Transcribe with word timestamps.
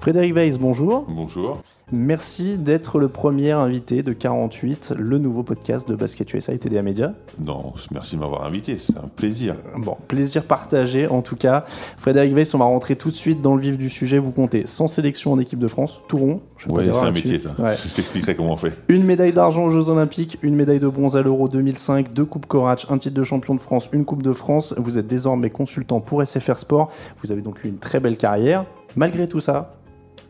Frédéric 0.00 0.34
Weiss, 0.34 0.58
bonjour. 0.58 1.04
Bonjour. 1.10 1.60
Merci 1.92 2.56
d'être 2.56 2.98
le 2.98 3.08
premier 3.08 3.50
invité 3.50 4.02
de 4.02 4.14
48, 4.14 4.94
le 4.96 5.18
nouveau 5.18 5.42
podcast 5.42 5.86
de 5.86 5.94
Basket 5.94 6.32
USA 6.32 6.54
et 6.54 6.58
TDA 6.58 6.80
Media. 6.80 7.12
Non, 7.38 7.74
merci 7.92 8.16
de 8.16 8.20
m'avoir 8.20 8.46
invité, 8.46 8.78
c'est 8.78 8.96
un 8.96 9.10
plaisir. 9.14 9.56
Bon, 9.76 9.98
plaisir 10.08 10.44
partagé 10.44 11.06
en 11.06 11.20
tout 11.20 11.36
cas. 11.36 11.66
Frédéric 11.98 12.34
Weiss, 12.34 12.54
on 12.54 12.58
va 12.58 12.64
rentrer 12.64 12.96
tout 12.96 13.10
de 13.10 13.14
suite 13.14 13.42
dans 13.42 13.54
le 13.54 13.60
vif 13.60 13.76
du 13.76 13.90
sujet. 13.90 14.18
Vous 14.18 14.30
comptez 14.30 14.64
sans 14.64 14.88
sélection 14.88 15.32
en 15.32 15.38
équipe 15.38 15.58
de 15.58 15.68
France, 15.68 16.00
tout 16.08 16.16
rond. 16.16 16.40
Oui, 16.66 16.88
c'est 16.90 17.04
un 17.04 17.10
métier 17.10 17.38
ça. 17.38 17.50
Je 17.58 17.94
t'expliquerai 17.94 18.34
comment 18.34 18.54
on 18.54 18.56
fait. 18.56 18.72
Une 18.88 19.04
médaille 19.04 19.34
d'argent 19.34 19.64
aux 19.64 19.70
Jeux 19.70 19.90
Olympiques, 19.90 20.38
une 20.40 20.56
médaille 20.56 20.80
de 20.80 20.88
bronze 20.88 21.14
à 21.14 21.20
l'Euro 21.20 21.46
2005, 21.46 22.14
deux 22.14 22.24
Coupes 22.24 22.46
Corach, 22.46 22.86
un 22.88 22.96
titre 22.96 23.16
de 23.16 23.22
champion 23.22 23.54
de 23.54 23.60
France, 23.60 23.90
une 23.92 24.06
Coupe 24.06 24.22
de 24.22 24.32
France. 24.32 24.74
Vous 24.78 24.96
êtes 24.96 25.08
désormais 25.08 25.50
consultant 25.50 26.00
pour 26.00 26.26
SFR 26.26 26.56
Sport. 26.56 26.90
Vous 27.22 27.32
avez 27.32 27.42
donc 27.42 27.64
eu 27.64 27.68
une 27.68 27.78
très 27.78 28.00
belle 28.00 28.16
carrière. 28.16 28.64
Malgré 28.96 29.28
tout 29.28 29.40
ça, 29.40 29.74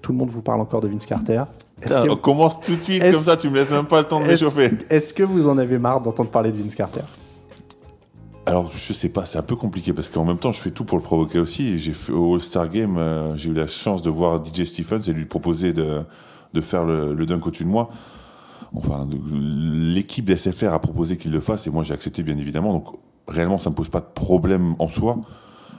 tout 0.03 0.13
le 0.13 0.19
monde 0.19 0.31
vous 0.31 0.43
parle 0.43 0.61
encore 0.61 0.81
de 0.81 0.89
Vince 0.89 1.07
Carter. 1.07 1.45
on 2.09 2.17
commence 2.17 2.61
tout 2.61 2.77
de 2.77 2.83
suite 2.83 3.03
comme 3.03 3.15
ça, 3.15 3.37
tu 3.37 3.49
me 3.49 3.57
laisses 3.57 3.71
même 3.71 3.87
pas 3.87 4.03
le 4.03 4.09
temps 4.09 4.21
de 4.21 4.27
m'échauffer. 4.27 4.71
Est-ce 4.89 5.15
que 5.15 5.23
vous 5.23 5.49
en 5.49 5.59
avez 5.59 5.79
marre 5.79 6.01
d'entendre 6.01 6.31
parler 6.31 6.53
de 6.53 6.61
Vince 6.61 6.75
Carter? 6.75 7.03
Alors, 8.47 8.71
je 8.73 8.93
sais 8.93 9.11
pas, 9.11 9.25
c'est 9.25 9.39
un 9.39 9.43
peu 9.43 9.55
compliqué 9.55 9.93
parce 9.93 10.09
qu'en 10.09 10.25
même 10.25 10.39
temps, 10.39 10.51
je 10.51 10.61
fais 10.61 10.71
tout 10.71 10.85
pour 10.85 10.99
le 10.99 11.05
provoquer 11.05 11.39
aussi. 11.39 11.79
J'ai 11.79 11.93
fait 11.93 12.13
au 12.13 12.35
All-Star 12.35 12.69
Game, 12.69 12.97
euh, 12.97 13.37
j'ai 13.37 13.51
eu 13.51 13.55
la 13.55 13.67
chance 13.67 14.03
de 14.03 14.11
voir 14.11 14.45
DJ 14.45 14.65
Stephens 14.65 15.03
et 15.07 15.13
lui 15.13 15.27
proposer 15.27 15.73
de, 15.73 16.01
de 16.53 16.61
faire 16.61 16.85
le, 16.85 17.15
le 17.15 17.27
dunk 17.27 17.47
au-dessus 17.47 17.65
de 17.65 17.69
moi. 17.69 17.91
Enfin, 18.75 19.07
l'équipe 19.31 20.25
d'SFR 20.25 20.73
a 20.73 20.79
proposé 20.79 21.17
qu'il 21.17 21.33
le 21.33 21.41
fasse 21.41 21.67
et 21.67 21.71
moi 21.71 21.83
j'ai 21.83 21.93
accepté 21.93 22.23
bien 22.23 22.39
évidemment. 22.39 22.73
Donc, 22.73 22.87
réellement, 23.29 23.59
ça 23.59 23.71
me 23.71 23.75
pose 23.75 23.89
pas 23.89 24.01
de 24.01 24.07
problème 24.15 24.75
en 24.79 24.89
soi. 24.89 25.19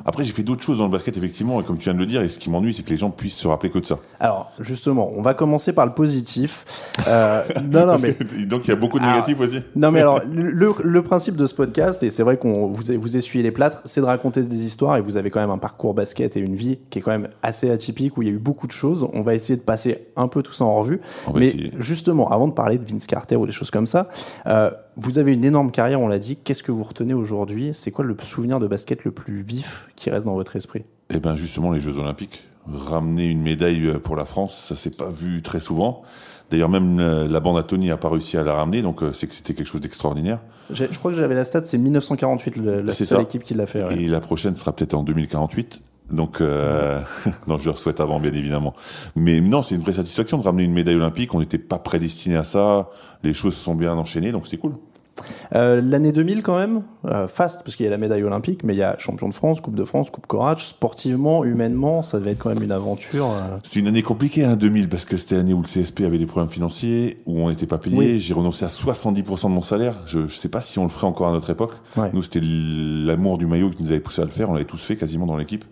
Après, 0.05 0.23
j'ai 0.23 0.31
fait 0.31 0.43
d'autres 0.43 0.63
choses 0.63 0.77
dans 0.77 0.85
le 0.85 0.91
basket, 0.91 1.15
effectivement, 1.17 1.59
et 1.61 1.63
comme 1.63 1.77
tu 1.77 1.85
viens 1.85 1.93
de 1.93 1.99
le 1.99 2.05
dire, 2.05 2.21
et 2.21 2.29
ce 2.29 2.39
qui 2.39 2.49
m'ennuie, 2.49 2.73
c'est 2.73 2.83
que 2.83 2.89
les 2.89 2.97
gens 2.97 3.09
puissent 3.09 3.37
se 3.37 3.47
rappeler 3.47 3.69
que 3.69 3.79
de 3.79 3.85
ça. 3.85 3.99
Alors, 4.19 4.51
justement, 4.59 5.11
on 5.15 5.21
va 5.21 5.33
commencer 5.33 5.73
par 5.73 5.85
le 5.85 5.93
positif. 5.93 6.89
Euh, 7.07 7.41
non, 7.71 7.85
non, 7.85 7.95
mais... 8.01 8.15
donc, 8.45 8.67
il 8.67 8.69
y 8.69 8.73
a 8.73 8.75
beaucoup 8.75 8.99
de 8.99 9.05
négatifs 9.05 9.39
aussi. 9.39 9.59
Non, 9.75 9.91
mais 9.91 10.01
alors, 10.01 10.21
le, 10.31 10.73
le, 10.81 11.01
principe 11.01 11.35
de 11.35 11.45
ce 11.45 11.53
podcast, 11.53 12.03
et 12.03 12.09
c'est 12.09 12.23
vrai 12.23 12.37
qu'on 12.37 12.67
vous, 12.67 12.83
vous 12.99 13.17
essuyez 13.17 13.43
les 13.43 13.51
plâtres, 13.51 13.81
c'est 13.85 14.01
de 14.01 14.05
raconter 14.05 14.43
des 14.43 14.63
histoires, 14.63 14.97
et 14.97 15.01
vous 15.01 15.17
avez 15.17 15.29
quand 15.29 15.39
même 15.39 15.49
un 15.49 15.57
parcours 15.57 15.93
basket 15.93 16.37
et 16.37 16.39
une 16.39 16.55
vie 16.55 16.79
qui 16.89 16.99
est 16.99 17.01
quand 17.01 17.11
même 17.11 17.29
assez 17.43 17.69
atypique, 17.69 18.17
où 18.17 18.21
il 18.21 18.27
y 18.27 18.31
a 18.31 18.33
eu 18.33 18.39
beaucoup 18.39 18.67
de 18.67 18.71
choses. 18.71 19.07
On 19.13 19.21
va 19.21 19.35
essayer 19.35 19.57
de 19.57 19.63
passer 19.63 20.07
un 20.15 20.27
peu 20.27 20.41
tout 20.43 20.53
ça 20.53 20.65
en 20.65 20.75
revue. 20.75 21.01
mais 21.35 21.53
justement, 21.79 22.29
avant 22.31 22.47
de 22.47 22.53
parler 22.53 22.77
de 22.77 22.85
Vince 22.89 23.07
Carter 23.07 23.35
ou 23.35 23.45
des 23.45 23.51
choses 23.51 23.71
comme 23.71 23.87
ça, 23.87 24.09
euh, 24.47 24.71
vous 24.97 25.19
avez 25.19 25.33
une 25.33 25.45
énorme 25.45 25.71
carrière, 25.71 26.01
on 26.01 26.07
l'a 26.07 26.19
dit. 26.19 26.37
Qu'est-ce 26.37 26.63
que 26.63 26.71
vous 26.71 26.83
retenez 26.83 27.13
aujourd'hui? 27.13 27.71
C'est 27.73 27.91
quoi 27.91 28.05
le 28.05 28.15
souvenir 28.21 28.59
de 28.59 28.67
basket 28.67 29.03
le 29.03 29.11
plus 29.11 29.41
vif 29.41 29.87
qui 29.95 30.09
reste 30.09 30.25
dans 30.25 30.35
votre 30.35 30.55
esprit? 30.55 30.83
Eh 31.09 31.19
bien, 31.19 31.35
justement, 31.35 31.71
les 31.71 31.79
Jeux 31.79 31.97
Olympiques. 31.97 32.43
Ramener 32.71 33.27
une 33.27 33.41
médaille 33.41 33.87
euh, 33.87 33.99
pour 33.99 34.15
la 34.15 34.25
France, 34.25 34.55
ça 34.55 34.75
s'est 34.75 34.91
pas 34.91 35.09
vu 35.09 35.41
très 35.41 35.59
souvent. 35.59 36.03
D'ailleurs, 36.51 36.69
même 36.69 36.99
euh, 36.99 37.27
la 37.27 37.39
bande 37.39 37.57
à 37.57 37.63
Tony 37.63 37.87
n'a 37.87 37.97
pas 37.97 38.09
réussi 38.09 38.37
à 38.37 38.43
la 38.43 38.53
ramener, 38.53 38.81
donc 38.81 39.01
euh, 39.01 39.13
c'est 39.13 39.25
que 39.25 39.33
c'était 39.33 39.53
quelque 39.53 39.67
chose 39.67 39.81
d'extraordinaire. 39.81 40.39
Je 40.69 40.85
crois 40.99 41.11
que 41.11 41.17
j'avais 41.17 41.33
la 41.33 41.43
stat, 41.43 41.65
c'est 41.65 41.77
1948, 41.77 42.57
la 42.57 42.91
seule 42.91 43.21
équipe 43.21 43.43
qui 43.43 43.55
l'a 43.55 43.65
fait. 43.65 43.83
Et 43.99 44.07
la 44.07 44.19
prochaine 44.19 44.55
sera 44.55 44.73
peut-être 44.73 44.93
en 44.93 45.03
2048. 45.03 45.81
Donc, 46.11 46.41
euh, 46.41 46.99
non, 47.47 47.57
je 47.57 47.65
leur 47.65 47.77
souhaite 47.77 47.99
avant, 47.99 48.19
bien 48.19 48.33
évidemment. 48.33 48.73
Mais 49.15 49.41
non, 49.41 49.63
c'est 49.63 49.75
une 49.75 49.81
vraie 49.81 49.93
satisfaction 49.93 50.37
de 50.37 50.43
ramener 50.43 50.63
une 50.63 50.73
médaille 50.73 50.95
olympique. 50.95 51.33
On 51.33 51.39
n'était 51.39 51.57
pas 51.57 51.79
prédestiné 51.79 52.35
à 52.35 52.43
ça. 52.43 52.89
Les 53.23 53.33
choses 53.33 53.55
se 53.55 53.63
sont 53.63 53.75
bien 53.75 53.93
enchaînées, 53.93 54.31
donc 54.31 54.45
c'était 54.45 54.57
cool. 54.57 54.73
Euh, 55.53 55.81
L'année 55.81 56.11
2000 56.11 56.41
quand 56.41 56.57
même, 56.57 56.83
euh, 57.05 57.27
fast, 57.27 57.63
parce 57.63 57.75
qu'il 57.75 57.83
y 57.83 57.87
a 57.87 57.91
la 57.91 57.97
médaille 57.97 58.23
olympique, 58.23 58.63
mais 58.63 58.73
il 58.73 58.77
y 58.77 58.83
a 58.83 58.97
champion 58.97 59.27
de 59.27 59.33
France, 59.33 59.61
Coupe 59.61 59.75
de 59.75 59.85
France, 59.85 60.09
Coupe 60.09 60.27
Corach. 60.27 60.65
Sportivement, 60.65 61.43
humainement, 61.43 62.03
ça 62.03 62.19
devait 62.19 62.31
être 62.31 62.39
quand 62.39 62.49
même 62.49 62.63
une 62.63 62.71
aventure. 62.71 63.29
Euh. 63.29 63.57
C'est 63.63 63.79
une 63.79 63.87
année 63.87 64.01
compliquée, 64.01 64.43
hein, 64.43 64.55
2000, 64.55 64.89
parce 64.89 65.05
que 65.05 65.17
c'était 65.17 65.35
l'année 65.35 65.53
où 65.53 65.61
le 65.61 65.67
CSP 65.67 66.01
avait 66.01 66.17
des 66.17 66.25
problèmes 66.25 66.51
financiers, 66.51 67.17
où 67.25 67.39
on 67.39 67.49
n'était 67.49 67.67
pas 67.67 67.77
payé. 67.77 68.19
J'ai 68.19 68.33
renoncé 68.33 68.65
à 68.65 68.69
70% 68.69 69.49
de 69.49 69.53
mon 69.53 69.61
salaire. 69.61 69.95
Je 70.05 70.19
ne 70.19 70.27
sais 70.27 70.49
pas 70.49 70.61
si 70.61 70.79
on 70.79 70.83
le 70.83 70.89
ferait 70.89 71.07
encore 71.07 71.27
à 71.27 71.31
notre 71.31 71.49
époque. 71.49 71.73
Nous, 72.13 72.23
c'était 72.23 72.41
l'amour 72.41 73.37
du 73.37 73.45
maillot 73.45 73.69
qui 73.69 73.83
nous 73.83 73.91
avait 73.91 73.99
poussé 73.99 74.21
à 74.21 74.25
le 74.25 74.31
faire. 74.31 74.49
On 74.49 74.53
l'avait 74.53 74.65
tous 74.65 74.81
fait 74.81 74.95
quasiment 74.95 75.25
dans 75.25 75.37
l'équipe. 75.37 75.65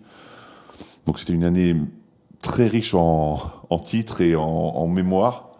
Donc 1.10 1.18
c'était 1.18 1.32
une 1.32 1.42
année 1.42 1.74
très 2.40 2.68
riche 2.68 2.94
en, 2.94 3.36
en 3.68 3.78
titres 3.80 4.20
et 4.20 4.36
en, 4.36 4.44
en 4.44 4.86
mémoire 4.86 5.50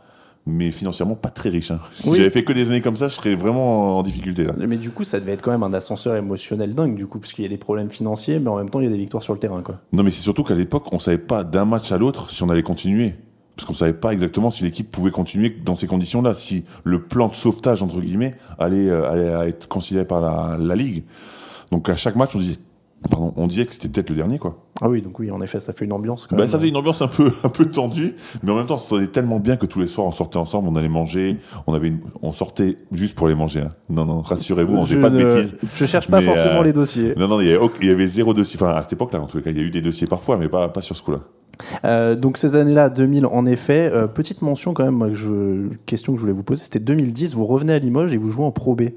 mais 0.47 0.71
financièrement 0.71 1.17
pas 1.17 1.31
très 1.31 1.49
riche. 1.49 1.73
Hein. 1.73 1.81
Si 1.93 2.15
j'avais 2.15 2.31
fait 2.31 2.45
que 2.45 2.53
des 2.53 2.69
années 2.69 2.81
comme 2.81 2.97
ça, 2.97 3.09
je 3.09 3.15
serais 3.15 3.35
vraiment 3.35 3.99
en 3.99 4.03
difficulté 4.05 4.45
là. 4.45 4.55
Mais 4.57 4.77
du 4.77 4.91
coup, 4.91 5.03
ça 5.03 5.19
devait 5.19 5.33
être 5.33 5.43
quand 5.43 5.51
même 5.51 5.65
un 5.65 5.73
ascenseur 5.73 6.15
émotionnel 6.15 6.73
dingue, 6.77 6.95
du 6.95 7.09
coup, 7.09 7.19
parce 7.19 7.33
qu'il 7.33 7.43
y 7.43 7.47
a 7.47 7.51
des 7.51 7.57
problèmes 7.57 7.91
financiers, 7.91 8.39
mais 8.39 8.49
en 8.49 8.59
même 8.59 8.71
temps, 8.71 8.79
il 8.79 8.85
y 8.85 8.87
a 8.87 8.91
des 8.91 8.97
victoires 8.97 9.25
sur 9.25 9.33
le 9.33 9.41
terrain, 9.41 9.61
quoi. 9.63 9.81
Non, 9.93 10.05
mais 10.05 10.13
c'est 10.13 10.23
surtout 10.23 10.45
qu'à 10.45 10.55
l'époque, 10.55 10.85
on 10.93 11.01
savait 11.01 11.19
pas 11.19 11.43
d'un 11.43 11.65
match 11.65 11.91
à 11.91 11.99
l'autre 11.99 12.31
si 12.31 12.45
on 12.45 12.49
allait 12.49 12.63
continuer. 12.63 13.17
Parce 13.57 13.67
qu'on 13.67 13.75
savait 13.75 13.93
pas 13.93 14.13
exactement 14.13 14.53
si 14.53 14.63
l'équipe 14.63 14.89
pouvait 14.89 15.11
continuer 15.11 15.51
dans 15.65 15.75
ces 15.75 15.89
conditions-là, 15.89 16.35
si 16.35 16.65
le 16.85 17.03
plan 17.03 17.27
de 17.27 17.35
sauvetage, 17.35 17.83
entre 17.83 18.01
guillemets, 18.01 18.37
allait, 18.57 18.89
euh, 18.89 19.11
allait 19.11 19.49
être 19.51 19.67
considéré 19.67 20.05
par 20.05 20.21
la, 20.21 20.57
la 20.59 20.77
Ligue. 20.77 21.03
Donc 21.73 21.89
à 21.89 21.97
chaque 21.97 22.15
match, 22.15 22.35
on 22.37 22.39
disait 22.39 22.57
Pardon, 23.09 23.33
on 23.37 23.47
disait 23.47 23.65
que 23.65 23.73
c'était 23.73 23.89
peut-être 23.89 24.11
le 24.11 24.17
dernier, 24.17 24.39
quoi. 24.39 24.59
Ah 24.83 24.89
oui, 24.89 25.01
donc 25.01 25.19
oui, 25.19 25.31
en 25.31 25.41
effet, 25.41 25.59
ça 25.59 25.73
fait 25.73 25.87
une 25.87 25.93
ambiance. 25.93 26.27
Quand 26.27 26.37
bah, 26.37 26.47
Ça 26.47 26.59
fait 26.59 26.69
une 26.69 26.77
ambiance 26.77 27.01
un 27.01 27.09
peu, 27.09 27.33
un 27.45 27.49
peu 27.49 27.65
tendue, 27.65 28.15
mais 28.43 28.53
en 28.53 28.57
même 28.57 28.67
temps, 28.67 28.77
ça 28.77 28.89
sentait 28.89 29.07
tellement 29.07 29.41
bien 29.41 29.57
que 29.57 29.67
tous 29.67 29.81
les 29.81 29.89
soirs, 29.89 30.07
on 30.07 30.13
sortait 30.13 30.37
ensemble, 30.37 30.69
on 30.69 30.77
allait 30.77 30.89
manger, 30.89 31.39
on 31.67 31.73
avait, 31.73 31.95
on 32.21 32.33
sortait 32.33 32.77
juste 32.93 33.15
pour 33.15 33.29
les 33.29 33.35
manger. 33.35 33.61
Hein. 33.61 33.71
Non, 33.89 34.05
non, 34.05 34.21
rassurez-vous, 34.21 34.77
on 34.77 34.85
faisait 34.85 35.01
pas 35.01 35.11
de 35.11 35.17
bêtises. 35.17 35.57
Je 35.77 35.85
cherche 35.87 36.09
pas 36.09 36.21
forcément 36.21 36.61
euh, 36.61 36.65
les 36.65 36.73
dossiers. 36.73 37.15
Non, 37.17 37.27
non, 37.27 37.41
il 37.41 37.49
y, 37.49 37.53
avait, 37.53 37.67
il 37.81 37.89
y 37.89 37.91
avait 37.91 38.07
zéro 38.07 38.35
dossier. 38.35 38.61
Enfin, 38.61 38.73
à 38.73 38.83
cette 38.83 38.93
époque-là, 38.93 39.21
en 39.21 39.27
tout 39.27 39.41
cas, 39.41 39.51
il 39.51 39.57
y 39.57 39.61
a 39.61 39.65
eu 39.65 39.71
des 39.71 39.81
dossiers 39.81 40.07
parfois, 40.07 40.37
mais 40.37 40.49
pas, 40.49 40.69
pas 40.69 40.83
sur 40.83 40.95
ce 40.95 41.03
coup-là. 41.03 41.21
Euh, 41.85 42.17
donc 42.17 42.37
cette 42.37 42.55
année-là, 42.55 42.89
2000, 42.91 43.27
en 43.27 43.47
effet, 43.47 43.91
euh, 43.93 44.07
petite 44.07 44.43
mention 44.43 44.73
quand 44.75 44.85
même, 44.85 45.13
je, 45.13 45.69
question 45.87 46.13
que 46.13 46.19
je 46.19 46.23
voulais 46.23 46.33
vous 46.33 46.43
poser, 46.43 46.65
c'était 46.65 46.81
2010, 46.81 47.35
vous 47.35 47.47
revenez 47.47 47.73
à 47.73 47.79
Limoges 47.79 48.13
et 48.13 48.17
vous 48.17 48.31
jouez 48.31 48.45
en 48.45 48.51
Pro 48.51 48.75
B 48.75 48.91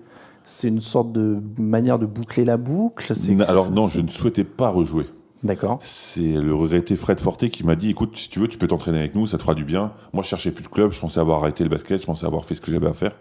c'est 0.45 0.67
une 0.67 0.81
sorte 0.81 1.11
de 1.11 1.37
manière 1.57 1.99
de 1.99 2.05
boucler 2.05 2.45
la 2.45 2.57
boucle 2.57 3.13
Alors 3.47 3.71
non, 3.71 3.87
je 3.87 4.01
ne 4.01 4.07
souhaitais 4.07 4.43
pas 4.43 4.69
rejouer. 4.69 5.05
D'accord. 5.43 5.77
C'est 5.81 6.21
le 6.21 6.55
regretté 6.55 6.95
Fred 6.95 7.19
Forté 7.19 7.49
qui 7.49 7.65
m'a 7.65 7.75
dit 7.75 7.89
écoute, 7.89 8.15
si 8.17 8.29
tu 8.29 8.39
veux, 8.39 8.47
tu 8.47 8.57
peux 8.57 8.67
t'entraîner 8.67 8.99
avec 8.99 9.13
nous, 9.13 9.27
ça 9.27 9.37
te 9.37 9.43
fera 9.43 9.55
du 9.55 9.65
bien. 9.65 9.91
Moi, 10.13 10.23
je 10.23 10.29
cherchais 10.29 10.51
plus 10.51 10.63
de 10.63 10.69
club, 10.69 10.93
je 10.93 10.99
pensais 10.99 11.19
avoir 11.19 11.41
arrêté 11.41 11.63
le 11.63 11.69
basket, 11.69 11.99
je 11.99 12.05
pensais 12.05 12.25
avoir 12.25 12.45
fait 12.45 12.55
ce 12.55 12.61
que 12.61 12.71
j'avais 12.71 12.87
à 12.87 12.93
faire. 12.93 13.11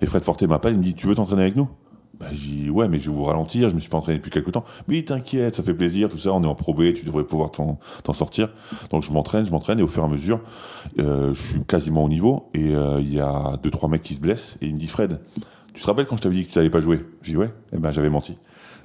Et 0.00 0.06
Fred 0.06 0.24
Forté 0.24 0.46
m'appelle, 0.46 0.72
il 0.72 0.78
me 0.78 0.82
dit 0.82 0.94
tu 0.94 1.06
veux 1.06 1.14
t'entraîner 1.14 1.42
avec 1.42 1.56
nous? 1.56 1.68
Bah, 2.18 2.26
j'ai 2.32 2.50
dit 2.50 2.70
ouais, 2.70 2.88
mais 2.88 2.98
je 2.98 3.10
vais 3.10 3.16
vous 3.16 3.24
ralentir, 3.24 3.68
je 3.68 3.74
me 3.74 3.80
suis 3.80 3.90
pas 3.90 3.98
entraîné 3.98 4.18
depuis 4.18 4.30
quelques 4.30 4.52
temps. 4.52 4.64
Mais 4.88 5.02
t'inquiète, 5.02 5.56
ça 5.56 5.62
fait 5.62 5.74
plaisir, 5.74 6.08
tout 6.08 6.18
ça, 6.18 6.32
on 6.32 6.42
est 6.42 6.46
en 6.46 6.54
probé, 6.54 6.94
tu 6.94 7.04
devrais 7.04 7.24
pouvoir 7.24 7.50
t'en 7.50 8.12
sortir. 8.12 8.50
Donc 8.90 9.02
je 9.02 9.12
m'entraîne, 9.12 9.44
je 9.44 9.50
m'entraîne 9.50 9.78
et 9.78 9.82
au 9.82 9.86
fur 9.86 10.02
et 10.02 10.06
à 10.06 10.08
mesure, 10.08 10.40
euh, 10.98 11.34
je 11.34 11.42
suis 11.42 11.64
quasiment 11.64 12.04
au 12.04 12.08
niveau 12.08 12.50
et 12.54 12.74
euh, 12.74 13.00
il 13.00 13.12
y 13.12 13.20
a 13.20 13.58
deux 13.62 13.70
trois 13.70 13.88
mecs 13.88 14.02
qui 14.02 14.14
se 14.14 14.20
blessent 14.20 14.56
et 14.60 14.66
il 14.66 14.74
me 14.74 14.78
dit 14.78 14.86
Fred, 14.88 15.20
tu 15.74 15.82
te 15.82 15.86
rappelles 15.86 16.06
quand 16.06 16.16
je 16.16 16.22
t'avais 16.22 16.34
dit 16.34 16.46
que 16.46 16.52
tu 16.52 16.58
n'allais 16.58 16.70
pas 16.70 16.80
jouer 16.80 17.04
J'ai 17.22 17.32
dit 17.32 17.38
ouais, 17.38 17.50
eh 17.72 17.78
ben 17.78 17.90
j'avais 17.90 18.10
menti. 18.10 18.36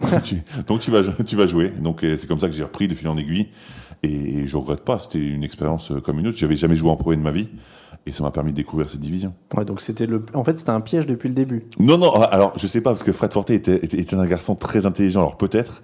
donc 0.68 0.82
tu 0.82 0.92
vas, 0.92 1.02
tu 1.26 1.36
vas 1.36 1.48
jouer. 1.48 1.70
Donc 1.70 2.00
c'est 2.02 2.28
comme 2.28 2.40
ça 2.40 2.48
que 2.48 2.54
j'ai 2.54 2.64
repris 2.64 2.88
de 2.88 2.96
fil 2.96 3.08
en 3.08 3.18
aiguille. 3.18 3.48
Et 4.04 4.48
je 4.48 4.58
regrette 4.58 4.82
pas, 4.82 5.00
c'était 5.00 5.20
une 5.20 5.44
expérience 5.44 5.92
euh, 5.92 6.00
comme 6.00 6.20
une 6.20 6.28
autre. 6.28 6.38
J'avais 6.38 6.56
jamais 6.56 6.76
joué 6.76 6.90
en 6.90 6.96
pro 6.96 7.16
de 7.16 7.20
ma 7.20 7.32
vie. 7.32 7.50
Et 8.06 8.12
ça 8.12 8.22
m'a 8.24 8.30
permis 8.30 8.52
de 8.52 8.58
découvrir 8.58 8.88
cette 8.88 9.00
division. 9.00 9.34
Ouais, 9.58 9.66
donc 9.66 9.82
c'était 9.82 10.06
le, 10.06 10.24
en 10.36 10.44
fait, 10.44 10.60
c'était 10.60 10.70
un 10.70 10.82
piège 10.82 11.08
depuis 11.08 11.28
le 11.28 11.34
début. 11.34 11.64
Non, 11.80 11.98
non. 11.98 12.12
Alors, 12.14 12.54
je 12.56 12.68
sais 12.68 12.82
pas 12.82 12.92
parce 12.92 13.02
que 13.02 13.12
Fred 13.12 13.34
Forte 13.34 13.50
était, 13.50 13.84
était, 13.84 14.00
était 14.00 14.16
un 14.16 14.28
garçon 14.28 14.56
très 14.56 14.86
intelligent. 14.86 15.22
Alors 15.22 15.38
peut-être, 15.38 15.82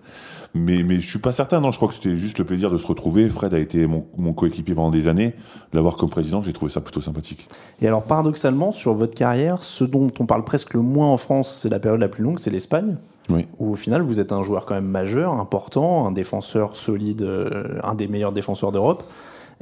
mais, 0.53 0.83
mais 0.83 0.99
je 0.99 1.09
suis 1.09 1.19
pas 1.19 1.31
certain. 1.31 1.61
Non, 1.61 1.71
je 1.71 1.77
crois 1.77 1.87
que 1.87 1.93
c'était 1.93 2.17
juste 2.17 2.37
le 2.37 2.45
plaisir 2.45 2.69
de 2.69 2.77
se 2.77 2.85
retrouver. 2.85 3.29
Fred 3.29 3.53
a 3.53 3.59
été 3.59 3.87
mon, 3.87 4.05
mon 4.17 4.33
coéquipier 4.33 4.75
pendant 4.75 4.91
des 4.91 5.07
années. 5.07 5.33
L'avoir 5.73 5.95
comme 5.95 6.09
président, 6.09 6.41
j'ai 6.41 6.53
trouvé 6.53 6.71
ça 6.71 6.81
plutôt 6.81 7.01
sympathique. 7.01 7.47
Et 7.81 7.87
alors, 7.87 8.03
paradoxalement, 8.03 8.71
sur 8.71 8.93
votre 8.93 9.15
carrière, 9.15 9.63
ce 9.63 9.83
dont 9.83 10.11
on 10.19 10.25
parle 10.25 10.43
presque 10.43 10.73
le 10.73 10.81
moins 10.81 11.07
en 11.07 11.17
France, 11.17 11.59
c'est 11.61 11.69
la 11.69 11.79
période 11.79 12.01
la 12.01 12.09
plus 12.09 12.23
longue, 12.23 12.39
c'est 12.39 12.49
l'Espagne. 12.49 12.97
Oui. 13.29 13.47
Où 13.59 13.71
au 13.71 13.75
final, 13.75 14.01
vous 14.01 14.19
êtes 14.19 14.33
un 14.33 14.43
joueur 14.43 14.65
quand 14.65 14.75
même 14.75 14.87
majeur, 14.87 15.33
important, 15.33 16.05
un 16.07 16.11
défenseur 16.11 16.75
solide, 16.75 17.21
euh, 17.21 17.79
un 17.83 17.95
des 17.95 18.07
meilleurs 18.07 18.33
défenseurs 18.33 18.73
d'Europe. 18.73 19.03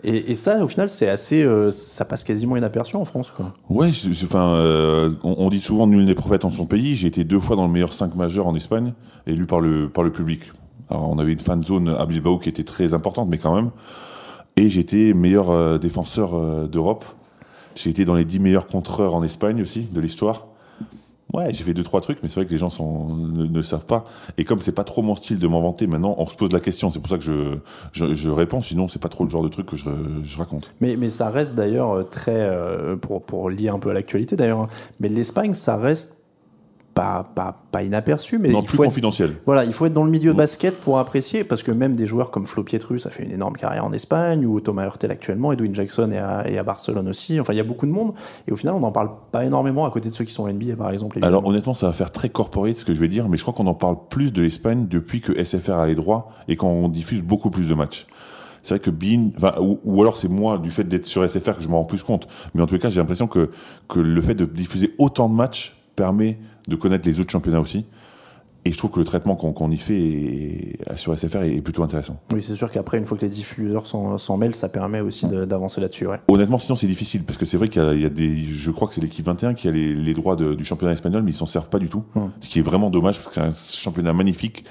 Et, 0.04 0.32
et 0.32 0.36
ça, 0.36 0.64
au 0.64 0.68
final, 0.68 0.90
c'est 0.90 1.10
assez, 1.10 1.44
euh, 1.44 1.70
ça 1.72 2.06
passe 2.06 2.24
quasiment 2.24 2.56
inaperçu 2.56 2.96
en 2.96 3.06
France, 3.06 3.32
quoi. 3.36 3.52
Ouais, 3.70 3.90
enfin, 4.24 4.54
euh, 4.54 5.12
on, 5.24 5.36
on 5.38 5.50
dit 5.50 5.60
souvent 5.60 5.88
nul 5.88 6.06
n'est 6.06 6.16
prophète 6.16 6.46
en 6.46 6.52
son 6.52 6.66
pays. 6.66 6.96
J'ai 6.96 7.08
été 7.08 7.26
deux 7.26 7.40
fois 7.40 7.56
dans 7.56 7.68
le 7.68 7.72
meilleur 7.72 7.94
5 7.94 8.16
majeur 8.16 8.48
en 8.48 8.56
Espagne, 8.56 8.94
élu 9.28 9.46
par 9.46 9.60
le 9.60 9.90
par 9.90 10.04
le 10.04 10.12
public. 10.12 10.54
Alors, 10.90 11.10
on 11.10 11.20
avait 11.20 11.34
une 11.34 11.40
fan 11.40 11.64
zone 11.64 11.90
à 11.90 12.06
Bilbao 12.06 12.40
qui 12.40 12.50
était 12.50 12.64
très 12.64 12.94
importante, 12.94 13.30
mais 13.30 13.38
quand 13.38 13.56
même. 13.56 13.72
Et 14.60 14.70
j'étais 14.70 15.14
meilleur 15.14 15.52
euh, 15.52 15.78
défenseur 15.78 16.36
euh, 16.36 16.68
d'Europe. 16.68 17.06
J'ai 17.76 17.90
été 17.90 18.04
dans 18.04 18.16
les 18.16 18.26
10 18.26 18.40
meilleurs 18.40 18.68
contreurs 18.68 19.16
en 19.16 19.24
Espagne 19.24 19.62
aussi 19.62 19.84
de 19.84 20.02
l'histoire. 20.02 20.48
Ouais, 21.32 21.54
j'ai 21.54 21.64
fait 21.64 21.76
deux 21.76 21.84
trois 21.84 22.02
trucs, 22.02 22.24
mais 22.24 22.28
c'est 22.28 22.40
vrai 22.40 22.46
que 22.46 22.52
les 22.52 22.58
gens 22.58 22.72
ne, 23.16 23.62
savent 23.62 23.86
pas. 23.86 24.06
Et 24.40 24.46
comme 24.46 24.62
c'est 24.62 24.72
pas 24.72 24.84
trop 24.84 25.04
mon 25.04 25.16
style 25.16 25.38
de 25.38 25.48
m'en 25.48 25.62
vanter, 25.62 25.86
maintenant 25.86 26.16
on 26.18 26.26
se 26.26 26.36
pose 26.36 26.52
la 26.52 26.60
question. 26.60 26.90
C'est 26.90 27.00
pour 27.00 27.10
ça 27.10 27.20
que 27.20 27.24
je, 27.94 28.30
réponds. 28.30 28.64
Sinon, 28.64 28.88
c'est 28.88 29.00
pas 29.00 29.10
trop 29.10 29.26
le 29.26 29.30
genre 29.30 29.44
de 29.44 29.48
truc 29.48 29.68
que 29.68 29.78
je, 29.78 30.38
raconte. 30.40 30.72
Mais, 30.82 31.10
ça 31.10 31.30
reste 31.30 31.54
d'ailleurs 31.54 31.92
euh, 31.92 32.04
très, 32.04 32.50
pour, 33.00 33.22
pour 33.22 33.52
lier 33.52 33.70
un 33.70 33.78
peu 33.78 33.92
à 33.92 33.94
l'actualité 33.94 34.36
d'ailleurs, 34.36 34.62
hein, 34.62 34.68
mais 35.00 35.08
l'Espagne, 35.08 35.54
ça 35.54 35.78
reste 35.78 36.19
pas, 37.00 37.24
pas, 37.34 37.56
pas 37.72 37.84
inaperçu, 37.84 38.40
mais 38.40 38.50
non, 38.50 38.60
il 38.60 38.66
plus 38.66 38.76
faut 38.76 38.84
être, 38.84 38.90
confidentiel. 38.90 39.36
voilà, 39.46 39.64
il 39.64 39.72
faut 39.72 39.86
être 39.86 39.94
dans 39.94 40.04
le 40.04 40.12
milieu 40.12 40.32
de 40.32 40.36
Mm. 40.36 40.38
basket 40.38 40.76
pour 40.82 41.00
apprécier, 41.00 41.46
parce 41.46 41.64
que 41.64 41.72
même 41.72 41.96
des 41.96 42.06
joueurs 42.06 42.30
comme 42.30 42.46
Flo 42.46 42.64
Pietrus 42.64 43.06
a 43.06 43.10
fait 43.10 43.24
une 43.24 43.32
énorme 43.32 43.56
carrière 43.56 43.86
en 43.86 43.94
Espagne, 43.94 44.46
ou 44.46 44.60
Thomas 44.60 44.84
Hurtel 44.86 45.10
actuellement, 45.12 45.54
Edwin 45.54 45.74
Jackson 45.74 46.12
est 46.12 46.18
à, 46.18 46.44
est 46.50 46.58
à 46.58 46.64
Barcelone 46.64 47.08
aussi, 47.08 47.40
enfin 47.40 47.54
il 47.54 47.58
y 47.58 47.62
a 47.62 47.64
beaucoup 47.64 47.86
de 47.86 47.92
monde, 47.92 48.14
et 48.48 48.52
au 48.52 48.58
final 48.58 48.76
on 48.76 48.82
n'en 48.82 48.92
parle 48.92 49.12
pas 49.32 49.46
énormément 49.46 49.86
à 49.86 49.92
côté 49.92 50.10
de 50.10 50.14
ceux 50.14 50.26
qui 50.26 50.34
sont 50.34 50.44
en 50.44 50.52
NBA 50.52 50.76
par 50.76 50.92
exemple. 50.92 51.20
Alors 51.22 51.46
honnêtement, 51.48 51.74
ça 51.74 51.88
va 51.88 51.94
faire 51.94 52.12
très 52.12 52.28
corporate 52.30 52.76
ce 52.76 52.84
que 52.84 52.94
je 52.94 53.00
vais 53.00 53.08
dire, 53.08 53.30
mais 53.30 53.38
je 53.38 53.44
crois 53.44 53.54
qu'on 53.54 53.68
en 53.68 53.74
parle 53.74 53.96
plus 54.10 54.34
de 54.34 54.42
l'Espagne 54.42 54.88
depuis 54.90 55.22
que 55.22 55.42
SFR 55.42 55.78
a 55.80 55.88
les 55.88 55.96
droits 55.96 56.30
et 56.50 56.58
qu'on 56.58 56.90
diffuse 56.90 57.22
beaucoup 57.22 57.50
plus 57.50 57.68
de 57.70 57.76
matchs. 57.76 58.08
C'est 58.62 58.74
vrai 58.74 58.80
que 58.80 58.90
Bean, 58.90 59.30
enfin, 59.38 59.54
ou, 59.62 59.80
ou 59.86 60.02
alors 60.02 60.18
c'est 60.18 60.28
moi 60.28 60.58
du 60.58 60.70
fait 60.70 60.84
d'être 60.84 61.06
sur 61.06 61.24
SFR 61.28 61.56
que 61.56 61.62
je 61.64 61.70
m'en 61.70 61.78
rends 61.78 61.86
plus 61.86 62.04
compte. 62.04 62.28
Mais 62.54 62.62
en 62.62 62.68
tous 62.68 62.74
les 62.74 62.82
cas, 62.82 62.90
j'ai 62.90 63.00
l'impression 63.00 63.28
que 63.28 63.52
que 63.88 64.02
le 64.02 64.20
fait 64.20 64.36
de 64.36 64.44
diffuser 64.44 64.94
autant 64.98 65.30
de 65.30 65.34
matchs 65.34 65.78
permet 65.96 66.40
de 66.70 66.76
connaître 66.76 67.08
les 67.08 67.20
autres 67.20 67.32
championnats 67.32 67.60
aussi. 67.62 67.86
Et 68.66 68.74
je 68.74 68.78
trouve 68.78 68.92
que 68.92 69.00
le 69.00 69.06
traitement 69.06 69.36
qu'on 69.38 69.72
y 69.72 69.78
fait 69.78 69.98
est- 69.98 70.96
sur 70.98 71.14
SFR 71.18 71.44
est, 71.44 71.62
plutôt 71.62 71.82
intéressant. 71.82 72.20
Oui, 72.34 72.44
c'est 72.44 72.56
sûr 72.56 72.70
qu'après, 72.70 72.98
une 72.98 73.06
fois 73.06 73.18
que 73.18 73.24
les 73.26 73.32
diffuseurs 73.32 73.88
s'en 73.88 74.38
mêlent, 74.38 74.54
ça 74.56 74.68
permet 74.68 75.00
aussi 75.00 75.28
d'avancer 75.28 75.80
là-dessus. 75.80 76.08
Ouais. 76.08 76.18
Honnêtement, 76.28 76.58
sinon 76.58 76.76
c'est 76.76 76.86
difficile 76.88 77.24
parce 77.24 77.38
que 77.38 77.46
c'est 77.46 77.56
vrai 77.56 77.70
qu'il 77.70 77.82
y, 77.82 77.86
a- 77.86 77.94
il 77.94 78.02
y 78.02 78.06
a 78.06 78.10
des, 78.10 78.36
je 78.36 78.70
crois 78.72 78.90
que 78.90 78.94
c'est 78.96 79.02
l'équipe 79.02 79.26
21 79.26 79.54
qui 79.54 79.70
a 79.70 79.72
les, 79.72 79.96
les 79.96 80.14
droits 80.14 80.36
de- 80.36 80.56
du 80.56 80.66
championnat 80.66 80.92
espagnol, 80.94 81.24
mais 81.24 81.32
ils 81.32 81.36
s'en 81.36 81.46
servent 81.46 81.70
pas 81.70 81.80
du 81.80 81.88
tout. 81.88 82.04
Hmm. 82.16 82.28
Ce 82.42 82.50
qui 82.50 82.60
est 82.60 82.62
vraiment 82.62 82.90
dommage 82.90 83.16
parce 83.16 83.30
que 83.30 83.34
c'est 83.36 83.42
un 83.42 83.52
championnat 83.52 84.12
magnifique. 84.12 84.66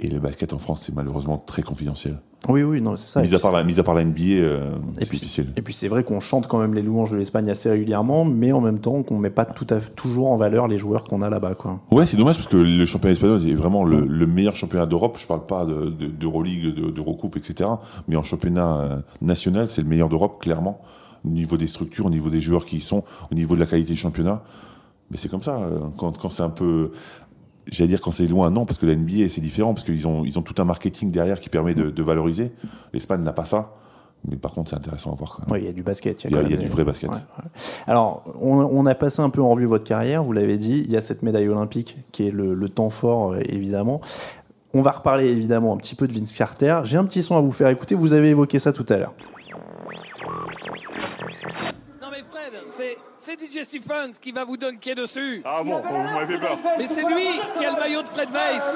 Et 0.00 0.08
le 0.08 0.20
basket 0.20 0.52
en 0.52 0.58
France, 0.58 0.82
c'est 0.84 0.94
malheureusement 0.94 1.38
très 1.38 1.62
confidentiel. 1.62 2.18
Oui, 2.48 2.62
oui, 2.62 2.80
non, 2.80 2.94
c'est 2.94 3.08
ça. 3.08 3.20
Mis, 3.20 3.34
à 3.34 3.40
part 3.40 3.50
la, 3.50 3.64
mis 3.64 3.80
à 3.80 3.82
part 3.82 3.96
la 3.96 4.04
NBA, 4.04 4.22
euh, 4.22 4.70
Et 4.96 5.00
c'est 5.00 5.06
puis- 5.06 5.18
difficile. 5.18 5.52
Et 5.56 5.62
puis 5.62 5.74
c'est 5.74 5.88
vrai 5.88 6.04
qu'on 6.04 6.20
chante 6.20 6.46
quand 6.46 6.58
même 6.60 6.72
les 6.72 6.82
louanges 6.82 7.10
de 7.10 7.16
l'Espagne 7.16 7.50
assez 7.50 7.68
régulièrement, 7.68 8.24
mais 8.24 8.52
en 8.52 8.60
même 8.60 8.78
temps 8.78 9.02
qu'on 9.02 9.18
met 9.18 9.28
pas 9.30 9.44
tout 9.44 9.66
à 9.70 9.80
toujours 9.80 10.30
en 10.30 10.36
valeur 10.36 10.68
les 10.68 10.78
joueurs 10.78 11.02
qu'on 11.02 11.20
a 11.20 11.28
là-bas, 11.28 11.56
quoi. 11.56 11.80
Ouais, 11.90 12.06
c'est 12.06 12.16
dommage 12.16 12.36
parce 12.36 12.46
que 12.46 12.56
le 12.56 12.86
championnat 12.86 13.12
espagnol 13.14 13.44
est 13.48 13.54
vraiment 13.54 13.82
le, 13.84 14.06
le 14.06 14.26
meilleur 14.28 14.54
championnat 14.54 14.86
d'Europe. 14.86 15.18
Je 15.20 15.26
parle 15.26 15.46
pas 15.46 15.64
de- 15.64 15.86
de- 15.90 16.06
d'Euroleague, 16.06 16.76
de, 16.76 16.90
d'Eurocoupe, 16.92 17.36
etc. 17.36 17.68
Mais 18.06 18.14
en 18.14 18.22
championnat 18.22 18.76
euh, 18.80 18.96
national, 19.20 19.68
c'est 19.68 19.82
le 19.82 19.88
meilleur 19.88 20.08
d'Europe, 20.08 20.40
clairement. 20.40 20.80
Au 21.24 21.30
niveau 21.30 21.56
des 21.56 21.66
structures, 21.66 22.06
au 22.06 22.10
niveau 22.10 22.30
des 22.30 22.40
joueurs 22.40 22.64
qui 22.66 22.76
y 22.76 22.80
sont, 22.80 23.02
au 23.32 23.34
niveau 23.34 23.56
de 23.56 23.60
la 23.60 23.66
qualité 23.66 23.94
du 23.94 23.98
championnat. 23.98 24.44
Mais 25.10 25.16
c'est 25.16 25.28
comme 25.28 25.42
ça. 25.42 25.56
euh, 25.56 25.80
Quand, 25.96 26.16
quand 26.16 26.28
c'est 26.28 26.44
un 26.44 26.50
peu, 26.50 26.92
j'allais 27.70 27.88
dire 27.88 28.00
quand 28.00 28.12
c'est 28.12 28.26
loin, 28.26 28.50
non, 28.50 28.64
parce 28.66 28.78
que 28.78 28.86
la 28.86 28.94
NBA 28.96 29.28
c'est 29.28 29.40
différent 29.40 29.74
parce 29.74 29.84
qu'ils 29.84 30.06
ont 30.06 30.24
ils 30.24 30.38
ont 30.38 30.42
tout 30.42 30.54
un 30.60 30.64
marketing 30.64 31.10
derrière 31.10 31.40
qui 31.40 31.48
permet 31.48 31.74
de, 31.74 31.90
de 31.90 32.02
valoriser. 32.02 32.52
L'Espagne 32.92 33.22
n'a 33.22 33.32
pas 33.32 33.44
ça. 33.44 33.74
Mais 34.28 34.36
par 34.36 34.52
contre, 34.52 34.70
c'est 34.70 34.76
intéressant 34.76 35.12
à 35.12 35.14
voir. 35.14 35.36
Quand 35.36 35.42
même. 35.42 35.52
Ouais, 35.52 35.60
il 35.62 35.66
y 35.66 35.68
a 35.68 35.72
du 35.72 35.84
basket. 35.84 36.24
Il 36.24 36.32
y 36.32 36.34
a, 36.34 36.38
quand 36.40 36.46
il 36.46 36.50
y 36.50 36.54
a 36.54 36.56
même 36.56 36.66
du 36.66 36.72
vrai 36.72 36.82
basket. 36.82 37.08
Ouais, 37.08 37.16
ouais. 37.16 37.44
Alors, 37.86 38.24
on, 38.40 38.56
on 38.56 38.84
a 38.84 38.96
passé 38.96 39.22
un 39.22 39.30
peu 39.30 39.40
en 39.40 39.50
revue 39.50 39.66
votre 39.66 39.84
carrière, 39.84 40.24
vous 40.24 40.32
l'avez 40.32 40.56
dit. 40.56 40.82
Il 40.84 40.90
y 40.90 40.96
a 40.96 41.00
cette 41.00 41.22
médaille 41.22 41.48
olympique 41.48 41.96
qui 42.10 42.26
est 42.26 42.32
le, 42.32 42.52
le 42.54 42.68
temps 42.68 42.90
fort, 42.90 43.34
euh, 43.34 43.40
évidemment. 43.48 44.00
On 44.74 44.82
va 44.82 44.90
reparler 44.90 45.30
évidemment 45.30 45.72
un 45.72 45.76
petit 45.76 45.94
peu 45.94 46.08
de 46.08 46.12
Vince 46.12 46.32
Carter. 46.34 46.80
J'ai 46.82 46.96
un 46.96 47.04
petit 47.04 47.22
son 47.22 47.36
à 47.36 47.40
vous 47.40 47.52
faire 47.52 47.68
écouter. 47.68 47.94
Vous 47.94 48.12
avez 48.12 48.30
évoqué 48.30 48.58
ça 48.58 48.72
tout 48.72 48.84
à 48.88 48.96
l'heure. 48.96 49.14
Non 52.02 52.08
mais 52.10 52.18
Fred, 52.28 52.52
c'est, 52.66 52.98
c'est 53.28 53.38
DJ 53.38 53.62
Stephens 53.64 54.12
qui 54.20 54.32
va 54.32 54.44
vous 54.44 54.56
dunker 54.56 54.94
dessus. 54.94 55.42
Ah 55.44 55.60
bon, 55.62 55.82
vous 55.82 56.02
m'avez 56.14 56.32
fait 56.34 56.40
peur. 56.40 56.56
Mais 56.78 56.86
c'est 56.86 57.02
lui 57.02 57.26
qui 57.58 57.64
a 57.66 57.72
le 57.72 57.78
maillot 57.78 58.00
de 58.02 58.06
Fred 58.08 58.30
Weiss. 58.30 58.74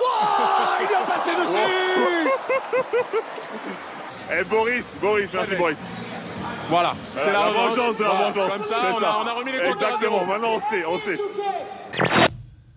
Oh, 0.00 0.04
il 0.80 0.84
est 0.84 1.06
passé 1.06 1.30
dessus 1.40 2.30
Eh 4.38 4.44
Boris, 4.44 4.92
Boris, 5.00 5.30
merci 5.32 5.54
Boris. 5.56 5.78
Voilà, 6.66 6.90
Euh, 6.90 6.92
c'est 7.00 7.32
la, 7.32 7.50
vengeance 7.50 7.96
de 7.96 8.02
la 8.04 8.10
Voilà, 8.10 8.30
vengeance. 8.30 8.52
Comme 8.52 8.64
ça, 8.64 8.76
C'est 8.82 8.92
on, 8.94 9.00
ça. 9.00 9.08
A, 9.08 9.22
on 9.24 9.26
a 9.26 9.32
remis 9.32 9.52
les 9.52 9.58
zéro. 9.58 9.72
Exactement, 9.72 10.24
maintenant 10.26 10.50
on 10.56 10.60
sait, 10.60 10.84
on 10.84 10.98
sait. 10.98 11.18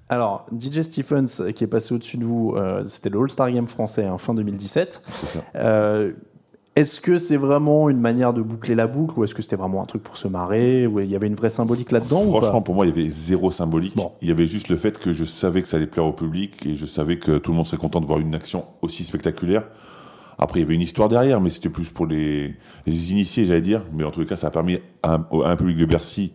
Alors, 0.08 0.46
DJ 0.58 0.82
Stephens, 0.84 1.52
qui 1.54 1.66
est 1.66 1.68
passé 1.68 1.94
au-dessus 1.94 2.16
de 2.18 2.24
vous, 2.24 2.54
euh, 2.56 2.88
c'était 2.88 3.10
le 3.10 3.20
All-Star 3.20 3.52
Game 3.52 3.68
français, 3.68 4.06
hein, 4.06 4.18
fin 4.18 4.34
2017. 4.34 5.02
ça. 5.10 5.40
Euh, 5.56 6.14
est-ce 6.82 7.00
que 7.00 7.18
c'est 7.18 7.38
vraiment 7.38 7.90
une 7.90 8.00
manière 8.00 8.34
de 8.34 8.42
boucler 8.42 8.76
la 8.76 8.88
boucle 8.88 9.18
ou 9.20 9.24
est-ce 9.24 9.34
que 9.34 9.42
c'était 9.42 9.56
vraiment 9.56 9.82
un 9.82 9.86
truc 9.86 10.04
pour 10.04 10.18
se 10.18 10.28
marrer 10.28 10.88
ou 10.88 11.00
il 11.00 11.10
y 11.10 11.16
avait 11.16 11.28
une 11.28 11.36
vraie 11.36 11.50
symbolique 11.50 11.92
là-dedans 11.92 12.22
Franchement, 12.30 12.62
pour 12.62 12.76
moi, 12.76 12.86
il 12.86 12.90
y 12.90 12.92
avait 12.92 13.10
zéro 13.10 13.52
symbolique. 13.52 13.96
Bon. 13.96 14.12
Il 14.22 14.28
y 14.28 14.32
avait 14.32 14.48
juste 14.48 14.70
le 14.70 14.78
fait 14.78 15.00
que 15.00 15.14
je 15.14 15.24
savais 15.24 15.62
que 15.62 15.68
ça 15.68 15.78
allait 15.78 15.88
plaire 15.88 16.06
au 16.06 16.14
public 16.14 16.66
et 16.66 16.76
je 16.76 16.86
savais 16.86 17.18
que 17.18 17.38
tout 17.38 17.52
le 17.52 17.58
monde 17.58 17.68
serait 17.68 17.78
content 17.78 18.02
de 18.02 18.06
voir 18.06 18.20
une 18.20 18.36
action 18.36 18.66
aussi 18.82 19.04
spectaculaire. 19.04 19.64
Après, 20.38 20.60
il 20.60 20.64
y 20.64 20.66
avait 20.66 20.76
une 20.76 20.82
histoire 20.82 21.08
derrière, 21.08 21.40
mais 21.40 21.50
c'était 21.50 21.70
plus 21.70 21.90
pour 21.90 22.08
les, 22.08 22.56
les 22.88 23.12
initiés, 23.12 23.46
j'allais 23.46 23.62
dire. 23.62 23.84
Mais 23.94 24.04
en 24.04 24.12
tout 24.12 24.26
cas, 24.26 24.36
ça 24.36 24.48
a 24.48 24.52
permis 24.52 24.80
à 25.04 25.16
un, 25.16 25.28
à 25.44 25.52
un 25.52 25.56
public 25.56 25.78
de 25.78 25.86
Bercy 25.86 26.34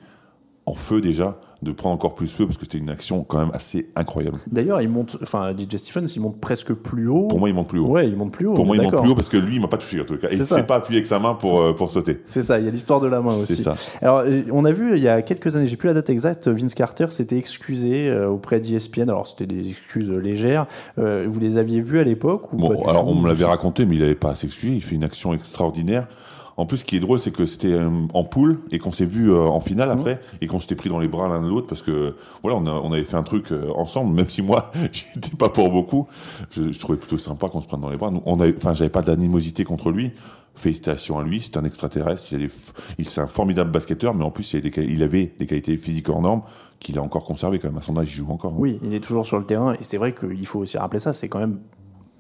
en 0.64 0.74
feu 0.74 1.00
déjà 1.00 1.40
de 1.62 1.72
prendre 1.72 1.94
encore 1.94 2.14
plus 2.14 2.28
feu 2.28 2.46
parce 2.46 2.58
que 2.58 2.64
c'était 2.64 2.78
une 2.78 2.90
action 2.90 3.24
quand 3.24 3.38
même 3.38 3.50
assez 3.54 3.90
incroyable. 3.96 4.38
D'ailleurs, 4.50 4.82
il 4.82 4.88
monte, 4.88 5.16
enfin, 5.22 5.52
DJ 5.56 5.76
Stephens, 5.76 6.06
il 6.14 6.20
monte 6.20 6.40
presque 6.40 6.72
plus 6.72 7.08
haut. 7.08 7.28
Pour 7.28 7.38
moi, 7.38 7.48
il 7.48 7.54
monte 7.54 7.68
plus 7.68 7.78
haut. 7.78 7.88
ouais, 7.88 8.08
il 8.08 8.16
monte 8.16 8.32
plus 8.32 8.46
haut. 8.46 8.54
pour 8.54 8.66
moi, 8.66 8.76
il 8.76 8.82
monte 8.82 8.96
plus 9.00 9.10
haut 9.10 9.14
parce 9.14 9.28
que 9.28 9.36
lui, 9.36 9.56
il 9.56 9.60
m'a 9.60 9.68
pas 9.68 9.78
touché 9.78 10.00
en 10.00 10.04
tout 10.04 10.16
cas. 10.16 10.28
Et 10.28 10.36
C'est 10.36 10.42
il 10.42 10.46
s'est 10.46 10.62
pas 10.66 10.76
appuyé 10.76 10.98
avec 10.98 11.06
sa 11.06 11.18
main 11.18 11.34
pour, 11.34 11.60
euh, 11.60 11.72
pour 11.72 11.90
sauter. 11.90 12.20
C'est 12.24 12.42
ça, 12.42 12.58
il 12.58 12.64
y 12.64 12.68
a 12.68 12.70
l'histoire 12.70 13.00
de 13.00 13.06
la 13.06 13.20
main 13.20 13.30
C'est 13.30 13.54
aussi. 13.54 13.62
ça. 13.62 13.74
Alors, 14.02 14.24
on 14.52 14.64
a 14.64 14.72
vu 14.72 14.96
il 14.96 15.02
y 15.02 15.08
a 15.08 15.22
quelques 15.22 15.56
années, 15.56 15.66
j'ai 15.66 15.76
plus 15.76 15.86
la 15.88 15.94
date 15.94 16.10
exacte, 16.10 16.48
Vince 16.48 16.74
Carter 16.74 17.06
s'était 17.10 17.38
excusé 17.38 18.08
euh, 18.08 18.28
auprès 18.28 18.60
d'ESPN. 18.60 19.08
Alors, 19.08 19.26
c'était 19.26 19.46
des 19.46 19.68
excuses 19.70 20.10
euh, 20.10 20.18
légères. 20.18 20.66
Euh, 20.98 21.26
vous 21.28 21.40
les 21.40 21.56
aviez 21.56 21.80
vues 21.80 21.98
à 21.98 22.04
l'époque 22.04 22.52
ou 22.52 22.56
Bon, 22.56 22.86
alors 22.86 23.06
on 23.08 23.14
me 23.14 23.28
l'avait 23.28 23.44
raconté, 23.44 23.86
mais 23.86 23.96
il 23.96 24.02
avait 24.02 24.14
pas 24.14 24.30
à 24.30 24.34
s'excuser. 24.34 24.74
Il 24.74 24.82
fait 24.82 24.94
une 24.94 25.04
action 25.04 25.32
extraordinaire. 25.34 26.06
En 26.58 26.64
plus, 26.64 26.78
ce 26.78 26.84
qui 26.86 26.96
est 26.96 27.00
drôle, 27.00 27.20
c'est 27.20 27.32
que 27.32 27.44
c'était 27.44 27.72
euh, 27.72 27.90
en 28.14 28.24
poule 28.24 28.60
et 28.70 28.78
qu'on 28.78 28.90
s'est 28.92 29.04
vu 29.04 29.30
euh, 29.30 29.40
en 29.42 29.60
finale 29.60 29.90
après 29.90 30.20
et 30.40 30.46
qu'on 30.46 30.58
s'était 30.58 30.74
pris 30.74 30.88
dans 30.88 30.98
les 30.98 31.06
bras 31.08 31.28
l'un 31.28 31.42
de 31.42 31.48
l'autre 31.48 31.66
parce 31.66 31.82
que 31.82 32.14
voilà, 32.42 32.56
on, 32.56 32.66
a, 32.66 32.70
on 32.72 32.92
avait 32.92 33.04
fait 33.04 33.16
un 33.18 33.22
truc 33.22 33.52
euh, 33.52 33.68
ensemble. 33.74 34.14
Même 34.14 34.28
si 34.30 34.40
moi, 34.40 34.70
j'étais 34.92 35.36
pas 35.36 35.50
pour 35.50 35.70
beaucoup, 35.70 36.06
je, 36.52 36.72
je 36.72 36.78
trouvais 36.78 36.96
plutôt 36.98 37.18
sympa 37.18 37.48
qu'on 37.50 37.60
se 37.60 37.66
prenne 37.66 37.82
dans 37.82 37.90
les 37.90 37.98
bras. 37.98 38.10
Nous, 38.10 38.22
on 38.24 38.38
enfin, 38.40 38.72
j'avais 38.72 38.88
pas 38.90 39.02
d'animosité 39.02 39.64
contre 39.64 39.90
lui. 39.90 40.12
Félicitations 40.54 41.18
à 41.18 41.22
lui, 41.22 41.42
c'est 41.42 41.58
un 41.58 41.64
extraterrestre. 41.64 42.24
Il, 42.32 42.36
a 42.36 42.38
des 42.38 42.46
f- 42.48 42.72
il 42.98 43.06
c'est 43.06 43.20
un 43.20 43.26
formidable 43.26 43.70
basketteur, 43.70 44.14
mais 44.14 44.24
en 44.24 44.30
plus, 44.30 44.54
il, 44.54 44.56
a 44.56 44.60
des 44.60 44.70
quali- 44.70 44.90
il 44.90 45.02
avait 45.02 45.34
des 45.38 45.44
qualités 45.44 45.76
physiques 45.76 46.08
hors 46.08 46.22
normes 46.22 46.40
qu'il 46.80 46.96
a 46.98 47.02
encore 47.02 47.24
conservé 47.26 47.58
quand 47.58 47.68
même. 47.68 47.76
À 47.76 47.82
son 47.82 47.98
âge, 47.98 48.08
il 48.08 48.14
joue 48.16 48.30
encore. 48.30 48.52
hein. 48.54 48.58
Oui, 48.58 48.80
il 48.82 48.94
est 48.94 49.00
toujours 49.00 49.26
sur 49.26 49.38
le 49.38 49.44
terrain 49.44 49.74
et 49.74 49.82
c'est 49.82 49.98
vrai 49.98 50.14
qu'il 50.14 50.46
faut 50.46 50.60
aussi 50.60 50.78
rappeler 50.78 51.00
ça. 51.00 51.12
C'est 51.12 51.28
quand 51.28 51.38
même, 51.40 51.58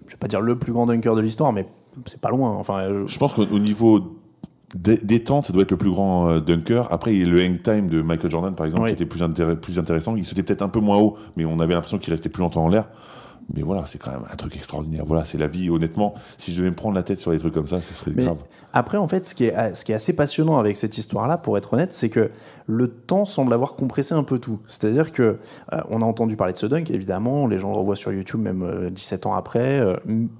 je 0.06 0.12
vais 0.12 0.18
pas 0.18 0.28
dire 0.28 0.42
le 0.42 0.58
plus 0.58 0.74
grand 0.74 0.86
dunker 0.86 1.14
de 1.14 1.22
l'histoire, 1.22 1.54
mais 1.54 1.66
c'est 2.04 2.20
pas 2.20 2.28
loin. 2.28 2.50
Enfin, 2.50 3.06
Je 3.06 3.18
pense 3.18 3.32
qu'au 3.32 3.46
au 3.46 3.58
niveau 3.58 4.18
détente, 4.74 5.46
ça 5.46 5.52
doit 5.52 5.62
être 5.62 5.70
le 5.70 5.76
plus 5.76 5.90
grand 5.90 6.28
euh, 6.28 6.40
dunker. 6.40 6.92
Après, 6.92 7.14
il 7.14 7.20
y 7.20 7.22
a 7.22 7.26
le 7.26 7.40
hang 7.42 7.62
time 7.62 7.88
de 7.88 8.02
Michael 8.02 8.30
Jordan, 8.30 8.54
par 8.54 8.66
exemple, 8.66 8.84
Oui. 8.84 8.90
qui 8.90 8.94
était 9.02 9.06
plus, 9.06 9.22
intéress- 9.22 9.56
plus 9.56 9.78
intéressant. 9.78 10.16
Il 10.16 10.24
sautait 10.24 10.42
peut-être 10.42 10.62
un 10.62 10.68
peu 10.68 10.80
moins 10.80 10.96
haut, 10.98 11.16
mais 11.36 11.44
on 11.44 11.60
avait 11.60 11.74
l'impression 11.74 11.98
qu'il 11.98 12.12
restait 12.12 12.28
plus 12.28 12.42
longtemps 12.42 12.64
en 12.64 12.68
l'air. 12.68 12.88
Mais 13.54 13.62
voilà, 13.62 13.84
c'est 13.86 13.98
quand 13.98 14.10
même 14.10 14.24
un 14.30 14.34
truc 14.34 14.56
extraordinaire. 14.56 15.04
Voilà, 15.06 15.22
c'est 15.22 15.38
la 15.38 15.46
vie. 15.46 15.70
Honnêtement, 15.70 16.14
si 16.36 16.52
je 16.52 16.56
devais 16.58 16.70
me 16.70 16.74
prendre 16.74 16.96
la 16.96 17.04
tête 17.04 17.20
sur 17.20 17.30
des 17.30 17.38
trucs 17.38 17.54
comme 17.54 17.68
ça, 17.68 17.80
ce 17.80 17.94
serait 17.94 18.10
Mais 18.16 18.24
grave. 18.24 18.38
après, 18.72 18.98
en 18.98 19.06
fait, 19.06 19.24
ce 19.24 19.36
qui 19.36 19.44
est, 19.44 19.74
ce 19.76 19.84
qui 19.84 19.92
est 19.92 19.94
assez 19.94 20.16
passionnant 20.16 20.58
avec 20.58 20.76
cette 20.76 20.98
histoire-là, 20.98 21.38
pour 21.38 21.56
être 21.56 21.72
honnête, 21.74 21.94
c'est 21.94 22.08
que 22.08 22.30
le 22.66 22.88
temps 22.88 23.24
semble 23.24 23.52
avoir 23.52 23.74
compressé 23.76 24.14
un 24.16 24.24
peu 24.24 24.40
tout. 24.40 24.58
C'est-à-dire 24.66 25.12
que 25.12 25.22
euh, 25.72 25.80
on 25.90 26.02
a 26.02 26.04
entendu 26.04 26.36
parler 26.36 26.54
de 26.54 26.58
ce 26.58 26.66
dunk, 26.66 26.90
évidemment, 26.90 27.46
les 27.46 27.60
gens 27.60 27.70
le 27.70 27.76
revoient 27.78 27.94
sur 27.94 28.12
YouTube 28.12 28.40
même 28.40 28.64
euh, 28.64 28.90
17 28.90 29.26
ans 29.26 29.34
après, 29.36 29.78
euh, 29.78 29.94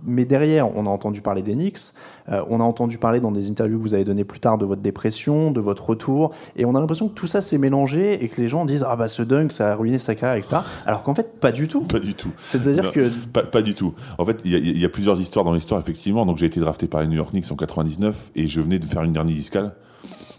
mais 0.05 0.25
derrière, 0.25 0.77
on 0.77 0.87
a 0.87 0.91
entendu 0.91 1.21
parler 1.23 1.43
des 1.43 1.55
Knicks, 1.55 1.93
euh, 2.31 2.43
on 2.49 2.61
a 2.61 2.65
entendu 2.65 2.99
parler 2.99 3.21
dans 3.21 3.33
des 3.33 3.51
interviews 3.51 3.79
que 3.79 3.83
vous 3.83 3.95
avez 3.95 4.05
données 4.05 4.25
plus 4.25 4.41
tard 4.41 4.59
de 4.59 4.65
votre 4.65 4.83
dépression, 4.83 5.51
de 5.51 5.61
votre 5.61 5.85
retour, 5.87 6.33
et 6.57 6.65
on 6.65 6.75
a 6.75 6.81
l'impression 6.81 7.09
que 7.09 7.15
tout 7.15 7.27
ça 7.27 7.41
s'est 7.41 7.59
mélangé 7.59 8.23
et 8.25 8.29
que 8.29 8.41
les 8.41 8.49
gens 8.49 8.65
disent 8.65 8.85
ah 8.89 8.97
bah 8.97 9.09
ce 9.09 9.23
dunk 9.23 9.53
ça 9.53 9.73
a 9.73 9.75
ruiné 9.75 9.99
sa 9.99 10.15
carrière, 10.15 10.37
etc. 10.37 10.63
Alors 10.87 11.03
qu'en 11.03 11.15
fait, 11.15 11.39
pas 11.41 11.53
du 11.53 11.69
tout. 11.69 11.83
Pas 11.83 11.99
du 11.99 12.15
tout. 12.15 12.31
C'est-à-dire 12.43 12.93
que 12.93 13.11
Pas, 13.33 13.43
pas 13.43 13.63
du 13.63 13.75
tout. 13.75 13.95
En 14.19 14.25
fait, 14.25 14.41
il 14.45 14.53
y, 14.53 14.81
y 14.81 14.85
a 14.85 14.89
plusieurs 14.89 15.21
histoires 15.21 15.45
dans 15.45 15.53
l'histoire, 15.53 15.81
effectivement. 15.81 16.27
Donc, 16.27 16.39
j'ai 16.39 16.47
été 16.47 16.61
drafté 16.61 16.87
par 16.87 17.01
les 17.01 17.09
New 17.09 17.17
York 17.17 17.31
Knicks 17.31 17.51
en 17.51 17.57
99 17.57 18.31
et 18.35 18.47
je 18.47 18.61
venais 18.61 18.79
de 18.79 18.85
faire 18.87 19.03
une 19.03 19.13
dernière 19.13 19.37
discale. 19.37 19.75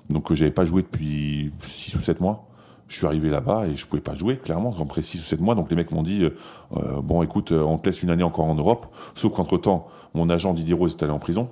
Donc, 0.09 0.31
euh, 0.31 0.35
j'avais 0.35 0.51
pas 0.51 0.63
joué 0.63 0.81
depuis 0.81 1.51
6 1.61 1.95
ou 1.95 2.01
7 2.01 2.21
mois. 2.21 2.47
Je 2.87 2.95
suis 2.95 3.05
arrivé 3.05 3.29
là-bas 3.29 3.67
et 3.67 3.75
je 3.75 3.85
pouvais 3.85 4.01
pas 4.01 4.15
jouer, 4.15 4.37
clairement, 4.37 4.73
après 4.81 5.01
6 5.01 5.19
ou 5.19 5.23
7 5.23 5.41
mois. 5.41 5.55
Donc, 5.55 5.69
les 5.69 5.75
mecs 5.75 5.91
m'ont 5.91 6.03
dit, 6.03 6.23
euh, 6.23 6.35
euh, 6.77 7.01
bon, 7.01 7.21
écoute, 7.21 7.51
euh, 7.51 7.61
on 7.61 7.77
te 7.77 7.85
laisse 7.85 8.01
une 8.01 8.09
année 8.09 8.23
encore 8.23 8.45
en 8.45 8.55
Europe. 8.55 8.87
Sauf 9.13 9.33
qu'entre 9.33 9.57
temps, 9.57 9.87
mon 10.13 10.29
agent 10.29 10.53
Didier 10.53 10.73
Rose 10.73 10.95
est 10.97 11.03
allé 11.03 11.11
en 11.11 11.19
prison. 11.19 11.49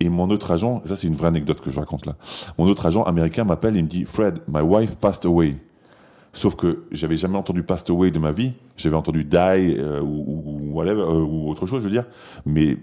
Et 0.00 0.08
mon 0.08 0.30
autre 0.30 0.50
agent, 0.50 0.82
ça 0.84 0.96
c'est 0.96 1.06
une 1.06 1.14
vraie 1.14 1.28
anecdote 1.28 1.60
que 1.60 1.70
je 1.70 1.78
raconte 1.78 2.06
là. 2.06 2.16
Mon 2.58 2.66
autre 2.66 2.86
agent 2.86 3.04
américain 3.04 3.44
m'appelle 3.44 3.76
et 3.76 3.82
me 3.82 3.88
dit 3.88 4.04
Fred, 4.04 4.40
my 4.48 4.60
wife 4.60 4.96
passed 4.96 5.24
away. 5.24 5.56
Sauf 6.32 6.56
que 6.56 6.84
j'avais 6.90 7.16
jamais 7.16 7.36
entendu 7.36 7.62
passed 7.62 7.90
away 7.90 8.10
de 8.10 8.18
ma 8.18 8.32
vie. 8.32 8.54
J'avais 8.76 8.96
entendu 8.96 9.24
die 9.24 9.36
euh, 9.36 10.00
ou, 10.00 10.24
ou, 10.26 10.58
ou 10.60 10.72
whatever, 10.72 11.02
euh, 11.02 11.20
ou 11.20 11.50
autre 11.50 11.66
chose, 11.66 11.82
je 11.82 11.84
veux 11.84 11.92
dire. 11.92 12.06
Mais 12.46 12.78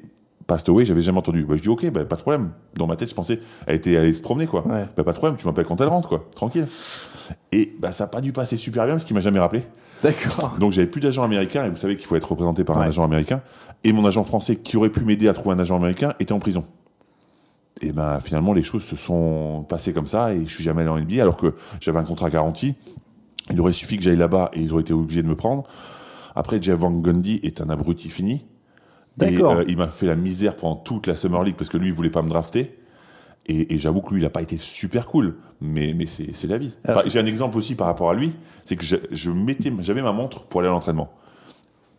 passed 0.47 0.69
away, 0.69 0.85
j'avais 0.85 1.01
jamais 1.01 1.17
entendu. 1.17 1.45
Bah, 1.45 1.55
je 1.55 1.61
dis 1.61 1.69
ok, 1.69 1.89
bah, 1.91 2.05
pas 2.05 2.15
de 2.15 2.21
problème. 2.21 2.51
Dans 2.75 2.87
ma 2.87 2.95
tête, 2.95 3.09
je 3.09 3.15
pensais 3.15 3.39
elle 3.65 3.75
était 3.75 3.97
allée 3.97 4.13
se 4.13 4.21
promener 4.21 4.47
quoi. 4.47 4.65
Ouais. 4.67 4.85
Bah, 4.95 5.03
pas 5.03 5.13
de 5.13 5.17
problème, 5.17 5.37
tu 5.37 5.45
m'appelles 5.45 5.65
quand 5.65 5.81
elle 5.81 5.87
rentre 5.87 6.07
quoi, 6.07 6.25
tranquille. 6.35 6.67
Et 7.51 7.73
bah 7.79 7.91
ça 7.91 8.05
a 8.05 8.07
pas 8.07 8.21
dû 8.21 8.31
passer 8.31 8.57
super 8.57 8.85
bien 8.85 8.95
parce 8.95 9.05
qu'il 9.05 9.15
m'a 9.15 9.21
jamais 9.21 9.39
rappelé. 9.39 9.63
D'accord. 10.03 10.55
Donc 10.59 10.71
j'avais 10.71 10.87
plus 10.87 11.01
d'agent 11.01 11.23
américain 11.23 11.65
et 11.65 11.69
vous 11.69 11.75
savez 11.77 11.95
qu'il 11.95 12.05
faut 12.05 12.15
être 12.15 12.29
représenté 12.29 12.63
par 12.63 12.77
un 12.77 12.81
Ouais. 12.81 12.87
agent 12.87 13.03
américain. 13.03 13.41
Et 13.83 13.91
mon 13.93 14.05
agent 14.05 14.23
français 14.23 14.55
qui 14.57 14.77
aurait 14.77 14.89
pu 14.89 15.01
m'aider 15.05 15.27
à 15.27 15.33
trouver 15.33 15.55
un 15.55 15.59
agent 15.59 15.75
américain 15.75 16.13
était 16.19 16.31
en 16.33 16.39
prison. 16.39 16.63
Et 17.81 17.91
ben 17.91 18.19
finalement 18.19 18.53
les 18.53 18.63
choses 18.63 18.83
se 18.83 18.95
sont 18.95 19.65
passées 19.67 19.93
comme 19.93 20.07
ça 20.07 20.33
et 20.33 20.45
je 20.45 20.53
suis 20.53 20.63
jamais 20.63 20.81
allé 20.81 20.89
en 20.91 20.99
NBA 20.99 21.21
alors 21.21 21.37
que 21.37 21.55
j'avais 21.79 21.99
un 21.99 22.03
contrat 22.03 22.29
garanti. 22.29 22.75
Il 23.51 23.59
aurait 23.61 23.73
suffi 23.73 23.97
que 23.97 24.03
j'aille 24.03 24.17
là-bas 24.17 24.51
et 24.53 24.61
ils 24.61 24.71
auraient 24.73 24.81
été 24.81 24.93
obligés 24.93 25.23
de 25.23 25.27
me 25.27 25.35
prendre. 25.35 25.63
Après 26.35 26.61
Jeff 26.61 26.77
Van 26.79 26.91
Gundy 26.91 27.39
est 27.43 27.61
un 27.61 27.69
abruti 27.69 28.09
fini. 28.09 28.45
Et 29.21 29.31
D'accord. 29.31 29.53
euh, 29.57 29.63
il 29.67 29.75
m'a 29.77 29.87
fait 29.87 30.05
la 30.05 30.15
misère 30.15 30.55
pendant 30.55 30.75
toute 30.75 31.07
la 31.07 31.15
Summer 31.15 31.43
League 31.43 31.55
parce 31.57 31.69
que 31.69 31.77
lui 31.77 31.87
il 31.87 31.93
voulait 31.93 32.09
pas 32.09 32.21
me 32.21 32.29
drafter. 32.29 32.78
Et, 33.49 33.73
et 33.73 33.77
j'avoue 33.79 34.01
que 34.01 34.13
lui, 34.13 34.21
il 34.21 34.23
n'a 34.23 34.29
pas 34.29 34.43
été 34.43 34.55
super 34.57 35.07
cool, 35.07 35.35
mais, 35.59 35.93
mais 35.93 36.05
c'est 36.05 36.47
la 36.47 36.57
vie. 36.59 36.71
Enfin, 36.87 37.01
J'ai 37.07 37.19
un 37.19 37.25
exemple 37.25 37.57
aussi 37.57 37.73
par 37.73 37.87
rapport 37.87 38.11
à 38.11 38.13
lui, 38.13 38.31
c'est 38.63 38.75
que 38.75 38.85
je, 38.85 38.95
je 39.11 39.31
mettais, 39.31 39.73
j'avais 39.79 40.03
ma 40.03 40.11
montre 40.11 40.43
pour 40.45 40.61
aller 40.61 40.69
à 40.69 40.71
l'entraînement. 40.71 41.09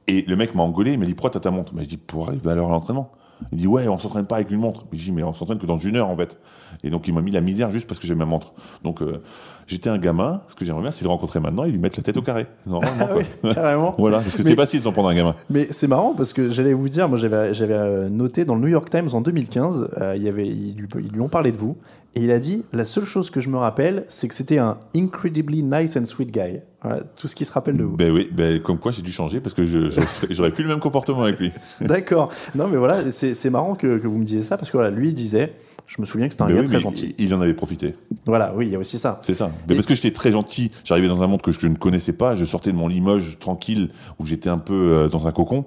Et 0.07 0.23
le 0.23 0.37
mec 0.37 0.55
m'a 0.55 0.63
engueulé, 0.63 0.93
il 0.93 0.99
m'a 0.99 1.07
dit 1.07 1.15
pourquoi 1.15 1.31
t'as 1.31 1.41
ta 1.41 1.51
montre? 1.51 1.75
Mais 1.75 1.83
je 1.83 1.89
dis 1.89 1.97
pour 1.97 2.29
arriver 2.29 2.51
à 2.51 2.55
l'heure 2.55 2.69
à 2.69 2.71
l'entraînement. 2.71 3.11
Il 3.53 3.59
dit 3.59 3.67
ouais, 3.67 3.89
on 3.89 3.99
s'entraîne 3.99 4.27
pas 4.27 4.37
avec 4.37 4.51
une 4.51 4.59
montre. 4.59 4.87
Mais 4.93 4.99
je 4.99 5.05
dis 5.05 5.13
mais 5.13 5.23
on 5.23 5.35
s'entraîne 5.35 5.59
que 5.59 5.67
dans 5.67 5.79
une 5.79 5.97
heure 5.97 6.09
en 6.09 6.17
fait. 6.17 6.39
Et 6.85 6.91
donc 6.91 7.09
il 7.09 7.15
m'a 7.15 7.21
mis 7.23 7.31
la 7.31 7.41
misère 7.41 7.71
juste 7.71 7.87
parce 7.87 7.99
que 8.01 8.07
j'ai 8.07 8.15
ma 8.15 8.25
montre. 8.27 8.53
Donc 8.85 9.03
euh, 9.03 9.23
j'étais 9.67 9.89
un 9.91 9.99
gamin. 9.99 10.43
Ce 10.49 10.55
que 10.55 10.65
j'aimerais 10.65 10.83
bien, 10.83 10.91
c'est 10.91 11.01
de 11.03 11.09
le 11.09 11.11
rencontrer 11.13 11.41
maintenant 11.41 11.65
et 11.65 11.71
lui 11.71 11.79
mettre 11.79 11.99
la 11.99 12.03
tête 12.03 12.17
au 12.17 12.23
carré. 12.23 12.47
Normalement. 12.67 13.07
Ah 13.11 13.15
oui, 13.17 13.53
carrément. 13.55 13.95
voilà, 13.99 14.19
parce 14.19 14.35
que 14.35 14.43
c'est 14.43 14.55
facile 14.55 14.81
de 14.81 14.85
s'en 14.85 14.93
prendre 14.93 15.09
un 15.09 15.15
gamin. 15.15 15.35
Mais 15.49 15.67
c'est 15.71 15.87
marrant 15.89 16.15
parce 16.15 16.33
que 16.33 16.51
j'allais 16.51 16.75
vous 16.75 16.89
dire, 16.89 17.09
moi 17.09 17.19
j'avais 17.19 17.35
euh, 17.75 18.09
noté 18.09 18.45
dans 18.45 18.55
le 18.55 18.61
New 18.61 18.69
York 18.69 18.89
Times 18.91 19.09
en 19.13 19.21
2015, 19.21 19.91
euh, 20.01 20.15
il 20.17 20.23
y 20.23 20.29
avait, 20.29 20.47
ils, 20.47 20.75
lui- 20.77 20.89
ils 21.05 21.11
lui 21.13 21.21
ont 21.21 21.29
parlé 21.29 21.51
de 21.53 21.57
vous 21.57 21.77
et 22.15 22.21
il 22.23 22.31
a 22.31 22.39
dit 22.39 22.63
la 22.73 22.85
seule 22.85 23.05
chose 23.05 23.31
que 23.31 23.41
je 23.41 23.49
me 23.49 23.57
rappelle, 23.57 24.05
c'est 24.09 24.29
que 24.29 24.35
c'était 24.35 24.59
un 24.59 24.79
incredibly 24.97 25.63
nice 25.63 25.97
and 25.97 26.07
sweet 26.07 26.31
guy. 26.33 26.61
Voilà, 26.83 27.03
tout 27.17 27.29
ce 27.29 27.35
qui 27.35 27.45
se 27.45 27.53
rappelle 27.53 27.77
de 27.77 27.85
vous. 27.85 27.97
Ben 27.97 28.11
oui, 28.11 28.29
ben 28.33 28.61
comme 28.63 28.79
quoi 28.79 28.91
j'ai 28.91 29.03
dû 29.03 29.13
changer 29.13 29.41
parce 29.41 29.55
que 29.55 29.65
j'aurais 30.31 30.51
plus 30.51 30.63
le 30.65 30.69
même 30.71 30.81
comportement 30.81 31.23
avec 31.25 31.39
lui. 31.39 31.53
D'accord. 31.81 32.31
Non 32.55 32.69
mais 32.69 32.77
voilà, 32.79 33.11
c'est 33.11 33.51
marrant 33.51 33.75
que, 33.75 33.99
que 33.99 34.07
vous 34.07 34.19
me 34.19 34.25
disiez 34.25 34.43
ça 34.43 34.57
parce 34.57 34.71
que 34.71 34.77
voilà, 34.77 34.91
lui 34.91 35.09
il 35.09 35.15
disait, 35.15 35.53
je 35.87 36.01
me 36.01 36.07
souviens 36.07 36.27
que 36.29 36.33
c'était 36.35 36.45
un 36.45 36.47
Ben 36.47 36.55
gars 36.57 36.61
oui, 36.63 36.67
très 36.69 36.81
gentil. 36.81 37.15
Il, 37.19 37.27
il 37.27 37.35
en 37.35 37.41
avait 37.41 37.53
profité. 37.55 37.95
Voilà, 38.27 38.55
oui, 38.57 38.67
il 38.67 38.73
y 38.73 38.77
a 38.77 38.79
aussi 38.79 38.99
ça. 38.99 39.21
C'est 39.25 39.35
ça. 39.35 39.51
Mais 39.69 39.75
Et- 39.75 39.77
parce 39.77 39.87
que 39.87 39.95
j'étais 39.95 40.13
très 40.13 40.33
gentil, 40.33 40.71
j'arrivais 40.85 41.09
dans 41.09 41.23
un 41.23 41.27
monde 41.27 41.43
que 41.43 41.53
je 41.53 41.67
ne 41.67 41.75
connaissais 41.75 42.13
pas, 42.15 42.35
je 42.35 42.45
sortais 42.45 42.73
de 42.73 42.77
mon 42.77 42.89
Limoges 42.89 43.39
tranquille 43.39 43.91
où 44.19 44.25
j'étais 44.27 44.49
un 44.49 44.59
peu 44.59 44.75
euh, 44.75 45.09
dans 45.09 45.29
un 45.29 45.33
cocon 45.33 45.67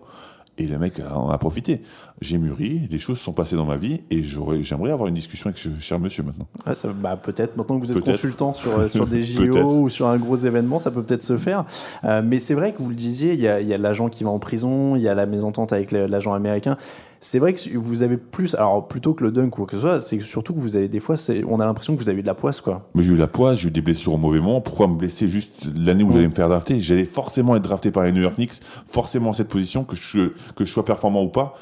et 0.57 0.67
le 0.67 0.77
mec 0.77 0.93
en 0.99 1.29
a 1.29 1.37
profité. 1.37 1.81
J'ai 2.21 2.37
mûri, 2.37 2.79
des 2.89 2.99
choses 2.99 3.19
sont 3.19 3.33
passées 3.33 3.55
dans 3.55 3.65
ma 3.65 3.75
vie 3.75 4.01
et 4.11 4.21
j'aimerais 4.23 4.91
avoir 4.91 5.07
une 5.07 5.15
discussion 5.15 5.47
avec 5.47 5.57
ce 5.57 5.69
cher 5.79 5.99
monsieur 5.99 6.23
maintenant. 6.23 6.47
Ouais, 6.65 6.73
bah, 6.95 7.17
peut-être 7.17 7.57
maintenant 7.57 7.79
que 7.79 7.85
vous 7.85 7.91
êtes 7.91 8.03
consultant 8.03 8.53
sur, 8.53 8.79
euh, 8.79 8.87
sur 8.87 9.07
des. 9.07 9.21
JO 9.23 9.81
ou 9.81 9.89
sur 9.89 10.07
un 10.07 10.17
gros 10.17 10.35
événement, 10.35 10.79
ça 10.79 10.91
peut 10.91 11.01
peut-être 11.01 11.23
se 11.23 11.37
faire. 11.37 11.65
Euh, 12.03 12.21
mais 12.23 12.39
c'est 12.39 12.53
vrai 12.53 12.71
que 12.71 12.81
vous 12.81 12.89
le 12.89 12.95
disiez, 12.95 13.33
il 13.33 13.41
y 13.41 13.47
a, 13.47 13.61
y 13.61 13.73
a 13.73 13.77
l'agent 13.77 14.09
qui 14.09 14.23
va 14.23 14.29
en 14.29 14.39
prison, 14.39 14.95
il 14.95 15.01
y 15.01 15.07
a 15.07 15.15
la 15.15 15.25
mésentente 15.25 15.73
avec 15.73 15.91
l'agent 15.91 16.33
américain. 16.33 16.77
C'est 17.25 17.39
vrai 17.39 17.53
que 17.53 17.77
vous 17.77 18.03
avez 18.03 18.17
plus, 18.17 18.53
alors 18.55 18.85
plutôt 18.85 19.13
que 19.13 19.23
le 19.23 19.31
dunk 19.31 19.47
ou 19.47 19.49
quoi 19.61 19.65
que 19.65 19.77
ce 19.77 19.79
soit, 19.79 20.01
c'est 20.01 20.19
surtout 20.19 20.53
que 20.53 20.59
vous 20.59 20.75
avez 20.75 20.89
des 20.89 20.99
fois, 20.99 21.15
c'est- 21.15 21.41
on 21.47 21.57
a 21.61 21.65
l'impression 21.65 21.95
que 21.95 22.01
vous 22.01 22.09
avez 22.09 22.19
eu 22.19 22.21
de 22.21 22.27
la 22.27 22.33
poisse, 22.35 22.59
quoi. 22.59 22.89
Mais 22.95 23.01
j'ai 23.03 23.13
eu 23.13 23.15
la 23.15 23.27
poisse, 23.27 23.59
j'ai 23.59 23.69
eu 23.69 23.71
des 23.71 23.79
blessures 23.81 24.13
au 24.13 24.17
mauvais 24.17 24.41
moment. 24.41 24.59
Pourquoi 24.59 24.87
me 24.89 24.95
blesser 24.95 25.29
juste 25.29 25.53
l'année 25.73 26.03
où 26.03 26.11
j'allais 26.11 26.27
me 26.27 26.33
faire 26.33 26.49
drafter? 26.49 26.81
J'allais 26.81 27.05
forcément 27.05 27.55
être 27.55 27.61
drafté 27.63 27.91
par 27.91 28.03
les 28.03 28.11
New 28.11 28.21
York 28.21 28.35
Knicks, 28.35 28.59
forcément 28.85 29.31
à 29.31 29.33
cette 29.33 29.47
position, 29.47 29.85
que 29.85 29.95
je, 29.95 30.31
que 30.55 30.65
je 30.65 30.71
sois 30.71 30.83
performant 30.83 31.23
ou 31.23 31.29
pas. 31.29 31.55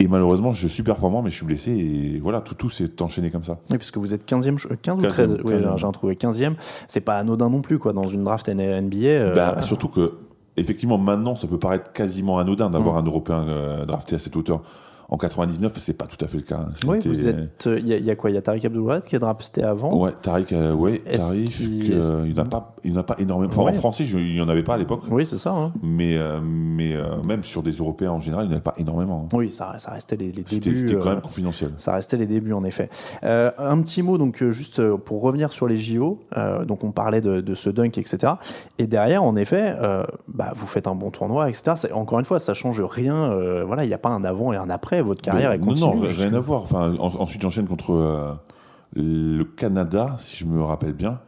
Et 0.00 0.08
malheureusement, 0.08 0.54
je 0.54 0.66
suis 0.66 0.82
performant, 0.82 1.20
mais 1.20 1.30
je 1.30 1.36
suis 1.36 1.46
blessé. 1.46 1.70
Et 1.70 2.18
voilà, 2.20 2.40
tout, 2.40 2.54
tout 2.54 2.70
s'est 2.70 3.00
enchaîné 3.02 3.30
comme 3.30 3.44
ça. 3.44 3.58
Oui, 3.70 3.76
puisque 3.76 3.98
vous 3.98 4.12
êtes 4.14 4.24
15e, 4.26 4.58
je- 4.58 4.68
15 4.68 4.98
ou 4.98 5.02
15e, 5.02 5.08
13 5.12 5.38
Oui, 5.44 5.52
15e. 5.52 5.76
j'ai 5.76 5.92
trouvé 5.92 6.16
15e. 6.16 6.54
C'est 6.88 7.00
pas 7.02 7.18
anodin 7.18 7.48
non 7.50 7.60
plus, 7.60 7.78
quoi, 7.78 7.92
dans 7.92 8.08
une 8.08 8.24
draft 8.24 8.48
NBA. 8.48 8.96
euh, 9.06 9.34
Bah, 9.34 9.62
surtout 9.62 9.88
que, 9.88 10.14
effectivement, 10.56 10.98
maintenant, 10.98 11.36
ça 11.36 11.46
peut 11.46 11.58
paraître 11.58 11.92
quasiment 11.92 12.38
anodin 12.38 12.70
d'avoir 12.70 12.96
un 12.96 13.02
Européen 13.02 13.46
euh, 13.48 13.84
drafté 13.84 14.16
à 14.16 14.18
cette 14.18 14.36
hauteur. 14.36 14.62
En 15.08 15.16
99, 15.18 15.72
c'est 15.76 15.96
pas 15.96 16.06
tout 16.06 16.22
à 16.24 16.28
fait 16.28 16.38
le 16.38 16.42
cas. 16.42 16.60
hein. 16.68 16.72
oui, 16.86 16.98
vous 17.04 17.28
êtes. 17.28 17.66
euh, 17.66 17.78
Il 17.78 17.86
y, 17.88 17.92
a- 17.92 17.98
il 17.98 18.04
y 18.04 18.10
a 18.10 18.16
quoi? 18.16 18.30
Il 18.30 18.34
y 18.34 18.36
a 18.36 18.42
Tariq 18.42 18.64
Abdul 18.66 18.82
qui 19.06 19.16
est 19.16 19.18
drafté 19.18 19.62
avant? 19.62 19.94
Ouais, 19.94 20.12
Tariq, 20.22 20.52
euh, 20.54 20.72
ouais, 20.72 20.98
Tariq, 21.00 21.50
euh, 21.90 22.22
il 22.26 22.32
n'y 22.32 22.40
en 22.40 22.42
a 22.42 22.46
pas, 22.46 22.74
il 22.84 22.94
en 22.96 23.00
a 23.00 23.02
pas 23.02 23.16
énormément. 23.18 23.52
Enfin, 23.52 23.62
Ouais. 23.64 23.70
en 23.70 23.74
français, 23.74 24.04
je- 24.04 24.18
il 24.18 24.34
n'y 24.34 24.40
en 24.40 24.48
avait 24.48 24.62
pas 24.62 24.74
à 24.74 24.76
l'époque. 24.78 25.02
Oui, 25.10 25.26
c'est 25.26 25.38
ça. 25.38 25.50
hein. 25.52 25.72
Mais, 25.82 26.16
euh, 26.16 26.40
mais 26.42 26.94
euh, 26.94 27.22
même 27.22 27.44
sur 27.44 27.62
des 27.62 27.72
Européens 27.72 28.12
en 28.12 28.20
général, 28.20 28.44
il 28.44 28.48
n'y 28.48 28.54
en 28.54 28.56
avait 28.56 28.62
pas 28.64 28.74
énormément. 28.78 29.26
hein. 29.30 29.36
Oui, 29.36 29.50
ça, 29.52 29.74
ça 29.78 29.90
restait 29.92 30.16
les, 30.16 30.28
débuts. 30.30 30.46
c'était 30.48 30.94
quand 30.96 31.10
même 31.10 31.20
confidentiel. 31.20 31.70
Ça 31.76 31.94
restait 31.94 32.16
les 32.16 32.26
débuts 32.26 32.52
en 32.52 32.64
effet. 32.64 32.88
Un 33.22 33.80
petit 33.82 34.02
mot 34.02 34.18
donc 34.18 34.42
juste 34.50 34.82
pour 34.96 35.20
revenir 35.22 35.52
sur 35.52 35.66
les 35.68 35.76
JO. 35.76 36.18
donc 36.66 36.82
on 36.84 36.92
parlait 36.92 37.20
de, 37.20 37.40
de 37.40 37.54
ce 37.54 37.70
dunk 37.70 37.98
etc. 37.98 38.34
Et 38.78 38.86
derrière 38.86 39.22
en 39.22 39.36
effet, 39.36 39.74
bah, 40.28 40.52
vous 40.56 40.66
faites 40.66 40.86
un 40.86 40.94
bon 40.94 41.10
tournoi 41.10 41.48
etc. 41.48 41.72
Encore 41.92 42.18
une 42.18 42.24
fois, 42.24 42.38
ça 42.38 42.54
change 42.54 42.80
rien. 42.82 43.32
voilà, 43.66 43.84
il 43.84 43.88
n'y 43.88 43.94
a 43.94 43.98
pas 43.98 44.10
un 44.10 44.24
avant 44.24 44.52
et 44.52 44.56
un 44.56 44.70
après. 44.70 44.93
Votre 45.02 45.22
carrière 45.22 45.52
est 45.52 45.58
continue. 45.58 45.80
Non, 45.80 45.94
non, 45.96 46.06
rien 46.08 46.34
à 46.34 46.40
voir. 46.40 46.62
Enfin, 46.62 46.94
en- 46.98 47.20
ensuite, 47.20 47.42
j'enchaîne 47.42 47.66
contre 47.66 47.92
euh, 47.92 48.32
le 48.96 49.44
Canada, 49.44 50.16
si 50.18 50.36
je 50.36 50.44
me 50.46 50.62
rappelle 50.62 50.92
bien. 50.92 51.20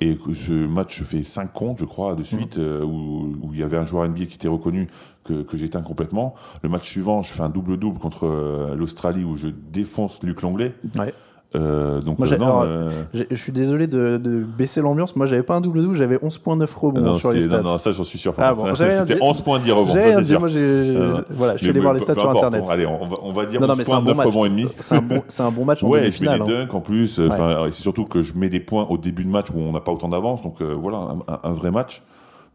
Et 0.00 0.18
ce 0.34 0.52
match 0.66 1.00
fait 1.02 1.22
5 1.22 1.52
comptes, 1.52 1.78
je 1.78 1.84
crois, 1.84 2.14
de 2.16 2.24
suite, 2.24 2.56
Mm. 2.56 2.60
euh, 2.60 2.82
où, 2.84 3.36
où 3.42 3.50
il 3.54 3.60
y 3.60 3.62
avait 3.62 3.76
un 3.76 3.84
joueur 3.86 4.04
NBA 4.08 4.26
qui 4.26 4.34
était 4.34 4.48
reconnu 4.48 4.88
que, 5.22 5.42
que 5.42 5.56
j'éteins 5.56 5.82
complètement. 5.82 6.34
Le 6.64 6.68
match 6.68 6.88
suivant, 6.88 7.22
je 7.22 7.32
fais 7.32 7.42
un 7.42 7.48
double-double 7.50 8.00
contre 8.00 8.26
euh, 8.26 8.74
l'Australie 8.74 9.22
où 9.22 9.36
je 9.36 9.46
défonce 9.48 10.20
Luc 10.24 10.42
Longley. 10.42 10.74
Ouais. 10.98 11.14
Euh, 11.54 12.00
donc, 12.00 12.18
Moi, 12.18 12.28
non, 12.28 12.34
alors, 12.46 12.62
euh, 12.62 12.90
Je 13.12 13.34
suis 13.34 13.52
désolé 13.52 13.86
de, 13.86 14.16
de 14.16 14.38
baisser 14.42 14.80
l'ambiance. 14.80 15.14
Moi, 15.16 15.26
j'avais 15.26 15.42
pas 15.42 15.54
un 15.56 15.60
double 15.60 15.82
double, 15.82 15.94
j'avais 15.94 16.16
11.9 16.16 16.66
rebonds 16.74 17.00
non, 17.02 17.18
sur 17.18 17.30
les 17.30 17.42
stats. 17.42 17.58
non, 17.60 17.72
non, 17.72 17.78
ça, 17.78 17.90
j'en 17.92 18.04
suis 18.04 18.18
sûr. 18.18 18.32
Ah 18.38 18.54
bon, 18.54 18.74
C'était 18.74 19.14
dit. 19.16 19.20
11 19.20 19.40
points 19.42 19.58
10 19.58 19.70
rebonds, 19.72 19.92
J'ai 19.92 20.00
ça, 20.00 20.06
rien 20.06 20.14
c'est 20.16 20.20
dit, 20.22 20.26
sûr. 20.28 20.40
moi, 20.40 20.48
Euh, 20.50 21.20
voilà, 21.30 21.52
je 21.56 21.58
suis 21.58 21.68
allé 21.68 21.80
voir 21.80 21.92
les 21.92 22.00
stats 22.00 22.14
sur 22.14 22.30
internet. 22.30 22.64
Allez, 22.70 22.86
on 22.86 23.04
va, 23.04 23.14
on 23.22 23.32
va 23.32 23.44
dire 23.46 23.60
Non, 23.60 23.66
non, 23.66 23.72
11 23.74 23.78
mais 23.78 23.84
c'est 23.84 23.90
points, 23.90 23.98
un 23.98 24.02
bon 24.02 24.08
9 24.08 24.16
match. 24.16 24.26
rebonds 24.26 24.44
et 24.46 24.48
demi. 24.50 24.66
C'est 24.78 25.42
un 25.42 25.50
bon, 25.50 25.64
match 25.64 25.82
Ouais, 25.82 26.10
je 26.10 26.24
mets 26.24 26.38
des 26.38 26.44
dunks 26.44 26.74
en 26.74 26.80
plus. 26.80 27.20
Enfin, 27.20 27.66
c'est 27.70 27.82
surtout 27.82 28.04
que 28.06 28.22
je 28.22 28.34
mets 28.34 28.48
des 28.48 28.60
points 28.60 28.86
au 28.88 28.96
début 28.98 29.24
de 29.24 29.30
match 29.30 29.48
où 29.54 29.58
on 29.58 29.72
n'a 29.72 29.80
pas 29.80 29.92
autant 29.92 30.08
d'avance. 30.08 30.42
Donc 30.42 30.62
voilà, 30.62 31.08
un, 31.44 31.52
vrai 31.52 31.70
match. 31.70 32.02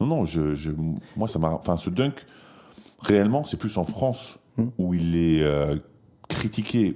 Non, 0.02 0.08
non, 0.08 0.26
je, 0.26 0.54
je- 0.56 0.72
moi 1.16 1.28
ça 1.28 1.40
m'a. 1.40 1.50
Enfin, 1.50 1.76
ce 1.78 1.90
dunk, 1.90 2.14
réellement, 3.02 3.44
c'est 3.46 3.58
plus 3.58 3.78
en 3.78 3.86
France 3.86 4.38
Hmm. 4.58 4.70
où 4.80 4.96
il 4.96 5.16
est 5.16 5.44
euh, 5.44 5.76
critiqué, 6.30 6.96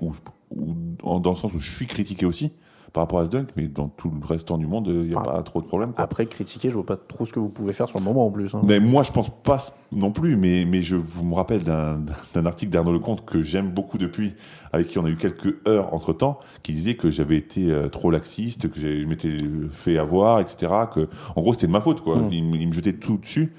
dans 0.55 1.29
le 1.31 1.36
sens 1.36 1.53
où 1.53 1.60
je 1.60 1.70
suis 1.72 1.88
critiqué 1.88 2.25
aussi 2.25 2.51
par 2.93 3.03
rapport 3.03 3.20
à 3.20 3.25
ce 3.25 3.29
dunk, 3.29 3.48
mais 3.55 3.70
dans 3.70 3.88
tout 3.88 4.12
le 4.12 4.25
restant 4.27 4.58
du 4.58 4.67
monde, 4.67 4.88
il 4.89 5.08
n'y 5.08 5.15
a 5.15 5.22
pas 5.22 5.41
trop 5.43 5.62
de 5.62 5.65
problème. 5.65 5.93
Quoi. 5.93 6.03
Après, 6.03 6.25
critiquer, 6.25 6.67
je 6.70 6.74
vois 6.74 6.86
pas 6.86 6.98
trop 6.98 7.25
ce 7.25 7.31
que 7.31 7.39
vous 7.39 7.48
pouvez 7.48 7.72
faire 7.72 7.88
sur 7.88 8.00
le 8.00 8.03
moment 8.03 8.25
en 8.25 8.31
plus. 8.31 8.53
hein. 8.53 8.60
Mais 8.65 8.81
moi, 8.81 9.01
je 9.03 9.13
pense 9.13 9.29
pas 9.29 9.60
non 9.93 10.12
plus, 10.12 10.36
mais, 10.36 10.65
mais 10.67 10.81
je 10.81 10.98
vous 10.98 11.24
me 11.24 11.34
rappelle 11.34 11.63
d'un 11.63 12.46
article 12.46 12.70
d'Arnaud 12.70 12.91
Lecomte 12.91 13.24
que 13.24 13.41
j'aime 13.43 13.70
beaucoup 13.70 13.98
depuis, 13.98 14.34
avec 14.74 14.88
qui 14.88 15.00
on 15.00 15.05
a 15.05 15.10
eu 15.10 15.15
quelques 15.15 15.55
heures 15.70 15.93
entre 15.93 16.12
temps, 16.12 16.39
qui 16.63 16.74
disait 16.74 16.96
que 16.96 17.10
j'avais 17.12 17.38
été 17.38 17.72
euh, 17.72 17.88
trop 17.88 18.12
laxiste, 18.12 18.70
que 18.70 18.77
je 18.77 19.05
m'étais 19.05 19.38
fait 19.72 19.98
avoir, 19.98 20.41
etc. 20.41 20.74
Que, 20.93 21.08
en 21.38 21.41
gros, 21.41 21.53
c'était 21.53 21.67
de 21.67 21.72
ma 21.72 21.79
faute, 21.79 22.01
quoi. 22.01 22.17
Mm. 22.17 22.29
Il, 22.34 22.43
me- 22.43 22.58
il 22.58 22.67
me 22.67 22.74
jetait 22.74 22.91
tout 22.91 23.15
dessus. 23.17 23.53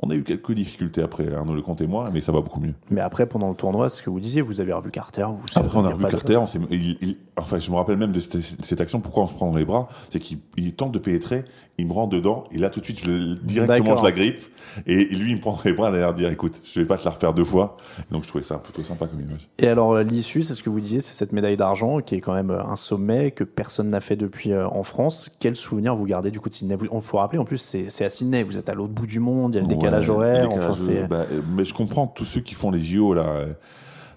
On 0.00 0.10
a 0.10 0.14
eu 0.14 0.22
quelques 0.22 0.52
difficultés 0.52 1.02
après, 1.02 1.32
Arnaud 1.34 1.54
Lecomte 1.56 1.80
et 1.80 1.86
moi, 1.88 2.08
mais 2.12 2.20
ça 2.20 2.30
va 2.30 2.40
beaucoup 2.40 2.60
mieux. 2.60 2.74
Mais 2.90 3.00
après, 3.00 3.26
pendant 3.26 3.48
le 3.48 3.56
tournoi, 3.56 3.88
ce 3.88 4.00
que 4.00 4.10
vous 4.10 4.20
disiez, 4.20 4.42
vous 4.42 4.60
avez 4.60 4.72
revu 4.72 4.92
Carter. 4.92 5.24
Vous, 5.26 5.44
Après, 5.56 5.76
on 5.76 5.82
il 5.82 5.86
a 5.86 5.90
revu 5.90 6.04
Carter, 6.06 6.36
on 6.36 6.46
il- 6.70 6.96
il- 7.00 7.16
enfin, 7.36 7.58
je 7.58 7.68
me 7.70 7.76
rappelle 7.76 7.96
même 7.96 8.12
de 8.12 8.20
cette, 8.20 8.40
cette 8.40 8.80
action, 8.80 9.00
pourquoi 9.00 9.24
on 9.24 9.28
se 9.28 9.34
prend 9.34 9.50
dans 9.50 9.56
les 9.56 9.64
bras, 9.64 9.88
c'est 10.08 10.20
qu'il 10.20 10.38
il 10.56 10.72
tente 10.74 10.92
de 10.92 11.00
pénétrer, 11.00 11.44
il 11.78 11.86
me 11.88 11.92
rentre 11.92 12.10
dedans, 12.10 12.44
et 12.52 12.58
là, 12.58 12.70
tout 12.70 12.78
de 12.78 12.84
suite, 12.84 13.00
je 13.04 13.10
le- 13.10 13.34
directement, 13.36 13.96
je 13.96 14.04
la 14.04 14.12
grippe, 14.12 14.38
et 14.86 15.04
lui, 15.06 15.32
il 15.32 15.36
me 15.36 15.40
prend 15.40 15.52
dans 15.52 15.60
les 15.64 15.72
bras, 15.72 15.90
d'ailleurs, 15.90 16.14
dire, 16.14 16.30
écoute, 16.30 16.60
je 16.62 16.78
vais 16.78 16.86
pas 16.86 16.96
te 16.96 17.04
la 17.04 17.10
refaire 17.10 17.34
deux 17.34 17.44
fois. 17.44 17.76
Donc, 18.12 18.22
je 18.22 18.28
trouvais 18.28 18.44
ça 18.44 18.58
plutôt 18.58 18.84
sympa 18.84 19.06
comme 19.08 19.20
image. 19.20 19.48
Et 19.58 19.66
alors, 19.66 19.94
euh, 19.94 20.02
l'issue, 20.04 20.42
c'est 20.44 20.54
ce 20.54 20.62
que 20.62 20.70
vous 20.70 20.80
disiez, 20.80 21.00
c'est 21.00 21.14
cette 21.14 21.32
médaille 21.32 21.56
d'argent 21.56 21.98
qui 22.00 22.14
est 22.14 22.20
quand 22.20 22.34
même 22.34 22.50
euh, 22.50 22.62
un 22.62 22.76
sommet 22.76 23.32
que 23.32 23.42
personne 23.42 23.90
n'a 23.90 24.00
fait 24.00 24.14
depuis 24.16 24.52
euh, 24.52 24.68
en 24.68 24.84
France. 24.84 25.30
Quel 25.40 25.56
souvenir 25.56 25.96
vous 25.96 26.04
gardez 26.04 26.30
du 26.30 26.38
coup 26.38 26.48
de 26.48 26.54
Sydney? 26.54 26.76
On 26.92 27.00
faut 27.00 27.18
rappeler, 27.18 27.40
en 27.40 27.44
plus, 27.44 27.58
c'est 27.58 28.04
à 28.04 28.10
Sydney, 28.10 28.44
vous 28.44 28.58
êtes 28.58 28.68
à 28.68 28.74
l'autre 28.74 28.92
bout 28.92 29.06
du 29.06 29.18
monde, 29.18 29.54
il 29.54 29.56
y 29.56 29.58
a 29.58 29.62
le 29.62 29.68
décalage 29.90 30.10
horaire. 30.10 30.48
décalage, 30.48 30.70
enfin, 30.70 30.82
c'est- 30.82 31.06
bah, 31.08 31.24
euh, 31.32 31.40
mais 31.54 31.64
je 31.64 31.74
comprends 31.74 32.06
tous 32.06 32.24
ceux 32.24 32.40
qui 32.40 32.54
font 32.54 32.70
les 32.70 32.82
JO, 32.82 33.14
là, 33.14 33.26
euh, 33.26 33.52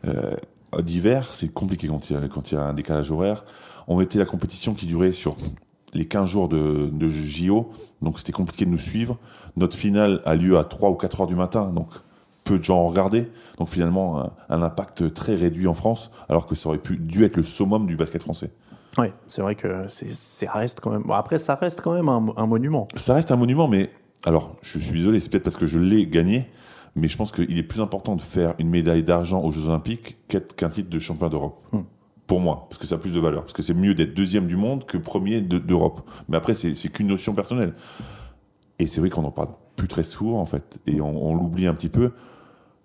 euh, 0.06 0.82
d'hiver, 0.82 1.30
c'est 1.34 1.52
compliqué 1.54 1.88
quand 1.88 2.10
il, 2.10 2.14
y 2.14 2.16
a, 2.18 2.28
quand 2.28 2.52
il 2.52 2.56
y 2.56 2.58
a 2.58 2.64
un 2.64 2.74
décalage 2.74 3.12
horaire. 3.12 3.44
On 3.88 3.98
mettait 3.98 4.20
la 4.20 4.26
compétition 4.26 4.74
qui 4.74 4.86
durait 4.86 5.12
sur 5.12 5.36
les 5.94 6.06
15 6.06 6.30
jours 6.30 6.48
de, 6.48 6.90
de 6.92 7.10
JO, 7.10 7.70
donc 8.02 8.18
c'était 8.20 8.32
compliqué 8.32 8.64
de 8.66 8.70
nous 8.70 8.78
suivre. 8.78 9.18
Notre 9.58 9.76
finale 9.76 10.22
a 10.26 10.36
lieu 10.36 10.58
à 10.58 10.64
3 10.64 10.90
ou 10.90 10.96
4 10.96 11.22
heures 11.22 11.28
du 11.28 11.36
matin, 11.36 11.72
donc 11.74 11.90
peu 12.46 12.58
de 12.58 12.64
gens 12.64 12.80
ont 12.84 12.88
regardé. 12.88 13.30
Donc 13.58 13.68
finalement, 13.68 14.20
un, 14.22 14.32
un 14.50 14.62
impact 14.62 15.14
très 15.14 15.36
réduit 15.36 15.68
en 15.68 15.74
France, 15.74 16.10
alors 16.30 16.46
que 16.48 16.56
ça 16.56 16.70
aurait 16.70 16.78
pu 16.78 16.96
dû 16.98 17.26
être 17.26 17.36
le 17.36 17.44
summum 17.44 17.86
du 17.88 17.96
basket 17.98 18.24
français. 18.24 18.52
Oui, 18.98 19.08
c'est 19.28 19.42
vrai 19.42 19.56
que 19.56 19.86
c'est, 19.90 20.10
c'est 20.10 20.50
reste 20.50 20.80
quand 20.80 20.92
même. 20.92 21.04
Bon, 21.04 21.14
après, 21.14 21.40
ça 21.40 21.56
reste 21.56 21.82
quand 21.82 21.94
même 21.94 22.10
un, 22.10 22.26
un 22.38 22.46
monument. 22.46 22.88
Ça 22.96 23.14
reste 23.14 23.32
un 23.32 23.38
monument, 23.38 23.68
mais 23.68 23.90
alors, 24.26 24.56
je 24.62 24.78
suis 24.80 24.92
désolé, 24.94 25.20
c'est 25.20 25.30
peut-être 25.30 25.44
parce 25.44 25.58
que 25.58 25.66
je 25.66 25.80
l'ai 25.80 26.06
gagné, 26.08 26.48
mais 26.96 27.08
je 27.08 27.18
pense 27.18 27.32
qu'il 27.32 27.58
est 27.58 27.64
plus 27.64 27.82
important 27.82 28.16
de 28.16 28.22
faire 28.22 28.54
une 28.60 28.70
médaille 28.70 29.04
d'argent 29.04 29.42
aux 29.44 29.52
Jeux 29.52 29.66
Olympiques 29.68 30.18
qu'un 30.28 30.70
titre 30.70 30.90
de 30.90 31.00
champion 31.00 31.30
d'Europe. 31.30 31.64
Hmm. 31.72 31.82
Pour 32.28 32.40
moi, 32.40 32.68
parce 32.70 32.80
que 32.80 32.88
ça 32.88 32.96
a 32.96 32.98
plus 32.98 33.12
de 33.12 33.20
valeur. 33.20 33.42
Parce 33.42 33.54
que 33.54 33.62
c'est 33.62 33.74
mieux 33.74 33.94
d'être 33.94 34.14
deuxième 34.14 34.48
du 34.48 34.56
monde 34.56 34.86
que 34.86 34.98
premier 34.98 35.42
de- 35.42 35.58
d'Europe. 35.60 36.10
Mais 36.30 36.38
après, 36.38 36.54
c'est 36.54 36.74
c'est 36.76 36.90
qu'une 36.90 37.08
notion 37.08 37.34
personnelle. 37.34 37.74
Et 38.80 38.88
c'est 38.88 39.02
vrai 39.02 39.10
qu'on 39.10 39.24
en 39.26 39.32
parle 39.32 39.50
plus 39.76 39.88
très 39.90 40.04
souvent, 40.04 40.40
en 40.40 40.46
fait. 40.46 40.80
Et 40.88 41.02
on, 41.02 41.30
on 41.32 41.36
l'oublie 41.36 41.68
un 41.68 41.74
petit 41.74 41.90
peu. 41.90 42.12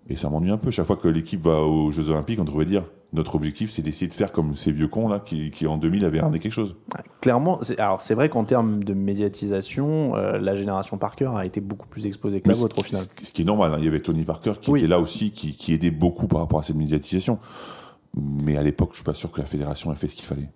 Et 0.09 0.15
ça 0.17 0.29
m'ennuie 0.29 0.51
un 0.51 0.57
peu. 0.57 0.69
Chaque 0.71 0.85
fois 0.87 0.97
que 0.97 1.07
l'équipe 1.07 1.41
va 1.41 1.61
aux 1.61 1.91
Jeux 1.91 2.09
Olympiques, 2.09 2.39
on 2.39 2.43
devrait 2.45 2.65
dire 2.65 2.83
notre 3.13 3.35
objectif, 3.35 3.69
c'est 3.71 3.81
d'essayer 3.81 4.07
de 4.07 4.13
faire 4.13 4.31
comme 4.31 4.55
ces 4.55 4.71
vieux 4.71 4.87
cons 4.89 5.07
là 5.07 5.19
qui, 5.19 5.49
qui 5.49 5.65
en 5.65 5.77
2000 5.77 6.03
avaient 6.03 6.19
ramené 6.19 6.39
quelque 6.39 6.51
chose. 6.53 6.75
Clairement, 7.21 7.59
alors 7.77 8.01
c'est 8.01 8.13
vrai 8.15 8.27
qu'en 8.29 8.43
termes 8.43 8.83
de 8.83 8.93
médiatisation, 8.93 10.15
euh, 10.15 10.37
la 10.37 10.55
génération 10.55 10.97
Parker 10.97 11.31
a 11.35 11.45
été 11.45 11.61
beaucoup 11.61 11.87
plus 11.87 12.05
exposée 12.05 12.41
que 12.41 12.49
la 12.49 12.55
vôtre 12.55 12.79
au 12.79 12.83
final. 12.83 13.01
Ce, 13.01 13.25
ce 13.25 13.31
qui 13.31 13.43
est 13.43 13.45
normal, 13.45 13.73
hein. 13.73 13.77
il 13.79 13.85
y 13.85 13.87
avait 13.87 14.01
Tony 14.01 14.23
Parker 14.25 14.53
qui 14.59 14.71
Oui. 14.71 14.79
était 14.79 14.89
là 14.89 14.99
aussi, 14.99 15.31
qui, 15.31 15.55
qui 15.55 15.73
aidait 15.73 15.91
beaucoup 15.91 16.27
par 16.27 16.41
rapport 16.41 16.59
à 16.59 16.63
cette 16.63 16.75
médiatisation. 16.75 17.39
Mais 18.15 18.57
à 18.57 18.63
l'époque, 18.63 18.89
je 18.91 18.97
suis 18.97 19.05
pas 19.05 19.13
sûr 19.13 19.31
que 19.31 19.39
la 19.39 19.45
fédération 19.47 19.93
ait 19.93 19.95
fait 19.95 20.07
ce 20.07 20.15
qu'il 20.15 20.25
fallait. 20.25 20.49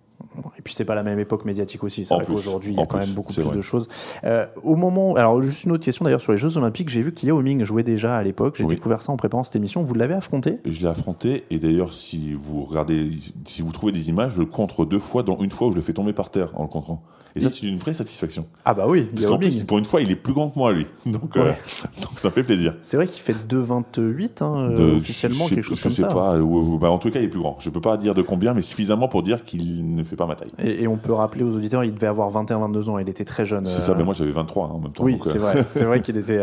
Et 0.58 0.62
puis 0.62 0.74
c'est 0.74 0.86
pas 0.86 0.96
la 0.96 1.04
même 1.04 1.20
époque 1.20 1.46
médiatique 1.46 1.84
aussi. 1.84 2.06
C'est 2.06 2.13
vrai 2.13 2.25
qu'aujourd'hui 2.25 2.74
il 2.74 2.78
y 2.78 2.82
a 2.82 2.86
quand 2.86 2.98
plus, 2.98 3.08
même 3.08 3.16
beaucoup 3.16 3.34
plus 3.34 3.42
vrai. 3.42 3.56
de 3.56 3.62
choses. 3.62 3.88
Euh, 4.24 4.46
au 4.63 4.75
moment, 4.75 5.16
alors 5.16 5.42
juste 5.42 5.63
une 5.63 5.72
autre 5.72 5.84
question 5.84 6.06
d'ailleurs 6.06 6.22
sur 6.22 6.32
les 6.32 6.38
Jeux 6.38 6.58
Olympiques, 6.58 6.90
j'ai 6.90 7.01
vu 7.01 7.13
qu'Yao 7.13 7.42
Ming 7.42 7.63
jouait 7.63 7.84
déjà 7.84 8.16
à 8.18 8.24
l'époque. 8.24 8.56
J'ai 8.58 8.63
Oui. 8.63 8.75
découvert 8.75 9.01
ça 9.01 9.12
en 9.12 9.18
préparant 9.18 9.44
cette 9.44 9.56
émission. 9.56 9.84
Vous 9.84 9.94
l'avez 9.94 10.13
affronté? 10.13 10.60
Je 10.66 10.82
l'ai 10.82 10.88
affronté, 10.88 11.44
et 11.50 11.60
d'ailleurs, 11.60 11.94
si 11.94 12.34
vous 12.34 12.62
regardez, 12.63 13.12
si 13.46 13.62
vous 13.62 13.72
trouvez 13.72 13.92
des 13.92 14.10
images, 14.10 14.34
je 14.34 14.40
le 14.40 14.46
contre 14.46 14.86
deux 14.86 15.00
fois, 15.00 15.24
dont 15.24 15.38
une 15.38 15.51
fois 15.51 15.68
où 15.68 15.72
je 15.72 15.75
le 15.78 15.82
fais 15.82 15.94
tomber 15.94 16.13
par 16.13 16.30
terre 16.30 16.51
en 16.56 16.63
le 16.63 16.68
contrant. 16.70 17.01
Et 17.36 17.42
ça, 17.42 17.50
c'est 17.50 17.66
une 17.66 17.78
vraie 17.78 17.94
satisfaction. 17.94 18.46
Ah 18.66 18.74
bah 18.74 18.86
oui, 18.88 19.04
Parce 19.14 19.26
qu'en 19.26 19.38
plus, 19.38 19.64
pour 19.64 19.78
une 19.78 19.86
fois, 19.86 20.02
il 20.02 20.12
est 20.12 20.16
plus 20.16 20.34
grand 20.34 20.50
que 20.50 20.60
moi, 20.60 20.74
lui. 20.74 20.86
Donc, 21.06 21.38
euh, 21.38 21.52
donc 22.02 22.18
ça 22.20 22.30
fait 22.32 22.44
plaisir. 22.44 22.76
C'est 22.82 22.98
vrai 22.98 23.08
qu'il 23.08 23.22
fait 23.22 23.34
2,28 23.34 24.44
hein, 24.44 24.56
euh, 24.72 24.78
De- 24.78 24.98
officiellement, 24.98 25.48
quelque 25.48 25.62
chose 25.62 25.78
je 25.78 25.84
comme 25.84 25.92
sais 25.92 26.02
ça. 26.02 26.08
pas, 26.10 26.38
ou- 26.40 26.78
bah, 26.78 26.90
en 26.92 26.98
tout 26.98 27.10
cas, 27.12 27.20
il 27.20 27.26
est 27.26 27.30
plus 27.30 27.40
grand. 27.40 27.56
Je 27.60 27.70
peux 27.70 27.80
pas 27.82 27.96
dire 27.98 28.14
de 28.14 28.22
combien, 28.22 28.54
mais 28.54 28.62
suffisamment 28.62 29.08
pour 29.08 29.24
dire 29.24 29.44
qu'il 29.44 29.96
ne 29.96 30.04
fait 30.04 30.16
pas 30.16 30.26
ma 30.28 30.36
taille. 30.36 30.52
Et, 30.60 30.84
et 30.84 30.88
on 30.88 30.98
peut 30.98 31.14
rappeler 31.14 31.44
aux 31.44 31.56
auditeurs, 31.56 31.84
il 31.84 31.94
devait 31.94 32.08
avoir 32.08 32.30
21-22 32.32 32.90
ans. 32.90 32.98
Il 33.00 33.08
était 33.10 33.26
très 33.26 33.46
jeune. 33.46 33.66
C'est 33.66 33.82
euh, 33.82 33.86
ça, 33.86 33.96
mais 33.96 34.04
moi 34.04 34.14
j'avais 34.14 34.32
23 34.32 34.66
hein, 34.66 34.70
en 34.74 34.80
même 34.80 34.92
temps. 34.92 35.04
Oui, 35.04 35.16
euh, 35.16 35.30
c'est 35.30 35.38
vrai. 35.38 35.66
C'est 35.70 35.86
vrai 35.86 36.02
qu'il 36.04 36.18
était. 36.18 36.40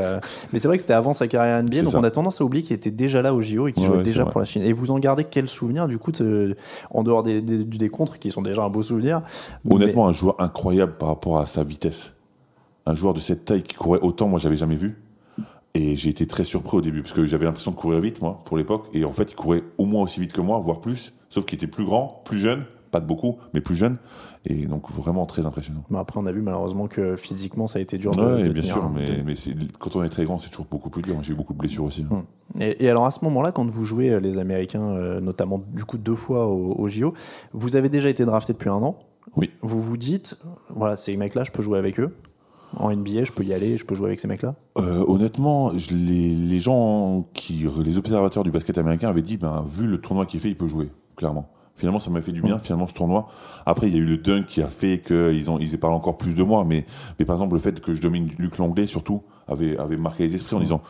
Mais 0.52 0.58
c'est 0.58 0.68
vrai 0.68 0.76
que 0.78 0.82
c'était 0.82 0.94
avant 0.94 1.12
sa 1.12 1.28
carrière 1.28 1.62
NBA, 1.62 1.82
donc 1.82 1.92
ça. 1.92 1.98
on 1.98 2.04
a 2.04 2.10
tendance 2.10 2.40
à 2.40 2.44
oublier 2.44 2.62
qu'il 2.64 2.74
était 2.74 2.90
déjà 2.90 3.20
là 3.22 3.34
au 3.34 3.42
JO 3.42 3.68
et 3.68 3.72
qu'il 3.72 3.82
Ouais, 3.82 3.88
jouait 3.88 3.96
ouais, 3.98 4.02
déjà 4.04 4.24
pour 4.24 4.40
la 4.40 4.46
Chine. 4.46 4.62
Et 4.62 4.72
vous 4.72 4.90
en 4.90 4.98
gardez 4.98 5.24
quel 5.24 5.48
souvenir 5.48 5.86
du 5.86 5.98
coup, 5.98 6.12
en 6.90 7.02
dehors 7.02 7.22
des, 7.22 7.40
des, 7.42 7.62
des 7.64 7.88
contres 7.90 8.18
qui 8.18 8.30
sont 8.30 8.42
déjà 8.42 8.62
un 8.62 8.70
beau 8.70 8.82
souvenir? 8.82 9.20
Honnêtement, 9.68 10.08
un 10.08 10.12
joueur 10.12 10.36
incroyable 10.40 10.77
par 10.86 11.08
rapport 11.08 11.38
à 11.38 11.46
sa 11.46 11.62
vitesse. 11.64 12.14
Un 12.86 12.94
joueur 12.94 13.14
de 13.14 13.20
cette 13.20 13.44
taille 13.44 13.62
qui 13.62 13.74
courait 13.74 14.00
autant, 14.00 14.28
moi, 14.28 14.38
j'avais 14.38 14.56
jamais 14.56 14.76
vu. 14.76 15.02
Et 15.74 15.94
j'ai 15.96 16.08
été 16.08 16.26
très 16.26 16.44
surpris 16.44 16.76
au 16.78 16.80
début, 16.80 17.02
parce 17.02 17.12
que 17.12 17.26
j'avais 17.26 17.44
l'impression 17.44 17.70
de 17.70 17.76
courir 17.76 18.00
vite, 18.00 18.22
moi, 18.22 18.38
pour 18.44 18.56
l'époque. 18.56 18.86
Et 18.94 19.04
en 19.04 19.12
fait, 19.12 19.30
il 19.32 19.34
courait 19.34 19.62
au 19.76 19.84
moins 19.84 20.02
aussi 20.02 20.18
vite 20.20 20.32
que 20.32 20.40
moi, 20.40 20.58
voire 20.58 20.80
plus. 20.80 21.12
Sauf 21.28 21.44
qu'il 21.44 21.56
était 21.56 21.66
plus 21.66 21.84
grand, 21.84 22.22
plus 22.24 22.38
jeune, 22.38 22.64
pas 22.90 23.00
de 23.00 23.06
beaucoup, 23.06 23.36
mais 23.52 23.60
plus 23.60 23.76
jeune. 23.76 23.98
Et 24.46 24.66
donc, 24.66 24.90
vraiment 24.90 25.26
très 25.26 25.44
impressionnant. 25.44 25.84
Mais 25.90 25.98
après, 25.98 26.18
on 26.18 26.24
a 26.24 26.32
vu 26.32 26.40
malheureusement 26.40 26.88
que 26.88 27.16
physiquement, 27.16 27.66
ça 27.66 27.78
a 27.78 27.82
été 27.82 27.98
dur. 27.98 28.12
de 28.12 28.48
bien 28.48 28.62
tenir, 28.62 28.64
sûr, 28.64 28.88
mais, 28.88 29.22
quand 29.78 29.94
on 29.94 30.02
est 30.02 30.08
très 30.08 30.24
grand, 30.24 30.38
c'est 30.38 30.48
toujours 30.48 30.66
beaucoup 30.70 30.88
plus 30.88 31.02
dur. 31.02 31.16
J'ai 31.22 31.32
eu 31.32 31.36
beaucoup 31.36 31.52
de 31.52 31.58
blessures 31.58 31.84
aussi. 31.84 32.06
hein. 32.10 32.24
Et, 32.58 32.84
et 32.86 32.88
alors 32.88 33.04
à 33.04 33.10
ce 33.10 33.22
moment-là, 33.26 33.52
quand 33.52 33.68
vous 33.70 33.84
jouez 33.84 34.08
euh, 34.10 34.20
les 34.20 34.38
Américains, 34.38 34.82
euh, 34.82 35.20
notamment 35.20 35.60
du 35.74 35.84
coup 35.84 35.98
deux 35.98 36.14
fois 36.14 36.46
au, 36.46 36.74
au 36.78 36.88
JO, 36.88 37.12
vous 37.52 37.76
avez 37.76 37.90
déjà 37.90 38.08
été 38.08 38.24
drafté 38.24 38.54
depuis 38.54 38.70
un 38.70 38.82
an. 38.82 38.98
Oui. 39.36 39.50
Vous 39.62 39.80
vous 39.80 39.96
dites, 39.96 40.38
voilà, 40.70 40.96
ces 40.96 41.16
mecs-là, 41.16 41.44
je 41.44 41.50
peux 41.50 41.62
jouer 41.62 41.78
avec 41.78 41.98
eux. 42.00 42.14
En 42.76 42.90
NBA, 42.94 43.24
je 43.24 43.32
peux 43.32 43.44
y 43.44 43.54
aller, 43.54 43.78
je 43.78 43.86
peux 43.86 43.94
jouer 43.94 44.08
avec 44.08 44.20
ces 44.20 44.28
mecs-là. 44.28 44.54
Euh, 44.78 45.02
honnêtement, 45.08 45.72
je- 45.78 45.94
les, 45.94 46.34
les 46.34 46.60
gens 46.60 47.26
qui, 47.32 47.66
les 47.82 47.96
observateurs 47.98 48.42
du 48.44 48.50
basket 48.50 48.76
américain 48.76 49.08
avaient 49.08 49.22
dit, 49.22 49.38
ben, 49.38 49.64
vu 49.68 49.86
le 49.86 49.98
tournoi 50.00 50.26
qu'il 50.26 50.38
fait, 50.40 50.48
il 50.50 50.56
peut 50.56 50.66
jouer, 50.66 50.90
clairement. 51.16 51.48
Finalement, 51.76 52.00
ça 52.00 52.10
m'a 52.10 52.20
fait 52.20 52.32
du 52.32 52.42
bien, 52.42 52.58
finalement, 52.58 52.88
ce 52.88 52.92
tournoi. 52.92 53.28
Après, 53.64 53.86
il 53.88 53.94
y 53.94 53.96
a 53.96 54.00
eu 54.00 54.04
le 54.04 54.16
dunk 54.18 54.46
qui 54.46 54.60
a 54.62 54.66
fait 54.68 55.00
qu'ils 55.00 55.48
ont, 55.50 55.58
ils 55.60 55.74
aient 55.74 55.78
parlé 55.78 55.96
encore 55.96 56.18
plus 56.18 56.34
de 56.34 56.42
moi, 56.42 56.64
mais, 56.64 56.84
mais 57.18 57.24
par 57.24 57.36
exemple, 57.36 57.54
le 57.54 57.60
fait 57.60 57.80
que 57.80 57.94
je 57.94 58.02
domine 58.02 58.30
Luc 58.38 58.58
Langlais, 58.58 58.86
surtout, 58.86 59.22
avait, 59.46 59.78
avait 59.78 59.96
marqué 59.96 60.24
les 60.24 60.34
esprits 60.34 60.56
en 60.56 60.60
disant, 60.60 60.82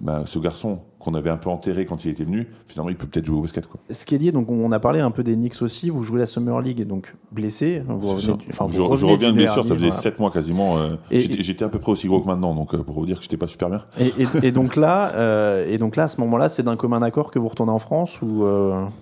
ben, 0.00 0.26
ce 0.26 0.38
garçon 0.38 0.80
qu'on 1.04 1.14
avait 1.14 1.30
un 1.30 1.36
peu 1.36 1.50
enterré 1.50 1.86
quand 1.86 2.04
il 2.04 2.10
était 2.10 2.24
venu, 2.24 2.48
finalement, 2.66 2.90
il 2.90 2.96
peut 2.96 3.06
peut-être 3.06 3.26
jouer 3.26 3.36
au 3.38 3.42
basket, 3.42 3.66
quoi. 3.66 3.78
Ce 3.90 4.04
qui 4.06 4.14
est 4.14 4.18
lié, 4.18 4.32
donc 4.32 4.50
on 4.50 4.72
a 4.72 4.80
parlé 4.80 5.00
un 5.00 5.10
peu 5.10 5.22
des 5.22 5.34
Knicks 5.36 5.60
aussi. 5.62 5.90
Vous 5.90 6.02
jouez 6.02 6.18
la 6.18 6.26
Summer 6.26 6.60
League, 6.60 6.86
donc 6.86 7.14
blessé. 7.32 7.82
Vous 7.86 8.08
revenez, 8.08 8.36
enfin, 8.50 8.66
vous 8.66 8.72
je, 8.72 9.04
reviens 9.04 9.30
de 9.30 9.34
blessure, 9.36 9.62
ça 9.64 9.74
faisait 9.74 9.86
voilà. 9.88 9.92
7 10.02 10.18
mois 10.18 10.30
quasiment. 10.30 10.78
euh, 10.78 10.96
j'étais, 11.10 11.64
à 11.64 11.68
peu 11.68 11.78
près 11.78 11.92
aussi 11.92 12.08
gros 12.08 12.20
que 12.20 12.26
maintenant, 12.26 12.54
donc 12.54 12.74
euh, 12.74 12.78
pour 12.82 12.94
vous 12.94 13.06
dire 13.06 13.18
que 13.18 13.22
j'étais 13.22 13.36
pas 13.36 13.46
super 13.48 13.70
bien. 13.70 13.82
Et, 14.00 14.06
et- 14.22 14.46
et 14.48 14.52
donc 14.52 14.76
là, 14.76 15.12
euh, 15.14 15.66
et 15.70 15.76
donc 15.76 15.96
là, 15.96 16.04
à 16.04 16.08
ce 16.08 16.20
moment-là, 16.22 16.48
c'est 16.48 16.62
d'un 16.62 16.76
commun 16.76 17.02
accord 17.02 17.30
que 17.30 17.38
vous 17.38 17.48
retournez 17.48 17.72
en 17.72 17.78
France 17.78 18.22
ou 18.22 18.44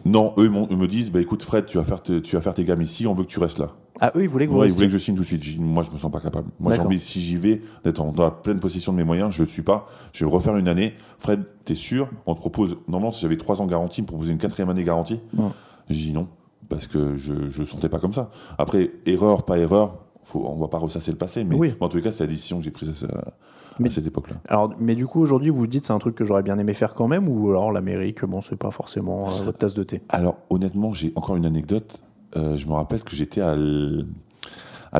Non, 0.04 0.32
eux, 0.38 0.50
ils, 0.70 0.76
me 0.76 0.86
disent, 0.88 1.10
bah 1.10 1.20
écoute 1.20 1.42
Fred, 1.42 1.66
tu 1.66 1.78
vas 1.78 1.84
faire, 1.84 2.02
te- 2.02 2.18
tu 2.18 2.36
vas 2.36 2.42
faire 2.42 2.54
tes 2.54 2.64
gammes 2.64 2.82
ici, 2.82 3.06
on 3.06 3.14
veut 3.14 3.24
que 3.24 3.28
tu 3.28 3.38
restes 3.38 3.58
là. 3.58 3.70
ah 4.00 4.10
eux, 4.16 4.22
ils 4.22 4.28
voulaient 4.28 4.46
que 4.46 4.52
vous 4.52 4.58
Ouais, 4.58 4.68
ils 4.68 4.72
voulaient 4.74 4.86
que 4.86 4.92
je 4.92 4.98
signe 4.98 5.14
tout 5.14 5.22
de 5.22 5.26
suite. 5.26 5.58
Moi, 5.60 5.82
je 5.86 5.90
me 5.92 5.96
sens 5.98 6.10
pas 6.10 6.20
capable. 6.20 6.48
Moi, 6.58 6.74
j'ai 6.74 6.80
envie, 6.80 6.98
si 6.98 7.20
j'y 7.20 7.36
vais, 7.36 7.60
d'être 7.84 8.00
en- 8.00 8.12
dans 8.12 8.24
la 8.24 8.30
pleine 8.30 8.58
possession 8.60 8.92
de 8.92 8.96
mes 8.98 9.04
moyens. 9.04 9.34
Je 9.34 9.42
le 9.42 9.48
suis 9.48 9.62
pas. 9.62 9.86
Je 10.12 10.24
vais 10.24 10.30
refaire 10.30 10.56
une 10.56 10.68
année. 10.68 10.94
Fred, 11.18 11.44
t'es 11.64 11.74
sûr 11.74 12.08
On 12.26 12.34
te 12.34 12.40
propose, 12.40 12.76
normalement, 12.88 13.12
si 13.12 13.22
j'avais 13.22 13.36
trois 13.36 13.60
ans 13.62 13.66
garantie, 13.66 14.00
on 14.00 14.04
me 14.04 14.08
proposait 14.08 14.32
une 14.32 14.38
quatrième 14.38 14.70
année 14.70 14.84
garantie. 14.84 15.20
Ouais. 15.36 15.48
J'ai 15.88 16.06
dit 16.06 16.12
non, 16.12 16.28
parce 16.68 16.86
que 16.86 17.16
je, 17.16 17.48
je 17.48 17.64
sentais 17.64 17.88
pas 17.88 17.98
comme 17.98 18.12
ça. 18.12 18.30
Après, 18.58 18.92
erreur, 19.06 19.44
pas 19.44 19.58
erreur, 19.58 19.98
faut, 20.24 20.44
on 20.46 20.56
va 20.56 20.68
pas 20.68 20.78
ressasser 20.78 21.10
le 21.10 21.18
passé, 21.18 21.44
mais 21.44 21.56
Oui. 21.56 21.74
en 21.80 21.88
tous 21.88 21.96
les 21.96 22.02
cas, 22.02 22.12
c'est 22.12 22.24
la 22.24 22.30
décision 22.30 22.58
que 22.58 22.64
j'ai 22.64 22.70
prise 22.70 23.06
à, 23.08 23.88
cette 23.90 24.06
époque-là. 24.06 24.36
Alors, 24.48 24.74
mais 24.78 24.94
du 24.94 25.06
coup, 25.06 25.20
aujourd'hui, 25.20 25.50
vous 25.50 25.58
vous 25.58 25.66
dites 25.66 25.84
c'est 25.84 25.92
un 25.92 25.98
truc 25.98 26.14
que 26.14 26.24
j'aurais 26.24 26.42
bien 26.42 26.58
aimé 26.58 26.74
faire 26.74 26.94
quand 26.94 27.08
même, 27.08 27.28
ou 27.28 27.50
alors 27.50 27.72
l'Amérique, 27.72 28.24
bon, 28.24 28.40
c'est 28.40 28.56
pas 28.56 28.70
forcément 28.70 29.28
euh, 29.28 29.44
votre 29.44 29.58
tasse 29.58 29.74
de 29.74 29.82
thé? 29.82 30.02
Alors, 30.08 30.36
honnêtement, 30.50 30.94
j'ai 30.94 31.12
encore 31.16 31.36
une 31.36 31.46
anecdote. 31.46 32.02
Euh, 32.36 32.56
je 32.56 32.66
me 32.66 32.72
rappelle 32.72 33.02
que 33.02 33.14
j'étais 33.14 33.40
à 33.40 33.56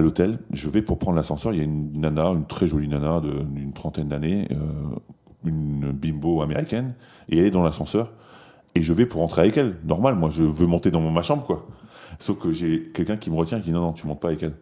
l'hôtel. 0.01 0.39
Je 0.53 0.69
vais 0.69 0.83
pour 0.83 0.99
prendre 0.99 1.17
l'ascenseur. 1.17 1.53
Il 1.53 1.59
y 1.59 1.61
a 1.61 1.65
une 1.65 1.99
nana, 1.99 2.29
une 2.29 2.47
très 2.47 2.67
jolie 2.67 2.89
nana 2.89 3.21
d'une 3.21 3.73
trentaine 3.73 4.09
d'années, 4.09 4.49
euh, 4.51 4.57
une 5.45 5.93
bimbo 5.93 6.43
américaine, 6.43 6.95
et 7.29 7.39
elle 7.39 7.47
est 7.47 7.51
dans 7.51 7.63
l'ascenseur. 7.63 8.13
Et 8.75 8.83
je 8.83 8.93
vais 8.93 9.07
pour 9.07 9.21
rentrer 9.21 9.43
avec 9.43 9.57
elle. 9.57 9.77
Normal, 9.85 10.15
moi, 10.15 10.31
je 10.31 10.43
veux 10.43 10.67
monter 10.67 10.91
dans 10.91 11.01
ma 11.01 11.23
chambre, 11.23 11.45
quoi. 11.45 11.67
Sauf 12.19 12.39
que 12.39 12.53
j'ai 12.53 12.85
quelqu'un 12.93 13.17
qui 13.17 13.31
me 13.31 13.37
retient 13.37 13.59
et 13.59 13.61
qui 13.61 13.69
dit 13.69 13.73
non, 13.73 13.81
non, 13.81 13.93
tu 13.93 14.07
montes 14.07 14.21
pas 14.21 14.29
avec 14.29 14.43
elle. 14.43 14.55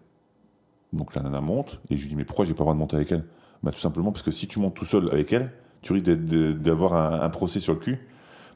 Donc 0.92 1.14
la 1.14 1.22
nana 1.22 1.40
monte, 1.40 1.80
et 1.90 1.96
je 1.96 2.02
lui 2.02 2.08
dis 2.08 2.16
mais 2.16 2.24
pourquoi 2.24 2.44
j'ai 2.44 2.54
pas 2.54 2.60
le 2.60 2.64
droit 2.64 2.74
de 2.74 2.78
monter 2.78 2.96
avec 2.96 3.12
elle? 3.12 3.24
Bah 3.62 3.70
tout 3.70 3.78
simplement 3.78 4.10
parce 4.10 4.24
que 4.24 4.30
si 4.30 4.48
tu 4.48 4.58
montes 4.58 4.74
tout 4.74 4.84
seul 4.84 5.08
avec 5.12 5.32
elle, 5.32 5.52
tu 5.82 5.92
risques 5.92 6.10
d'avoir 6.10 7.22
un, 7.22 7.28
procès 7.30 7.60
sur 7.60 7.74
le 7.74 7.78
cul. 7.78 7.98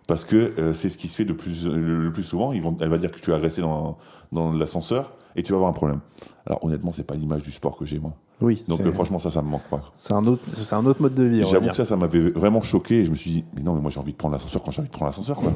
Parce 0.09 0.25
que 0.25 0.37
euh, 0.59 0.75
c'est 0.75 0.91
ce 0.91 0.99
qui 0.99 1.09
se 1.09 1.17
fait 1.17 1.25
le, 1.25 1.35
plus 1.37 2.23
souvent. 2.23 2.53
Elle 2.53 2.89
va 2.89 2.99
dire 2.99 3.11
que 3.11 3.21
tu 3.21 3.31
es 3.31 3.35
agressé 3.35 3.63
dans, 3.63 3.99
dans 4.33 4.53
l'ascenseur 4.53 5.13
et 5.37 5.43
tu 5.43 5.53
vas 5.53 5.57
avoir 5.57 5.71
un 5.71 5.75
problème. 5.75 6.01
Alors 6.47 6.65
honnêtement, 6.65 6.93
c'est 6.93 7.07
pas 7.07 7.15
l'image 7.15 7.43
du 7.43 7.53
sport 7.53 7.77
que 7.77 7.85
j'ai 7.85 7.99
moi. 7.99 8.15
Oui, 8.41 8.65
Donc 8.69 8.81
euh, 8.81 8.93
franchement, 8.93 9.19
ça, 9.19 9.31
ça 9.31 9.43
me 9.43 9.49
manque 9.49 9.69
pas. 9.71 9.93
c'est 9.95 10.13
un 10.13 10.25
autre, 10.27 10.43
c'est 10.53 10.75
un 10.75 10.85
autre 10.87 11.01
mode 11.01 11.15
de 11.15 11.25
vie. 11.25 11.45
J'avoue 11.45 11.69
que 11.69 11.77
ça, 11.77 11.85
ça 11.85 11.97
m'avait 11.97 12.31
vraiment 12.31 12.63
choqué. 12.63 13.01
Et 13.01 13.05
je 13.05 13.11
me 13.11 13.17
suis 13.17 13.31
dit, 13.31 13.45
mais 13.55 13.63
non, 13.63 13.75
mais 13.75 13.81
moi 13.81 13.91
j'ai 13.91 14.01
envie 14.01 14.13
de 14.13 14.17
prendre 14.17 14.33
l'ascenseur 14.35 14.63
quand 14.63 14.71
j'ai 14.71 14.81
envie 14.81 14.89
de 14.89 14.93
prendre 14.93 15.11
l'ascenseur, 15.11 15.39
quoi. 15.39 15.53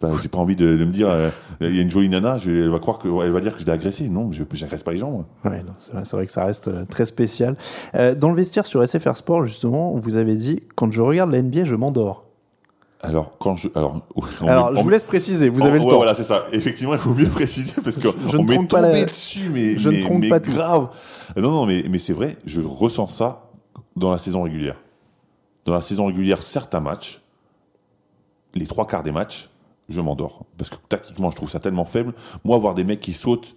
Bah, 0.00 0.08
j'ai 0.22 0.28
pas 0.30 0.38
envie 0.38 0.56
de, 0.56 0.76
de 0.78 0.84
me 0.84 0.92
dire, 0.92 1.10
euh, 1.10 1.28
il 1.60 1.76
y 1.76 1.78
a 1.78 1.82
une 1.82 1.90
jolie 1.90 2.08
nana, 2.08 2.38
je, 2.38 2.50
elle 2.50 2.70
va 2.70 2.78
croire 2.78 2.98
que, 2.98 3.06
elle 3.22 3.32
va 3.32 3.40
dire 3.40 3.52
que 3.54 3.60
je 3.60 3.66
l'ai 3.66 3.72
agressé. 3.72 4.08
Non, 4.08 4.32
je 4.32 4.44
j'agresse 4.52 4.82
pas 4.82 4.92
les 4.92 4.98
gens. 4.98 5.10
Moi. 5.10 5.26
Ouais, 5.44 5.62
non, 5.62 5.72
c'est 5.76 5.92
vrai, 5.92 6.04
c'est 6.06 6.16
vrai 6.16 6.24
que 6.24 6.32
ça 6.32 6.46
reste 6.46 6.68
euh, 6.68 6.86
très 6.86 7.04
spécial. 7.04 7.54
Euh, 7.94 8.14
dans 8.14 8.30
le 8.30 8.36
vestiaire 8.36 8.64
sur 8.64 8.86
SFR 8.86 9.14
Sport, 9.14 9.44
justement, 9.44 9.98
vous 9.98 10.16
avez 10.16 10.36
dit 10.36 10.62
quand 10.74 10.90
je 10.90 11.02
regarde 11.02 11.30
la 11.30 11.42
NBA, 11.42 11.64
je 11.64 11.74
m'endors. 11.74 12.29
Alors 13.02 13.38
quand 13.38 13.56
je, 13.56 13.68
alors, 13.74 14.02
Alors, 14.46 14.72
met- 14.72 14.78
je 14.78 14.82
vous 14.84 14.90
laisse 14.90 15.04
préciser, 15.04 15.48
vous 15.48 15.62
on- 15.62 15.64
avez 15.64 15.78
le 15.78 15.84
ouais, 15.84 15.90
temps. 15.90 15.96
Voilà, 15.96 16.14
c'est 16.14 16.22
ça. 16.24 16.44
Effectivement, 16.52 16.92
il 16.94 17.00
faut 17.00 17.14
bien 17.14 17.28
préciser 17.30 17.80
parce 17.82 17.98
qu'on 17.98 18.08
ne 18.38 18.46
m'est 18.46 18.66
tombé 18.66 18.82
la- 19.00 19.04
dessus, 19.06 19.48
mais, 19.50 19.78
je 19.78 19.88
ne 19.88 19.94
mais, 19.96 20.00
tronque 20.02 20.20
mais 20.20 20.28
pas 20.28 20.40
tout. 20.40 20.50
grave. 20.52 20.88
Non, 21.36 21.50
non, 21.50 21.66
mais, 21.66 21.84
mais 21.88 21.98
c'est 21.98 22.12
vrai, 22.12 22.36
je 22.44 22.60
ressens 22.60 23.08
ça 23.08 23.50
dans 23.96 24.10
la 24.12 24.18
saison 24.18 24.42
régulière. 24.42 24.76
Dans 25.64 25.72
la 25.74 25.80
saison 25.80 26.06
régulière, 26.06 26.42
certains 26.42 26.80
matchs, 26.80 27.20
les 28.54 28.66
trois 28.66 28.86
quarts 28.86 29.02
des 29.02 29.12
matchs, 29.12 29.48
je 29.88 30.00
m'endors. 30.00 30.44
Parce 30.58 30.68
que 30.70 30.76
tactiquement, 30.88 31.30
je 31.30 31.36
trouve 31.36 31.50
ça 31.50 31.60
tellement 31.60 31.84
faible. 31.84 32.12
Moi, 32.44 32.58
voir 32.58 32.74
des 32.74 32.84
mecs 32.84 33.00
qui 33.00 33.12
sautent 33.12 33.56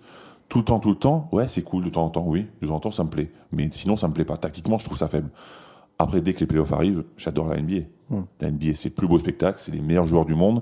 tout 0.50 0.60
le 0.60 0.64
temps, 0.66 0.80
tout 0.80 0.90
le 0.90 0.96
temps, 0.96 1.28
ouais, 1.32 1.48
c'est 1.48 1.64
cool 1.64 1.84
de 1.84 1.90
temps 1.90 2.04
en 2.06 2.10
temps, 2.10 2.26
oui, 2.28 2.48
de 2.62 2.68
temps 2.68 2.76
en 2.76 2.80
temps, 2.80 2.92
ça 2.92 3.04
me 3.04 3.10
plaît. 3.10 3.32
Mais 3.52 3.70
sinon, 3.72 3.98
ça 3.98 4.08
me 4.08 4.14
plaît 4.14 4.26
pas. 4.26 4.38
Tactiquement, 4.38 4.78
je 4.80 4.86
trouve 4.86 4.98
ça 4.98 5.08
faible. 5.08 5.30
Après, 6.00 6.22
dès 6.22 6.34
que 6.34 6.42
les 6.42 6.48
playoffs 6.48 6.74
arrivent, 6.74 7.04
j'adore 7.18 7.48
la 7.48 7.62
NBA. 7.62 7.86
Hmm. 8.10 8.24
La 8.42 8.52
NBA, 8.52 8.76
c'est 8.76 8.90
le 8.90 8.96
plus 8.96 9.08
beau 9.08 9.20
spectacle, 9.20 9.60
c'est 9.60 9.72
les 9.72 9.82
meilleurs 9.82 10.06
joueurs 10.06 10.26
du 10.26 10.36
monde. 10.36 10.62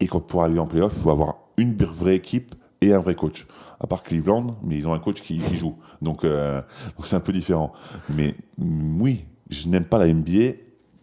Et 0.00 0.06
quand 0.06 0.20
pour 0.20 0.42
arriver 0.42 0.58
en 0.58 0.66
playoff, 0.66 0.92
il 0.96 1.00
faut 1.00 1.10
avoir 1.10 1.36
une 1.56 1.74
vraie 1.76 2.16
équipe 2.16 2.54
et 2.80 2.92
un 2.92 2.98
vrai 2.98 3.14
coach. 3.14 3.46
À 3.80 3.86
part 3.86 4.02
Cleveland, 4.02 4.56
mais 4.62 4.76
ils 4.76 4.88
ont 4.88 4.92
un 4.92 4.98
coach 4.98 5.22
qui, 5.22 5.38
qui 5.38 5.56
joue. 5.56 5.76
Donc, 6.02 6.24
euh, 6.24 6.60
donc 6.96 7.06
c'est 7.06 7.16
un 7.16 7.20
peu 7.20 7.32
différent. 7.32 7.72
Mais 8.08 8.34
oui, 8.58 9.24
je 9.48 9.68
n'aime 9.68 9.84
pas 9.84 9.98
la 9.98 10.12
NBA 10.12 10.54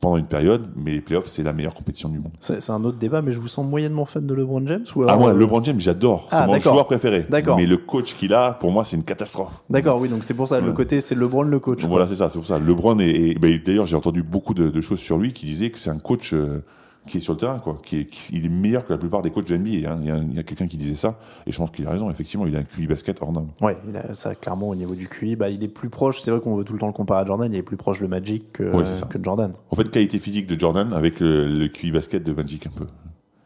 pendant 0.08 0.18
une 0.18 0.26
période, 0.28 0.68
mais 0.78 0.92
les 0.92 1.02
playoffs, 1.02 1.28
c'est 1.28 1.44
la 1.44 1.52
meilleure 1.52 1.74
compétition 1.74 2.08
du 2.08 2.20
monde. 2.20 2.32
C'est 2.40 2.70
un 2.70 2.82
autre 2.86 2.98
débat, 2.98 3.22
mais 3.22 3.34
je 3.34 3.40
vous 3.40 3.50
sens 3.50 3.66
moyennement 3.66 4.06
fan 4.06 4.26
de 4.26 4.34
LeBron 4.34 4.66
James 4.66 4.86
ou 4.96 5.04
Ah, 5.08 5.18
moi, 5.18 5.32
euh, 5.32 5.38
LeBron 5.38 5.62
James, 5.66 5.80
j'adore. 5.82 6.30
Ah, 6.32 6.38
c'est 6.40 6.46
mon 6.48 6.54
d'accord. 6.54 6.74
joueur 6.74 6.86
préféré. 6.86 7.26
D'accord. 7.30 7.58
Mais 7.58 7.66
le 7.66 7.76
coach 7.78 8.14
qu'il 8.16 8.34
a, 8.34 8.54
pour 8.54 8.72
moi, 8.72 8.86
c'est 8.86 8.96
une 8.96 9.04
catastrophe. 9.04 9.62
D'accord, 9.70 10.00
oui, 10.00 10.08
donc 10.08 10.24
c'est 10.24 10.34
pour 10.34 10.48
ça, 10.48 10.62
le 10.62 10.72
côté, 10.72 11.02
c'est 11.02 11.16
LeBron 11.16 11.44
le 11.44 11.60
coach. 11.60 11.84
Voilà, 11.86 12.08
c'est 12.08 12.16
ça, 12.16 12.30
c'est 12.30 12.38
pour 12.40 12.48
ça. 12.48 12.58
LeBron 12.58 12.98
est- 13.00 13.38
ben, 13.40 13.60
d'ailleurs, 13.66 13.86
j'ai 13.86 13.98
entendu 13.98 14.24
beaucoup 14.24 14.54
de, 14.54 14.70
de 14.70 14.82
choses 14.82 15.00
sur 15.00 15.18
lui 15.18 15.34
qui 15.34 15.46
disaient 15.46 15.72
que 15.72 15.80
c'est 15.80 15.90
un 15.90 16.00
coach 16.00 16.32
euh, 16.34 16.64
qui 17.08 17.18
est 17.18 17.22
sur 17.22 17.34
le 17.34 17.40
terrain, 17.40 17.58
quoi. 17.60 17.78
Qui 17.84 18.02
est, 18.02 18.06
qui- 18.06 18.36
il 18.36 18.46
est 18.46 18.50
meilleur 18.50 18.86
que 18.86 18.94
la 18.94 19.00
plupart 19.00 19.22
des 19.24 19.32
coachs 19.32 19.48
de 19.48 19.56
NBA. 19.58 19.92
hein. 19.92 20.00
Il 20.04 20.36
y 20.36 20.40
a, 20.40 20.44
quelqu'un 20.44 20.68
qui 20.68 20.78
disait 20.78 20.96
ça, 20.96 21.18
et 21.48 21.52
je 21.52 21.58
pense 21.58 21.72
qu'il 21.72 21.88
a 21.88 21.90
raison. 21.90 22.10
Effectivement, 22.12 22.46
il 22.46 22.56
a 22.56 22.60
un 22.60 22.64
QI 22.64 22.86
basket 22.88 23.18
hors 23.22 23.32
norme. 23.32 23.48
Ouais, 23.62 23.78
il 23.90 23.98
a- 23.98 24.14
ça 24.14 24.36
clairement 24.36 24.70
au 24.70 24.76
niveau 24.76 24.94
du 24.94 25.08
QI, 25.08 25.36
bah, 25.36 25.50
il 25.50 25.64
est 25.64 25.68
plus 25.68 25.90
proche. 25.90 26.22
C'est 26.22 26.30
vrai 26.32 26.40
qu'on 26.40 26.56
veut 26.56 26.64
tout 26.64 26.74
le 26.74 26.80
temps 26.80 26.88
le 26.88 26.94
comparer 26.94 27.22
à 27.22 27.26
Jordan. 27.26 27.52
Il 27.52 27.58
est 27.58 27.64
plus 27.64 27.78
proche 27.78 28.02
de 28.02 28.08
Magic 28.08 28.52
que, 28.54 28.64
Ouais, 28.76 28.86
c'est 28.86 28.98
ça. 28.98 29.06
que 29.08 29.18
de 29.18 29.24
Jordan. 29.26 29.54
En 29.72 29.76
fait, 29.76 29.90
qualité 29.90 30.20
physique 30.20 30.46
de 30.48 30.60
Jordan 30.60 30.94
avec 30.94 31.20
le, 31.20 31.48
le 31.48 31.68
QI 31.68 31.92
basket 31.92 32.24
de 32.24 32.34
Magic 32.34 32.68
un 32.68 32.72
peu. 32.72 32.86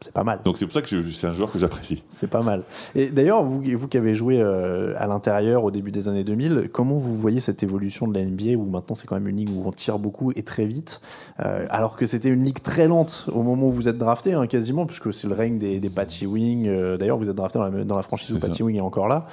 C'est 0.02 0.12
pas 0.12 0.24
mal. 0.24 0.40
Donc 0.44 0.58
c'est 0.58 0.66
pour 0.66 0.74
ça 0.74 0.82
que 0.82 1.10
c'est 1.10 1.26
un 1.26 1.34
joueur 1.34 1.50
que 1.50 1.58
j'apprécie. 1.58 2.02
C'est 2.08 2.30
pas 2.30 2.42
mal. 2.42 2.62
Et 2.94 3.10
d'ailleurs, 3.10 3.44
vous, 3.44 3.62
vous 3.62 3.88
qui 3.88 3.96
avez 3.96 4.14
joué 4.14 4.40
euh, 4.40 4.94
à 4.98 5.06
l'intérieur 5.06 5.64
au 5.64 5.70
début 5.70 5.92
des 5.92 6.08
années 6.08 6.24
2000, 6.24 6.70
comment 6.72 6.98
vous 6.98 7.16
voyez 7.16 7.40
cette 7.40 7.62
évolution 7.62 8.06
de 8.08 8.18
la 8.18 8.24
NBA 8.24 8.56
où 8.56 8.64
maintenant 8.64 8.94
c'est 8.94 9.06
quand 9.06 9.14
même 9.14 9.28
une 9.28 9.36
ligue 9.36 9.50
où 9.50 9.62
on 9.66 9.72
tire 9.72 9.98
beaucoup 9.98 10.32
et 10.32 10.42
très 10.42 10.66
vite, 10.66 11.00
euh, 11.40 11.66
alors 11.70 11.96
que 11.96 12.06
c'était 12.06 12.28
une 12.28 12.44
ligue 12.44 12.62
très 12.62 12.88
lente 12.88 13.28
au 13.32 13.42
moment 13.42 13.68
où 13.68 13.72
vous 13.72 13.88
êtes 13.88 13.98
drafté, 13.98 14.34
hein, 14.34 14.46
quasiment, 14.46 14.86
puisque 14.86 15.12
c'est 15.12 15.28
le 15.28 15.34
règne 15.34 15.58
des, 15.58 15.78
des 15.78 15.90
Patty 15.90 16.26
Wing. 16.26 16.66
euh, 16.68 16.96
d'ailleurs, 16.96 17.18
vous 17.18 17.30
êtes 17.30 17.36
drafté 17.36 17.58
dans 17.58 17.68
la, 17.68 17.84
dans 17.84 17.96
la 17.96 18.02
franchise 18.02 18.32
où 18.32 18.38
Patty 18.38 18.58
ça. 18.58 18.64
Wing 18.64 18.76
est 18.76 18.80
encore 18.80 19.08
là. 19.08 19.26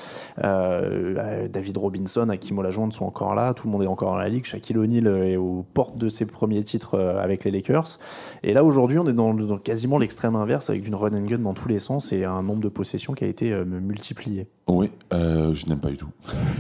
Euh, 0.44 1.16
euh, 1.18 1.48
David 1.48 1.78
Robinson, 1.78 2.30
Hakim 2.30 2.58
Olajuwon 2.60 2.92
sont 2.92 3.06
encore 3.06 3.36
là. 3.36 3.54
Tout 3.54 3.68
le 3.68 3.72
monde 3.72 3.84
est 3.84 3.88
encore 3.88 4.12
dans 4.12 4.18
la 4.18 4.30
ligue. 4.30 4.46
Shaquille 4.46 4.78
O'Neal 4.78 5.08
est 5.08 5.38
aux 5.38 5.66
portes 5.74 5.98
de 5.98 6.10
ses 6.10 6.26
premiers 6.26 6.64
titres 6.64 6.96
euh, 6.96 7.22
avec 7.22 7.44
les 7.44 7.52
Lakers. 7.52 8.00
Et 8.44 8.54
là, 8.54 8.64
aujourd'hui, 8.64 8.98
on 9.00 9.08
est 9.08 9.14
dans, 9.14 9.34
dans 9.34 9.58
quasiment 9.58 9.98
l'extrême 9.98 10.36
inverse 10.36 10.59
avec 10.70 10.88
une 10.88 10.96
run 10.96 11.14
and 11.14 11.26
gun 11.28 11.38
dans 11.38 11.54
tous 11.54 11.68
les 11.70 11.80
sens 11.80 12.12
et 12.12 12.26
un 12.26 12.42
nombre 12.42 12.62
de 12.62 12.70
possessions 12.70 13.14
qui 13.14 13.24
a 13.24 13.28
été 13.28 13.52
euh, 13.54 13.64
multiplié. 13.64 14.48
Oui, 14.68 14.90
euh, 15.14 15.54
je 15.54 15.68
n'aime 15.68 15.80
pas 15.80 15.90
du 15.90 15.98
tout. 15.98 16.10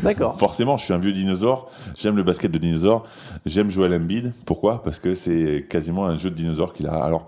D'accord. 0.03 0.35
Forcément, 0.39 0.77
je 0.77 0.85
suis 0.85 0.93
un 0.93 0.99
vieux 0.99 1.11
dinosaure. 1.13 1.69
J'aime 1.97 2.15
le 2.15 2.23
basket 2.23 2.51
de 2.51 2.57
dinosaure. 2.59 3.03
J'aime 3.45 3.71
Joel 3.71 3.93
Embiid. 3.93 4.33
Pourquoi? 4.45 4.83
Parce 4.83 4.99
que 4.99 5.15
c'est 5.15 5.65
quasiment 5.69 6.05
un 6.05 6.17
jeu 6.17 6.29
de 6.29 6.35
dinosaure 6.35 6.71
qu'il 6.73 6.87
a. 6.87 7.03
Alors 7.03 7.27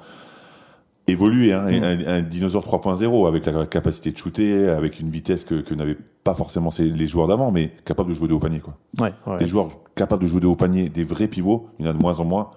évolué, 1.08 1.52
hein, 1.52 1.66
Mm. 1.70 1.84
un, 1.84 2.08
un 2.08 2.22
dinosaure 2.22 2.64
3.0 2.64 3.28
avec 3.28 3.46
la 3.48 3.66
capacité 3.66 4.12
de 4.12 4.18
shooter, 4.18 4.70
avec 4.70 5.00
une 5.00 5.10
vitesse 5.10 5.44
que, 5.44 5.56
que 5.56 5.74
n'avaient 5.74 5.98
pas 6.24 6.34
forcément 6.36 6.70
les 6.80 7.08
joueurs 7.08 7.28
d'avant, 7.28 7.52
mais 7.52 7.72
capable 7.86 8.10
de 8.10 8.14
jouer 8.16 8.28
de 8.28 8.34
haut 8.34 8.40
panier. 8.40 8.60
Quoi. 8.60 8.78
Ouais, 9.00 9.12
ouais. 9.28 9.38
Des 9.38 9.48
joueurs 9.48 9.70
capables 9.96 10.22
de 10.22 10.28
jouer 10.28 10.40
de 10.40 10.48
haut 10.48 10.56
panier, 10.56 10.90
des 10.90 11.04
vrais 11.04 11.28
pivots, 11.28 11.68
il 11.80 11.86
y 11.86 11.88
en 11.88 11.92
a 11.92 11.94
de 11.94 12.00
moins 12.00 12.20
en 12.20 12.26
moins. 12.26 12.52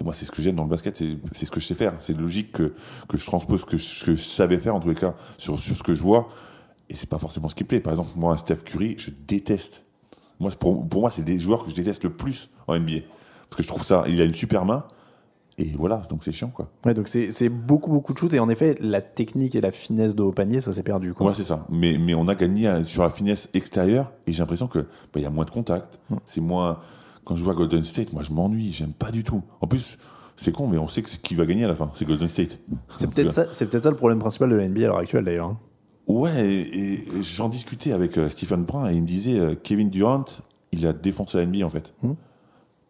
Et 0.00 0.04
moi, 0.04 0.14
c'est 0.14 0.24
ce 0.24 0.30
que 0.30 0.40
j'aime 0.40 0.54
dans 0.56 0.62
le 0.64 0.70
basket, 0.70 0.96
c'est 1.32 1.44
ce 1.44 1.50
que 1.50 1.60
je 1.60 1.66
sais 1.66 1.74
faire. 1.74 1.94
C'est 1.98 2.16
logique 2.18 2.52
que, 2.52 2.74
que 3.08 3.18
je 3.18 3.26
transpose 3.26 3.60
ce 3.60 3.66
que, 3.66 3.76
je- 3.76 4.04
que 4.06 4.14
je 4.14 4.22
savais 4.22 4.58
faire, 4.58 4.74
en 4.74 4.80
tous 4.80 4.88
les 4.88 4.94
cas, 4.94 5.14
sur, 5.36 5.58
sur 5.60 5.76
ce 5.76 5.82
que 5.82 5.92
je 5.94 6.02
vois. 6.02 6.28
Et 6.88 6.96
c'est 6.96 7.08
pas 7.08 7.18
forcément 7.18 7.48
ce 7.48 7.54
qui 7.54 7.64
me 7.64 7.68
plaît. 7.68 7.80
Par 7.80 7.92
exemple, 7.92 8.10
moi, 8.16 8.32
un 8.32 8.36
Steph 8.36 8.62
Curry, 8.64 8.94
je 8.98 9.10
déteste. 9.28 9.84
Moi, 10.40 10.50
pour, 10.58 10.88
pour 10.88 11.02
moi, 11.02 11.10
c'est 11.10 11.22
des 11.22 11.38
joueurs 11.38 11.64
que 11.64 11.70
je 11.70 11.74
déteste 11.74 12.02
le 12.04 12.10
plus 12.10 12.48
en 12.66 12.78
NBA. 12.78 13.00
Parce 13.50 13.56
que 13.58 13.62
je 13.62 13.68
trouve 13.68 13.84
ça, 13.84 14.04
il 14.08 14.20
a 14.20 14.24
une 14.24 14.32
super 14.34 14.64
main. 14.64 14.84
Et 15.58 15.74
voilà, 15.76 15.98
donc 16.08 16.24
c'est 16.24 16.32
chiant, 16.32 16.48
quoi. 16.48 16.70
Ouais, 16.86 16.94
donc 16.94 17.06
c'est 17.08 17.48
beaucoup, 17.50 17.90
beaucoup 17.90 18.14
de 18.14 18.18
shoot. 18.18 18.32
Et 18.32 18.38
en 18.40 18.48
effet, 18.48 18.76
la 18.80 19.02
technique 19.02 19.54
et 19.54 19.60
la 19.60 19.70
finesse 19.70 20.14
de 20.14 20.22
haut 20.22 20.32
panier, 20.32 20.62
ça 20.62 20.72
s'est 20.72 20.82
perdu. 20.82 21.12
Quoi. 21.12 21.26
Ouais, 21.26 21.34
c'est 21.34 21.44
ça. 21.44 21.66
Mais, 21.68 21.98
mais 21.98 22.14
on 22.14 22.26
a 22.28 22.34
gagné 22.34 22.66
euh, 22.66 22.84
sur 22.84 23.02
la 23.02 23.10
finesse 23.10 23.50
extérieure 23.52 24.10
et 24.26 24.32
j'ai 24.32 24.38
l'impression 24.38 24.68
que 24.68 24.78
bah, 24.78 24.86
il 25.16 25.22
y 25.22 25.26
a 25.26 25.30
moins 25.30 25.44
de 25.44 25.50
contact. 25.50 26.00
C'est 26.24 26.40
moins. 26.40 26.80
Quand 27.24 27.36
je 27.36 27.44
vois 27.44 27.54
Golden 27.54 27.84
State, 27.84 28.12
moi 28.12 28.22
je 28.22 28.32
m'ennuie, 28.32 28.72
j'aime 28.72 28.92
pas 28.92 29.10
du 29.10 29.22
tout. 29.24 29.42
En 29.60 29.66
plus, 29.66 29.98
c'est 30.36 30.52
con, 30.52 30.68
mais 30.68 30.78
on 30.78 30.88
sait 30.88 31.02
que 31.02 31.10
qui 31.22 31.34
va 31.34 31.46
gagner 31.46 31.64
à 31.64 31.68
la 31.68 31.76
fin. 31.76 31.90
C'est 31.94 32.04
Golden 32.04 32.28
State. 32.28 32.58
c'est 32.96 33.10
peut-être 33.10 33.28
euh, 33.28 33.30
ça, 33.30 33.46
c'est 33.52 33.66
peut-être 33.68 33.84
ça 33.84 33.90
le 33.90 33.96
problème 33.96 34.18
principal 34.18 34.48
de 34.50 34.56
la 34.56 34.66
NBA 34.68 34.80
à 34.84 34.86
l'heure 34.86 34.98
actuelle 34.98 35.24
d'ailleurs. 35.24 35.48
hein. 35.48 35.58
Ouais, 36.06 36.44
et, 36.44 36.94
et 36.94 37.22
j'en 37.22 37.48
discutais 37.48 37.92
avec 37.92 38.18
euh, 38.18 38.28
Stephen 38.28 38.64
Brun 38.64 38.90
et 38.90 38.94
il 38.94 39.02
me 39.02 39.06
disait 39.06 39.38
euh, 39.38 39.54
Kevin 39.54 39.90
Durant, 39.90 40.24
il 40.72 40.86
a 40.86 40.92
défoncé 40.92 41.38
la 41.38 41.46
NBA 41.46 41.64
en 41.64 41.70
fait. 41.70 41.92
Hmm. 42.02 42.14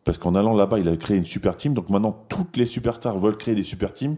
Parce 0.05 0.17
qu'en 0.17 0.35
allant 0.35 0.55
là-bas, 0.57 0.79
il 0.79 0.89
a 0.89 0.97
créé 0.97 1.17
une 1.19 1.25
super 1.27 1.57
team. 1.57 1.75
Donc 1.75 1.91
maintenant, 1.91 2.25
toutes 2.29 2.57
les 2.57 2.67
superstars 2.67 3.19
veulent 3.19 3.37
créer 3.37 3.55
des 3.55 3.65
super 3.65 3.93
teams. 3.93 4.17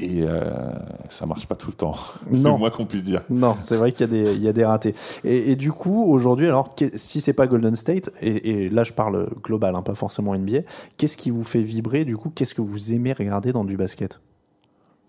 Et 0.00 0.22
euh, 0.22 0.72
ça 1.10 1.26
marche 1.26 1.46
pas 1.46 1.54
tout 1.54 1.68
le 1.68 1.74
temps. 1.74 1.92
c'est 2.32 2.40
Non. 2.42 2.54
le 2.54 2.58
moins 2.58 2.70
qu'on 2.70 2.86
puisse 2.86 3.04
dire. 3.04 3.22
Non, 3.30 3.56
c'est 3.60 3.76
vrai 3.76 3.92
qu'il 3.92 4.00
y, 4.00 4.04
a 4.04 4.24
des- 4.24 4.34
il 4.34 4.42
y 4.42 4.48
a 4.48 4.52
des 4.52 4.64
ratés. 4.64 4.94
Et, 5.22 5.52
et 5.52 5.56
du 5.56 5.70
coup, 5.70 6.04
aujourd'hui, 6.10 6.46
alors, 6.46 6.74
si 6.94 7.20
c'est 7.20 7.34
pas 7.34 7.46
Golden 7.46 7.76
State, 7.76 8.10
et, 8.20 8.50
et 8.64 8.68
là 8.70 8.84
je 8.84 8.92
parle 8.94 9.28
global, 9.42 9.74
hein, 9.76 9.82
pas 9.82 9.94
forcément 9.94 10.34
NBA, 10.34 10.60
qu'est-ce 10.96 11.16
qui 11.16 11.30
vous 11.30 11.44
fait 11.44 11.60
vibrer? 11.62 12.04
Du 12.04 12.16
coup, 12.16 12.30
qu'est-ce 12.34 12.54
que 12.54 12.62
vous 12.62 12.92
aimez 12.94 13.12
regarder 13.12 13.52
dans 13.52 13.64
du 13.64 13.76
basket? 13.76 14.20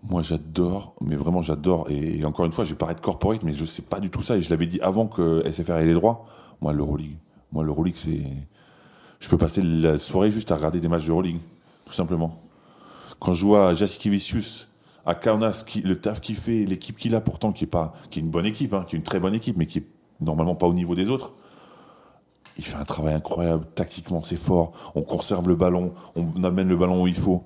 Moi, 0.09 0.21
j'adore, 0.21 0.95
mais 1.01 1.15
vraiment, 1.15 1.41
j'adore. 1.41 1.87
Et, 1.89 2.19
et 2.19 2.25
encore 2.25 2.45
une 2.45 2.51
fois, 2.51 2.65
je 2.65 2.71
vais 2.71 2.77
paraître 2.77 3.01
corporate, 3.01 3.41
mais 3.43 3.53
je 3.53 3.63
sais 3.63 3.83
pas 3.83 4.01
du 4.01 4.09
tout 4.09 4.21
ça. 4.21 4.35
Et 4.35 4.41
je 4.41 4.49
l'avais 4.49 4.67
dit 4.67 4.81
avant 4.81 5.07
que 5.07 5.41
SFR 5.49 5.77
ait 5.77 5.85
les 5.85 5.93
droits. 5.93 6.25
Moi, 6.61 6.73
l'Euroleague. 6.73 7.15
Moi, 7.53 7.63
l'Euroleague, 7.63 7.95
c'est. 7.95 8.21
Je 9.21 9.29
peux 9.29 9.37
passer 9.37 9.61
la 9.61 9.97
soirée 9.97 10.29
juste 10.29 10.51
à 10.51 10.57
regarder 10.57 10.81
des 10.81 10.89
matchs 10.89 11.05
d'Euroleague, 11.05 11.37
tout 11.85 11.93
simplement. 11.93 12.37
Quand 13.23 13.33
je 13.33 13.45
vois 13.45 13.73
Jasikivicius 13.73 14.67
à 15.05 15.15
Kaunas, 15.15 15.63
le 15.81 15.93
taf 15.95 16.19
qu'il 16.19 16.35
fait, 16.35 16.65
l'équipe 16.65 16.97
qu'il 16.97 17.15
a 17.15 17.21
pourtant, 17.21 17.53
qui 17.53 17.63
est 17.63 17.67
pas, 17.67 17.93
qui 18.09 18.19
est 18.19 18.21
une 18.21 18.29
bonne 18.29 18.45
équipe, 18.45 18.73
hein, 18.73 18.83
qui 18.85 18.97
est 18.97 18.99
une 18.99 19.03
très 19.03 19.21
bonne 19.21 19.33
équipe, 19.33 19.55
mais 19.57 19.65
qui 19.65 19.79
est 19.79 19.87
normalement 20.19 20.55
pas 20.55 20.67
au 20.67 20.73
niveau 20.73 20.93
des 20.93 21.09
autres. 21.09 21.31
Il 22.57 22.65
fait 22.65 22.75
un 22.75 22.83
travail 22.83 23.13
incroyable, 23.13 23.65
tactiquement, 23.75 24.23
c'est 24.25 24.35
fort. 24.35 24.73
On 24.93 25.03
conserve 25.03 25.47
le 25.47 25.55
ballon, 25.55 25.93
on 26.15 26.43
amène 26.43 26.67
le 26.67 26.75
ballon 26.75 27.01
où 27.01 27.07
il 27.07 27.15
faut. 27.15 27.43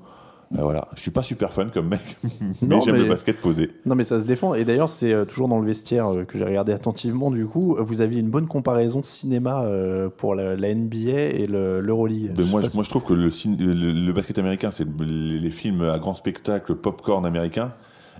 Ben 0.49 0.61
voilà, 0.63 0.87
je 0.95 1.01
suis 1.01 1.11
pas 1.11 1.23
super 1.23 1.51
fun 1.51 1.65
comme 1.67 1.89
mec, 1.89 1.99
mais 2.61 2.79
j'aime 2.85 2.95
le 2.95 3.05
basket 3.09 3.41
posé. 3.41 3.69
Non, 3.85 3.95
mais 3.95 4.03
ça 4.05 4.17
se 4.19 4.25
défend. 4.25 4.53
Et 4.53 4.63
d'ailleurs, 4.63 4.87
c'est 4.89 5.11
euh, 5.11 5.25
toujours 5.25 5.49
dans 5.49 5.59
le 5.59 5.65
vestiaire 5.65 6.07
euh, 6.13 6.23
que 6.23 6.37
j'ai 6.37 6.45
regardé 6.45 6.71
attentivement. 6.71 7.31
Du 7.31 7.45
coup, 7.45 7.75
vous 7.77 7.99
aviez 8.01 8.21
une 8.21 8.29
bonne 8.29 8.47
comparaison 8.47 9.03
cinéma 9.03 9.63
euh, 9.63 10.07
pour 10.07 10.35
la, 10.35 10.55
la 10.55 10.73
NBA 10.73 11.11
et 11.11 11.47
le- 11.47 11.81
l'Euroleague. 11.81 12.31
Ben 12.33 12.45
Je 12.45 12.51
moi, 12.51 12.61
je, 12.61 12.69
moi, 12.75 12.83
je 12.83 12.89
trouve 12.89 13.03
que 13.03 13.13
le, 13.13 13.27
le, 13.27 14.05
le 14.05 14.13
basket 14.13 14.39
américain, 14.39 14.71
c'est 14.71 14.87
les, 15.01 15.37
les 15.37 15.51
films 15.51 15.81
à 15.81 15.99
grand 15.99 16.15
spectacle, 16.15 16.75
popcorn 16.75 17.25
américain, 17.25 17.73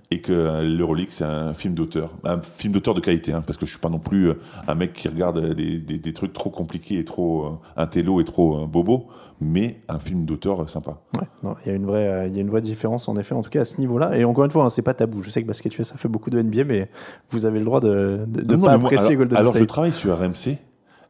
et 0.09 0.21
que 0.21 0.31
euh, 0.31 0.63
l'Euroleague, 0.63 1.09
c'est 1.11 1.25
un 1.25 1.53
film 1.53 1.73
d'auteur, 1.73 2.11
un 2.23 2.41
film 2.41 2.71
d'auteur 2.73 2.93
de 2.93 3.01
qualité, 3.01 3.33
hein, 3.33 3.41
parce 3.45 3.57
que 3.57 3.65
je 3.65 3.71
suis 3.71 3.79
pas 3.81 3.89
non 3.89 3.99
plus 3.99 4.29
euh, 4.29 4.39
un 4.67 4.73
mec 4.75 4.93
qui 4.93 5.09
regarde 5.09 5.37
euh, 5.37 5.53
des, 5.53 5.79
des, 5.79 5.97
des 5.97 6.13
trucs 6.13 6.31
trop 6.31 6.49
compliqués 6.49 6.97
et 6.99 7.03
trop 7.03 7.45
euh, 7.45 7.49
intello 7.75 8.21
et 8.21 8.23
trop 8.23 8.63
euh, 8.63 8.65
bobo, 8.65 9.07
mais 9.41 9.81
un 9.89 9.99
film 9.99 10.23
d'auteur 10.25 10.69
sympa. 10.69 11.01
ouais, 11.15 11.51
il 11.65 11.69
y 11.69 11.71
a 11.71 11.75
une 11.75 11.85
vraie, 11.85 12.07
euh, 12.07 12.27
y 12.27 12.37
a 12.37 12.41
une 12.41 12.49
vraie 12.49 12.61
différence 12.61 13.09
en 13.09 13.17
effet, 13.17 13.35
en 13.35 13.41
tout 13.41 13.49
cas 13.49 13.61
à 13.61 13.65
ce 13.65 13.81
niveau-là. 13.81 14.17
Et 14.17 14.23
encore 14.23 14.45
une 14.45 14.51
fois, 14.51 14.63
hein, 14.63 14.69
c'est 14.69 14.81
pas 14.81 14.93
tabou. 14.93 15.23
Je 15.23 15.29
sais 15.29 15.41
que 15.41 15.47
Basket 15.47 15.77
USA 15.77 15.97
fait 15.97 16.07
beaucoup 16.07 16.29
de 16.29 16.41
NBA, 16.41 16.63
mais 16.63 16.89
vous 17.31 17.45
avez 17.45 17.59
le 17.59 17.65
droit 17.65 17.81
de 17.81 18.25
ne 18.27 18.41
pas 18.43 18.43
mais 18.47 18.55
moi, 18.57 18.71
apprécier 18.71 19.07
alors, 19.07 19.17
Golden 19.17 19.37
alors 19.37 19.51
je 19.53 19.57
State. 19.57 19.67
travaille 19.69 19.91
sur 19.93 20.17
RMC 20.17 20.57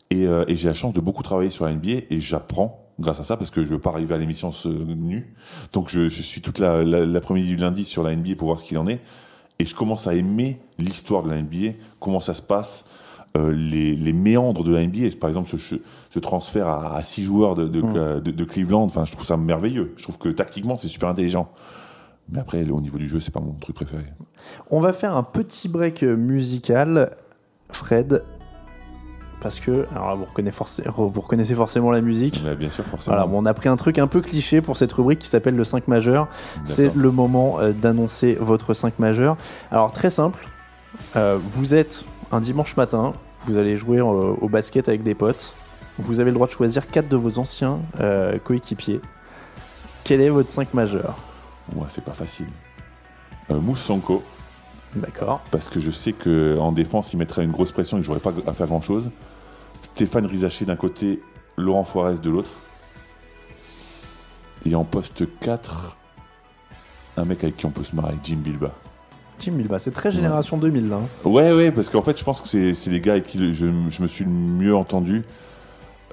et, 0.09 0.23
et 0.23 0.55
j'ai 0.55 0.69
la 0.69 0.73
chance 0.73 0.93
de 0.93 1.01
beaucoup 1.01 1.21
travailler 1.21 1.51
sur 1.51 1.65
la 1.65 1.73
NBA 1.75 1.91
et 2.09 2.19
j'apprends 2.19 2.86
grâce 2.99 3.19
à 3.19 3.23
ça 3.23 3.37
parce 3.37 3.51
que 3.51 3.63
je 3.63 3.69
veux 3.69 3.79
pas 3.79 3.91
arriver 3.91 4.15
à 4.15 4.17
l'émission 4.17 4.51
nu. 4.95 5.33
Donc 5.73 5.89
je, 5.89 6.09
je 6.09 6.21
suis 6.21 6.41
toute 6.41 6.59
la- 6.59 6.83
la- 6.83 7.05
l'après-midi 7.05 7.47
du 7.49 7.55
lundi 7.57 7.83
sur 7.85 8.03
la 8.03 8.15
NBA 8.15 8.35
pour 8.35 8.47
voir 8.47 8.59
ce 8.59 8.65
qu'il 8.65 8.77
en 8.77 8.87
est 8.87 8.99
et 9.59 9.65
je 9.65 9.75
commence 9.75 10.07
à 10.07 10.13
aimer 10.15 10.59
l'histoire 10.79 11.23
de 11.23 11.29
la 11.29 11.37
NBA, 11.41 11.73
comment 11.99 12.19
ça 12.19 12.33
se 12.33 12.41
passe. 12.41 12.85
euh, 13.35 13.51
les, 13.51 13.95
les 13.95 14.13
méandres 14.13 14.63
de 14.63 14.71
la 14.73 14.81
NBA, 14.87 15.15
par 15.19 15.29
exemple 15.29 15.49
ce, 15.55 15.75
ce 16.09 16.19
transfert 16.19 16.67
à, 16.67 16.95
à 16.95 17.03
six 17.03 17.21
joueurs 17.23 17.53
de, 17.55 17.67
de, 17.67 17.81
Mm. 17.81 18.21
de- 18.21 18.31
de 18.31 18.43
Cleveland, 18.45 18.81
enfin 18.83 19.05
je 19.05 19.11
trouve 19.11 19.25
ça 19.25 19.37
merveilleux. 19.37 19.93
Je 19.97 20.03
trouve 20.03 20.17
que 20.17 20.29
tactiquement 20.29 20.77
c'est 20.79 20.87
super 20.87 21.09
intelligent. 21.09 21.51
Mais 22.29 22.39
après, 22.39 22.67
au 22.69 22.81
niveau 22.81 22.97
du 22.97 23.07
jeu, 23.07 23.19
c'est 23.19 23.31
pas 23.33 23.39
mon 23.39 23.53
truc 23.53 23.75
préféré. 23.75 24.05
On 24.71 24.79
va 24.81 24.91
faire 24.91 25.15
un 25.15 25.21
petit 25.23 25.67
break 25.69 26.01
euh, 26.03 26.15
musical, 26.17 27.15
Fred, 27.69 28.23
parce 29.41 29.59
que 29.59 29.85
alors 29.93 30.09
là, 30.09 30.15
vous, 30.15 30.25
reconnaissez 30.25 30.55
forcément, 30.55 30.93
vous 31.07 31.21
reconnaissez 31.21 31.55
forcément 31.55 31.91
la 31.91 32.01
musique. 32.01 32.41
Mais 32.43 32.55
bien 32.55 32.69
sûr, 32.69 32.85
forcément. 32.85 33.15
Voilà, 33.15 33.29
bon, 33.29 33.41
on 33.41 33.45
a 33.45 33.53
pris 33.53 33.69
un 33.69 33.75
truc 33.75 33.99
un 33.99 34.07
peu 34.07 34.21
cliché 34.21 34.61
pour 34.61 34.77
cette 34.77 34.91
rubrique 34.93 35.19
qui 35.19 35.27
s'appelle 35.27 35.55
le 35.55 35.63
5 35.63 35.87
majeur. 35.87 36.27
C'est 36.63 36.95
le 36.95 37.11
moment 37.11 37.59
euh, 37.59 37.71
d'annoncer 37.71 38.37
votre 38.39 38.73
5 38.73 38.99
majeur. 38.99 39.37
Alors 39.71 39.91
très 39.91 40.09
simple, 40.09 40.47
euh, 41.15 41.37
vous 41.51 41.75
êtes 41.75 42.05
un 42.31 42.39
dimanche 42.39 42.75
matin, 42.75 43.13
vous 43.45 43.57
allez 43.57 43.77
jouer 43.77 43.99
euh, 43.99 44.03
au 44.03 44.49
basket 44.49 44.89
avec 44.89 45.03
des 45.03 45.15
potes. 45.15 45.53
Vous 45.99 46.19
avez 46.19 46.29
le 46.29 46.35
droit 46.35 46.47
de 46.47 46.51
choisir 46.51 46.87
quatre 46.87 47.07
de 47.07 47.17
vos 47.17 47.39
anciens 47.39 47.79
euh, 47.99 48.37
coéquipiers. 48.39 49.01
Quel 50.03 50.21
est 50.21 50.29
votre 50.29 50.49
5 50.49 50.73
majeur? 50.73 51.17
Ouais, 51.75 51.87
c'est 51.89 52.03
pas 52.03 52.13
facile. 52.13 52.47
Euh, 53.49 53.59
Mousse 53.59 53.81
Sonko, 53.81 54.23
D'accord. 54.95 55.41
parce 55.51 55.67
que 55.69 55.79
je 55.79 55.91
sais 55.91 56.13
que 56.13 56.57
en 56.59 56.71
défense, 56.71 57.13
il 57.13 57.17
mettrait 57.17 57.43
une 57.43 57.51
grosse 57.51 57.71
pression 57.71 57.97
et 57.97 58.01
que 58.01 58.05
j'aurais 58.07 58.19
pas 58.19 58.33
à 58.47 58.53
faire 58.53 58.67
grand 58.67 58.81
chose. 58.81 59.11
Stéphane 59.81 60.25
Rizaché 60.25 60.65
d'un 60.65 60.75
côté, 60.75 61.21
Laurent 61.57 61.83
Foirez 61.83 62.15
de 62.19 62.29
l'autre. 62.29 62.49
Et 64.65 64.75
en 64.75 64.83
poste 64.83 65.23
4, 65.39 65.97
un 67.17 67.25
mec 67.25 67.43
avec 67.43 67.55
qui 67.55 67.65
on 67.65 67.69
peut 67.71 67.83
se 67.83 67.95
marrer, 67.95 68.15
Jim 68.23 68.37
Bilba. 68.37 68.71
Jim 69.39 69.51
Bilba, 69.53 69.77
c'est 69.77 69.91
très 69.91 70.11
génération 70.11 70.57
2000 70.57 70.89
là. 70.89 70.95
hein. 70.97 71.29
Ouais, 71.29 71.51
ouais, 71.53 71.71
parce 71.71 71.89
qu'en 71.89 72.01
fait, 72.01 72.17
je 72.17 72.23
pense 72.23 72.41
que 72.41 72.47
c'est 72.73 72.89
les 72.89 72.99
gars 72.99 73.13
avec 73.13 73.25
qui 73.25 73.37
le- 73.37 73.53
je, 73.53 73.67
je 73.89 74.01
me 74.01 74.07
suis 74.07 74.25
le 74.25 74.31
mieux 74.31 74.75
entendu. 74.75 75.23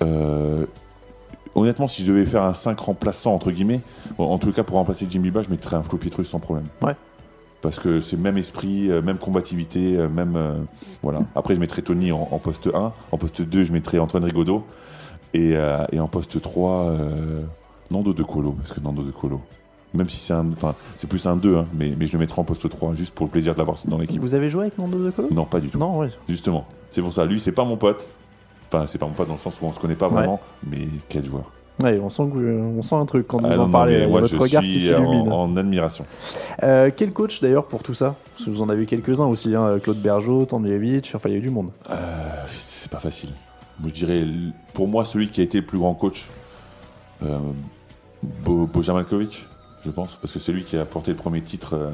Euh, 0.02 0.66
honnêtement, 1.54 1.88
si 1.88 2.04
je 2.04 2.12
devais 2.12 2.26
faire 2.26 2.42
un 2.42 2.52
5 2.54 2.78
remplaçant, 2.80 3.32
entre 3.34 3.50
guillemets, 3.50 3.80
en 4.18 4.36
tout 4.38 4.52
cas, 4.52 4.62
pour 4.62 4.76
remplacer 4.76 5.06
Jimmy 5.08 5.30
Ba, 5.30 5.40
je 5.40 5.48
mettrais 5.48 5.76
un 5.76 5.82
Flo 5.82 5.96
Pietrus 5.96 6.28
sans 6.28 6.38
problème. 6.38 6.66
Ouais. 6.82 6.94
Parce 7.64 7.80
que 7.80 8.02
c'est 8.02 8.18
même 8.18 8.36
esprit, 8.36 8.90
euh, 8.90 9.00
même 9.00 9.16
combativité, 9.16 9.96
euh, 9.96 10.10
même. 10.10 10.36
euh, 10.36 10.52
voilà. 11.02 11.20
Après, 11.34 11.54
je 11.54 11.60
mettrais 11.60 11.80
Tony 11.80 12.12
en, 12.12 12.28
en 12.30 12.38
poste 12.38 12.68
1. 12.72 12.92
En 13.10 13.16
poste 13.18 13.40
2, 13.40 13.64
je 13.64 13.72
mettrais 13.72 13.98
Antoine 13.98 14.22
Rigaudot. 14.24 14.64
Et, 15.32 15.52
euh, 15.56 15.82
et 15.90 15.98
en 15.98 16.06
poste 16.06 16.40
3, 16.42 16.70
euh, 16.90 17.40
Nando 17.90 18.12
De 18.12 18.22
Colo. 18.22 18.52
Parce 18.52 18.72
que 18.74 18.80
Nando 18.80 19.02
De 19.02 19.10
Colo. 19.10 19.40
Même 19.94 20.10
si 20.10 20.18
c'est 20.18 20.34
un. 20.34 20.46
Enfin, 20.52 20.74
c'est 20.98 21.06
plus 21.08 21.26
un 21.26 21.36
2, 21.38 21.56
hein, 21.56 21.66
mais, 21.72 21.94
mais 21.98 22.06
je 22.06 22.12
le 22.12 22.18
mettrais 22.18 22.40
en 22.40 22.44
poste 22.44 22.68
3, 22.68 22.94
juste 22.94 23.14
pour 23.14 23.24
le 23.26 23.30
plaisir 23.32 23.54
de 23.54 23.58
l'avoir 23.60 23.78
dans 23.86 23.96
l'équipe. 23.96 24.20
Vous 24.20 24.34
avez 24.34 24.50
joué 24.50 24.62
avec 24.62 24.76
Nando 24.76 25.02
De 25.02 25.10
Colo? 25.10 25.28
Non, 25.32 25.46
pas 25.46 25.60
du 25.60 25.68
tout. 25.68 25.78
Non, 25.78 25.98
ouais. 26.00 26.08
Justement. 26.28 26.66
C'est 26.90 27.00
pour 27.00 27.14
ça. 27.14 27.24
Lui, 27.24 27.40
c'est 27.40 27.52
pas 27.52 27.64
mon 27.64 27.78
pote. 27.78 28.06
Enfin, 28.68 28.86
c'est 28.86 28.98
pas 28.98 29.06
mon 29.06 29.12
pote 29.12 29.28
dans 29.28 29.34
le 29.34 29.40
sens 29.40 29.58
où 29.62 29.64
on 29.64 29.72
se 29.72 29.80
connaît 29.80 29.94
pas 29.94 30.08
Ouais. 30.08 30.14
vraiment, 30.16 30.40
mais 30.68 30.86
quel 31.08 31.24
joueur. 31.24 31.50
Ouais, 31.82 31.98
on 31.98 32.08
sent, 32.08 32.22
on 32.22 32.82
sent 32.82 32.94
un 32.94 33.04
truc 33.04 33.26
quand 33.26 33.40
Ah 33.42 33.48
vous 33.48 33.56
non, 33.56 33.62
en 33.64 33.70
parlez. 33.70 34.02
a 34.04 34.06
moi, 34.08 34.20
votre 34.20 34.32
je 34.34 34.38
regard 34.38 34.62
qui 34.62 34.78
suis 34.78 34.94
en, 34.94 35.04
s'illumine. 35.04 35.32
en 35.32 35.56
admiration. 35.56 36.04
Euh, 36.62 36.90
quel 36.96 37.12
coach 37.12 37.40
d'ailleurs 37.40 37.66
pour 37.66 37.82
tout 37.82 37.94
ça? 37.94 38.14
Parce 38.32 38.44
que 38.44 38.50
vous 38.50 38.62
en 38.62 38.68
avez 38.68 38.86
quelques-uns 38.86 39.26
aussi, 39.26 39.54
hein, 39.56 39.78
Claude 39.82 40.00
Bergeau, 40.00 40.44
Tandjevic, 40.44 41.12
enfin 41.16 41.28
il 41.28 41.32
y 41.32 41.34
a 41.34 41.38
eu 41.38 41.42
du 41.42 41.50
monde. 41.50 41.70
Euh, 41.90 41.94
c'est 42.46 42.90
pas 42.90 43.00
facile. 43.00 43.30
Je 43.84 43.90
dirais, 43.90 44.24
pour 44.72 44.86
moi, 44.86 45.04
celui 45.04 45.28
qui 45.28 45.40
a 45.40 45.44
été 45.44 45.58
le 45.58 45.66
plus 45.66 45.78
grand 45.78 45.94
coach, 45.94 46.28
euh, 47.24 47.38
Bo- 48.22 48.66
Bojan 48.68 48.94
Malkovic, 48.94 49.46
je 49.84 49.90
pense, 49.90 50.16
parce 50.20 50.32
que 50.32 50.38
c'est 50.38 50.52
lui 50.52 50.62
qui 50.62 50.76
a 50.76 50.82
apporté 50.82 51.10
le 51.10 51.16
premier 51.16 51.40
titre 51.40 51.74
euh, 51.74 51.90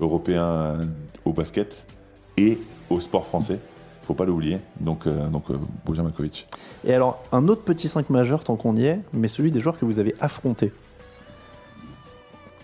européen 0.00 0.42
euh, 0.44 0.84
au 1.24 1.32
basket 1.32 1.86
et 2.36 2.58
au 2.90 2.98
sport 2.98 3.26
français. 3.26 3.60
Faut 4.10 4.14
pas 4.14 4.24
l'oublier. 4.24 4.58
Donc, 4.80 5.06
euh, 5.06 5.28
donc 5.28 5.44
euh, 5.52 5.56
Bojan. 5.86 6.04
Et 6.84 6.92
alors, 6.92 7.22
un 7.30 7.46
autre 7.46 7.62
petit 7.62 7.86
5 7.86 8.10
majeur 8.10 8.42
tant 8.42 8.56
qu'on 8.56 8.74
y 8.74 8.86
est, 8.86 8.98
mais 9.12 9.28
celui 9.28 9.52
des 9.52 9.60
joueurs 9.60 9.78
que 9.78 9.84
vous 9.84 10.00
avez 10.00 10.16
affrontés. 10.18 10.72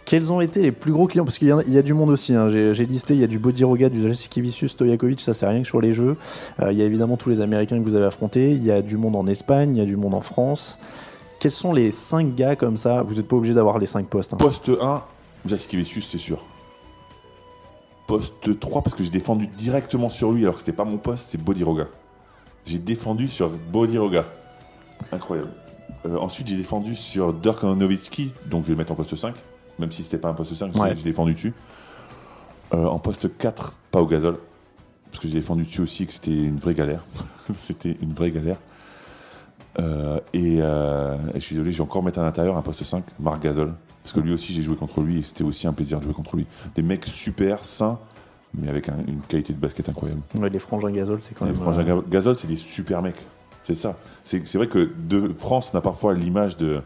Quels 0.04 0.32
ont 0.32 0.40
été 0.40 0.60
les 0.60 0.72
plus 0.72 0.90
gros 0.90 1.06
clients? 1.06 1.24
Parce 1.24 1.38
qu'il 1.38 1.46
y, 1.68 1.70
y 1.70 1.78
a 1.78 1.82
du 1.82 1.94
monde 1.94 2.10
aussi. 2.10 2.34
hein. 2.34 2.48
J'ai 2.48 2.84
listé, 2.86 3.14
il 3.14 3.20
y 3.20 3.22
a 3.24 3.28
du 3.28 3.38
Bodiroga, 3.38 3.88
du 3.88 4.02
Jasikevičius, 4.08 4.72
Stojakovic, 4.72 5.20
ça 5.20 5.34
c'est 5.34 5.46
rien 5.46 5.62
que 5.62 5.68
sur 5.68 5.80
les 5.80 5.92
jeux. 5.92 6.16
Euh, 6.60 6.72
il 6.72 6.78
y 6.78 6.82
a 6.82 6.84
évidemment 6.84 7.16
tous 7.16 7.28
les 7.30 7.40
Américains 7.40 7.78
que 7.78 7.84
vous 7.84 7.94
avez 7.94 8.06
affrontés. 8.06 8.50
Il 8.50 8.64
y 8.64 8.72
a 8.72 8.82
du 8.82 8.96
monde 8.96 9.14
en 9.14 9.28
Espagne, 9.28 9.76
il 9.76 9.78
y 9.78 9.82
a 9.82 9.86
du 9.86 9.96
monde 9.96 10.14
en 10.14 10.22
France. 10.22 10.80
Quels 11.38 11.52
sont 11.52 11.72
les 11.72 11.92
5 11.92 12.34
gars 12.34 12.56
comme 12.56 12.76
ça? 12.76 13.04
Vous 13.04 13.14
n'êtes 13.14 13.28
pas 13.28 13.36
obligé 13.36 13.54
d'avoir 13.54 13.78
les 13.78 13.86
5 13.86 14.08
postes. 14.08 14.34
hein. 14.34 14.38
Poste 14.40 14.68
1, 14.80 15.04
Jasikevičius, 15.46 16.08
c'est 16.08 16.18
sûr. 16.18 16.42
Poste 18.06 18.58
3, 18.60 18.82
parce 18.82 18.94
que 18.94 19.02
j'ai 19.02 19.10
défendu 19.10 19.46
directement 19.48 20.10
sur 20.10 20.30
lui, 20.32 20.42
alors 20.42 20.54
que 20.54 20.60
c'était 20.60 20.72
pas 20.76 20.84
mon 20.84 20.98
poste, 20.98 21.28
c'est 21.30 21.42
Bodiroga. 21.42 21.86
J'ai 22.64 22.78
défendu 22.78 23.26
sur 23.28 23.50
Bodiroga. 23.50 24.24
Incroyable. 25.12 25.50
Euh, 26.06 26.16
ensuite, 26.18 26.46
j'ai 26.48 26.56
défendu 26.56 26.94
sur 26.94 27.32
Dirk 27.32 27.62
Nowitzki, 27.64 28.32
donc 28.48 28.62
je 28.62 28.68
vais 28.68 28.74
le 28.74 28.78
mettre 28.78 28.92
en 28.92 28.96
poste 28.96 29.16
5, 29.16 29.34
même 29.78 29.90
si 29.90 30.02
c'était 30.04 30.18
pas 30.18 30.28
un 30.28 30.34
poste 30.34 30.54
5, 30.54 30.74
Ouais. 30.76 30.94
j'ai 30.96 31.02
défendu 31.02 31.34
dessus. 31.34 31.52
Euh, 32.74 32.86
en 32.86 32.98
poste 32.98 33.36
4, 33.38 33.72
Pau 33.90 34.06
Gasol, 34.06 34.38
parce 35.10 35.20
que 35.20 35.28
j'ai 35.28 35.34
défendu 35.34 35.64
dessus 35.64 35.80
aussi 35.82 36.06
que 36.06 36.12
c'était 36.12 36.30
une 36.32 36.58
vraie 36.58 36.74
galère. 36.74 37.04
c'était 37.54 37.96
une 38.02 38.12
vraie 38.12 38.30
galère. 38.30 38.58
Euh, 39.78 40.20
et, 40.32 40.58
euh, 40.60 41.16
et 41.34 41.40
je 41.40 41.44
suis 41.44 41.54
désolé, 41.54 41.70
j'ai 41.72 41.82
encore 41.82 42.02
mettre 42.02 42.18
à 42.18 42.22
l'intérieur 42.22 42.56
un 42.56 42.62
poste 42.62 42.82
5, 42.84 43.04
Marc 43.20 43.42
Gasol. 43.42 43.74
Parce 44.06 44.12
que 44.14 44.20
lui 44.20 44.32
aussi, 44.32 44.52
j'ai 44.52 44.62
joué 44.62 44.76
contre 44.76 45.00
lui 45.00 45.18
et 45.18 45.22
c'était 45.24 45.42
aussi 45.42 45.66
un 45.66 45.72
plaisir 45.72 45.98
de 45.98 46.04
jouer 46.04 46.12
contre 46.12 46.36
lui. 46.36 46.46
Des 46.76 46.82
mecs 46.82 47.04
super, 47.06 47.64
sains, 47.64 47.98
mais 48.54 48.68
avec 48.68 48.88
un- 48.88 48.98
une 49.08 49.18
qualité 49.18 49.52
de 49.52 49.58
basket 49.58 49.88
incroyable. 49.88 50.20
Ouais, 50.38 50.48
les 50.48 50.60
frangins 50.60 50.92
Gasol, 50.92 51.18
c'est 51.22 51.34
quand 51.34 51.44
Les 51.44 51.50
même. 51.50 51.60
frangins 51.60 51.80
euh, 51.80 51.96
Ga- 52.02 52.04
Gasol, 52.08 52.38
c'est 52.38 52.46
des 52.46 52.56
super 52.56 53.02
mecs. 53.02 53.26
C'est 53.62 53.74
ça. 53.74 53.96
C'est 54.22 54.46
c'est 54.46 54.58
vrai 54.58 54.68
que 54.68 54.88
de 54.96 55.28
France, 55.30 55.72
on 55.74 55.78
a 55.78 55.80
parfois 55.80 56.14
l'image 56.14 56.56
de, 56.56 56.82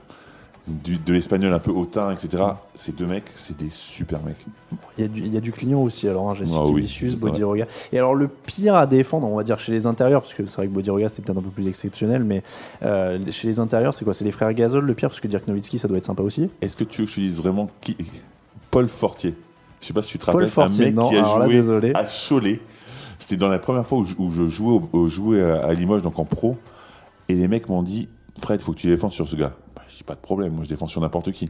du- 0.66 0.98
de 0.98 1.12
l'espagnol 1.12 1.52
un 1.52 1.58
peu 1.58 1.70
hautain, 1.70 2.12
etc. 2.12 2.42
Ces 2.74 2.92
deux 2.92 3.06
mecs, 3.06 3.24
c'est 3.34 3.56
des 3.56 3.70
super 3.70 4.20
mecs. 4.22 4.44
Il 4.98 5.02
y, 5.02 5.04
a 5.04 5.08
du- 5.08 5.20
il 5.20 5.34
y 5.34 5.36
a 5.36 5.40
du 5.40 5.52
client 5.52 5.80
aussi, 5.82 6.08
alors, 6.08 6.30
hein, 6.30 6.34
Jessica 6.34 6.60
Ah 6.62 6.68
oui. 6.68 6.88
Bodiroga. 7.18 7.66
Et 7.92 7.98
alors, 7.98 8.14
le 8.14 8.28
pire 8.28 8.74
à 8.74 8.86
défendre, 8.86 9.26
on 9.26 9.36
va 9.36 9.42
dire 9.42 9.58
chez 9.58 9.72
les 9.72 9.86
intérieurs, 9.86 10.22
parce 10.22 10.34
que 10.34 10.46
c'est 10.46 10.56
vrai 10.56 10.66
que 10.68 10.72
Bodiroga 10.72 11.08
c'était 11.08 11.22
peut-être 11.22 11.38
un 11.38 11.42
peu 11.42 11.50
plus 11.50 11.66
exceptionnel, 11.68 12.22
mais 12.24 12.42
euh, 12.82 13.18
chez 13.30 13.48
les 13.48 13.58
intérieurs, 13.58 13.94
c'est 13.94 14.04
quoi? 14.04 14.14
C'est 14.14 14.24
les 14.24 14.32
frères 14.32 14.52
Gasol 14.54 14.84
le 14.84 14.94
pire, 14.94 15.08
parce 15.08 15.20
que 15.20 15.28
Dirk 15.28 15.46
Nowitzki, 15.48 15.78
ça 15.78 15.88
doit 15.88 15.98
être 15.98 16.04
sympa 16.04 16.22
aussi. 16.22 16.48
Est-ce 16.60 16.76
que 16.76 16.84
tu 16.84 17.00
veux 17.00 17.04
que 17.06 17.10
je 17.10 17.16
te 17.16 17.20
dise 17.20 17.38
vraiment 17.38 17.68
qui 17.80 17.96
Paul 18.70 18.88
Fortier? 18.88 19.34
Je 19.80 19.86
sais 19.86 19.92
pas 19.94 20.02
si 20.02 20.10
tu 20.10 20.18
te 20.18 20.26
Paul 20.26 20.34
rappelles, 20.34 20.48
Fortier, 20.50 20.84
un 20.84 20.86
mec 20.88 20.94
non, 20.94 21.08
qui 21.08 21.16
a 21.16 21.22
là, 21.22 21.44
joué 21.44 21.48
désolé. 21.54 21.92
à 21.94 22.04
Cholet. 22.04 22.60
C'était 23.18 23.36
dans 23.36 23.48
la 23.48 23.58
première 23.58 23.86
fois 23.86 23.98
où 23.98 24.04
je, 24.04 24.14
où 24.18 24.30
je 24.30 24.46
jouais, 24.48 24.78
au- 25.42 25.54
à 25.62 25.72
Limoges, 25.74 26.02
donc 26.02 26.18
en 26.18 26.24
pro. 26.24 26.56
Et 27.28 27.34
les 27.34 27.48
mecs 27.48 27.68
m'ont 27.68 27.82
dit 27.82 28.08
Fred, 28.42 28.60
faut 28.62 28.72
que 28.72 28.78
tu 28.78 28.86
défendes 28.88 29.12
sur 29.12 29.28
ce 29.28 29.36
gars. 29.36 29.52
Je 29.90 29.96
dis 29.96 30.04
pas 30.04 30.14
de 30.14 30.20
problème, 30.20 30.54
moi 30.54 30.64
je 30.64 30.68
défends 30.68 30.86
sur 30.86 31.00
n'importe 31.00 31.32
qui. 31.32 31.48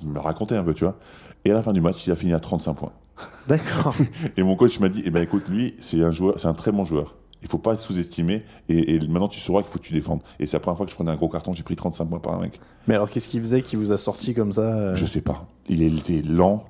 Je 0.00 0.06
me 0.06 0.18
racontais 0.18 0.56
un 0.56 0.64
peu, 0.64 0.74
tu 0.74 0.84
vois. 0.84 0.96
Et 1.44 1.50
à 1.50 1.54
la 1.54 1.62
fin 1.62 1.72
du 1.72 1.80
match, 1.80 2.06
il 2.06 2.12
a 2.12 2.16
fini 2.16 2.32
à 2.32 2.40
35 2.40 2.74
points. 2.74 2.92
D'accord. 3.48 3.94
Et 4.36 4.42
mon 4.42 4.56
coach 4.56 4.80
m'a 4.80 4.88
dit, 4.88 5.02
eh 5.04 5.10
ben 5.10 5.22
écoute, 5.22 5.48
lui, 5.48 5.74
c'est 5.80 6.02
un 6.02 6.12
joueur, 6.12 6.38
c'est 6.38 6.48
un 6.48 6.54
très 6.54 6.72
bon 6.72 6.84
joueur. 6.84 7.16
Il 7.42 7.48
faut 7.48 7.58
pas 7.58 7.76
sous-estimer. 7.76 8.44
Et, 8.68 8.94
et 8.94 9.00
maintenant, 9.00 9.28
tu 9.28 9.40
sauras 9.40 9.62
qu'il 9.62 9.70
faut 9.70 9.78
que 9.78 9.84
tu 9.84 9.92
défendes. 9.92 10.22
Et 10.38 10.46
c'est 10.46 10.56
la 10.56 10.60
première 10.60 10.76
fois 10.76 10.86
que 10.86 10.92
je 10.92 10.96
prenais 10.96 11.10
un 11.10 11.16
gros 11.16 11.28
carton, 11.28 11.52
j'ai 11.52 11.64
pris 11.64 11.76
35 11.76 12.06
points 12.06 12.20
par 12.20 12.34
un 12.34 12.40
mec. 12.40 12.58
mais 12.86 12.94
alors, 12.94 13.10
qu'est-ce 13.10 13.28
qu'il 13.28 13.40
faisait 13.40 13.62
qui 13.62 13.76
vous 13.76 13.92
a 13.92 13.96
sorti 13.96 14.32
comme 14.32 14.52
ça 14.52 14.62
euh, 14.62 14.94
Je 14.94 15.04
sais 15.04 15.22
pas. 15.22 15.46
Il 15.68 15.82
était 15.82 16.22
lent, 16.22 16.64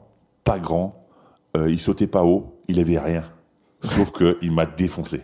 pas 0.44 0.58
grand, 0.58 1.06
euh, 1.56 1.70
il 1.70 1.78
sautait 1.78 2.06
pas 2.06 2.24
haut, 2.24 2.58
il 2.68 2.80
avait 2.80 2.98
rien. 2.98 3.24
Sauf 3.84 4.12
que 4.12 4.38
il 4.42 4.52
m'a 4.52 4.64
défoncé. 4.64 5.22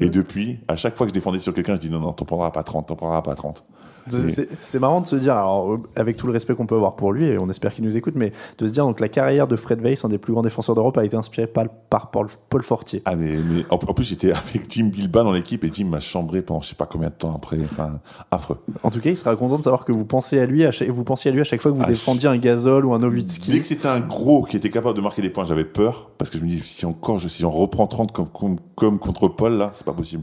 Et 0.00 0.08
depuis, 0.08 0.60
à 0.66 0.76
chaque 0.76 0.96
fois 0.96 1.06
que 1.06 1.10
je 1.10 1.14
défendais 1.14 1.38
sur 1.38 1.54
quelqu'un, 1.54 1.74
je 1.74 1.80
dis 1.80 1.90
non, 1.90 2.00
non, 2.00 2.12
t'en 2.12 2.24
prendras 2.24 2.50
pas 2.50 2.62
30, 2.62 2.88
t'en 2.88 2.96
prendras 2.96 3.22
pas 3.22 3.34
30. 3.34 3.64
C'est- 4.08 4.78
marrant 4.78 5.00
de 5.00 5.06
se 5.06 5.16
dire, 5.16 5.34
alors, 5.34 5.72
euh, 5.72 5.78
avec 5.96 6.16
tout 6.16 6.26
le 6.26 6.32
respect 6.32 6.54
qu'on 6.54 6.66
peut 6.66 6.74
avoir 6.74 6.96
pour 6.96 7.12
lui, 7.12 7.24
et 7.24 7.38
on 7.38 7.48
espère 7.48 7.72
qu'il 7.74 7.84
nous 7.84 7.96
écoute, 7.96 8.14
mais 8.16 8.32
de 8.58 8.66
se 8.66 8.72
dire 8.72 8.84
donc 8.84 9.00
la 9.00 9.08
carrière 9.08 9.46
de 9.48 9.56
Fred 9.56 9.80
Weiss, 9.80 10.04
un 10.04 10.08
des 10.08 10.18
plus 10.18 10.32
grands 10.32 10.42
défenseurs 10.42 10.74
d'Europe, 10.74 10.96
a 10.98 11.04
été 11.04 11.16
inspirée 11.16 11.46
par, 11.46 11.64
par 11.90 12.10
Paul, 12.10 12.28
Paul 12.48 12.62
Fortier. 12.62 13.02
Ah, 13.04 13.16
mais, 13.16 13.36
mais 13.36 13.64
en, 13.70 13.74
en 13.76 13.78
plus, 13.94 14.04
j'étais 14.04 14.32
avec 14.32 14.70
Jim 14.70 14.86
Bilba 14.92 15.22
dans 15.22 15.32
l'équipe 15.32 15.64
et 15.64 15.70
Jim 15.72 15.86
m'a 15.86 16.00
chambré 16.00 16.42
pendant 16.42 16.60
je 16.60 16.68
sais 16.68 16.74
pas 16.74 16.86
combien 16.86 17.08
de 17.08 17.14
temps 17.14 17.34
après. 17.34 17.58
Enfin, 17.64 18.00
affreux. 18.30 18.58
En 18.82 18.90
tout 18.90 19.00
cas, 19.00 19.10
il 19.10 19.16
sera 19.16 19.34
content 19.36 19.58
de 19.58 19.62
savoir 19.62 19.84
que 19.84 19.92
vous 19.92 20.04
pensez 20.04 20.38
à 20.38 20.46
lui, 20.46 20.64
à 20.64 20.70
chaque, 20.72 20.88
vous 20.88 21.04
pensiez 21.04 21.30
à 21.30 21.34
lui 21.34 21.40
à 21.40 21.44
chaque 21.44 21.60
fois 21.62 21.72
que 21.72 21.76
vous 21.76 21.82
Ah, 21.84 21.88
défendiez 21.88 22.28
un 22.28 22.36
Gasol 22.36 22.84
ou 22.86 22.94
un 22.94 22.98
Dès 22.98 23.06
Nowitzki. 23.06 23.58
que 23.60 23.66
c'était 23.66 23.88
un 23.88 24.00
gros 24.00 24.42
qui 24.44 24.56
était 24.56 24.70
capable 24.70 24.96
de 24.96 25.02
marquer 25.02 25.22
des 25.22 25.30
points, 25.30 25.44
j'avais 25.44 25.64
peur 25.64 26.10
parce 26.18 26.30
que 26.30 26.38
je 26.38 26.42
me 26.44 26.48
dis 26.48 26.60
si 26.62 26.86
encore 26.86 27.18
je, 27.18 27.28
si 27.28 27.42
j'en 27.42 27.50
reprends 27.50 27.86
30 27.86 28.12
comme, 28.12 28.28
comme, 28.28 28.56
comme 28.74 28.98
contre 28.98 29.28
Paul 29.28 29.52
là, 29.54 29.70
c'est 29.74 29.86
pas 29.86 29.92
possible. 29.92 30.22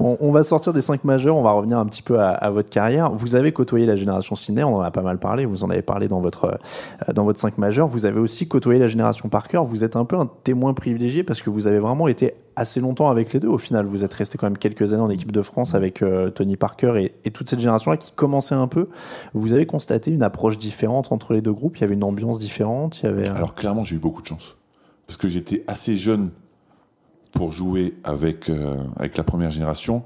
On, 0.00 0.32
va 0.32 0.42
sortir 0.42 0.72
des 0.72 0.80
cinq 0.80 1.04
majeurs, 1.04 1.36
on 1.36 1.42
va 1.42 1.52
revenir 1.52 1.78
un 1.78 1.84
petit 1.86 2.02
peu 2.02 2.18
à, 2.20 2.50
votre 2.50 2.70
carrière. 2.70 3.12
Vous 3.12 3.34
avez 3.34 3.52
côtoyé 3.52 3.84
la 3.84 3.96
génération 3.96 4.34
Sidney, 4.34 4.64
on 4.64 4.76
en 4.76 4.80
a 4.80 4.90
pas 4.90 5.02
mal 5.02 5.18
parlé, 5.18 5.44
vous 5.44 5.62
en 5.62 5.70
avez 5.70 5.82
parlé 5.82 6.08
dans 6.08 6.20
votre, 6.20 6.46
euh, 7.08 7.12
dans 7.12 7.24
votre 7.24 7.38
5 7.38 7.58
majeurs. 7.58 7.86
Vous 7.86 8.06
avez 8.06 8.18
aussi 8.18 8.48
côtoyé 8.48 8.80
la 8.80 8.88
génération 8.88 9.28
Parker. 9.28 9.60
Vous 9.64 9.84
êtes 9.84 9.96
un 9.96 10.06
peu 10.06 10.16
un 10.16 10.26
témoin 10.42 10.72
privilégié 10.72 11.22
parce 11.22 11.42
que 11.42 11.50
vous 11.50 11.66
avez 11.66 11.78
vraiment 11.78 12.08
été 12.08 12.34
assez 12.56 12.80
longtemps 12.80 13.10
avec 13.10 13.32
les 13.32 13.40
deux. 13.40 13.48
Au 13.48 13.58
final, 13.58 13.84
vous 13.86 14.02
êtes 14.04 14.14
resté 14.14 14.38
quand 14.38 14.46
même 14.46 14.58
quelques 14.58 14.94
années 14.94 15.02
en 15.02 15.10
équipe 15.10 15.32
de 15.32 15.42
France 15.42 15.74
avec 15.74 16.02
euh, 16.02 16.30
Tony 16.30 16.56
Parker 16.56 16.94
et, 16.96 17.14
et 17.24 17.30
toute 17.30 17.48
cette 17.50 17.60
génération-là 17.60 17.98
qui 17.98 18.12
commençait 18.12 18.54
un 18.54 18.68
peu. 18.68 18.88
Vous 19.34 19.52
avez 19.52 19.66
constaté 19.66 20.10
une 20.10 20.22
approche 20.22 20.56
différente 20.56 21.12
entre 21.12 21.34
les 21.34 21.42
deux 21.42 21.52
groupes. 21.52 21.76
Il 21.78 21.82
y 21.82 21.84
avait 21.84 21.94
une 21.94 22.04
ambiance 22.04 22.38
différente. 22.38 23.00
Il 23.02 23.06
y 23.06 23.08
avait. 23.08 23.28
euh, 23.28 23.34
Alors 23.34 23.54
clairement, 23.54 23.84
j'ai 23.84 23.96
eu 23.96 24.00
beaucoup 24.00 24.22
de 24.22 24.26
chance 24.26 24.56
parce 25.06 25.18
que 25.18 25.28
j'étais 25.28 25.64
assez 25.66 25.96
jeune 25.96 26.30
pour 27.32 27.52
jouer 27.52 27.94
avec 28.04 28.48
euh, 28.48 28.84
avec 28.96 29.16
la 29.16 29.24
première 29.24 29.50
génération, 29.50 30.04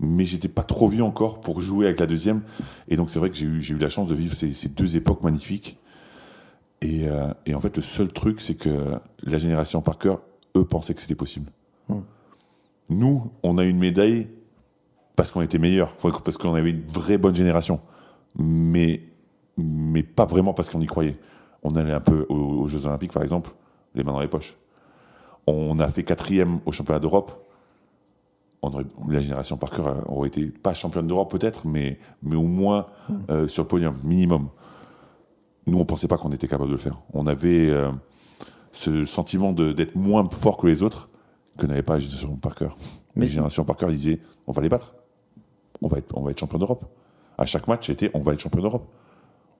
mais 0.00 0.24
j'étais 0.24 0.48
pas 0.48 0.62
trop 0.62 0.88
vieux 0.88 1.04
encore 1.04 1.40
pour 1.40 1.60
jouer 1.60 1.86
avec 1.86 2.00
la 2.00 2.06
deuxième. 2.06 2.42
Et 2.88 2.96
donc 2.96 3.10
c'est 3.10 3.18
vrai 3.18 3.30
que 3.30 3.36
j'ai 3.36 3.46
eu 3.46 3.62
j'ai 3.62 3.74
eu 3.74 3.78
la 3.78 3.88
chance 3.88 4.08
de 4.08 4.14
vivre 4.14 4.34
ces, 4.34 4.52
ces 4.52 4.68
deux 4.68 4.96
époques 4.96 5.22
magnifiques. 5.22 5.76
Et, 6.82 7.08
euh, 7.08 7.32
et 7.46 7.54
en 7.54 7.60
fait, 7.60 7.74
le 7.76 7.82
seul 7.82 8.12
truc, 8.12 8.40
c'est 8.42 8.54
que 8.54 8.98
la 9.22 9.38
génération 9.38 9.80
Parker, 9.80 10.16
eux, 10.56 10.64
pensaient 10.64 10.92
que 10.92 11.00
c'était 11.00 11.14
possible. 11.14 11.50
Hmm. 11.88 12.00
Nous, 12.90 13.32
on 13.42 13.56
a 13.56 13.64
eu 13.64 13.70
une 13.70 13.78
médaille 13.78 14.28
parce 15.16 15.30
qu'on 15.30 15.40
était 15.40 15.58
meilleurs, 15.58 15.96
parce 15.96 16.36
qu'on 16.36 16.54
avait 16.54 16.70
une 16.70 16.86
vraie 16.86 17.16
bonne 17.16 17.34
génération, 17.34 17.80
mais 18.38 19.02
mais 19.56 20.02
pas 20.02 20.26
vraiment 20.26 20.52
parce 20.52 20.68
qu'on 20.68 20.82
y 20.82 20.86
croyait. 20.86 21.16
On 21.62 21.74
allait 21.76 21.92
un 21.92 22.00
peu 22.00 22.26
aux, 22.28 22.34
aux 22.34 22.68
Jeux 22.68 22.84
Olympiques, 22.84 23.12
par 23.12 23.22
exemple, 23.22 23.50
les 23.94 24.04
mains 24.04 24.12
dans 24.12 24.20
les 24.20 24.28
poches. 24.28 24.54
On 25.46 25.78
a 25.78 25.88
fait 25.88 26.02
quatrième 26.02 26.58
au 26.66 26.72
championnat 26.72 27.00
d'Europe. 27.00 27.32
On 28.62 28.72
aurait- 28.72 28.84
la 29.08 29.20
génération 29.20 29.56
Parker 29.56 29.82
euh, 29.86 29.94
aurait 30.06 30.28
été 30.28 30.46
pas 30.46 30.74
championne 30.74 31.06
d'Europe 31.06 31.30
peut-être, 31.30 31.66
mais, 31.66 31.98
mais 32.22 32.36
au 32.36 32.42
moins 32.46 32.86
euh, 33.30 33.46
sur 33.48 33.62
le 33.62 33.68
podium, 33.68 33.96
minimum. 34.02 34.48
Nous, 35.66 35.78
on 35.78 35.84
pensait 35.84 36.08
pas 36.08 36.16
qu'on 36.16 36.32
était 36.32 36.48
capable 36.48 36.68
de 36.70 36.74
le 36.74 36.80
faire. 36.80 37.00
On 37.12 37.26
avait 37.26 37.68
euh, 37.70 37.90
ce 38.72 39.04
sentiment 39.04 39.52
d'être 39.52 39.94
moins 39.94 40.28
fort 40.30 40.56
que 40.56 40.66
les 40.66 40.82
autres 40.82 41.10
que 41.58 41.66
n'avait 41.66 41.82
pas 41.82 41.94
la 41.94 42.00
génération 42.00 42.36
Parker. 42.36 42.68
Mais- 43.14 43.26
La 43.26 43.30
génération 43.30 43.64
Parker 43.64 43.86
disait 43.88 44.20
on 44.46 44.52
va 44.52 44.62
les 44.62 44.68
battre. 44.68 44.94
On 45.82 45.88
va 45.88 45.98
être, 45.98 46.16
on 46.16 46.22
va 46.22 46.30
être 46.30 46.40
champion 46.40 46.58
d'Europe. 46.58 46.84
À 47.38 47.44
chaque 47.44 47.68
match, 47.68 47.86
c'était 47.86 48.10
on 48.14 48.20
va 48.20 48.32
être 48.32 48.40
champion 48.40 48.62
d'Europe. 48.62 48.86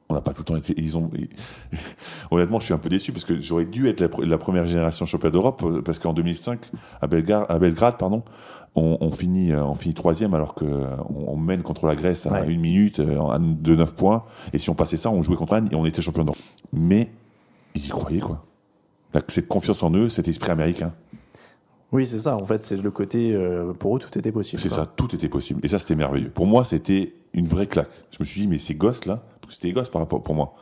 On 0.09 0.15
n'a 0.15 0.21
pas 0.21 0.33
tout 0.33 0.41
le 0.43 0.45
temps 0.45 0.57
été. 0.57 0.73
Ils 0.77 0.97
ont. 0.97 1.11
Honnêtement, 2.31 2.61
je 2.61 2.67
suis 2.67 2.75
un 2.75 2.79
peu 2.79 2.89
déçu 2.89 3.13
parce 3.13 3.25
que 3.25 3.41
j'aurais 3.41 3.65
dû 3.65 3.89
être 3.89 4.01
la, 4.01 4.09
pr- 4.09 4.25
la 4.25 4.39
première 4.39 4.67
génération 4.67 5.05
championne 5.07 5.33
d'Europe 5.33 5.63
euh, 5.65 5.83
parce 5.83 5.99
qu'en 5.99 6.13
2005, 6.13 6.61
à 7.01 7.07
Belgrade, 7.07 7.47
à 7.49 7.59
Belgrade 7.59 7.97
pardon, 7.99 8.23
on, 8.77 8.99
on 9.01 9.11
finit, 9.11 9.53
euh, 9.53 9.65
on 9.65 9.75
finit 9.75 9.95
troisième 9.95 10.33
alors 10.35 10.55
que 10.55 10.65
on, 10.65 11.33
on 11.33 11.37
mène 11.37 11.63
contre 11.63 11.87
la 11.87 11.97
Grèce 11.97 12.27
à 12.27 12.33
Ouais. 12.33 12.53
une 12.53 12.61
minute 12.61 13.01
euh, 13.01 13.39
de 13.41 13.75
9 13.75 13.95
points. 13.95 14.25
Et 14.53 14.59
si 14.59 14.71
on 14.71 14.75
passait 14.75 14.97
ça, 14.97 15.11
on 15.11 15.23
jouait 15.23 15.37
contre 15.37 15.55
Anne 15.55 15.69
et 15.73 15.75
on 15.75 15.85
était 15.87 16.03
champion 16.03 16.23
d'Europe. 16.25 16.39
Mais 16.73 17.11
ils 17.75 17.85
y 17.85 17.89
croyaient 17.89 18.21
quoi. 18.21 18.45
Cette 19.29 19.49
confiance 19.49 19.83
en 19.83 19.93
eux, 19.95 20.09
cet 20.11 20.29
esprit 20.29 20.51
américain. 20.51 20.93
Oui, 21.93 22.05
c'est 22.07 22.19
ça. 22.19 22.37
En 22.37 22.45
fait, 22.45 22.63
c'est 22.65 22.77
le 22.77 22.91
côté. 22.91 23.33
euh, 23.33 23.73
pour 23.73 23.97
eux, 23.97 24.01
tout 24.01 24.19
était 24.19 24.33
possible. 24.33 24.61
C'est 24.61 24.69
ça, 24.69 24.85
tout 24.85 25.15
était 25.15 25.29
possible. 25.29 25.61
Et 25.63 25.69
ça, 25.69 25.79
c'était 25.79 25.95
merveilleux. 25.95 26.29
Pour 26.29 26.47
moi, 26.47 26.65
c'était 26.65 27.15
une 27.33 27.47
vraie 27.47 27.67
claque. 27.69 27.89
Je 28.11 28.17
me 28.21 28.25
suis 28.27 28.41
dit, 28.43 28.47
mais 28.49 28.59
ces 28.59 28.75
gosses-là, 28.75 29.23
parce 29.36 29.36
que 29.36 29.36
c'était 29.51 29.69
des 29.69 29.75
gosses 29.75 29.89
par 29.89 30.01
rapport 30.03 30.23
pour 30.23 30.35
moi. 30.35 30.55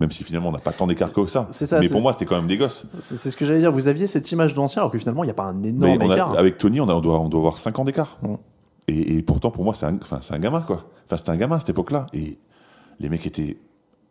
Même 0.00 0.10
si 0.10 0.24
finalement, 0.24 0.48
on 0.48 0.52
n'a 0.52 0.58
pas 0.58 0.72
tant 0.72 0.86
d'écart 0.86 1.12
que 1.12 1.26
ça. 1.26 1.48
Mais 1.80 1.88
pour 1.88 2.00
moi, 2.00 2.12
c'était 2.12 2.24
quand 2.24 2.36
même 2.36 2.46
des 2.48 2.56
gosses. 2.56 2.86
C'est 2.98 3.16
ce 3.30 3.36
que 3.36 3.44
j'allais 3.44 3.60
dire. 3.60 3.70
Vous 3.70 3.88
aviez 3.88 4.06
cette 4.06 4.30
image 4.32 4.54
d'ancien, 4.54 4.82
alors 4.82 4.90
que 4.90 4.98
finalement, 4.98 5.22
il 5.22 5.26
n'y 5.28 5.30
a 5.32 5.34
pas 5.34 5.44
un 5.44 5.52
Mais 5.52 5.68
énorme 5.68 6.02
a- 6.02 6.14
écart. 6.14 6.36
avec 6.38 6.58
Tony, 6.58 6.80
on, 6.80 6.88
a- 6.88 6.94
on 6.94 7.00
doit, 7.00 7.20
on 7.20 7.28
doit 7.28 7.40
avoir 7.40 7.58
5 7.58 7.78
ans 7.78 7.84
d'écart. 7.84 8.18
Mm. 8.22 8.34
Et, 8.88 9.16
et 9.18 9.22
pourtant, 9.22 9.50
pour 9.50 9.64
moi, 9.64 9.74
c'est 9.74 9.86
un, 9.86 10.38
gamin, 10.38 10.62
quoi. 10.62 10.86
Enfin, 11.06 11.16
c'était 11.16 11.30
un 11.30 11.36
gamin 11.36 11.56
à 11.56 11.60
cette 11.60 11.68
époque-là. 11.70 12.06
Et 12.14 12.38
les 12.98 13.08
mecs 13.08 13.26
étaient 13.26 13.58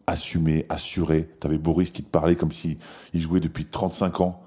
assumés, 0.08 0.66
assurés. 0.70 1.30
T'avais 1.40 1.58
Boris 1.58 1.92
qui 1.92 2.04
te 2.04 2.10
parlait 2.10 2.36
comme 2.36 2.52
s'il 2.52 2.78
il 3.14 3.20
jouait 3.20 3.40
depuis 3.42 3.66
35 3.66 4.22
ans. 4.22 4.42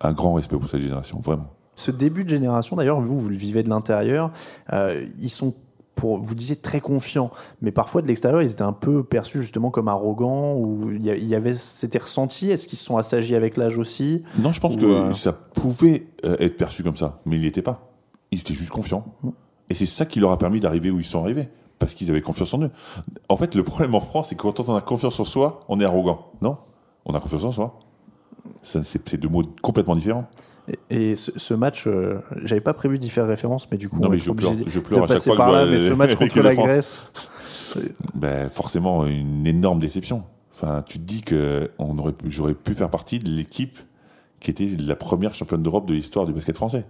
Un 0.00 0.12
grand 0.12 0.34
respect 0.34 0.56
pour 0.58 0.68
cette 0.68 0.80
génération, 0.80 1.20
vraiment. 1.20 1.50
Ce 1.76 1.90
début 1.90 2.24
de 2.24 2.28
génération, 2.28 2.76
d'ailleurs, 2.76 3.00
vous, 3.00 3.18
vous 3.18 3.28
le 3.28 3.36
vivez 3.36 3.62
de 3.62 3.68
l'intérieur. 3.68 4.30
euh, 4.72 5.06
ils 5.20 5.30
sont, 5.30 5.54
pour, 5.94 6.18
vous 6.18 6.34
disiez, 6.34 6.56
très 6.56 6.80
confiants. 6.80 7.30
Mais 7.62 7.70
parfois, 7.72 8.02
de 8.02 8.06
l'extérieur, 8.06 8.42
ils 8.42 8.50
étaient 8.50 8.62
un 8.62 8.72
peu 8.72 9.04
perçus 9.04 9.42
justement 9.42 9.70
comme 9.70 9.88
arrogants. 9.88 10.54
Ou 10.54 10.90
il 10.92 11.04
y 11.04 11.34
avait, 11.34 11.54
c'était 11.54 11.98
ressenti? 11.98 12.50
Est-ce 12.50 12.66
qu'ils 12.66 12.78
se 12.78 12.84
sont 12.84 12.96
assagis 12.96 13.34
avec 13.34 13.56
l'âge 13.56 13.78
aussi? 13.78 14.22
Non, 14.38 14.52
je 14.52 14.60
pense 14.60 14.74
Ou, 14.74 14.78
que 14.78 14.86
euh, 14.86 15.14
ça 15.14 15.32
pouvait 15.32 16.06
euh, 16.24 16.36
être 16.38 16.56
perçu 16.56 16.82
comme 16.82 16.96
ça, 16.96 17.20
mais 17.26 17.36
il 17.36 17.42
n'y 17.42 17.48
était 17.48 17.62
pas. 17.62 17.90
Ils 18.30 18.40
étaient 18.40 18.54
juste 18.54 18.70
confiants. 18.70 19.04
Mm. 19.22 19.30
Et 19.70 19.74
c'est 19.74 19.86
ça 19.86 20.04
qui 20.04 20.20
leur 20.20 20.30
a 20.30 20.38
permis 20.38 20.60
d'arriver 20.60 20.90
où 20.90 20.98
ils 20.98 21.04
sont 21.04 21.22
arrivés. 21.22 21.48
Parce 21.78 21.94
qu'ils 21.94 22.10
avaient 22.10 22.22
confiance 22.22 22.54
en 22.54 22.62
eux. 22.62 22.70
En 23.28 23.36
fait, 23.36 23.54
le 23.54 23.64
problème 23.64 23.94
en 23.94 24.00
France, 24.00 24.28
c'est 24.28 24.36
que 24.36 24.42
quand 24.42 24.60
on 24.60 24.76
a 24.76 24.80
confiance 24.80 25.18
en 25.18 25.24
soi, 25.24 25.64
on 25.68 25.80
est 25.80 25.84
arrogant. 25.84 26.30
Non? 26.40 26.56
On 27.04 27.14
a 27.14 27.20
confiance 27.20 27.44
en 27.44 27.52
soi. 27.52 27.80
C'est 28.62 29.16
deux 29.16 29.28
mots 29.28 29.42
complètement 29.60 29.96
différents. 29.96 30.26
Et, 30.90 31.10
et 31.10 31.14
ce, 31.14 31.38
ce 31.38 31.52
match, 31.54 31.84
euh, 31.86 32.18
j'avais 32.42 32.60
pas 32.60 32.72
prévu 32.74 32.98
d'y 32.98 33.10
faire 33.10 33.26
référence, 33.26 33.70
mais 33.70 33.76
du 33.76 33.88
coup, 33.88 34.00
Non, 34.00 34.08
mais 34.08 34.18
je 34.18 34.30
pleure- 34.30 34.52
je 34.66 34.80
pleure 34.80 35.04
à 35.04 35.06
chaque 35.08 35.22
fois 35.22 35.32
que 35.34 35.38
par 35.38 35.50
je 35.52 35.56
là. 35.56 35.66
Mais 35.66 35.78
ce 35.78 35.92
match 35.92 36.14
contre 36.16 36.40
la. 36.40 36.54
Grèce, 36.54 37.10
Ben, 38.14 38.48
forcément, 38.50 39.04
une 39.06 39.46
énorme 39.46 39.78
déception. 39.78 40.24
Enfin, 40.52 40.82
tu 40.86 40.98
te 40.98 41.04
dis 41.04 41.22
que 41.22 41.70
on 41.78 41.98
aurait 41.98 42.12
pu- 42.12 42.30
j'aurais 42.30 42.54
pu 42.54 42.74
faire 42.74 42.88
partie 42.90 43.18
de 43.18 43.28
l'équipe 43.28 43.76
qui 44.40 44.50
était 44.50 44.68
la 44.78 44.94
première 44.94 45.34
championne 45.34 45.62
d'Europe 45.62 45.86
de 45.86 45.94
l'histoire 45.94 46.26
du 46.26 46.32
basket 46.32 46.56
français. 46.56 46.86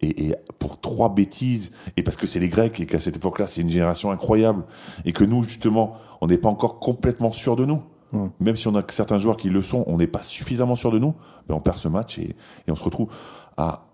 Et, 0.00 0.26
et 0.28 0.34
pour 0.58 0.80
trois 0.80 1.14
bêtises, 1.14 1.72
et 1.96 2.02
parce 2.02 2.16
que 2.16 2.26
c'est 2.26 2.38
les 2.40 2.48
Grecs, 2.48 2.78
et 2.80 2.86
qu'à 2.86 3.00
cette 3.00 3.16
époque-là, 3.16 3.46
c'est 3.46 3.60
une 3.62 3.70
génération 3.70 4.10
incroyable, 4.10 4.64
et 5.04 5.12
que 5.12 5.24
nous, 5.24 5.42
justement, 5.42 5.96
on 6.20 6.26
n'est 6.26 6.36
pas 6.38 6.48
encore 6.50 6.78
complètement 6.80 7.32
sûr 7.32 7.56
de 7.56 7.64
nous. 7.64 7.82
Hmm. 8.12 8.28
Même 8.40 8.56
si 8.56 8.68
on 8.68 8.74
a 8.76 8.82
certains 8.88 9.18
joueurs 9.18 9.36
qui 9.36 9.50
le 9.50 9.62
sont, 9.62 9.84
on 9.86 9.98
n'est 9.98 10.06
pas 10.06 10.22
suffisamment 10.22 10.76
sûr 10.76 10.90
de 10.90 10.98
nous, 10.98 11.14
ben 11.48 11.54
on 11.54 11.60
perd 11.60 11.76
ce 11.76 11.88
match 11.88 12.18
et, 12.18 12.36
et 12.66 12.70
on 12.70 12.76
se 12.76 12.84
retrouve 12.84 13.08
à, 13.56 13.86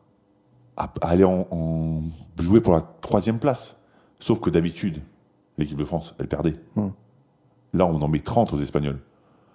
à, 0.76 0.92
à 1.00 1.08
aller 1.08 1.24
en, 1.24 1.46
en 1.50 2.00
jouer 2.38 2.60
pour 2.60 2.72
la 2.72 2.82
troisième 3.00 3.38
place. 3.38 3.80
Sauf 4.18 4.40
que 4.40 4.50
d'habitude, 4.50 5.02
l'équipe 5.58 5.78
de 5.78 5.84
France, 5.84 6.14
elle 6.18 6.28
perdait. 6.28 6.54
Hmm. 6.76 6.88
Là, 7.72 7.86
on 7.86 8.00
en 8.00 8.08
met 8.08 8.20
30 8.20 8.52
aux 8.52 8.58
Espagnols. 8.58 9.00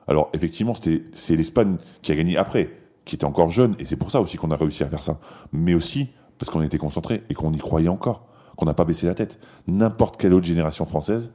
Alors, 0.08 0.30
effectivement, 0.34 0.74
c'est 0.76 1.36
l'Espagne 1.36 1.78
qui 2.02 2.12
a 2.12 2.16
gagné 2.16 2.38
après, 2.38 2.72
qui 3.06 3.16
était 3.16 3.26
encore 3.26 3.50
jeune, 3.50 3.76
et 3.80 3.86
c'est 3.86 3.98
pour 3.98 4.12
ça 4.12 4.22
aussi 4.22 4.38
qu'on 4.38 4.52
a 4.52 4.56
réussi 4.56 4.84
à 4.84 4.88
faire 4.90 5.04
ça. 5.04 5.20
Mais 5.52 5.74
aussi 5.74 6.10
parce 6.38 6.52
qu'on 6.52 6.62
était 6.62 6.78
concentré 6.78 7.24
et 7.30 7.34
qu'on 7.34 7.52
y 7.54 7.58
croyait 7.58 7.90
encore, 7.90 8.26
qu'on 8.56 8.66
n'a 8.66 8.74
pas 8.74 8.86
baissé 8.86 9.06
la 9.06 9.14
tête. 9.14 9.40
N'importe 9.68 10.18
quelle 10.18 10.34
autre 10.34 10.46
génération 10.46 10.86
française 10.86 11.34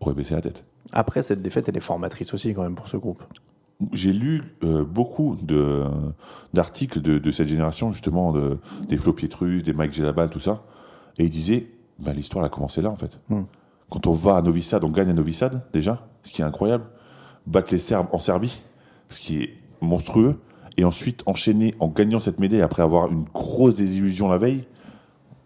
aurait 0.00 0.14
baissé 0.14 0.34
la 0.34 0.40
tête. 0.40 0.64
Après 0.92 1.22
cette 1.22 1.42
défaite, 1.42 1.68
elle 1.68 1.76
est 1.76 1.80
formatrice 1.80 2.34
aussi 2.34 2.54
quand 2.54 2.62
même 2.62 2.74
pour 2.74 2.88
ce 2.88 2.96
groupe. 2.96 3.22
J'ai 3.92 4.12
lu 4.12 4.42
euh, 4.62 4.84
beaucoup 4.84 5.38
de, 5.42 5.84
d'articles 6.52 7.00
de, 7.00 7.18
de 7.18 7.30
cette 7.30 7.48
génération, 7.48 7.92
justement, 7.92 8.32
de, 8.32 8.58
des 8.88 8.98
Flo 8.98 9.14
Pietrus, 9.14 9.62
des 9.62 9.72
Mike 9.72 9.92
Gelabal, 9.92 10.28
tout 10.28 10.40
ça. 10.40 10.64
Et 11.18 11.24
ils 11.24 11.30
disaient, 11.30 11.70
ben, 11.98 12.12
l'histoire 12.12 12.44
elle 12.44 12.48
a 12.48 12.50
commencé 12.50 12.82
là, 12.82 12.90
en 12.90 12.96
fait. 12.96 13.18
Hmm. 13.30 13.44
Quand 13.88 14.06
on 14.06 14.12
va 14.12 14.36
à 14.36 14.42
Novi 14.42 14.62
Sad, 14.62 14.84
on 14.84 14.90
gagne 14.90 15.08
à 15.08 15.14
Novi 15.14 15.32
Sad, 15.32 15.62
déjà, 15.72 16.06
ce 16.22 16.30
qui 16.30 16.42
est 16.42 16.44
incroyable. 16.44 16.84
Battre 17.46 17.72
les 17.72 17.78
Serbes 17.78 18.08
en 18.12 18.18
Serbie, 18.18 18.60
ce 19.08 19.18
qui 19.18 19.42
est 19.42 19.54
monstrueux. 19.80 20.38
Et 20.76 20.84
ensuite, 20.84 21.22
enchaîner 21.26 21.74
en 21.80 21.88
gagnant 21.88 22.20
cette 22.20 22.38
médaille 22.38 22.62
après 22.62 22.82
avoir 22.82 23.10
une 23.10 23.24
grosse 23.24 23.76
désillusion 23.76 24.28
la 24.28 24.38
veille, 24.38 24.66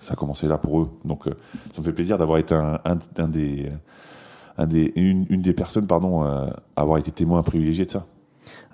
ça 0.00 0.12
a 0.12 0.16
commencé 0.16 0.46
là 0.46 0.59
pour 0.59 0.83
eux. 0.83 0.90
Donc, 1.04 1.28
euh, 1.28 1.35
ça 1.72 1.80
me 1.80 1.87
fait 1.87 1.92
plaisir 1.92 2.18
d'avoir 2.18 2.38
été 2.38 2.54
un, 2.54 2.80
un, 2.85 2.98
un 3.16 3.28
des, 3.28 3.70
un 4.58 4.66
des, 4.66 4.92
une, 4.96 5.26
une 5.30 5.42
des 5.42 5.52
personnes, 5.52 5.86
pardon, 5.86 6.24
euh, 6.24 6.46
à 6.76 6.82
avoir 6.82 6.98
été 6.98 7.10
témoin 7.10 7.42
privilégié 7.42 7.84
de 7.86 7.90
ça. 7.90 8.06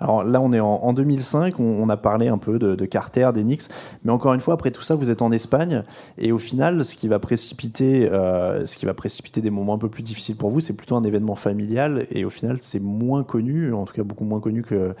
Alors 0.01 0.23
là, 0.25 0.41
on 0.41 0.51
est 0.51 0.59
en, 0.59 0.67
en 0.67 0.93
2005, 0.93 1.59
on, 1.59 1.63
on 1.63 1.87
a 1.87 1.95
parlé 1.95 2.27
un 2.27 2.37
peu 2.37 2.59
de, 2.59 2.75
de 2.75 2.85
Carter, 2.85 3.29
d'Enix, 3.33 3.69
mais 4.03 4.11
encore 4.11 4.33
une 4.33 4.41
fois, 4.41 4.55
après 4.55 4.71
tout 4.71 4.81
ça, 4.81 4.95
vous 4.95 5.11
êtes 5.11 5.21
en 5.21 5.31
Espagne, 5.31 5.83
et 6.17 6.31
au 6.33 6.39
final, 6.39 6.83
ce 6.83 6.93
qui 6.95 7.07
va 7.07 7.19
précipiter, 7.19 8.09
euh, 8.11 8.65
ce 8.65 8.75
qui 8.77 8.85
va 8.85 8.93
précipiter 8.93 9.39
des 9.41 9.49
moments 9.51 9.75
un 9.75 9.77
peu 9.77 9.87
plus 9.89 10.03
difficiles 10.03 10.35
pour 10.35 10.49
vous, 10.49 10.59
c'est 10.59 10.75
plutôt 10.75 10.95
un 10.97 11.03
événement 11.03 11.35
familial, 11.35 12.05
et 12.11 12.25
au 12.25 12.29
final, 12.29 12.57
c'est 12.59 12.81
moins 12.81 13.23
connu, 13.23 13.73
en 13.73 13.85
tout 13.85 13.93
cas 13.93 14.03
beaucoup 14.03 14.25
moins 14.25 14.41
connu 14.41 14.63
que, 14.63 14.93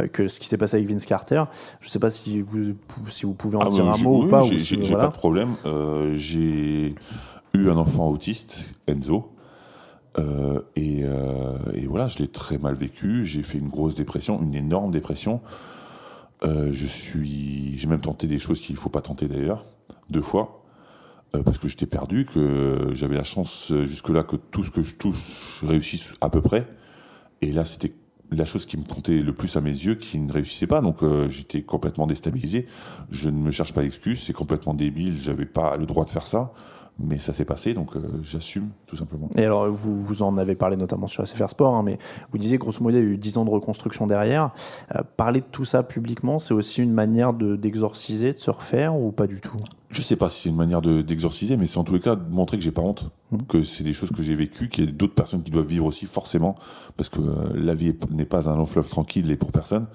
euh, 0.00 0.06
que 0.08 0.26
ce 0.26 0.40
qui 0.40 0.48
s'est 0.48 0.58
passé 0.58 0.78
avec 0.78 0.88
Vince 0.88 1.06
Carter. 1.06 1.44
Je 1.80 1.86
ne 1.86 1.90
sais 1.90 2.00
pas 2.00 2.10
si 2.10 2.40
vous, 2.40 2.74
si 3.10 3.26
vous 3.26 3.34
pouvez 3.34 3.58
en 3.58 3.60
Ah, 3.60 3.68
dire 3.70 3.86
un 3.86 3.96
mot 3.98 4.20
oui, 4.22 4.26
ou 4.26 4.28
pas. 4.30 4.42
J'ai 4.42 4.58
si- 4.58 4.76
voilà. 4.76 5.04
pas 5.04 5.10
de 5.12 5.16
problème. 5.16 5.50
Euh, 5.66 6.14
j'ai 6.16 6.94
eu 7.54 7.68
un 7.70 7.76
enfant 7.76 8.08
autiste, 8.08 8.74
Enzo. 8.88 9.28
Euh, 10.18 10.62
et, 10.76 11.00
euh, 11.04 11.58
et 11.74 11.86
voilà, 11.86 12.06
je 12.06 12.18
l'ai 12.18 12.28
très 12.28 12.58
mal 12.58 12.74
vécu. 12.74 13.24
J'ai 13.24 13.42
fait 13.42 13.58
une 13.58 13.68
grosse 13.68 13.94
dépression, 13.94 14.42
une 14.42 14.54
énorme 14.54 14.90
dépression. 14.90 15.40
Euh, 16.44 16.70
je 16.72 16.86
suis, 16.86 17.76
j'ai 17.76 17.88
même 17.88 18.00
tenté 18.00 18.26
des 18.26 18.38
choses 18.38 18.60
qu'il 18.60 18.76
faut 18.76 18.90
pas 18.90 19.00
tenter 19.00 19.26
d'ailleurs, 19.26 19.64
deux 20.10 20.20
fois, 20.20 20.62
parce 21.44 21.58
que 21.58 21.68
j'étais 21.68 21.86
perdu, 21.86 22.24
que 22.24 22.90
j'avais 22.92 23.16
la 23.16 23.24
chance 23.24 23.72
jusque-là 23.84 24.22
que 24.22 24.36
tout 24.36 24.64
ce 24.64 24.70
que 24.70 24.82
je 24.82 24.94
touche 24.94 25.62
réussisse 25.66 26.14
à 26.20 26.30
peu 26.30 26.40
près. 26.40 26.66
Et 27.42 27.52
là, 27.52 27.64
c'était 27.64 27.92
la 28.30 28.44
chose 28.44 28.64
qui 28.64 28.76
me 28.78 28.84
comptait 28.84 29.20
le 29.20 29.32
plus 29.34 29.56
à 29.56 29.60
mes 29.60 29.70
yeux 29.70 29.96
qui 29.96 30.18
ne 30.18 30.32
réussissait 30.32 30.66
pas. 30.66 30.80
Donc 30.80 30.98
j'étais 31.28 31.62
complètement 31.62 32.06
déstabilisé. 32.06 32.66
Je 33.10 33.28
ne 33.28 33.36
me 33.36 33.50
cherche 33.50 33.74
pas 33.74 33.82
d'excuses, 33.82 34.22
c'est 34.22 34.32
complètement 34.32 34.72
débile. 34.72 35.20
J'avais 35.20 35.46
pas 35.46 35.76
le 35.76 35.84
droit 35.84 36.06
de 36.06 36.10
faire 36.10 36.26
ça, 36.26 36.52
mais 36.98 37.18
ça 37.18 37.32
s'est 37.32 37.44
passé, 37.44 37.74
donc 37.74 37.94
euh, 37.94 38.00
j'assume 38.22 38.68
tout 38.86 38.96
simplement. 38.96 39.28
Et 39.36 39.44
alors, 39.44 39.68
vous, 39.70 40.02
vous 40.02 40.22
en 40.22 40.38
avez 40.38 40.54
parlé 40.54 40.76
notamment 40.76 41.06
sur 41.08 41.26
SFR 41.26 41.50
Sport, 41.50 41.74
hein, 41.74 41.82
mais 41.82 41.98
vous 42.32 42.38
disiez 42.38 42.56
grosso 42.58 42.82
modo, 42.82 42.96
il 42.96 43.00
y 43.04 43.06
a 43.06 43.10
eu 43.10 43.18
10 43.18 43.36
ans 43.36 43.44
de 43.44 43.50
reconstruction 43.50 44.06
derrière. 44.06 44.50
Euh, 44.94 45.02
parler 45.16 45.40
de 45.40 45.46
tout 45.52 45.64
ça 45.66 45.82
publiquement, 45.82 46.38
c'est 46.38 46.54
aussi 46.54 46.82
une 46.82 46.92
manière 46.92 47.32
de- 47.34 47.56
d'exorciser, 47.56 48.32
de, 48.32 48.38
se 48.38 48.50
refaire, 48.50 48.96
ou 48.96 49.12
pas 49.12 49.26
du 49.26 49.40
tout? 49.40 49.56
Je 49.90 50.00
sais 50.02 50.16
pas 50.16 50.28
si 50.28 50.42
c'est 50.42 50.48
une 50.48 50.56
manière 50.56 50.80
de- 50.82 51.02
d'exorciser, 51.02 51.56
mais 51.56 51.66
c'est 51.66 51.78
en 51.78 51.84
tous 51.84 51.94
les 51.94 52.00
cas 52.00 52.16
de 52.16 52.28
montrer 52.34 52.56
que 52.56 52.62
j'ai 52.64 52.72
pas 52.72 52.82
honte, 52.82 53.10
Mhm. 53.30 53.42
que 53.46 53.62
c'est 53.62 53.84
des 53.84 53.92
choses 53.92 54.10
que 54.10 54.22
j'ai 54.22 54.34
vécues, 54.34 54.68
qu'il 54.68 54.86
y 54.86 54.88
a 54.88 54.90
d'autres 54.92 55.14
personnes 55.14 55.42
qui 55.42 55.50
doivent 55.50 55.66
vivre 55.66 55.84
aussi, 55.86 56.06
forcément, 56.06 56.54
parce 56.96 57.08
que 57.10 57.20
euh, 57.20 57.50
la 57.54 57.74
vie 57.74 57.88
est- 57.88 58.10
n'est 58.10 58.24
pas 58.24 58.48
un 58.48 58.56
long 58.56 58.66
fleuve 58.66 58.88
tranquille 58.88 59.30
et 59.30 59.36
pour 59.36 59.52
personne. 59.52 59.86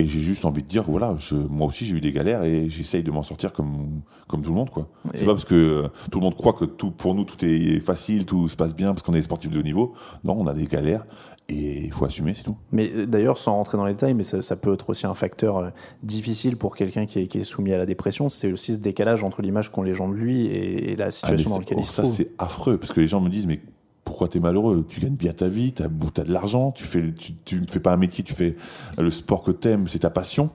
Et 0.00 0.06
j'ai 0.08 0.20
juste 0.20 0.44
envie 0.44 0.62
de 0.62 0.66
dire, 0.66 0.82
voilà, 0.82 1.14
je, 1.18 1.36
moi 1.36 1.68
aussi 1.68 1.86
j'ai 1.86 1.94
eu 1.94 2.00
des 2.00 2.10
galères 2.10 2.42
et 2.42 2.68
j'essaye 2.68 3.04
de 3.04 3.12
m'en 3.12 3.22
sortir 3.22 3.52
comme, 3.52 4.00
comme 4.26 4.42
tout 4.42 4.48
le 4.50 4.56
monde, 4.56 4.70
quoi. 4.70 4.88
Et- 5.12 5.18
C'est 5.18 5.24
pas 5.24 5.32
parce 5.34 5.44
que 5.44 5.54
euh, 5.54 5.88
tout 6.10 6.18
le 6.18 6.24
monde 6.24 6.34
croit 6.34 6.52
que 6.52 6.64
tout, 6.64 6.90
pour 6.90 7.14
nous 7.14 7.22
tout 7.24 7.42
est 7.44 7.78
facile, 7.78 8.26
tout 8.26 8.48
se 8.48 8.56
passe 8.56 8.74
bien 8.74 8.88
parce 8.88 9.02
qu'on 9.02 9.14
est 9.14 9.22
sportif 9.22 9.50
de 9.50 9.58
haut 9.60 9.62
niveau. 9.62 9.92
Non, 10.24 10.34
on 10.36 10.48
a 10.48 10.52
des 10.54 10.64
galères 10.64 11.04
et 11.48 11.84
il 11.84 11.92
faut 11.92 12.06
assumer, 12.06 12.34
c'est 12.34 12.42
tout. 12.42 12.56
Mais 12.72 12.90
euh, 12.92 13.06
d'ailleurs, 13.06 13.38
sans 13.38 13.52
rentrer 13.54 13.76
dans 13.78 13.84
les 13.84 13.92
détails, 13.92 14.14
mais 14.14 14.24
ça, 14.24 14.42
ça 14.42 14.56
peut 14.56 14.74
être 14.74 14.90
aussi 14.90 15.06
un 15.06 15.14
facteur 15.14 15.58
euh, 15.58 15.70
difficile 16.02 16.56
pour 16.56 16.74
quelqu'un 16.74 17.06
qui 17.06 17.20
est, 17.20 17.26
qui 17.28 17.38
est 17.38 17.44
soumis 17.44 17.72
à 17.72 17.78
la 17.78 17.86
dépression, 17.86 18.28
c'est 18.28 18.50
aussi 18.52 18.74
ce 18.74 18.80
décalage 18.80 19.22
entre 19.22 19.42
l'image 19.42 19.70
qu'ont 19.70 19.82
les 19.82 19.94
gens 19.94 20.08
de 20.08 20.14
lui 20.14 20.46
et, 20.46 20.90
et 20.90 20.96
la 20.96 21.06
Ah, 21.06 21.10
situation 21.12 21.50
dans 21.50 21.56
c'est- 21.56 21.60
laquelle 21.60 21.78
oh, 21.78 21.82
il 21.82 21.86
se 21.86 21.92
ça, 21.92 22.02
trouve. 22.02 22.14
c'est 22.14 22.30
affreux 22.38 22.78
parce 22.78 22.92
que 22.92 23.00
les 23.00 23.06
gens 23.06 23.20
me 23.20 23.28
disent, 23.28 23.46
mais 23.46 23.60
pourquoi 24.04 24.28
t'es 24.28 24.40
malheureux? 24.40 24.84
Tu 24.88 25.00
gagnes 25.00 25.16
bien 25.16 25.32
ta 25.32 25.48
vie, 25.48 25.72
t'as 25.72 25.84
as 25.84 26.24
de 26.24 26.32
l'argent, 26.32 26.72
tu 26.72 26.84
fais, 26.84 27.12
tu, 27.12 27.34
tu 27.44 27.60
ne 27.60 27.66
fais 27.66 27.80
pas 27.80 27.92
un 27.92 27.96
métier, 27.96 28.22
tu 28.24 28.34
fais 28.34 28.56
le 28.98 29.10
sport 29.10 29.42
que 29.42 29.50
t'aimes, 29.50 29.88
c'est 29.88 30.00
ta 30.00 30.10
passion. 30.10 30.50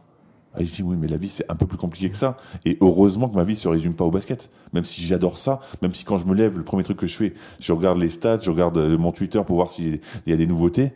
Et 0.57 0.65
je 0.65 0.71
dis 0.71 0.83
oui, 0.83 0.95
mais 0.97 1.07
la 1.07 1.17
vie 1.17 1.29
c'est 1.29 1.49
un 1.49 1.55
peu 1.55 1.67
plus 1.67 1.77
compliqué 1.77 2.09
que 2.09 2.17
ça. 2.17 2.37
Et 2.65 2.77
heureusement 2.81 3.29
que 3.29 3.35
ma 3.35 3.43
vie 3.43 3.55
se 3.55 3.67
résume 3.67 3.93
pas 3.93 4.05
au 4.05 4.11
basket. 4.11 4.51
Même 4.73 4.85
si 4.85 5.01
j'adore 5.01 5.37
ça, 5.37 5.59
même 5.81 5.93
si 5.93 6.03
quand 6.05 6.17
je 6.17 6.25
me 6.25 6.33
lève, 6.33 6.57
le 6.57 6.63
premier 6.63 6.83
truc 6.83 6.97
que 6.97 7.07
je 7.07 7.15
fais, 7.15 7.33
je 7.59 7.71
regarde 7.71 7.97
les 7.99 8.09
stats, 8.09 8.39
je 8.41 8.49
regarde 8.49 8.77
euh, 8.77 8.97
mon 8.97 9.11
Twitter 9.11 9.41
pour 9.45 9.55
voir 9.55 9.69
s'il 9.69 9.99
y 10.25 10.33
a 10.33 10.35
des 10.35 10.47
nouveautés. 10.47 10.93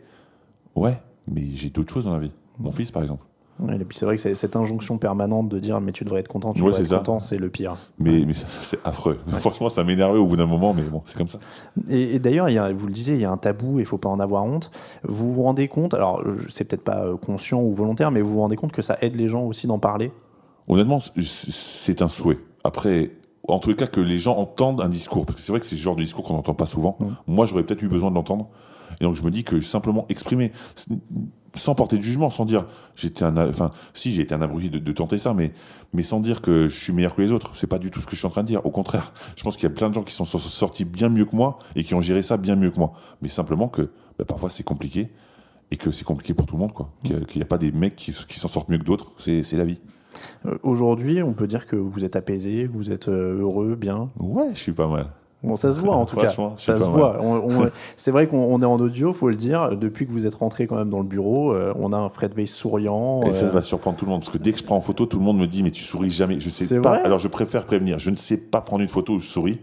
Ouais, 0.74 0.98
mais 1.28 1.44
j'ai 1.54 1.70
d'autres 1.70 1.92
choses 1.92 2.04
dans 2.04 2.12
la 2.12 2.18
vie. 2.18 2.32
Mon 2.58 2.72
fils, 2.72 2.90
par 2.90 3.02
exemple. 3.02 3.24
Ouais, 3.60 3.76
et 3.76 3.84
puis 3.84 3.96
c'est 3.96 4.04
vrai 4.04 4.16
que 4.16 4.34
cette 4.34 4.56
injonction 4.56 4.98
permanente 4.98 5.48
de 5.48 5.58
dire 5.60 5.80
mais 5.80 5.92
tu 5.92 6.02
devrais 6.04 6.20
être 6.20 6.28
content, 6.28 6.52
tu 6.54 6.60
Ouais, 6.62 6.68
devrais 6.70 6.82
être 6.82 6.88
ça. 6.88 6.96
content, 6.98 7.20
c'est 7.20 7.38
le 7.38 7.48
pire. 7.50 7.76
Mais, 7.98 8.24
mais 8.26 8.32
ça, 8.32 8.48
ça, 8.48 8.62
c'est 8.62 8.78
affreux. 8.84 9.20
Franchement, 9.28 9.68
ça 9.68 9.84
m'énervait 9.84 10.18
au 10.18 10.26
bout 10.26 10.34
d'un 10.36 10.46
moment, 10.46 10.74
mais 10.74 10.82
bon, 10.82 11.02
c'est 11.04 11.16
comme 11.16 11.28
ça. 11.28 11.38
Et, 11.88 12.16
et 12.16 12.18
d'ailleurs, 12.18 12.48
il 12.48 12.54
y 12.54 12.58
a- 12.58 12.72
vous 12.72 12.86
le 12.86 12.92
disiez, 12.92 13.14
il 13.14 13.20
y 13.20 13.24
a 13.24 13.30
un 13.30 13.36
tabou 13.36 13.78
et 13.78 13.82
il 13.82 13.86
faut 13.86 13.98
pas 13.98 14.08
en 14.08 14.18
avoir 14.18 14.44
honte. 14.44 14.70
Vous 15.04 15.32
vous 15.32 15.42
rendez 15.44 15.68
compte, 15.68 15.94
alors 15.94 16.22
je- 16.28 16.48
c'est 16.50 16.64
peut-être 16.64 16.82
pas 16.82 17.04
euh, 17.04 17.16
conscient 17.16 17.62
ou 17.62 17.72
volontaire, 17.72 18.10
mais 18.10 18.22
vous 18.22 18.32
vous 18.32 18.40
rendez 18.40 18.56
compte 18.56 18.72
que 18.72 18.82
ça 18.82 18.98
aide 19.02 19.14
les 19.14 19.28
gens 19.28 19.42
aussi 19.44 19.66
d'en 19.68 19.78
parler? 19.78 20.10
Honnêtement, 20.66 20.98
c'est 21.20 22.02
un 22.02 22.08
souhait. 22.08 22.38
Après, 22.64 23.12
en 23.46 23.58
tous 23.60 23.68
les 23.68 23.76
cas, 23.76 23.86
que 23.86 24.00
les 24.00 24.18
gens 24.18 24.36
entendent 24.36 24.80
un 24.80 24.88
discours, 24.88 25.26
parce 25.26 25.36
que 25.36 25.42
c'est 25.42 25.52
vrai 25.52 25.60
que 25.60 25.66
c'est 25.66 25.76
le 25.76 25.80
genre 25.82 25.94
de 25.96 26.02
discours 26.02 26.24
qu'on 26.24 26.34
n'entend 26.34 26.54
pas 26.54 26.66
souvent. 26.66 26.98
Moi, 27.28 27.44
j'aurais 27.46 27.62
peut-être 27.62 27.82
eu 27.82 27.88
besoin 27.88 28.10
de 28.10 28.14
l'entendre. 28.16 28.48
Et 29.00 29.04
donc, 29.04 29.14
je 29.14 29.22
me 29.22 29.30
dis 29.30 29.44
que 29.44 29.60
simplement 29.60 30.06
exprimer, 30.08 30.50
sans 31.54 31.74
porter 31.74 31.96
de 31.96 32.02
jugement, 32.02 32.30
sans 32.30 32.44
dire, 32.44 32.66
j'étais 32.96 33.24
un, 33.24 33.36
enfin, 33.48 33.70
si 33.92 34.12
j'ai 34.12 34.22
été 34.22 34.34
un 34.34 34.42
abruti 34.42 34.70
de, 34.70 34.78
de 34.78 34.92
tenter 34.92 35.18
ça, 35.18 35.34
mais, 35.34 35.52
mais 35.92 36.02
sans 36.02 36.20
dire 36.20 36.40
que 36.42 36.68
je 36.68 36.76
suis 36.76 36.92
meilleur 36.92 37.14
que 37.14 37.22
les 37.22 37.32
autres. 37.32 37.52
C'est 37.54 37.66
pas 37.66 37.78
du 37.78 37.90
tout 37.90 38.00
ce 38.00 38.06
que 38.06 38.12
je 38.12 38.16
suis 38.18 38.26
en 38.26 38.30
train 38.30 38.42
de 38.42 38.48
dire. 38.48 38.64
Au 38.66 38.70
contraire, 38.70 39.12
je 39.36 39.42
pense 39.42 39.56
qu'il 39.56 39.64
y 39.68 39.72
a 39.72 39.74
plein 39.74 39.88
de 39.88 39.94
gens 39.94 40.02
qui 40.02 40.12
sont 40.14 40.24
so- 40.24 40.38
sortis 40.38 40.84
bien 40.84 41.08
mieux 41.08 41.24
que 41.24 41.36
moi 41.36 41.58
et 41.76 41.84
qui 41.84 41.94
ont 41.94 42.00
géré 42.00 42.22
ça 42.22 42.36
bien 42.36 42.56
mieux 42.56 42.70
que 42.70 42.78
moi. 42.78 42.92
Mais 43.22 43.28
simplement 43.28 43.68
que, 43.68 43.90
bah, 44.18 44.24
parfois, 44.26 44.50
c'est 44.50 44.64
compliqué 44.64 45.08
et 45.70 45.76
que 45.76 45.90
c'est 45.90 46.04
compliqué 46.04 46.34
pour 46.34 46.46
tout 46.46 46.56
le 46.56 46.60
monde, 46.60 46.72
quoi. 46.72 46.90
Qu'il 47.04 47.18
n'y 47.36 47.42
a, 47.42 47.46
pas 47.46 47.58
des 47.58 47.72
mecs 47.72 47.96
qui, 47.96 48.12
qui 48.12 48.38
s'en 48.38 48.48
sortent 48.48 48.68
mieux 48.68 48.78
que 48.78 48.84
d'autres. 48.84 49.12
C'est 49.18 49.42
c'est 49.42 49.56
la 49.56 49.64
vie. 49.64 49.80
Euh, 50.46 50.58
Aujourd'hui, 50.62 51.22
on 51.22 51.32
peut 51.32 51.46
dire 51.46 51.66
que 51.66 51.76
vous 51.76 52.04
êtes 52.04 52.16
apaisé, 52.16 52.66
vous 52.66 52.92
êtes 52.92 53.08
euh, 53.08 53.40
heureux, 53.40 53.74
bien. 53.74 54.10
Ouais, 54.18 54.50
je 54.54 54.58
suis 54.60 54.72
pas 54.72 54.86
mal. 54.86 55.06
Bon, 55.44 55.56
ça 55.56 55.72
se 55.72 55.78
voit 55.78 55.94
en 55.94 56.06
tout 56.06 56.16
cas. 56.16 56.28
Ça 56.56 56.78
se 56.78 56.84
voit. 56.84 57.18
On- 57.20 57.50
on- 57.50 57.70
c'est 57.96 58.10
vrai 58.10 58.26
qu'on 58.26 58.38
on 58.38 58.60
est 58.62 58.64
en 58.64 58.76
audio, 58.80 59.12
faut 59.12 59.28
le 59.28 59.34
dire. 59.36 59.76
Depuis 59.76 60.06
que 60.06 60.12
vous 60.12 60.26
êtes 60.26 60.34
rentré 60.34 60.66
quand 60.66 60.76
même 60.76 60.90
dans 60.90 60.98
le 61.00 61.04
bureau, 61.04 61.52
euh, 61.52 61.72
on 61.78 61.92
a 61.92 61.96
un 61.98 62.08
Fred 62.08 62.32
Weiss 62.36 62.52
souriant. 62.54 63.20
Et 63.28 63.32
ça 63.34 63.46
euh, 63.46 63.50
va 63.50 63.62
surprendre 63.62 63.96
tout 63.96 64.04
le 64.06 64.10
monde 64.10 64.20
parce 64.22 64.32
que 64.32 64.38
dès 64.38 64.52
que 64.52 64.58
je 64.58 64.64
prends 64.64 64.76
en 64.76 64.80
photo, 64.80 65.06
tout 65.06 65.18
le 65.18 65.24
monde 65.24 65.38
me 65.38 65.46
dit 65.46 65.62
mais 65.62 65.70
tu 65.70 65.82
souris 65.82 66.10
jamais. 66.10 66.40
Je 66.40 66.50
sais 66.50 66.80
pas. 66.80 66.96
Alors 67.04 67.18
je 67.18 67.28
préfère 67.28 67.64
prévenir. 67.66 67.98
Je 67.98 68.10
ne 68.10 68.16
sais 68.16 68.36
pas 68.38 68.60
prendre 68.60 68.82
une 68.82 68.88
photo 68.88 69.14
où 69.14 69.18
je 69.20 69.26
souris, 69.26 69.58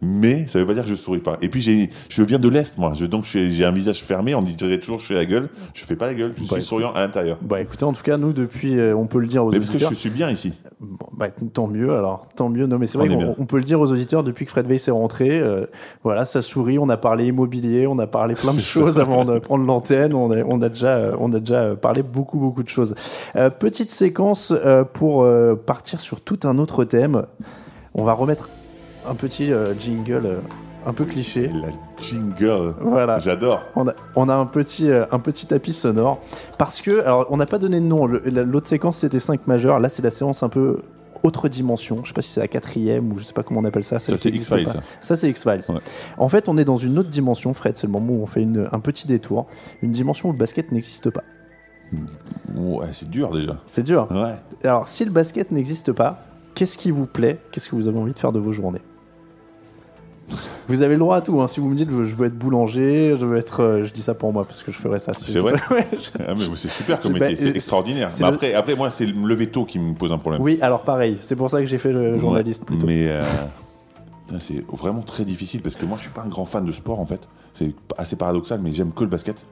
mais 0.00 0.46
ça 0.48 0.58
veut 0.58 0.66
pas 0.66 0.74
dire 0.74 0.84
que 0.84 0.88
je 0.90 0.94
souris 0.94 1.20
pas. 1.20 1.36
Et 1.42 1.48
puis 1.48 1.60
j'ai, 1.60 1.90
je 2.08 2.22
viens 2.22 2.38
de 2.38 2.48
l'est 2.48 2.76
moi. 2.78 2.92
Je, 2.94 3.04
donc 3.06 3.24
j'ai 3.24 3.64
un 3.64 3.70
visage 3.72 4.02
fermé. 4.02 4.34
On 4.34 4.42
dirait 4.42 4.78
toujours 4.80 4.98
je 5.00 5.06
fais 5.06 5.14
la 5.14 5.26
gueule. 5.26 5.48
Je 5.74 5.84
fais 5.84 5.96
pas 5.96 6.06
la 6.06 6.14
gueule. 6.14 6.32
Je 6.36 6.42
Bah, 6.42 6.48
suis 6.52 6.62
souriant 6.62 6.92
à 6.92 7.00
l'intérieur. 7.00 7.38
Bah 7.42 7.60
écoutez, 7.60 7.84
en 7.84 7.92
tout 7.92 8.02
cas, 8.02 8.16
nous 8.16 8.32
depuis, 8.32 8.78
euh, 8.78 8.96
on 8.96 9.06
peut 9.06 9.18
le 9.18 9.26
dire 9.26 9.44
aux 9.44 9.50
Mais 9.50 9.58
parce 9.58 9.68
que 9.70 9.74
auditeurs. 9.74 9.90
je 9.90 9.96
suis 9.96 10.10
bien 10.10 10.30
ici. 10.30 10.52
Bon, 10.80 11.06
bah, 11.16 11.28
tant 11.52 11.66
mieux 11.66 11.92
alors, 11.92 12.26
tant 12.36 12.48
mieux. 12.48 12.66
Non 12.66 12.78
mais 12.78 12.86
c'est 12.86 12.98
vrai 12.98 13.08
On 13.10 13.16
bien. 13.16 13.34
on 13.38 13.46
peut 13.46 13.56
le 13.58 13.64
dire 13.64 13.80
aux 13.80 13.90
auditeurs 13.92 14.22
depuis 14.24 14.44
que 14.44 14.50
Fred 14.50 14.66
Weiss 14.66 14.88
est 14.88 14.92
rentré. 14.92 15.25
Euh, 15.30 15.66
voilà, 16.02 16.24
ça 16.24 16.42
sourit. 16.42 16.78
On 16.78 16.88
a 16.88 16.96
parlé 16.96 17.26
immobilier, 17.26 17.86
on 17.86 17.98
a 17.98 18.06
parlé 18.06 18.34
plein 18.34 18.54
de 18.54 18.60
choses 18.74 18.98
avant 18.98 19.24
de 19.24 19.38
prendre 19.38 19.64
l'antenne. 19.64 20.14
On 20.14 20.30
a, 20.30 20.42
on 20.44 20.60
a 20.62 20.68
déjà, 20.68 20.96
euh, 20.96 21.16
on 21.18 21.32
a 21.32 21.40
déjà 21.40 21.74
parlé 21.76 22.02
beaucoup 22.02 22.38
beaucoup 22.38 22.62
de 22.62 22.68
choses. 22.68 22.94
Euh, 23.36 23.50
petite 23.50 23.90
séquence 23.90 24.52
euh, 24.52 24.84
pour 24.84 25.22
euh, 25.22 25.54
partir 25.54 26.00
sur 26.00 26.20
tout 26.20 26.40
un 26.44 26.58
autre 26.58 26.84
thème. 26.84 27.24
On 27.94 28.04
va 28.04 28.12
remettre 28.12 28.48
un 29.08 29.14
petit 29.14 29.52
euh, 29.52 29.74
jingle 29.78 30.26
euh, 30.26 30.38
un 30.84 30.92
peu 30.92 31.04
cliché. 31.04 31.48
La 31.48 31.68
jingle. 32.00 32.74
Voilà. 32.80 33.18
J'adore. 33.18 33.62
On 33.74 33.88
a, 33.88 33.92
on 34.14 34.28
a 34.28 34.34
un 34.34 34.46
petit, 34.46 34.90
euh, 34.90 35.04
un 35.10 35.18
petit 35.18 35.46
tapis 35.46 35.72
sonore 35.72 36.20
parce 36.58 36.80
que, 36.80 37.00
alors, 37.00 37.26
on 37.30 37.36
n'a 37.36 37.46
pas 37.46 37.58
donné 37.58 37.80
de 37.80 37.86
nom. 37.86 38.06
L'autre 38.06 38.66
séquence 38.66 38.98
c'était 38.98 39.20
5 39.20 39.46
majeurs. 39.46 39.80
Là, 39.80 39.88
c'est 39.88 40.02
la 40.02 40.10
séance 40.10 40.42
un 40.42 40.48
peu 40.48 40.80
autre 41.22 41.48
dimension. 41.48 42.00
Je 42.02 42.08
sais 42.08 42.14
pas 42.14 42.22
si 42.22 42.30
c'est 42.30 42.40
la 42.40 42.48
quatrième 42.48 43.12
ou 43.12 43.18
je 43.18 43.24
sais 43.24 43.32
pas 43.32 43.42
comment 43.42 43.60
on 43.60 43.64
appelle 43.64 43.84
ça. 43.84 43.98
Ça 43.98 44.16
c'est 44.16 44.28
X-Files. 44.30 44.68
ça. 44.68 44.80
Ça, 45.00 45.16
c'est 45.16 45.28
X-Files. 45.30 45.60
Ouais. 45.68 45.80
En 46.18 46.28
fait, 46.28 46.48
on 46.48 46.56
est 46.58 46.64
dans 46.64 46.76
une 46.76 46.98
autre 46.98 47.10
dimension, 47.10 47.52
Fred. 47.54 47.76
C'est 47.76 47.86
le 47.86 47.92
moment 47.92 48.12
où 48.14 48.22
on 48.22 48.26
fait 48.26 48.42
une- 48.42 48.68
un 48.72 48.80
petit 48.80 49.06
détour. 49.06 49.46
Une 49.82 49.90
dimension 49.90 50.28
où 50.28 50.32
le 50.32 50.38
basket 50.38 50.72
n'existe 50.72 51.10
pas. 51.10 51.22
Ouais, 52.54 52.88
c'est 52.92 53.08
dur 53.08 53.30
déjà. 53.30 53.60
C'est 53.66 53.82
dur. 53.84 54.08
Ouais. 54.10 54.34
Alors, 54.64 54.88
si 54.88 55.04
le 55.04 55.10
basket 55.10 55.50
n'existe 55.52 55.92
pas, 55.92 56.24
qu'est-ce 56.54 56.76
qui 56.78 56.90
vous 56.90 57.06
plaît? 57.06 57.38
Qu'est-ce 57.52 57.68
que 57.68 57.76
vous 57.76 57.88
avez 57.88 57.98
envie 57.98 58.12
de 58.14 58.18
faire 58.18 58.32
de 58.32 58.40
vos 58.40 58.52
journées? 58.52 58.82
Vous 60.68 60.82
avez 60.82 60.94
le 60.94 60.98
droit 60.98 61.16
à 61.16 61.20
tout. 61.20 61.40
hein. 61.40 61.46
Si 61.46 61.60
vous 61.60 61.68
me 61.68 61.76
dites, 61.76 61.90
je 61.90 61.94
veux 62.14 62.26
être 62.26 62.36
boulanger, 62.36 63.14
je 63.18 63.24
veux 63.24 63.36
être, 63.36 63.60
euh, 63.62 63.84
je 63.84 63.92
dis 63.92 64.02
ça 64.02 64.14
pour 64.14 64.32
moi 64.32 64.44
parce 64.44 64.62
que 64.64 64.72
je 64.72 64.76
ferais 64.78 64.98
ça. 64.98 65.12
C'est 65.14 65.38
vrai 65.38 65.52
Ouais, 65.70 65.86
je- 65.92 66.10
Ah, 66.26 66.34
c'est 66.56 66.68
super 66.68 67.00
comme 67.00 67.12
métier. 67.12 67.36
C'est 67.36 67.48
euh, 67.50 67.54
extraordinaire. 67.54 68.08
Mais 68.18 68.26
le- 68.28 68.34
après, 68.34 68.54
après 68.54 68.74
moi 68.74 68.90
c'est 68.90 69.06
le 69.06 69.12
lever 69.26 69.46
tôt 69.48 69.64
qui 69.64 69.78
me 69.78 69.94
pose 69.94 70.10
un 70.12 70.18
problème. 70.18 70.42
Oui, 70.42 70.58
alors 70.62 70.82
pareil. 70.82 71.18
C'est 71.20 71.36
pour 71.36 71.50
ça 71.50 71.60
que 71.60 71.66
j'ai 71.66 71.78
fait 71.78 71.92
le 71.92 72.18
journaliste 72.18 72.62
Ouais, 72.62 72.66
plutôt. 72.66 72.86
Mais 72.86 73.04
euh, 73.06 73.22
c'est 74.40 74.64
vraiment 74.72 75.02
très 75.02 75.24
difficile 75.24 75.62
parce 75.62 75.76
que 75.76 75.86
moi 75.86 75.96
je 75.96 76.02
suis 76.02 76.10
pas 76.12 76.22
un 76.22 76.28
grand 76.28 76.46
fan 76.46 76.64
de 76.64 76.72
sport 76.72 76.98
en 76.98 77.06
fait. 77.06 77.28
C'est 77.54 77.74
assez 77.96 78.16
paradoxal, 78.16 78.60
mais 78.62 78.72
j'aime 78.74 78.92
que 78.92 79.04
le 79.04 79.10
basket. 79.10 79.46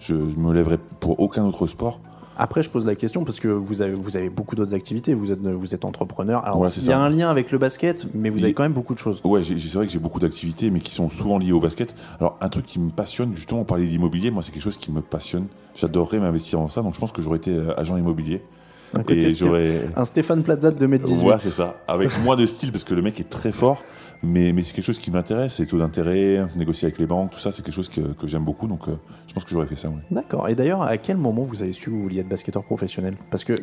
Je 0.00 0.14
me 0.14 0.52
lèverai 0.52 0.78
pour 1.00 1.20
aucun 1.20 1.44
autre 1.44 1.66
sport. 1.66 2.00
Après, 2.38 2.62
je 2.62 2.70
pose 2.70 2.86
la 2.86 2.94
question 2.94 3.24
parce 3.24 3.40
que 3.40 3.48
vous 3.48 3.82
avez, 3.82 3.92
vous 3.94 4.16
avez 4.16 4.30
beaucoup 4.30 4.54
d'autres 4.54 4.74
activités. 4.74 5.12
Vous 5.12 5.32
êtes, 5.32 5.40
vous 5.40 5.74
êtes 5.74 5.84
entrepreneur. 5.84 6.44
Alors, 6.44 6.60
Ouais, 6.60 6.70
c'est 6.70 6.80
il 6.80 6.86
y 6.86 6.92
a 6.92 6.96
ça. 6.96 7.00
un 7.02 7.08
lien 7.10 7.28
avec 7.28 7.50
le 7.50 7.58
basket, 7.58 8.06
mais 8.14 8.30
vous 8.30 8.38
Il- 8.38 8.44
avez 8.44 8.54
quand 8.54 8.62
même 8.62 8.72
beaucoup 8.72 8.94
de 8.94 8.98
choses. 9.00 9.20
Ouais, 9.24 9.42
c'est 9.42 9.54
vrai 9.74 9.86
que 9.86 9.92
j'ai 9.92 9.98
beaucoup 9.98 10.20
d'activités, 10.20 10.70
mais 10.70 10.78
qui 10.80 10.92
sont 10.92 11.10
souvent 11.10 11.38
liées 11.38 11.52
au 11.52 11.60
basket. 11.60 11.94
Alors, 12.20 12.38
un 12.40 12.48
truc 12.48 12.64
qui 12.64 12.78
me 12.78 12.90
passionne, 12.90 13.34
justement, 13.34 13.62
on 13.62 13.64
parlait 13.64 13.86
d'immobilier, 13.86 14.30
moi, 14.30 14.42
c'est 14.44 14.52
quelque 14.52 14.62
chose 14.62 14.76
qui 14.78 14.92
me 14.92 15.00
passionne. 15.00 15.46
J'adorerais 15.74 16.20
m'investir 16.20 16.58
dans 16.60 16.68
ça, 16.68 16.82
donc 16.82 16.94
je 16.94 17.00
pense 17.00 17.12
que 17.12 17.20
j'aurais 17.22 17.38
été 17.38 17.50
euh, 17.50 17.78
agent 17.78 17.96
immobilier. 17.96 18.42
Un 18.94 19.02
côté 19.02 19.26
Et 19.26 19.80
un 19.96 20.04
Stéphane 20.06 20.42
Plaza 20.42 20.70
de 20.70 20.78
2m18. 20.86 21.22
Ouais, 21.24 21.34
c'est 21.38 21.50
ça. 21.50 21.76
Avec 21.86 22.10
moins 22.24 22.36
de 22.36 22.46
style, 22.46 22.72
parce 22.72 22.84
que 22.84 22.94
le 22.94 23.02
mec 23.02 23.20
est 23.20 23.28
très 23.28 23.52
fort, 23.52 23.84
mais, 24.22 24.52
mais 24.52 24.62
c'est 24.62 24.74
quelque 24.74 24.84
chose 24.84 24.98
qui 24.98 25.10
m'intéresse. 25.10 25.58
Les 25.60 25.66
taux 25.66 25.78
d'intérêt, 25.78 26.46
négocier 26.56 26.86
avec 26.86 26.98
les 26.98 27.06
banques, 27.06 27.30
tout 27.32 27.38
ça, 27.38 27.52
c'est 27.52 27.62
quelque 27.64 27.74
chose 27.74 27.88
que, 27.88 28.00
que 28.00 28.26
j'aime 28.26 28.44
beaucoup, 28.44 28.66
donc 28.66 28.88
euh, 28.88 28.96
je 29.26 29.32
pense 29.34 29.44
que 29.44 29.50
j'aurais 29.50 29.66
fait 29.66 29.76
ça, 29.76 29.88
ouais. 29.88 30.00
D'accord. 30.10 30.48
Et 30.48 30.54
d'ailleurs, 30.54 30.82
à 30.82 30.96
quel 30.98 31.16
moment 31.16 31.42
vous 31.42 31.62
avez 31.62 31.72
su 31.72 31.86
que 31.86 31.90
vous 31.90 32.02
vouliez 32.02 32.20
être 32.20 32.28
basketteur 32.28 32.64
professionnel? 32.64 33.14
Parce 33.30 33.44
que 33.44 33.54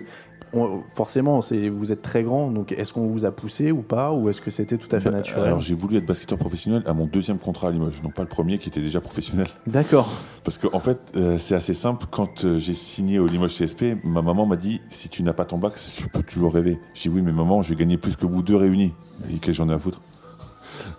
on- 0.54 0.82
forcément, 0.96 1.40
vous 1.40 1.92
êtes 1.92 2.02
très 2.02 2.24
grand, 2.24 2.52
donc 2.52 2.72
est-ce 2.72 2.94
qu'on 2.94 3.08
vous 3.08 3.26
a 3.26 3.32
poussé 3.32 3.72
ou 3.72 3.82
pas? 3.82 4.12
Ou 4.14 4.30
est-ce 4.30 4.42
que 4.42 4.52
c'était 4.52 4.78
tout 4.78 4.94
à 4.96 5.00
fait 5.00 5.10
Bah, 5.10 5.18
naturel? 5.18 5.44
Alors, 5.46 5.62
j'ai 5.62 5.74
voulu 5.76 5.98
être 5.98 6.06
basketteur 6.06 6.38
professionnel 6.38 6.84
à 6.86 6.94
mon 6.94 7.06
deuxième 7.06 7.38
contrat 7.40 7.68
à 7.68 7.72
Limoges, 7.72 8.02
donc 8.02 8.14
pas 8.14 8.22
le 8.24 8.30
premier 8.30 8.58
qui 8.58 8.70
était 8.70 8.82
déjà 8.82 9.02
professionnel. 9.02 9.48
D'accord. 9.68 10.10
Parce 10.44 10.58
qu'en 10.58 10.70
en 10.74 10.80
fait, 10.80 11.00
euh, 11.16 11.38
c'est 11.38 11.56
assez 11.56 11.74
simple. 11.74 12.06
Quand 12.10 12.46
euh, 12.46 12.58
j'ai 12.60 12.74
signé 12.76 13.20
au 13.20 13.28
Limoges 13.28 13.56
CSP, 13.58 13.98
ma 14.04 14.22
maman 14.22 14.46
m'a 14.46 14.56
dit 14.56 14.80
si 14.88 15.10
tu 15.10 15.24
n'as 15.24 15.34
pas 15.34 15.46
ton 15.46 15.58
bac, 15.58 15.74
tu 15.98 16.08
peux 16.08 16.24
toujours 16.24 16.54
rêver. 16.54 16.80
J'ai 16.94 17.10
dit 17.10 17.16
oui, 17.16 17.22
mais 17.22 17.34
maman, 17.34 17.62
je 17.62 17.70
vais 17.70 17.76
gagner 17.76 17.98
plus 17.98 18.16
que 18.16 18.26
vous 18.26 18.42
deux 18.42 18.56
réunis. 18.56 18.94
Dit 19.28 19.40
qu'est-ce 19.40 19.48
que 19.48 19.54
j'en 19.54 19.70
ai 19.70 19.74
à 19.74 19.80
foutre 19.80 20.02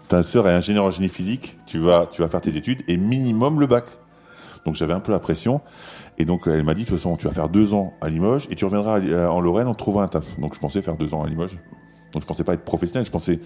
Ta 0.09 0.23
sœur 0.23 0.49
est 0.49 0.55
ingénieure 0.55 0.85
en 0.85 0.91
génie 0.91 1.09
physique, 1.09 1.59
tu 1.67 1.79
vas, 1.79 2.07
tu 2.11 2.23
vas 2.23 2.29
faire 2.29 2.41
tes 2.41 2.57
études 2.57 2.83
et 2.89 2.97
minimum 2.97 3.59
le 3.61 3.67
bac. 3.67 3.85
Donc 4.65 4.75
j'avais 4.75 4.93
un 4.93 5.01
peu 5.01 5.13
la 5.13 5.19
pression. 5.19 5.61
Et 6.19 6.25
donc 6.25 6.47
elle 6.47 6.65
m'a 6.65 6.75
dit 6.75 6.83
de 6.83 6.89
toute 6.89 6.97
façon, 6.97 7.17
tu 7.17 7.27
vas 7.27 7.33
faire 7.33 7.49
deux 7.49 7.75
ans 7.75 7.95
à 8.01 8.09
Limoges 8.09 8.47
et 8.51 8.55
tu 8.55 8.65
reviendras 8.65 9.01
euh, 9.01 9.29
en 9.29 9.41
Lorraine 9.41 9.67
en 9.69 9.75
trouvant 9.75 10.01
un 10.01 10.09
taf. 10.09 10.39
Donc 10.39 10.55
je 10.55 10.61
pensais 10.61 10.83
faire 10.83 10.97
deux 10.97 11.13
ans 11.15 11.23
à 11.25 11.27
Limoges. 11.27 11.59
Donc 12.13 12.23
je 12.23 12.27
pensais 12.27 12.45
pas 12.45 12.55
être 12.55 12.65
professionnel, 12.65 13.05
je 13.05 13.11
pensais 13.11 13.41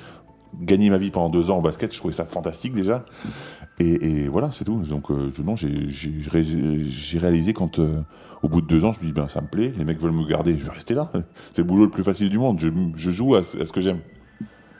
gagner 0.60 0.90
ma 0.90 0.98
vie 0.98 1.10
pendant 1.10 1.30
deux 1.30 1.50
ans 1.50 1.58
en 1.58 1.62
basket. 1.62 1.92
Je 1.92 1.98
trouvais 1.98 2.14
ça 2.14 2.24
fantastique 2.24 2.72
déjà. 2.72 3.04
Et, 3.78 4.28
voilà, 4.28 4.50
c'est 4.52 4.64
tout. 4.64 4.76
Donc, 4.82 5.10
euh, 5.10 5.32
non, 5.42 5.56
j'ai- 5.56 5.88
j'ai 5.88 6.12
ré- 6.30 6.44
j'ai 6.44 7.18
réalisé 7.18 7.54
quand, 7.54 7.78
euh, 7.78 8.02
au 8.42 8.48
bout 8.48 8.60
de 8.60 8.66
deux 8.66 8.84
ans, 8.84 8.92
je 8.92 9.00
me 9.00 9.06
dis, 9.06 9.12
ben, 9.12 9.26
ça 9.26 9.40
me 9.40 9.46
plaît, 9.46 9.72
les 9.74 9.86
mecs 9.86 9.98
veulent 9.98 10.12
me 10.12 10.26
garder, 10.26 10.52
je 10.58 10.64
vais 10.64 10.70
rester 10.72 10.92
là. 10.92 11.10
C'est 11.52 11.62
le 11.62 11.64
boulot 11.64 11.84
le 11.84 11.90
plus 11.90 12.04
facile 12.04 12.28
du 12.28 12.38
monde. 12.38 12.60
Je, 12.60 13.10
joue 13.10 13.34
à 13.36 13.42
ce 13.42 13.72
que 13.72 13.80
j'aime. 13.80 14.00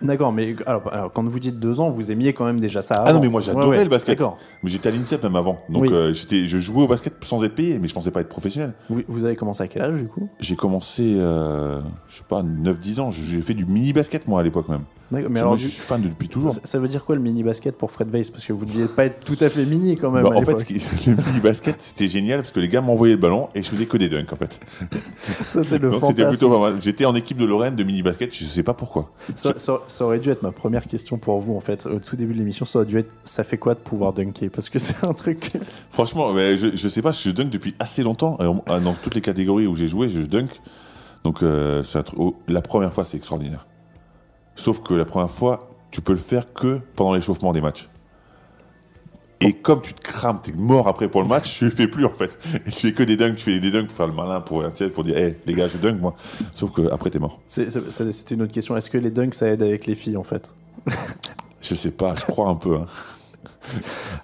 D'accord, 0.03 0.33
mais 0.33 0.57
alors, 0.67 0.93
alors, 0.93 1.13
quand 1.13 1.23
vous 1.25 1.39
dites 1.39 1.61
deux 1.61 1.79
ans, 1.79 1.91
vous 1.91 2.11
aimiez 2.11 2.33
quand 2.33 2.45
même 2.47 2.61
déjà 2.61 2.81
ça. 2.81 2.97
Ah 2.97 3.03
avant. 3.03 3.15
non, 3.15 3.21
mais 3.21 3.29
moi, 3.29 3.41
j'adorais 3.41 3.67
Ouais, 3.69 3.77
ouais, 3.77 3.85
le 3.85 3.91
basket. 3.91 4.21
Mais 4.63 4.71
j'étais 4.71 4.89
à 4.89 4.93
l'INSEP 4.93 5.23
même 5.23 5.37
avant. 5.37 5.61
Donc, 5.69 5.83
Oui. 5.83 5.89
euh, 5.93 6.13
j'étais, 6.15 6.47
je 6.49 6.59
jouais 6.59 6.83
au 6.85 6.89
basket 6.89 7.15
sans 7.23 7.45
être 7.45 7.55
payé, 7.55 7.79
mais 7.79 7.87
je 7.87 7.95
pensais 7.95 8.11
pas 8.11 8.21
être 8.21 8.29
professionnel. 8.29 8.73
Vous, 8.89 9.03
vous 9.09 9.25
avez 9.27 9.37
commencé 9.37 9.63
à 9.63 9.69
quel 9.69 9.83
âge 9.83 9.95
du 9.97 10.07
coup? 10.09 10.29
J'ai 10.39 10.57
commencé, 10.57 11.15
euh, 11.19 11.81
je 12.09 12.17
sais 12.17 12.25
pas, 12.27 12.43
9-10 12.43 13.01
ans. 13.01 13.11
J'ai 13.11 13.43
fait 13.43 13.55
du 13.55 13.67
mini-basket, 13.67 14.27
moi, 14.27 14.41
à 14.41 14.43
l'époque 14.43 14.69
même. 14.69 14.85
Mais 15.13 15.23
Mais 15.23 15.29
moi, 15.29 15.41
alors, 15.41 15.57
je 15.57 15.67
suis 15.69 15.81
fan 15.81 16.01
depuis 16.03 16.29
toujours. 16.29 16.53
ça, 16.53 16.61
ça 16.63 16.79
veut 16.79 16.87
dire 16.87 17.05
quoi 17.05 17.17
le 17.17 17.21
mini 17.21 17.43
basket 17.43 17.77
pour 17.77 17.91
Fred 17.91 18.11
Weiss? 18.11 18.31
Parce 18.31 18.45
que 18.45 18.53
vous 18.53 18.65
deviez 18.65 18.87
pas 18.87 19.07
être 19.07 19.25
tout 19.25 19.37
à 19.41 19.49
fait 19.49 19.65
mini 19.65 19.97
quand 19.97 20.11
même. 20.13 20.23
Bah, 20.23 20.31
en 20.35 20.43
fait, 20.43 20.71
le 21.07 21.15
mini-basket, 21.17 21.77
c'était 21.83 22.07
génial 22.07 22.41
parce 22.43 22.53
que 22.53 22.61
les 22.61 22.69
gars 22.69 22.81
m'envoyaient 22.81 23.15
le 23.15 23.21
ballon 23.21 23.49
et 23.55 23.63
je 23.63 23.69
faisais 23.71 23.87
que 23.87 23.97
des 23.97 24.09
dunks, 24.09 24.33
en 24.33 24.37
fait. 24.37 24.61
ça 25.45 25.63
c'est 25.65 25.79
le 25.79 25.91
Donc 25.91 26.15
plutôt 26.15 26.49
pas 26.51 26.61
mal. 26.71 26.81
J'étais 26.81 27.05
en 27.07 27.15
équipe 27.15 27.39
de 27.39 27.45
Lorraine 27.45 27.75
de 27.77 27.83
mini 27.85 28.03
basket, 28.03 28.33
je 28.35 28.45
sais 28.45 28.63
pas 28.63 28.75
pourquoi. 28.75 29.11
Ça, 29.35 29.55
ça- 29.57 29.81
ça 29.87 30.05
aurait 30.05 30.21
dû 30.21 30.31
être 30.31 30.43
ma 30.43 30.53
première 30.53 30.87
question 30.87 31.19
pour 31.19 31.41
vous 31.41 31.55
en 31.57 31.61
fait. 31.61 31.87
Au 31.87 31.99
tout 31.99 32.17
début 32.17 32.33
de 32.35 32.39
l'émission, 32.39 32.65
ça 32.65 32.79
aurait 32.79 32.87
dû 32.87 32.99
être 32.99 33.13
ça 33.25 33.43
fait 33.45 33.59
quoi 33.59 33.75
de 33.75 33.81
pouvoir 33.81 34.13
dunker? 34.13 34.49
Parce 34.51 34.69
que 34.69 34.79
c'est 34.79 35.05
un 35.05 35.13
truc. 35.13 35.53
Franchement, 35.91 36.33
mais 36.33 36.57
je, 36.57 36.69
je 36.77 36.89
sais 36.89 37.03
pas, 37.03 37.13
je 37.13 37.31
dunk 37.31 37.51
depuis 37.51 37.75
assez 37.79 38.03
longtemps. 38.03 38.37
On- 38.39 38.81
Dans 38.81 38.95
toutes 38.95 39.15
les 39.17 39.21
catégories 39.21 39.67
où 39.67 39.75
j'ai 39.75 39.89
joué, 39.89 40.09
je 40.09 40.21
dunk. 40.21 40.51
Donc 41.25 41.43
euh, 41.43 41.83
c'est 41.83 41.99
un 41.99 42.03
truc- 42.03 42.19
oh, 42.21 42.37
la 42.49 42.63
première 42.63 42.93
fois, 42.95 43.05
c'est 43.05 43.17
extraordinaire. 43.17 43.67
Sauf 44.61 44.83
que 44.83 44.93
la 44.93 45.07
première 45.07 45.31
fois, 45.31 45.71
tu 45.91 46.03
peux 46.03 46.13
le 46.13 46.19
faire 46.19 46.53
que 46.53 46.81
pendant 46.95 47.15
l'échauffement 47.15 47.55
des 47.55 47.63
matchs. 47.63 47.89
Et 49.41 49.55
comme 49.55 49.81
tu 49.81 49.95
te 49.95 50.03
crames, 50.03 50.39
t'es 50.43 50.53
mort 50.53 50.87
après 50.87 51.09
pour 51.09 51.23
le 51.23 51.29
match, 51.29 51.57
tu 51.57 51.65
le 51.65 51.71
fais 51.71 51.87
plus 51.87 52.05
en 52.05 52.13
fait. 52.13 52.39
Et 52.67 52.71
tu 52.71 52.89
fais 52.89 52.93
que 52.93 53.03
des 53.03 53.17
dunks, 53.17 53.37
tu 53.37 53.45
fais 53.45 53.59
des 53.59 53.71
dunks 53.71 53.87
pour 53.87 53.97
faire 53.97 54.07
le 54.07 54.13
malin, 54.13 54.43
pour, 54.43 54.63
pour 54.95 55.03
dire, 55.03 55.17
hé 55.17 55.39
les 55.47 55.55
gars, 55.55 55.67
je 55.67 55.79
dunk 55.79 55.99
moi. 55.99 56.15
Sauf 56.55 56.73
que 56.73 56.93
après 56.93 57.09
t'es 57.09 57.19
mort. 57.19 57.41
C'était 57.47 58.35
une 58.35 58.43
autre 58.43 58.53
question. 58.53 58.77
Est-ce 58.77 58.91
que 58.91 58.99
les 58.99 59.11
dunks 59.11 59.35
ça 59.35 59.49
aide 59.49 59.63
avec 59.63 59.87
les 59.87 59.95
filles 59.95 60.19
en 60.19 60.25
fait? 60.25 60.53
Je 61.63 61.75
sais 61.75 61.93
pas, 61.93 62.15
je 62.15 62.27
crois 62.27 62.49
un 62.51 62.55
peu. 62.57 62.77
hein. 62.77 62.85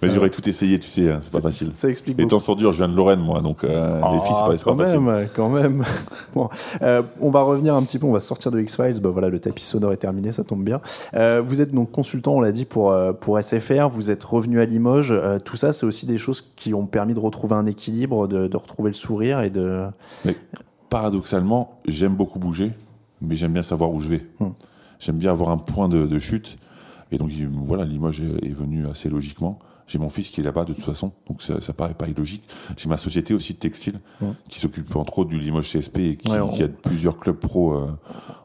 Mais 0.01 0.09
j'aurais 0.09 0.29
tout 0.29 0.47
essayé, 0.47 0.77
tu 0.79 0.89
sais, 0.89 1.11
hein, 1.11 1.19
c'est 1.21 1.33
pas 1.33 1.41
facile. 1.49 1.71
Ça 1.73 1.89
explique 1.89 2.17
Les 2.17 2.27
temps 2.27 2.39
sont 2.39 2.55
durs, 2.55 2.71
je 2.71 2.77
viens 2.83 2.87
de 2.89 2.95
Lorraine, 2.95 3.19
moi, 3.19 3.41
donc 3.41 3.63
euh, 3.63 3.95
les 4.11 4.19
filles, 4.21 4.35
c'est 4.35 4.43
Ah, 4.43 4.47
pas, 4.47 4.57
quand 4.63 4.77
facile. 4.77 4.99
même, 4.99 5.27
quand 5.35 5.49
même. 5.49 5.83
Bon, 6.33 6.49
euh, 6.83 7.01
on 7.19 7.31
va 7.31 7.41
revenir 7.41 7.73
un 7.75 7.81
petit 7.83 7.97
peu, 7.97 8.05
on 8.05 8.11
va 8.11 8.19
sortir 8.19 8.51
de 8.51 8.59
X-Files. 8.59 8.99
Bah 9.01 9.09
voilà, 9.09 9.29
le 9.29 9.39
tapis 9.39 9.63
sonore 9.65 9.91
est 9.93 9.97
terminé, 9.97 10.31
ça 10.31 10.43
tombe 10.43 10.63
bien. 10.63 10.81
Euh, 11.15 11.41
vous 11.43 11.61
êtes 11.61 11.73
donc 11.73 11.91
consultant, 11.91 12.33
on 12.33 12.41
l'a 12.41 12.51
dit, 12.51 12.65
pour, 12.65 12.91
euh, 12.91 13.11
pour 13.13 13.39
SFR, 13.41 13.89
vous 13.89 14.11
êtes 14.11 14.23
revenu 14.23 14.59
à 14.59 14.65
Limoges. 14.65 15.13
Tout 15.45 15.57
ça, 15.57 15.73
c'est 15.73 15.85
aussi 15.85 16.05
des 16.05 16.17
choses 16.19 16.41
qui 16.55 16.73
ont 16.75 16.85
permis 16.85 17.13
de 17.15 17.19
retrouver 17.19 17.55
un 17.55 17.65
équilibre, 17.65 18.27
de, 18.27 18.47
de 18.47 18.57
retrouver 18.57 18.89
le 18.91 18.95
sourire 18.95 19.41
et 19.41 19.49
de. 19.49 19.85
Paradoxalement, 20.89 21.79
j'aime 21.87 22.15
beaucoup 22.15 22.39
bouger, 22.39 22.71
mais 23.21 23.35
j'aime 23.35 23.53
bien 23.53 23.63
savoir 23.63 23.91
où 23.91 23.99
je 23.99 24.07
vais. 24.09 24.25
Hmm. 24.39 24.49
J'aime 24.99 25.17
bien 25.17 25.31
avoir 25.31 25.49
un 25.49 25.57
point 25.57 25.89
de, 25.89 26.05
de 26.05 26.19
chute. 26.19 26.57
Et 27.11 27.17
donc, 27.17 27.29
il- 27.35 27.47
voilà, 27.47 27.85
Limoges 27.85 28.21
est 28.21 28.53
venu 28.53 28.85
assez 28.87 29.09
logiquement. 29.09 29.59
J'ai 29.87 29.99
mon 29.99 30.09
fils 30.09 30.29
qui 30.29 30.41
est 30.41 30.43
là-bas 30.43 30.65
de 30.65 30.73
toute 30.73 30.83
façon, 30.83 31.13
donc 31.29 31.41
ça, 31.41 31.61
ça 31.61 31.71
paraît 31.71 31.93
pas 31.93 32.09
illogique. 32.09 32.43
J'ai 32.75 32.89
ma 32.89 32.97
société 32.97 33.33
aussi 33.33 33.53
de 33.53 33.57
textile, 33.59 34.01
qui 34.49 34.59
s'occupe 34.59 34.93
entre 34.97 35.19
autres 35.19 35.29
du 35.29 35.39
Limoges 35.39 35.69
CSP 35.71 35.97
et 35.99 36.15
qui, 36.17 36.29
Ouais, 36.29 36.41
on- 36.41 36.49
qui 36.49 36.61
a 36.63 36.67
plusieurs 36.67 37.17
clubs 37.17 37.37
pro 37.37 37.71
euh, 37.73 37.87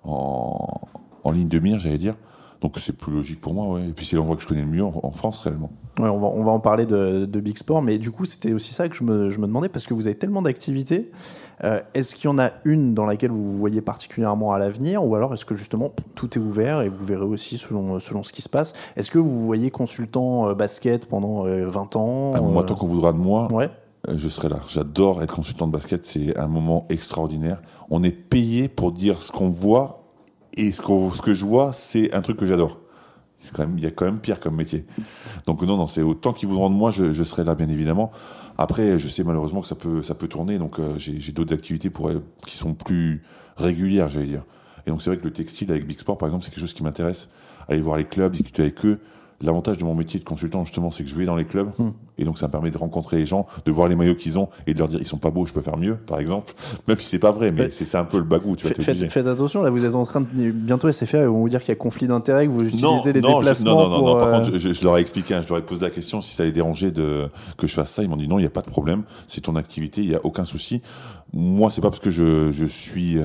en, 0.05 0.81
en 1.25 1.31
ligne 1.33 1.49
de 1.49 1.59
mire, 1.59 1.79
j'allais 1.79 1.99
dire. 1.99 2.15
Donc 2.61 2.79
c'est 2.79 2.97
plus 2.97 3.13
logique 3.13 3.41
pour 3.41 3.55
moi, 3.55 3.67
ouais. 3.75 3.89
Et 3.89 3.93
puis 3.93 4.07
c'est 4.07 4.15
l'endroit 4.15 4.37
que 4.37 4.43
je 4.43 4.47
connais 4.47 4.61
le 4.63 4.69
mieux 4.69 4.85
en, 4.85 4.95
en 5.03 5.11
France 5.11 5.39
réellement. 5.39 5.73
Ouais, 5.99 6.09
on, 6.09 6.21
va, 6.21 6.29
on 6.29 6.45
va 6.45 6.53
en 6.53 6.61
parler 6.61 6.87
de, 6.87 7.27
de 7.27 7.41
Big 7.41 7.59
Sport, 7.59 7.83
mais 7.83 7.99
du 7.99 8.13
coup, 8.13 8.25
c'était 8.25 8.53
aussi 8.53 8.73
ça 8.73 8.89
que 8.89 8.95
je 8.95 9.03
me, 9.03 9.29
je 9.29 9.39
me 9.41 9.47
demandais, 9.49 9.69
parce 9.69 9.85
que 9.85 9.95
vous 9.95 10.07
avez 10.07 10.15
tellement 10.17 10.43
d'activités. 10.43 11.11
Euh, 11.64 11.80
est-ce 11.94 12.14
qu'il 12.14 12.24
y 12.24 12.28
en 12.28 12.38
a 12.38 12.50
une 12.64 12.94
dans 12.94 13.05
laquelle 13.05 13.30
vous 13.30 13.53
vous 13.53 13.59
voyez 13.59 13.80
particulièrement 13.80 14.53
à 14.53 14.59
l'avenir, 14.59 15.05
ou 15.05 15.14
alors 15.14 15.32
est-ce 15.34 15.44
que 15.44 15.55
justement 15.55 15.92
tout 16.14 16.38
est 16.38 16.40
ouvert 16.42 16.82
et 16.82 16.88
vous 16.88 17.05
verrez 17.05 17.24
aussi 17.24 17.59
selon, 17.59 18.00
selon 18.00 18.22
ce 18.22 18.32
qui 18.32 18.42
se 18.42 18.48
passe? 18.48 18.74
Est-ce 18.96 19.11
que 19.11 19.18
vous 19.18 19.30
vous 19.30 19.46
voyez 19.46 19.70
consultant 19.70 20.48
euh, 20.48 20.55
basket 20.55 21.07
pendant 21.07 21.46
euh, 21.46 21.66
20 21.68 21.96
ans 21.96 22.32
Ah, 22.34 22.40
moi, 22.40 22.62
euh, 22.62 22.66
tant 22.66 22.74
qu'on 22.74 22.86
voudra 22.86 23.12
de 23.12 23.18
moi, 23.18 23.48
Ouais. 23.53 23.70
Euh, 24.09 24.14
je 24.16 24.28
serai 24.28 24.48
là. 24.48 24.59
J'adore 24.68 25.22
être 25.22 25.34
consultant 25.34 25.66
de 25.66 25.72
basket, 25.72 26.05
c'est 26.05 26.36
un 26.36 26.48
moment 26.48 26.86
extraordinaire. 26.88 27.62
On 27.90 28.03
est 28.03 28.11
payé 28.11 28.68
pour 28.68 28.92
dire 28.92 29.22
ce 29.22 29.30
qu'on 29.30 29.48
voit 29.48 30.09
et 30.57 30.72
ce 30.72 30.82
que 31.20 31.32
je 31.32 31.44
vois, 31.44 31.72
c'est 31.72 32.12
un 32.12 32.20
truc 32.20 32.36
que 32.36 32.46
j'adore. 32.46 32.82
Il 33.76 33.82
y 33.82 33.86
a 33.86 33.90
quand 33.90 34.05
même 34.05 34.20
pire 34.20 34.40
comme 34.40 34.57
métier. 34.57 34.84
Donc 35.47 35.62
non, 35.62 35.76
non, 35.76 35.86
c'est 35.86 36.03
autant 36.03 36.32
qu'ils 36.32 36.49
voudront 36.49 36.70
de 36.70 36.74
moi, 36.74 36.90
je, 36.90 37.12
serai 37.24 37.45
là 37.45 37.55
bien 37.55 37.68
évidemment. 37.68 38.11
Après, 38.59 38.99
je 38.99 39.09
sais 39.09 39.24
malheureusement 39.24 39.61
que 39.61 39.66
ça 39.66 39.74
peut, 39.74 40.03
ça 40.03 40.14
peut 40.14 40.28
tourner, 40.28 40.59
donc 40.59 40.78
euh, 40.78 40.95
j'ai 40.97 41.32
d'autres 41.32 41.55
activités 41.55 41.90
pour, 41.90 42.11
qui 42.47 42.57
sont 42.57 42.74
plus 42.74 43.22
régulières, 43.57 44.09
j'allais 44.09 44.26
dire. 44.26 44.45
Et 44.86 44.90
donc 44.90 45.03
c'est 45.03 45.11
vrai 45.11 45.18
que 45.18 45.24
le 45.24 45.32
textile 45.32 45.70
avec 45.70 45.86
Big 45.86 45.99
Sport, 45.99 46.18
par 46.18 46.28
exemple, 46.28 46.45
c'est 46.45 46.51
quelque 46.51 46.61
chose 46.61 46.74
qui 46.74 46.82
m'intéresse. 46.82 47.28
Aller 47.68 47.80
voir 47.80 47.97
les 47.97 48.05
clubs, 48.05 48.32
discuter 48.32 48.62
avec 48.62 48.84
eux. 48.84 49.01
L'avantage 49.43 49.78
de 49.78 49.84
mon 49.84 49.95
métier 49.95 50.20
de 50.20 50.24
consultant, 50.24 50.64
justement, 50.64 50.90
c'est 50.90 51.05
que 51.05 51.11
je 51.11 51.14
vais 51.14 51.24
dans 51.24 51.36
les 51.36 51.45
clubs. 51.45 51.70
Et 52.18 52.24
donc, 52.24 52.38
ça 52.38 52.47
me 52.47 52.53
permet 52.53 52.70
de 52.70 52.78
rencontrer 52.78 53.16
les 53.16 53.26
gens, 53.26 53.47
de 53.64 53.72
voir 53.72 53.88
les 53.88 53.97
maillots 53.97 54.14
qu'ils 54.14 54.38
ont 54.38 54.49
et 54.66 54.74
de 54.74 54.78
leur 54.78 54.88
dire, 54.88 55.01
ils 55.01 55.07
sont 55.07 55.18
pas 55.18 55.30
beaux, 55.30 55.47
je 55.47 55.53
peux 55.53 55.62
faire 55.62 55.76
mieux, 55.76 55.97
par 55.97 56.20
exemple. 56.20 56.53
Même 56.86 56.99
si 56.99 57.09
c'est 57.09 57.18
pas 57.18 57.32
vrai, 57.32 57.51
mais 57.53 57.70
c'est 57.70 57.97
un 57.97 58.05
peu 58.05 58.18
le 58.18 58.24
bagou, 58.24 58.57
tu 58.57 58.66
vois, 58.66 58.74
Faites, 58.74 59.26
attention, 59.26 59.62
là 59.62 59.70
vous 59.70 59.84
êtes 59.84 59.95
en 59.95 60.05
train 60.05 60.20
de. 60.20 60.51
Bientôt 60.51 60.90
SFR, 60.90 61.16
ils 61.16 61.24
vont 61.26 61.40
vous 61.40 61.49
dire 61.49 61.61
qu'il 61.61 61.70
y 61.70 61.72
a 61.72 61.76
conflit 61.76 62.07
d'intérêts, 62.07 62.47
que 62.47 62.53
vous 62.53 62.62
utilisez 62.64 62.82
Non, 62.84 63.03
les 63.05 63.20
non, 63.20 63.38
déplacements 63.38 63.70
non, 63.70 63.76
non, 63.76 63.88
non, 63.88 63.99
pour. 63.99 64.09
non, 64.09 64.18
Par 64.18 64.28
euh, 64.28 64.40
contre, 64.40 64.59
je, 64.59 64.72
je 64.72 64.84
leur 64.84 64.97
ai 64.99 65.01
expliqué, 65.01 65.34
hein, 65.34 65.40
je 65.43 65.49
leur 65.49 65.59
ai 65.59 65.62
posé 65.62 65.80
la 65.82 65.90
question 65.90 66.20
si 66.20 66.34
ça 66.34 66.45
les 66.45 66.53
dérangeait 66.53 66.90
de, 66.90 67.28
que 67.57 67.66
je 67.66 67.74
fasse 67.74 67.90
ça. 67.90 68.03
Ils 68.03 68.09
m'ont 68.09 68.16
dit 68.16 68.28
non, 68.28 68.38
il 68.38 68.43
n'y 68.43 68.47
a 68.47 68.51
pas 68.51 68.62
de 68.62 68.70
problème. 68.70 69.03
C'est 69.26 69.43
ton 69.43 69.57
activité, 69.57 70.03
il 70.03 70.09
n'y 70.09 70.14
a 70.14 70.20
aucun 70.24 70.45
souci. 70.45 70.82
Moi, 71.32 71.70
c'est 71.70 71.80
pas 71.80 71.90
parce 71.90 72.01
que 72.01 72.11
je, 72.11 72.53
je 72.53 72.66
suis 72.66 73.18
euh, 73.18 73.24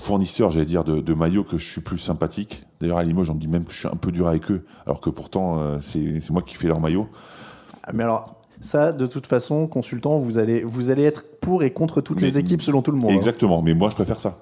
fournisseur, 0.00 0.50
j'allais 0.50 0.66
dire, 0.66 0.84
de, 0.84 1.00
de 1.00 1.14
maillots 1.14 1.44
que 1.44 1.58
je 1.58 1.64
suis 1.68 1.80
plus 1.80 1.98
sympathique. 1.98 2.64
D'ailleurs, 2.80 2.98
à 2.98 3.02
Limoges, 3.02 3.30
on 3.30 3.34
me 3.34 3.40
dit 3.40 3.48
même 3.48 3.64
que 3.64 3.72
je 3.72 3.78
suis 3.78 3.88
un 3.88 3.96
peu 3.96 4.12
dur 4.12 4.28
avec 4.28 4.50
eux, 4.50 4.64
alors 4.86 5.00
que 5.00 5.10
pourtant, 5.10 5.58
euh, 5.58 5.78
c'est 5.80 6.30
moi 6.30 6.42
qui 6.42 6.54
fais 6.56 6.68
leurs 6.68 6.80
maillots. 6.80 7.08
Ah, 7.82 7.90
Mais 7.92 8.02
alors, 8.04 8.36
ça, 8.60 8.92
de 8.92 9.06
toute 9.06 9.26
façon, 9.26 9.66
consultant, 9.66 10.18
vous 10.18 10.38
allez, 10.38 10.62
vous 10.62 10.90
allez 10.90 11.02
être 11.02 11.24
pour 11.40 11.62
et 11.64 11.72
contre 11.72 12.00
toutes 12.00 12.20
Mais- 12.20 12.28
les 12.28 12.38
équipes 12.38 12.62
selon 12.62 12.80
tout 12.82 12.92
le 12.92 12.96
monde. 12.98 13.10
hein. 13.10 13.14
Exactement, 13.14 13.60
mais 13.62 13.74
moi 13.74 13.90
je 13.90 13.96
préfère 13.96 14.20
ça. 14.20 14.38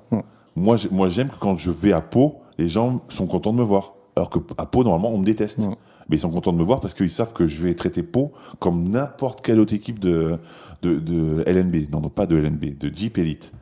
Moi, 0.57 0.77
j'ai- 0.77 0.91
moi 0.91 1.09
j'aime 1.09 1.31
que 1.31 1.39
quand 1.39 1.55
je 1.57 1.71
vais 1.71 1.93
à 1.93 2.01
Pau, 2.03 2.37
les 2.59 2.69
gens 2.69 3.01
sont 3.09 3.27
contents 3.27 3.53
de 3.53 3.59
me 3.59 3.63
voir. 3.63 3.95
Alors 4.17 4.29
que 4.29 4.39
à 4.59 4.67
Pau, 4.67 4.85
normalement, 4.85 5.11
on 5.11 5.19
me 5.19 5.25
déteste. 5.25 5.61
Mais 6.09 6.17
ils 6.17 6.21
sont 6.21 6.29
contents 6.31 6.53
de 6.53 6.59
me 6.59 6.65
voir 6.65 6.81
parce 6.81 6.93
qu'ils 6.93 7.09
savent 7.11 7.33
que 7.33 7.47
je 7.47 7.63
vais 7.63 7.75
traiter 7.75 8.03
Pau 8.03 8.33
comme 8.59 8.91
n'importe 8.91 9.41
quelle 9.43 9.61
autre 9.61 9.73
équipe 9.73 10.01
de, 10.01 10.39
de, 10.83 10.97
de 10.99 11.45
LNB. 11.47 11.89
Non, 11.93 12.01
non, 12.01 12.09
pas 12.09 12.27
de 12.27 12.37
LNB, 12.37 12.77
de 12.77 12.95
Jeep 12.95 13.17
Elite. 13.17 13.53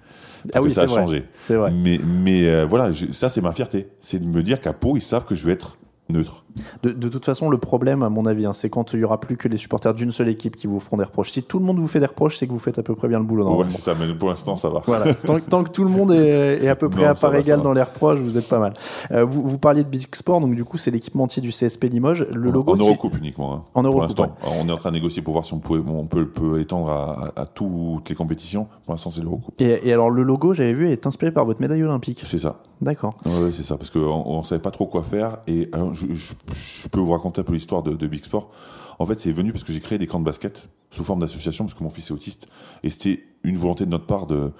Ah 0.54 0.62
oui, 0.62 0.72
ça 0.72 0.82
a 0.82 0.86
vrai. 0.86 1.00
changé. 1.02 1.24
C'est 1.36 1.54
vrai. 1.54 1.70
Mais, 1.72 1.98
mais 2.04 2.46
euh, 2.46 2.64
voilà, 2.66 2.90
je- 2.92 3.12
ça 3.12 3.28
c'est 3.28 3.40
ma 3.40 3.52
fierté. 3.52 3.88
C'est 4.00 4.18
de 4.20 4.26
me 4.26 4.42
dire 4.42 4.60
qu'à 4.60 4.72
Pau, 4.72 4.96
ils 4.96 5.02
savent 5.02 5.24
que 5.24 5.34
je 5.34 5.46
vais 5.46 5.52
être 5.52 5.78
neutre. 6.08 6.44
De, 6.82 6.90
de 6.90 7.08
toute 7.08 7.24
façon, 7.24 7.50
le 7.50 7.58
problème, 7.58 8.02
à 8.02 8.08
mon 8.08 8.26
avis, 8.26 8.46
hein, 8.46 8.52
c'est 8.52 8.68
quand 8.70 8.92
il 8.92 9.00
y 9.00 9.04
aura 9.04 9.20
plus 9.20 9.36
que 9.36 9.48
les 9.48 9.56
supporters 9.56 9.94
d'une 9.94 10.10
seule 10.10 10.28
équipe 10.28 10.56
qui 10.56 10.66
vous 10.66 10.80
feront 10.80 10.96
des 10.96 11.04
reproches. 11.04 11.30
Si 11.30 11.42
tout 11.42 11.58
le 11.58 11.64
monde 11.64 11.78
vous 11.78 11.86
fait 11.86 12.00
des 12.00 12.06
reproches, 12.06 12.36
c'est 12.36 12.46
que 12.46 12.52
vous 12.52 12.58
faites 12.58 12.78
à 12.78 12.82
peu 12.82 12.94
près 12.94 13.08
bien 13.08 13.18
le 13.18 13.24
boulot. 13.24 13.48
Ouais, 13.56 13.66
c'est 13.68 13.80
ça, 13.80 13.94
mais 13.98 14.12
pour 14.14 14.28
l'instant, 14.28 14.56
ça 14.56 14.68
va. 14.68 14.82
Voilà. 14.86 15.14
tant, 15.14 15.38
tant 15.40 15.62
que 15.64 15.70
tout 15.70 15.84
le 15.84 15.90
monde 15.90 16.12
est, 16.12 16.64
est 16.64 16.68
à 16.68 16.74
peu 16.76 16.88
près 16.90 17.02
Non, 17.04 17.08
à 17.10 17.14
part 17.14 17.34
égale 17.34 17.62
dans 17.62 17.72
les 17.72 17.82
reproches, 17.82 18.18
vous 18.18 18.36
êtes 18.38 18.48
pas 18.48 18.58
mal. 18.58 18.74
Euh, 19.12 19.24
vous, 19.24 19.42
vous 19.46 19.58
parliez 19.58 19.84
de 19.84 19.88
Big 19.88 20.06
Sport, 20.14 20.40
donc 20.40 20.54
du 20.54 20.64
coup, 20.64 20.78
c'est 20.78 20.90
l'équipementier 20.90 21.40
du 21.42 21.50
CSP 21.50 21.84
Limoges. 21.84 22.26
Le 22.32 22.50
logo, 22.50 22.72
en 22.72 22.76
Eurocoupe 22.76 23.16
uniquement. 23.18 23.52
hein, 23.54 23.62
En 23.74 23.82
pour 23.82 23.92
Eurocoupe, 23.92 24.18
l'instant, 24.18 24.36
on 24.60 24.68
est 24.68 24.72
en 24.72 24.76
train 24.78 24.90
de 24.90 24.94
négocier 24.96 25.22
pour 25.22 25.32
voir 25.34 25.44
si 25.44 25.54
on, 25.54 25.58
pouvait, 25.60 25.80
on 25.88 26.06
peut, 26.06 26.26
peut 26.26 26.60
étendre 26.60 26.90
à, 26.90 27.30
à- 27.36 27.42
à 27.42 27.46
toutes 27.46 28.08
les 28.08 28.14
compétitions. 28.14 28.66
Pour 28.84 28.94
l'instant, 28.94 29.10
c'est 29.10 29.20
l'Eurocoupe. 29.22 29.54
Et, 29.60 29.88
et 29.88 29.92
alors, 29.92 30.10
le 30.10 30.22
logo, 30.22 30.54
j'avais 30.54 30.72
vu, 30.72 30.88
est 30.90 31.06
inspiré 31.06 31.30
par 31.32 31.44
votre 31.44 31.60
médaille 31.60 31.82
olympique. 31.84 32.20
C'est 32.24 32.38
ça. 32.38 32.56
D'accord. 32.80 33.14
Ouais, 33.26 33.50
c'est 33.52 33.64
ça, 33.64 33.76
parce 33.76 33.90
qu'on 33.90 34.00
on 34.26 34.44
savait 34.44 34.60
pas 34.62 34.70
trop 34.70 34.86
quoi 34.86 35.02
faire. 35.02 35.38
Et 35.48 35.68
alors, 35.72 35.94
je, 35.94 36.06
je- 36.12 36.34
je 36.52 36.88
peux 36.88 37.00
vous 37.00 37.12
raconter 37.12 37.40
un 37.40 37.44
peu 37.44 37.52
l'histoire 37.52 37.82
de, 37.82 38.06
Big 38.06 38.24
Sport. 38.24 38.50
En 38.98 39.06
fait, 39.06 39.18
c'est 39.20 39.32
venu 39.32 39.52
parce 39.52 39.64
que 39.64 39.72
j'ai 39.72 39.80
créé 39.80 39.98
des 39.98 40.06
camps 40.06 40.20
de 40.20 40.24
basket 40.24 40.68
sous 40.90 41.04
forme 41.04 41.20
d'association, 41.20 41.64
parce 41.64 41.74
que 41.74 41.84
mon 41.84 41.90
fils 41.90 42.10
est 42.10 42.12
autiste. 42.12 42.48
Et 42.82 42.90
c'était 42.90 43.22
une 43.44 43.56
volonté 43.56 43.84
de 43.84 43.90
notre 43.90 44.06
part 44.06 44.26
de, 44.26 44.52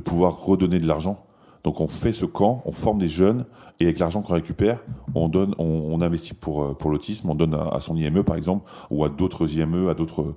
pouvoir 0.00 0.44
redonner 0.44 0.78
de 0.78 0.86
l'argent. 0.86 1.26
Donc 1.62 1.80
on 1.80 1.88
fait 1.88 2.12
ce 2.12 2.26
camp, 2.26 2.62
on 2.66 2.72
forme 2.72 2.98
des 2.98 3.08
jeunes, 3.08 3.46
et 3.80 3.84
avec 3.84 3.98
l'argent 3.98 4.20
qu'on 4.20 4.34
récupère, 4.34 4.80
on 5.14 5.28
donne, 5.28 5.54
on, 5.58 6.00
investit 6.02 6.34
pour, 6.34 6.62
euh, 6.62 6.74
pour 6.74 6.90
l'autisme, 6.90 7.30
on 7.30 7.34
donne 7.34 7.54
à, 7.54 7.80
son 7.80 7.96
IME 7.96 8.22
par 8.22 8.36
exemple, 8.36 8.70
ou 8.90 9.02
à 9.04 9.08
d'autres 9.08 9.50
IME, 9.56 9.88
à 9.88 9.94
d'autres 9.94 10.34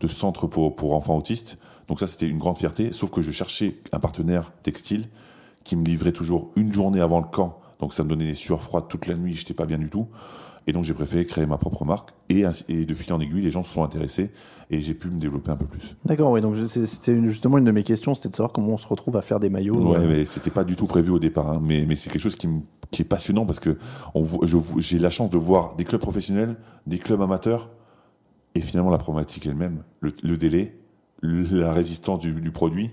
de 0.00 0.08
centres 0.08 0.46
pour, 0.46 0.76
pour 0.76 0.94
enfants 0.94 1.16
autistes. 1.16 1.58
Donc 1.88 1.98
ça, 1.98 2.06
c'était 2.06 2.28
une 2.28 2.38
grande 2.38 2.58
fierté, 2.58 2.92
sauf 2.92 3.10
que 3.10 3.22
je 3.22 3.32
cherchais 3.32 3.80
un 3.90 3.98
partenaire 3.98 4.52
textile 4.62 5.08
qui 5.64 5.74
me 5.74 5.84
livrait 5.84 6.12
toujours 6.12 6.50
une 6.54 6.72
journée 6.72 7.00
avant 7.00 7.20
le 7.20 7.26
camp. 7.26 7.60
Donc 7.80 7.94
ça 7.94 8.02
me 8.04 8.08
donnait 8.08 8.26
des 8.26 8.34
sueurs 8.34 8.62
froides 8.62 8.84
toute 8.88 9.06
la 9.06 9.14
nuit, 9.14 9.34
j'étais 9.34 9.54
pas 9.54 9.66
bien 9.66 9.78
du 9.78 9.88
tout. 9.88 10.08
Et 10.66 10.72
donc 10.72 10.84
j'ai 10.84 10.92
préféré 10.92 11.24
créer 11.24 11.46
ma 11.46 11.56
propre 11.56 11.84
marque. 11.84 12.10
Et, 12.28 12.42
de 12.42 12.94
fil 12.94 13.12
en 13.14 13.20
aiguille, 13.20 13.40
les 13.42 13.50
gens 13.50 13.62
se 13.62 13.72
sont 13.72 13.82
intéressés 13.82 14.30
et 14.70 14.82
j'ai 14.82 14.92
pu 14.92 15.08
me 15.08 15.18
développer 15.18 15.50
un 15.50 15.56
peu 15.56 15.64
plus. 15.64 15.96
D'accord, 16.04 16.30
oui. 16.30 16.42
Donc, 16.42 16.56
c'était 16.66 17.18
justement 17.22 17.56
une 17.56 17.64
de 17.64 17.70
mes 17.70 17.82
questions, 17.84 18.14
c'était 18.14 18.28
de 18.28 18.34
savoir 18.34 18.52
comment 18.52 18.74
on 18.74 18.76
se 18.76 18.86
retrouve 18.86 19.16
à 19.16 19.22
faire 19.22 19.40
des 19.40 19.48
maillots. 19.48 19.76
Ouais, 19.92 19.96
euh, 19.96 20.06
mais 20.06 20.24
c'était 20.26 20.50
pas 20.50 20.64
du 20.64 20.76
tout 20.76 20.84
prévu 20.86 21.10
au 21.10 21.18
départ. 21.18 21.48
hein. 21.48 21.60
Mais, 21.64 21.86
mais 21.88 21.96
c'est 21.96 22.10
quelque 22.10 22.20
chose 22.20 22.36
qui, 22.36 22.48
me- 22.48 22.60
qui 22.90 23.00
est 23.00 23.06
passionnant 23.06 23.46
parce 23.46 23.60
que 23.60 23.78
j'ai 24.78 24.98
la 24.98 25.08
chance 25.08 25.30
de 25.30 25.38
voir 25.38 25.74
des 25.76 25.84
clubs 25.84 26.00
professionnels, 26.02 26.56
des 26.86 26.98
clubs 26.98 27.22
amateurs. 27.22 27.70
Et 28.54 28.60
finalement, 28.60 28.90
la 28.90 28.98
problématique 28.98 29.46
est 29.46 29.54
le 30.02 30.36
délai, 30.36 30.76
la 31.22 31.72
résistance 31.72 32.18
du, 32.18 32.32
du 32.32 32.50
produit 32.50 32.90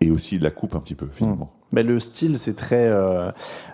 et 0.00 0.10
aussi 0.10 0.38
la 0.38 0.50
coupe 0.50 0.74
un 0.74 0.80
petit 0.80 0.94
peu 0.94 1.08
finalement. 1.10 1.52
Mais 1.74 1.82
le 1.82 1.98
style, 1.98 2.38
c'est 2.38 2.54
très, 2.54 2.86
euh, 2.86 3.30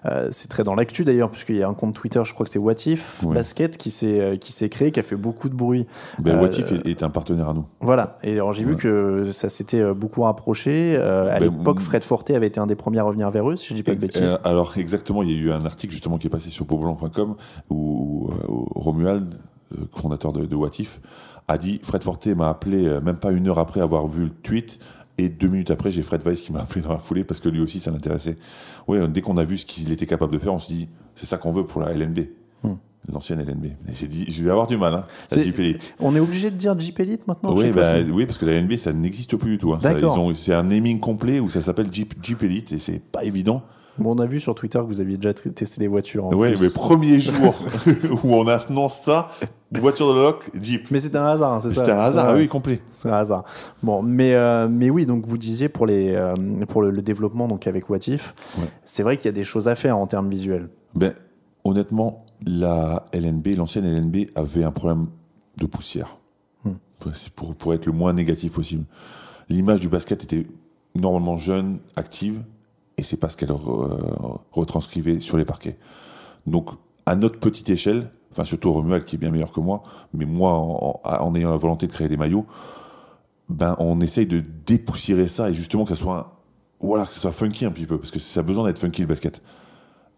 euh, 0.07 0.29
c'est 0.31 0.49
très 0.49 0.63
dans 0.63 0.75
l'actu 0.75 1.05
d'ailleurs, 1.05 1.31
puisqu'il 1.31 1.57
y 1.57 1.63
a 1.63 1.69
un 1.69 1.75
compte 1.75 1.95
Twitter, 1.95 2.23
je 2.25 2.33
crois 2.33 2.47
que 2.47 2.51
c'est 2.53 2.59
Watif. 2.59 3.23
Basket, 3.25 3.77
qui 3.77 3.91
s'est, 3.91 4.21
euh, 4.21 4.37
qui 4.37 4.53
s'est 4.53 4.71
créé, 4.71 4.91
qui 4.91 5.01
a 5.01 5.03
fait 5.03 5.17
beaucoup 5.17 5.49
de 5.51 5.55
bruit. 5.55 5.87
Ben, 6.19 6.37
Euh, 6.39 6.41
Watif 6.43 6.73
est, 6.73 6.87
est 6.87 7.03
un 7.03 7.11
partenaire 7.11 7.51
à 7.51 7.55
nous. 7.55 7.67
Voilà. 7.81 8.19
Et 8.23 8.33
alors 8.33 8.53
j'ai 8.55 8.65
vu 8.65 8.77
que 8.77 9.31
ça 9.33 9.49
s'était 9.51 9.93
beaucoup 9.93 10.23
rapproché. 10.23 10.95
Euh, 10.97 11.35
à 11.35 11.39
Ben, 11.39 11.51
l'époque. 11.51 11.81
Fred 11.81 12.03
Forte 12.05 12.31
avait 12.31 12.47
été 12.47 12.59
un 12.59 12.67
des 12.67 12.75
premiers 12.75 13.01
à 13.01 13.03
revenir 13.05 13.31
vers 13.31 13.51
eux, 13.51 13.57
si 13.57 13.69
je 13.69 13.75
dis 13.75 13.83
pas 13.83 13.95
de 13.95 14.01
bêtises. 14.01 14.39
alors 14.45 14.73
exactement, 14.79 15.23
il 15.23 15.31
y 15.31 15.35
a 15.35 15.39
eu 15.39 15.51
un 15.53 15.65
article 15.67 15.93
justement 15.93 16.17
qui 16.17 16.27
est 16.27 16.31
passé 16.31 16.49
sur 16.51 16.65
poblanc.com 16.67 17.35
où, 17.69 18.31
où 18.49 18.65
Romuald, 18.75 19.35
fondateur 19.95 20.33
de, 20.33 20.47
de 20.47 20.57
Watif, 20.57 21.01
a 21.49 21.59
dit 21.59 21.81
Fred 21.83 22.03
Forte 22.03 22.29
m'a 22.29 22.49
appelé 22.49 22.89
même 23.05 23.17
pas 23.19 23.31
une 23.33 23.49
heure 23.49 23.59
après 23.59 23.81
avoir 23.81 24.07
vu 24.07 24.25
le 24.25 24.31
tweet. 24.31 24.79
Et 25.21 25.29
deux 25.29 25.49
minutes 25.49 25.71
après, 25.71 25.91
j'ai 25.91 26.03
Fred 26.03 26.23
Weiss 26.25 26.41
qui 26.41 26.51
m'a 26.51 26.61
appelé 26.61 26.81
dans 26.81 26.95
la 26.95 26.99
foulée 26.99 27.25
parce 27.25 27.41
que 27.41 27.51
lui 27.51 27.61
aussi, 27.61 27.79
ça 27.79 27.91
l'intéressait. 27.91 28.37
Ouais, 28.89 29.07
dès 29.07 29.21
qu'on 29.21 29.37
a 29.37 29.45
vu 29.45 29.59
ce 29.59 29.67
qu'il 29.67 29.93
était 29.93 30.07
capable 30.07 30.33
de 30.33 30.39
faire, 30.39 30.55
on 30.55 30.59
se 30.59 30.73
dit, 30.73 30.89
c'est 31.15 31.27
ça 31.27 31.37
qu'on 31.37 31.53
veut 31.53 31.67
pour 31.67 31.83
la 31.83 31.93
LNB. 31.93 32.21
Hmm. 32.63 32.77
L'ancienne 33.13 33.39
LNB. 33.39 33.67
Et 33.67 33.93
j'ai 33.93 34.07
dit, 34.07 34.25
je 34.31 34.43
vais 34.43 34.51
avoir 34.51 34.67
du 34.67 34.79
mal, 34.79 34.95
hein, 34.95 35.05
la 35.31 35.43
Jeep 35.43 35.59
Elite. 35.59 35.95
On 35.99 36.17
est 36.17 36.21
obligé 36.21 36.51
de 36.51 36.57
dire 36.57 36.79
Jeep 36.79 36.99
Elite 37.01 37.29
maintenant 37.29 37.55
Oui, 37.55 37.71
bah, 37.71 37.97
oui, 38.11 38.25
parce 38.25 38.39
que 38.39 38.47
la 38.47 38.59
LNB, 38.59 38.77
ça 38.77 38.95
n'existe 38.95 39.37
plus 39.37 39.53
du 39.53 39.59
tout. 39.59 39.75
Hein. 39.75 39.79
C'est 40.35 40.55
un 40.55 40.63
naming 40.63 41.01
complet 41.01 41.39
où 41.39 41.51
ça 41.51 41.61
s'appelle 41.61 41.93
Jeep, 41.93 42.15
Jeep 42.23 42.43
Elite 42.43 42.73
et 42.73 42.79
c'est 42.79 43.05
pas 43.05 43.23
évident. 43.23 43.63
Bon, 44.01 44.17
on 44.17 44.19
a 44.19 44.27
vu 44.27 44.41
sur 44.41 44.55
Twitter 44.55 44.79
que 44.79 44.85
vous 44.85 45.01
aviez 45.01 45.17
déjà 45.17 45.33
testé 45.35 45.81
les 45.81 45.87
voitures. 45.89 46.27
En 46.27 46.35
Ouais, 46.35 46.53
plus. 46.55 46.63
mais 46.63 46.71
premier 46.71 47.21
jour 47.21 47.55
où 48.25 48.35
on 48.35 48.47
annonce 48.49 49.01
ça, 49.01 49.29
voiture 49.73 50.13
de 50.15 50.19
loc, 50.21 50.51
Jeep. 50.61 50.91
Mais 50.91 50.99
c'était 50.99 51.19
un 51.19 51.27
hasard, 51.27 51.53
hein, 51.53 51.61
c'est 51.61 51.71
ça 51.71 51.81
C'était 51.81 51.93
un 51.93 52.01
hasard, 52.01 52.35
oui, 52.35 52.49
complet. 52.49 52.81
C'est 52.91 53.09
un 53.09 53.15
hasard. 53.15 53.45
Bon, 53.83 54.03
mais, 54.03 54.35
euh, 54.35 54.69
mais 54.69 54.91
oui, 54.91 55.07
donc 55.07 55.27
vous 55.27 55.39
disiez 55.39 55.69
pour, 55.69 55.87
les, 55.87 56.15
euh, 56.15 56.35
pour 56.69 56.83
le, 56.83 56.91
le 56.91 57.03
développement 57.03 57.47
donc 57.47 57.67
avec 57.67 57.89
Watif, 57.91 58.35
Ouais. 58.59 58.65
c'est 58.85 59.03
vrai 59.03 59.17
qu'il 59.17 59.27
y 59.27 59.29
a 59.29 59.33
des 59.33 59.45
choses 59.45 59.69
à 59.69 59.75
faire 59.77 59.97
en 59.99 60.07
termes 60.07 60.29
visuels. 60.29 60.69
Ben, 60.95 61.13
honnêtement, 61.65 62.25
la 62.47 63.05
LNB, 63.13 63.49
l'ancienne 63.57 63.85
LNB, 63.85 64.31
avait 64.35 64.65
un 64.65 64.71
problème 64.73 65.07
de 65.59 65.67
poussière. 65.67 66.17
Hmm. 66.65 66.73
Pour, 67.37 67.55
pour 67.55 67.75
être 67.75 67.85
le 67.87 67.93
moins 67.93 68.13
négatif 68.15 68.53
possible. 68.53 68.85
L'image 69.51 69.81
du 69.81 69.89
basket 69.89 70.25
était 70.25 70.47
normalement 70.95 71.37
jeune, 71.37 71.79
active, 71.97 72.41
et 73.01 73.03
c'est 73.03 73.17
pas 73.17 73.29
ce 73.29 73.37
qu'elle 73.37 73.51
re- 73.51 74.39
retranscrivait 74.53 75.21
sur 75.21 75.37
les 75.37 75.45
parquets. 75.45 75.79
Donc, 76.47 76.69
à 77.07 77.17
notre 77.17 77.41
petite 77.41 77.69
échelle, 77.71 78.11
enfin 78.31 78.45
surtout 78.45 78.73
Romuald 78.73 79.05
qui 79.05 79.17
est 79.17 79.19
bien 79.19 79.31
meilleur 79.31 79.51
que 79.51 79.61
moi, 79.61 79.83
mais 80.13 80.27
moi 80.27 80.53
en, 80.53 81.35
ayant 81.35 81.51
la 81.51 81.57
volonté 81.57 81.87
de 81.87 81.93
créer 81.93 82.09
des 82.09 82.17
maillots, 82.17 82.47
ben 83.49 83.75
on 83.79 84.01
essaye 84.01 84.27
de 84.27 84.43
dépoussiérer 84.67 85.27
ça 85.27 85.51
et 85.51 85.55
justement 85.55 85.85
que 85.85 85.91
ça 85.91 86.01
soit 86.01 86.37
voilà 86.79 87.07
que 87.07 87.13
ça 87.13 87.21
soit 87.21 87.33
funky 87.33 87.65
un 87.65 87.73
petit 87.73 87.87
peu 87.87 87.99
parce 87.99 88.11
que 88.11 88.19
ça 88.21 88.41
a 88.41 88.43
besoin 88.43 88.65
d'être 88.67 88.79
funky 88.79 89.01
le 89.01 89.09
basket. 89.09 89.43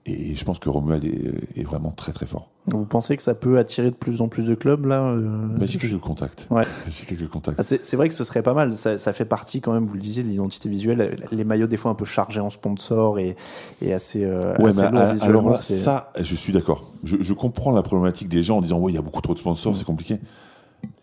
Et 0.05 0.35
je 0.35 0.45
pense 0.45 0.59
que 0.59 0.69
Romuald 0.69 1.05
est, 1.05 1.61
est 1.61 1.63
vraiment 1.63 1.93
très 1.93 2.11
très 2.13 2.27
fort. 2.27 2.49
Vous 2.67 2.85
pensez 2.85 3.17
que 3.17 3.23
ça 3.23 3.35
peut 3.35 3.59
attirer 3.59 3.91
de 3.91 3.95
plus 3.95 4.21
en 4.21 4.27
plus 4.27 4.45
de 4.45 4.55
clubs 4.57 4.85
là 4.87 5.01
euh 5.03 5.47
Ben, 5.57 5.67
j'ai 5.69 5.79
quelques 5.79 6.01
contacts. 6.01 6.49
Ouais. 6.51 6.63
j'ai 6.89 7.07
quelques 7.07 7.29
contacts. 7.29 7.59
Ah, 7.61 7.63
C'est 7.63 7.97
vrai 7.97 8.09
que 8.09 8.15
ce 8.15 8.25
serait 8.25 8.43
pas 8.43 8.53
mal. 8.55 8.75
Ça, 8.77 8.99
ça 8.99 9.13
fait 9.13 9.25
partie 9.25 9.61
quand 9.61 9.73
même, 9.73 9.87
vous 9.87 9.95
le 9.95 10.01
disiez, 10.01 10.25
de 10.25 10.29
l'identité 10.29 10.69
visuelle. 10.69 11.17
Les 11.31 11.45
maillots 11.45 11.69
des 11.69 11.77
fois 11.77 11.93
un 11.93 11.95
peu 11.95 12.05
chargés 12.05 12.41
en 12.41 12.51
sponsors 12.51 13.21
et, 13.21 13.37
et 13.81 13.93
assez, 13.93 14.25
euh, 14.25 14.55
Ouais, 14.59 14.71
assez 14.71 14.81
à- 14.81 15.25
alors 15.25 15.49
là, 15.51 15.57
ça, 15.57 16.11
je 16.21 16.35
suis 16.35 16.53
d'accord. 16.53 16.85
Je, 17.05 17.19
je 17.21 17.33
comprends 17.33 17.71
la 17.71 17.83
problématique 17.83 18.29
des 18.29 18.43
gens 18.43 18.59
en 18.59 18.61
disant, 18.63 18.81
ouais, 18.81 18.91
il 18.91 18.97
y 18.97 18.99
a 18.99 19.03
beaucoup 19.03 19.21
trop 19.21 19.35
de 19.35 19.39
sponsors, 19.39 19.77
c'est 19.77 19.85
compliqué. 19.85 20.19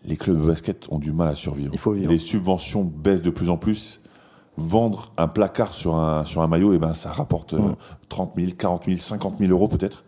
Les 0.04 0.16
clubs 0.18 0.38
de 0.38 0.46
basket 0.46 0.88
ont 0.90 0.98
du 0.98 1.12
mal 1.12 1.28
à 1.28 1.34
survivre. 1.34 1.70
Il 1.72 1.78
faut 1.78 1.92
vivre. 1.92 2.10
Les 2.10 2.18
subventions 2.18 2.84
baissent 2.84 3.22
de 3.22 3.30
plus 3.30 3.48
en 3.48 3.56
plus. 3.56 3.99
Vendre 4.62 5.12
un 5.16 5.26
placard 5.26 5.72
sur 5.72 5.94
un, 5.94 6.24
sur 6.24 6.42
un 6.42 6.46
maillot, 6.46 6.74
et 6.74 6.78
ben, 6.78 6.92
ça 6.94 7.10
rapporte 7.10 7.54
euh, 7.54 7.74
30 8.08 8.32
000, 8.36 8.52
40 8.58 8.84
000, 8.84 8.98
50 8.98 9.38
000 9.38 9.50
euros 9.50 9.68
peut-être. 9.68 10.04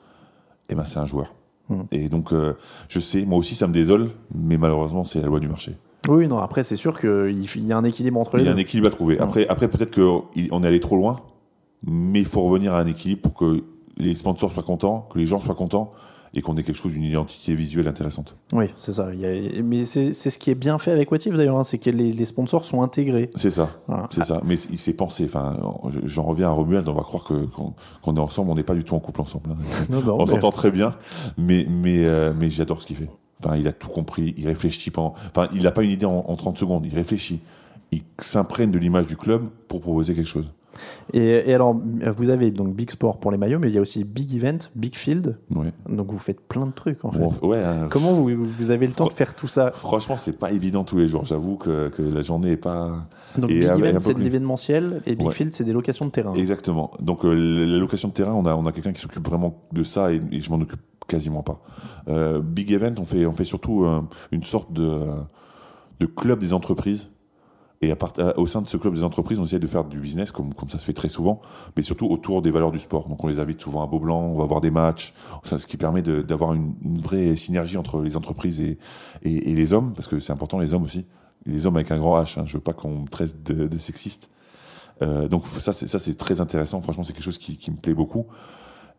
Et 0.69 0.75
ben, 0.75 0.85
c'est 0.85 0.99
un 0.99 1.07
joueur. 1.07 1.35
Mm. 1.69 1.81
Et 1.91 2.09
donc, 2.09 2.33
euh, 2.33 2.55
je 2.89 3.01
sais, 3.01 3.25
moi 3.25 3.39
aussi, 3.39 3.55
ça 3.55 3.67
me 3.67 3.73
désole, 3.73 4.11
mais 4.35 4.59
malheureusement, 4.59 5.05
c'est 5.05 5.21
la 5.21 5.27
loi 5.27 5.41
du 5.41 5.49
marché. 5.49 5.77
Oui, 6.09 6.29
non, 6.29 6.39
après, 6.39 6.65
c'est 6.65 6.77
sûr 6.77 6.99
qu'il 7.01 7.47
il 7.55 7.67
y 7.67 7.73
a 7.73 7.79
un 7.79 7.85
équilibre 7.85 8.21
entre 8.21 8.37
les 8.37 8.43
Il 8.43 8.47
y 8.47 8.49
a 8.49 8.53
un 8.53 8.55
deux. 8.55 8.61
équilibre 8.61 8.89
à 8.89 8.91
trouver. 8.91 9.19
Après, 9.21 9.47
après 9.49 9.69
peut-être 9.69 9.95
qu'on 9.95 10.63
est 10.63 10.67
allé 10.67 10.81
trop 10.81 10.97
loin, 10.97 11.21
mais 11.87 12.21
il 12.21 12.27
faut 12.27 12.43
revenir 12.43 12.75
à 12.75 12.81
un 12.81 12.87
équilibre 12.87 13.23
pour 13.23 13.35
que 13.35 13.63
les 13.97 14.15
sponsors 14.15 14.53
soient 14.53 14.63
contents, 14.63 15.07
que 15.13 15.19
les 15.19 15.27
gens 15.27 15.39
soient 15.39 15.55
contents 15.55 15.93
et 16.35 16.41
qu'on 16.41 16.57
ait 16.57 16.62
quelque 16.62 16.76
chose 16.80 16.93
d'une 16.93 17.03
identité 17.05 17.55
visuelle 17.55 17.87
intéressante. 17.89 18.37
Oui, 18.53 18.66
c'est 18.78 18.95
ça. 18.95 19.09
A- 19.09 19.62
Mais 19.62 19.85
c'est 19.85 20.12
ce 20.14 20.39
qui 20.39 20.51
est 20.51 20.55
bien 20.55 20.78
fait 20.78 20.91
avec 20.91 21.11
Watif 21.12 21.35
d'ailleurs, 21.35 21.59
hein, 21.59 21.64
c'est 21.64 21.78
que 21.78 21.91
les, 21.91 22.11
les 22.12 22.24
sponsors 22.24 22.64
sont 22.64 22.83
intégrés. 22.83 23.30
C'est 23.35 23.51
ça. 23.51 23.70
Voilà. 23.87 24.09
C'est 24.11 24.24
ça. 24.24 24.41
Mais 24.45 24.55
il 24.70 24.78
s'est 24.78 24.95
pensé. 24.95 25.24
Enfin, 25.26 25.59
je- 25.91 26.01
j'en 26.05 26.22
reviens 26.22 26.49
à 26.49 26.53
Romuald. 26.53 26.89
On 26.89 26.95
va 26.95 27.03
croire 27.03 27.24
que 27.24 27.47
qu'on 28.03 28.16
est 28.16 28.20
ensemble. 28.20 28.51
On 28.51 28.55
n'est 28.55 28.62
pas 28.62 28.74
du 28.74 28.85
tout 28.85 28.95
en 28.95 29.01
couple 29.01 29.20
ensemble. 29.20 29.51
hein. 29.51 29.55
Non, 29.91 30.01
non, 30.03 30.14
on 30.20 30.24
mais- 30.24 30.30
s'entend 30.30 30.51
très 30.51 30.70
bien. 30.70 30.95
Mais 31.37 31.66
mais 31.70 32.05
euh, 32.07 32.33
mais 32.39 32.49
j'adore 32.51 32.80
ce 32.80 32.87
qu'il 32.87 32.97
fait. 32.97 33.11
Enfin, 33.45 33.57
il 33.57 33.66
a 33.68 33.72
tout 33.72 33.89
compris. 33.89 34.35
Il 34.39 34.47
réfléchit 34.47 34.91
pendant. 34.91 35.14
Enfin, 35.35 35.49
il 35.55 35.64
n'a 35.64 35.70
pas 35.72 35.83
une 35.83 35.91
idée 35.91 36.07
en, 36.07 36.24
en 36.28 36.37
30 36.37 36.57
secondes. 36.59 36.87
Il 36.87 36.95
réfléchit. 36.95 37.41
Il 37.91 38.03
s'imprègne 38.18 38.70
de 38.70 38.78
l'image 38.78 39.07
du 39.07 39.16
club 39.18 39.43
pour 39.68 39.80
proposer 39.83 40.14
quelque 40.14 40.24
chose. 40.28 40.49
Et, 41.12 41.51
et 41.51 41.55
alors, 41.55 41.77
vous 42.16 42.31
avez 42.31 42.51
donc 42.51 42.75
Big 42.75 42.91
Sport 42.91 43.18
pour 43.18 43.31
les 43.31 43.39
maillots, 43.39 43.59
mais 43.59 43.68
il 43.68 43.75
y 43.75 43.79
a 43.79 43.81
aussi 43.81 44.05
Big 44.05 44.35
Event, 44.35 44.59
Big 44.75 44.95
Field. 44.95 45.39
Ouais. 45.55 45.73
Donc 45.89 46.11
vous 46.11 46.18
faites 46.18 46.41
plein 46.41 46.66
de 46.66 46.73
trucs 46.73 47.05
en 47.05 47.12
fait. 47.12 47.47
Ouais. 47.47 47.62
hein, 47.62 47.89
Comment 47.91 48.12
vous, 48.12 48.29
vous 48.45 48.70
avez 48.70 48.87
le 48.87 48.93
temps 48.93 49.07
de 49.07 49.12
faire 49.12 49.35
tout 49.35 49.49
ça 49.49 49.70
Franchement, 49.73 50.16
c'est 50.16 50.39
pas 50.39 50.53
évident 50.53 50.85
tous 50.85 50.97
les 50.99 51.09
jours. 51.09 51.25
J'avoue 51.25 51.57
que, 51.57 51.89
que 51.89 52.03
la 52.03 52.23
journée 52.23 52.53
est 52.53 52.57
pas. 52.57 53.07
Donc 53.37 53.51
Et 53.51 53.61
Big 53.61 53.68
un 53.68 53.77
Event, 53.77 54.01
c'est 54.01 54.14
de 54.14 54.20
l'événementiel 54.20 55.03
et 55.07 55.14
Big 55.14 55.27
Ouais. 55.27 55.33
Field, 55.33 55.53
c'est 55.55 55.64
des 55.64 55.73
locations 55.73 56.07
de 56.07 56.11
terrain. 56.11 56.35
Exactement. 56.35 56.91
Donc 57.01 57.25
euh, 57.25 57.33
la 57.33 57.79
location 57.79 58.09
de 58.09 58.14
terrain, 58.14 58.33
on 58.35 58.47
a 58.47 58.55
on 58.55 58.66
a 58.66 58.73
quelqu'un 58.73 58.93
qui 58.93 59.01
s'occupe 59.01 59.27
vraiment 59.27 59.62
de 59.73 59.85
ça 59.85 60.12
et, 60.12 60.20
et 60.33 60.41
je 60.41 60.51
m'en 60.51 60.57
occupe 60.61 60.81
quasiment 61.09 61.43
pas. 61.43 61.61
Euh, 62.09 62.41
Big 62.41 62.73
Event, 62.73 62.95
on 62.99 63.05
fait 63.05 63.27
on 63.27 63.33
fait 63.33 63.45
surtout 63.45 63.85
euh, 63.85 64.01
une 64.31 64.43
sorte 64.45 64.73
de 64.73 65.01
de 66.01 66.07
club 66.07 66.39
des 66.41 66.53
entreprises. 66.53 67.11
Et 67.83 67.91
à- 67.91 68.39
au 68.39 68.47
sein 68.47 68.62
de 68.62 68.68
ce 68.68 68.76
club 68.76 68.95
des 68.95 69.03
entreprises, 69.03 69.41
on 69.41 69.45
essaie 69.45 69.59
de 69.59 69.66
faire 69.66 69.85
du 69.85 69.99
business, 69.99 70.30
comme, 70.30 70.53
ça 70.70 70.78
se 70.78 70.85
fait 70.85 70.93
très 70.93 71.09
souvent, 71.09 71.41
mais 71.76 71.83
surtout 71.83 72.07
autour 72.07 72.41
des 72.41 72.53
valeurs 72.53 72.70
du 72.70 72.78
sport. 72.78 73.09
Donc 73.09 73.22
on 73.24 73.26
les 73.26 73.41
invite 73.41 73.61
souvent 73.61 73.83
à 73.83 73.89
Beaublanc, 73.89 74.22
on 74.22 74.39
va 74.39 74.45
voir 74.45 74.61
des 74.61 74.70
matchs, 74.70 75.12
ce 75.43 75.66
qui 75.66 75.76
permet 75.76 76.01
d'avoir 76.03 76.55
une, 76.55 76.74
vraie 76.83 77.35
synergie 77.35 77.76
entre 77.76 78.01
les 78.01 78.16
entreprises 78.16 78.61
et, 78.61 78.78
les 79.24 79.72
hommes, 79.72 79.95
parce 79.95 80.07
que 80.07 80.20
c'est 80.20 80.33
important 80.33 80.61
les 80.61 80.74
hommes 80.74 80.85
aussi. 80.85 81.05
Les 81.45 81.66
hommes 81.66 81.74
avec 81.74 81.91
un 81.91 81.99
grand 81.99 82.22
H, 82.22 82.39
hein, 82.39 82.45
je 82.47 82.55
veux 82.55 82.62
pas 82.62 82.72
qu'on 82.72 83.01
me 83.01 83.09
traite 83.09 83.43
de, 83.43 83.66
de 83.66 83.78
sexiste. 83.78 84.30
Euh, 85.03 85.26
donc 85.26 85.45
ça, 85.59 85.72
c'est 85.72 86.16
très 86.16 86.41
intéressant. 86.41 86.80
Franchement, 86.80 87.03
c'est 87.03 87.12
quelque 87.12 87.24
chose 87.24 87.39
qui, 87.39 87.70
me 87.70 87.76
plaît 87.76 87.95
beaucoup. 87.95 88.26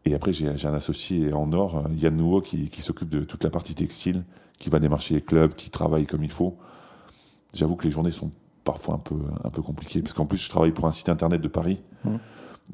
Et 0.03 0.13
après, 0.13 0.33
j'ai 0.33 0.57
j'ai 0.57 0.67
un 0.67 0.73
associé 0.73 1.31
en 1.31 1.53
or, 1.53 1.77
euh, 1.77 1.89
Yann 1.95 2.17
Nouveau, 2.17 2.41
qui, 2.41 2.67
qui 2.67 2.81
s'occupe 2.81 3.07
de 3.07 3.21
toute 3.21 3.45
la 3.45 3.49
partie 3.49 3.75
textile, 3.75 4.25
qui 4.59 4.69
va 4.69 4.79
démarcher 4.79 5.13
les 5.13 5.21
clubs, 5.21 5.53
qui 5.53 5.69
travaille 5.69 6.05
comme 6.05 6.25
il 6.25 6.31
faut. 6.31 6.57
J'avoue 7.53 7.77
que 7.77 7.85
les 7.85 7.91
journées 7.91 8.11
sont 8.11 8.31
parfois 8.63 8.95
un 8.95 8.99
peu, 8.99 9.15
un 9.43 9.49
peu 9.49 9.61
compliquées, 9.61 10.01
parce 10.01 10.13
qu'en 10.13 10.25
plus, 10.25 10.37
je 10.37 10.49
travaille 10.49 10.71
pour 10.71 10.85
un 10.87 10.91
site 10.91 11.09
internet 11.09 11.41
de 11.41 11.47
Paris. 11.47 11.79
Mhm. 12.05 12.19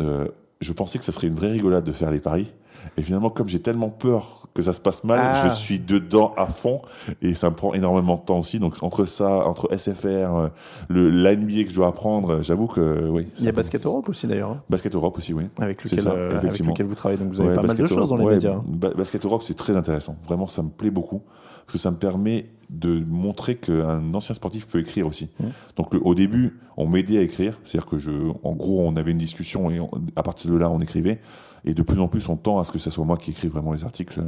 Euh, 0.01 0.27
je 0.61 0.73
pensais 0.73 0.99
que 0.99 1.05
ça 1.05 1.11
serait 1.11 1.27
une 1.27 1.35
vraie 1.35 1.51
rigolade 1.51 1.83
de 1.83 1.91
faire 1.91 2.11
les 2.11 2.19
paris. 2.19 2.51
Et 2.97 3.01
finalement, 3.01 3.29
comme 3.29 3.49
j'ai 3.49 3.59
tellement 3.59 3.89
peur 3.89 4.47
que 4.53 4.61
ça 4.61 4.71
se 4.73 4.79
passe 4.79 5.03
mal, 5.03 5.19
Ah. 5.21 5.47
je 5.49 5.53
suis 5.53 5.79
dedans 5.79 6.33
à 6.37 6.47
fond 6.47 6.81
et 7.21 7.33
ça 7.33 7.49
me 7.49 7.55
prend 7.55 7.73
énormément 7.73 8.15
de 8.15 8.21
temps 8.21 8.39
aussi. 8.39 8.59
Donc 8.59 8.75
entre 8.81 9.05
ça, 9.05 9.45
entre 9.47 9.69
SFR, 9.73 10.05
euh, 10.07 10.47
le 10.87 11.09
l'NBA 11.09 11.63
que 11.65 11.69
je 11.69 11.75
dois 11.75 11.87
apprendre, 11.87 12.35
euh, 12.35 12.41
j'avoue 12.41 12.67
que 12.67 13.07
oui. 13.09 13.27
Il 13.37 13.45
y 13.45 13.47
a 13.49 13.51
Basket 13.51 13.85
Europe 13.85 14.07
aussi 14.09 14.27
d'ailleurs, 14.27 14.51
hein, 14.51 14.61
Basket 14.69 14.95
Europe 14.95 15.17
aussi, 15.17 15.33
oui. 15.33 15.45
avec 15.59 15.83
lequel, 15.83 16.01
ça, 16.01 16.11
euh, 16.11 16.37
avec 16.37 16.57
lequel 16.59 16.85
vous 16.85 16.95
travaillez. 16.95 17.19
Donc 17.21 17.31
vous 17.33 17.41
avez 17.41 17.49
Ouais, 17.49 17.55
pas 17.55 17.61
mal 17.63 17.75
de 17.75 17.81
Basket 17.81 17.97
choses 17.97 18.09
dans 18.09 18.17
les 18.17 18.25
médias. 18.25 18.61
Basket 18.65 19.25
Europe, 19.25 19.43
c'est 19.43 19.55
très 19.55 19.75
intéressant. 19.75 20.15
Vraiment, 20.25 20.47
ça 20.47 20.63
me 20.63 20.69
plaît 20.69 20.91
beaucoup. 20.91 21.21
Parce 21.69 21.73
que 21.73 21.77
ça 21.83 21.91
me 21.91 21.97
permet 21.97 22.47
de 22.71 22.99
montrer 23.07 23.53
qu'un 23.55 24.11
ancien 24.15 24.33
sportif 24.33 24.67
peut 24.67 24.79
écrire 24.79 25.05
aussi. 25.05 25.29
Mmh. 25.39 25.45
Donc, 25.75 25.93
le- 25.93 26.01
au 26.03 26.15
début, 26.15 26.57
on 26.77 26.87
m'aidait 26.87 27.19
à 27.19 27.21
écrire. 27.21 27.59
C'est-à-dire 27.63 27.87
que 27.87 27.99
je, 27.99 28.09
en 28.43 28.55
gros, 28.55 28.81
on 28.87 28.95
avait 28.95 29.11
une 29.11 29.19
discussion 29.19 29.69
et 29.69 29.79
on- 29.79 29.91
à 30.15 30.23
partir 30.23 30.49
de 30.51 30.57
là, 30.57 30.67
on 30.71 30.81
écrivait. 30.81 31.19
Et 31.65 31.75
de 31.75 31.83
plus 31.83 31.99
en 31.99 32.07
plus, 32.07 32.27
on 32.27 32.37
tend 32.37 32.57
à 32.57 32.63
ce 32.63 32.71
que 32.71 32.79
ce 32.79 32.89
soit 32.89 33.05
moi 33.05 33.17
qui 33.17 33.29
écrive 33.29 33.51
vraiment 33.51 33.71
les 33.73 33.83
articles 33.83 34.19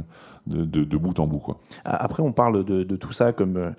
de, 0.46 0.64
de, 0.64 0.84
de 0.84 0.96
bout 0.96 1.18
en 1.18 1.26
bout, 1.26 1.38
quoi. 1.38 1.58
Après, 1.84 2.22
on 2.22 2.30
parle 2.30 2.64
de, 2.64 2.84
de 2.84 2.96
tout 2.96 3.12
ça 3.12 3.32
comme, 3.32 3.74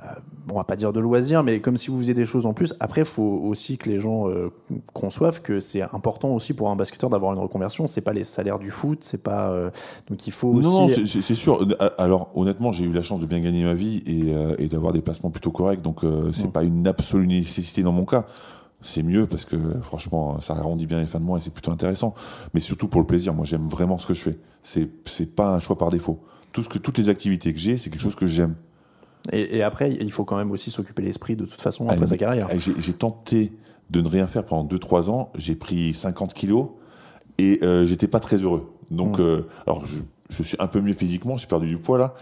euh, 0.00 0.06
on 0.50 0.54
va 0.56 0.64
pas 0.64 0.76
dire 0.76 0.92
de 0.92 0.98
loisirs, 1.00 1.42
mais 1.44 1.60
comme 1.60 1.76
si 1.76 1.88
vous 1.90 1.98
faisiez 1.98 2.14
des 2.14 2.24
choses 2.24 2.46
en 2.46 2.52
plus. 2.52 2.74
Après, 2.80 3.02
il 3.02 3.06
faut 3.06 3.22
aussi 3.44 3.78
que 3.78 3.88
les 3.88 3.98
gens 4.00 4.28
euh, 4.28 4.50
conçoivent 4.92 5.40
que 5.40 5.60
c'est 5.60 5.82
important 5.82 6.34
aussi 6.34 6.52
pour 6.52 6.68
un 6.70 6.76
basketteur 6.76 7.10
d'avoir 7.10 7.32
une 7.32 7.38
reconversion. 7.38 7.86
C'est 7.86 8.00
pas 8.00 8.12
les 8.12 8.24
salaires 8.24 8.58
du 8.58 8.70
foot, 8.70 8.98
c'est 9.02 9.22
pas. 9.22 9.50
euh, 9.50 9.70
donc 10.08 10.26
il 10.26 10.32
faut 10.32 10.48
aussi. 10.48 10.62
Non, 10.68 10.88
c'est- 10.88 11.34
sûr. 11.34 11.62
Euh, 11.80 11.90
Alors, 11.98 12.30
honnêtement, 12.34 12.72
j'ai 12.72 12.84
eu 12.84 12.92
la 12.92 13.02
chance 13.02 13.20
de 13.20 13.26
bien 13.26 13.40
gagner 13.40 13.62
ma 13.64 13.74
vie 13.74 14.02
et, 14.06 14.34
et 14.62 14.68
d'avoir 14.68 14.92
des 14.92 15.00
placements 15.02 15.30
plutôt 15.30 15.50
corrects. 15.52 15.82
Donc, 15.82 16.00
c'est 16.32 16.48
Mm. 16.48 16.52
pas 16.52 16.64
une 16.64 16.86
absolue 16.86 17.26
nécessité 17.26 17.82
dans 17.82 17.92
mon 17.92 18.04
cas. 18.04 18.26
C'est 18.82 19.02
mieux 19.02 19.26
parce 19.26 19.44
que, 19.46 19.56
franchement, 19.80 20.40
ça 20.40 20.54
arrondit 20.54 20.84
bien 20.86 21.00
les 21.00 21.06
fins 21.06 21.18
de 21.20 21.24
mois 21.24 21.38
et 21.38 21.40
c'est 21.40 21.52
plutôt 21.52 21.70
intéressant. 21.70 22.14
Mais 22.52 22.60
surtout 22.60 22.86
pour 22.88 23.00
le 23.00 23.06
plaisir. 23.06 23.32
Moi, 23.32 23.46
j'aime 23.46 23.66
vraiment 23.66 23.98
ce 23.98 24.06
que 24.06 24.12
je 24.12 24.20
fais. 24.20 24.38
C'est 24.62 24.88
c'est 25.06 25.34
pas 25.34 25.54
un 25.54 25.58
choix 25.58 25.78
par 25.78 25.90
défaut. 25.90 26.18
Tout 26.52 26.62
ce 26.64 26.68
que, 26.68 26.78
toutes 26.78 26.98
les 26.98 27.08
activités 27.08 27.52
que 27.54 27.58
j'ai, 27.58 27.76
c'est 27.78 27.88
quelque 27.90 28.02
chose 28.02 28.14
que 28.14 28.26
j'aime. 28.26 28.54
Et, 29.32 29.56
et 29.58 29.62
après, 29.62 29.90
il 29.92 30.12
faut 30.12 30.24
quand 30.24 30.36
même 30.36 30.50
aussi 30.50 30.70
s'occuper 30.70 31.02
l'esprit 31.02 31.34
de 31.36 31.44
toute 31.46 31.60
façon 31.62 31.88
après 31.88 32.04
Ah, 32.04 32.06
sa 32.08 32.16
carrière. 32.18 32.46
ah, 32.50 32.54
J'ai 32.58 32.92
tenté 32.92 33.52
de 33.90 34.00
ne 34.00 34.08
rien 34.08 34.26
faire 34.26 34.44
pendant 34.44 34.64
2-3 34.68 35.08
ans. 35.10 35.30
J'ai 35.36 35.54
pris 35.54 35.94
50 35.94 36.34
kilos 36.34 36.68
et 37.38 37.58
euh, 37.62 37.84
j'étais 37.84 38.08
pas 38.08 38.20
très 38.20 38.36
heureux. 38.36 38.70
Donc, 38.90 39.18
Mm. 39.18 39.22
euh, 39.22 39.42
alors 39.66 39.84
je, 39.86 40.00
je 40.30 40.42
suis 40.42 40.56
un 40.60 40.66
peu 40.66 40.80
mieux 40.80 40.92
physiquement. 40.92 41.36
J'ai 41.36 41.46
perdu 41.46 41.68
du 41.68 41.78
poids 41.78 41.98
là. 41.98 42.14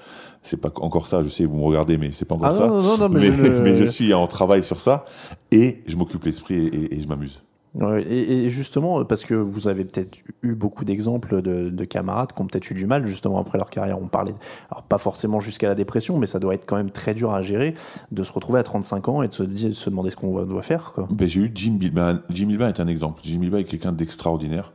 C'est 0.43 0.57
pas 0.61 0.71
encore 0.77 1.07
ça. 1.09 1.23
Je 1.23 1.29
sais, 1.29 1.45
vous 1.45 1.57
me 1.57 1.63
regardez, 1.65 1.99
mais 1.99 2.11
c'est 2.13 2.25
pas 2.25 2.35
encore 2.35 2.49
Ah 2.49 2.55
ça. 2.55 2.67
non, 2.67 2.83
non, 2.83 2.97
non, 2.99 3.09
mais, 3.09 3.21
mais, 3.21 3.33
je 3.33 3.43
ne- 3.43 3.61
mais 3.63 3.77
je 3.77 3.85
suis 3.85 4.13
en 4.15 4.27
travail 4.27 4.63
sur 4.65 4.79
ça 4.81 5.05
et 5.51 5.83
je 5.87 5.97
m'occupe 5.97 6.25
l'esprit 6.25 6.55
et, 6.55 6.67
et- 6.67 6.95
et 6.97 7.01
je 7.01 7.07
m'amuse. 7.09 7.43
Et, 7.81 8.45
et 8.45 8.51
justement, 8.51 9.03
parce 9.05 9.25
que 9.25 9.33
vous 9.35 9.66
avez 9.66 9.85
peut-être 9.85 10.18
eu 10.43 10.55
beaucoup 10.55 10.85
d'exemples 10.85 11.41
de, 11.41 11.70
de 11.70 11.85
camarades 11.87 12.33
qui 12.35 12.43
ont 12.43 12.47
peut-être 12.47 12.70
eu 12.70 12.75
du 12.75 12.85
mal 12.85 13.07
justement 13.07 13.39
après 13.41 13.57
leur 13.57 13.70
carrière. 13.70 13.99
On 14.01 14.09
parlait, 14.09 14.35
alors 14.70 14.83
pas 14.83 14.99
forcément 14.99 15.41
jusqu'à 15.41 15.68
la 15.68 15.75
dépression, 15.75 16.18
mais 16.18 16.27
ça 16.27 16.39
doit 16.39 16.55
être 16.55 16.66
quand 16.66 16.77
même 16.77 16.91
très 16.91 17.14
dur 17.14 17.31
à 17.33 17.41
gérer 17.41 17.73
de 18.11 18.23
se 18.23 18.31
retrouver 18.33 18.59
à 18.61 18.62
35 18.62 19.09
ans 19.09 19.23
et 19.23 19.29
de 19.29 19.33
se, 19.33 19.43
dire- 19.43 19.68
de 19.70 19.75
se 19.75 19.89
demander 19.89 20.11
ce 20.11 20.16
qu'on 20.16 20.45
doit 20.45 20.62
faire. 20.62 20.93
Quoi. 20.93 21.07
Ben, 21.11 21.27
j'ai 21.27 21.41
eu 21.41 21.51
Jim 21.55 21.73
Bilbin. 21.79 22.20
Jim 22.29 22.47
Bilbin 22.49 22.68
est 22.68 22.81
un 22.81 22.89
exemple. 22.89 23.20
Jim 23.25 23.39
Bilbin 23.39 23.59
est 23.59 23.64
quelqu'un 23.64 23.93
d'extraordinaire 23.93 24.73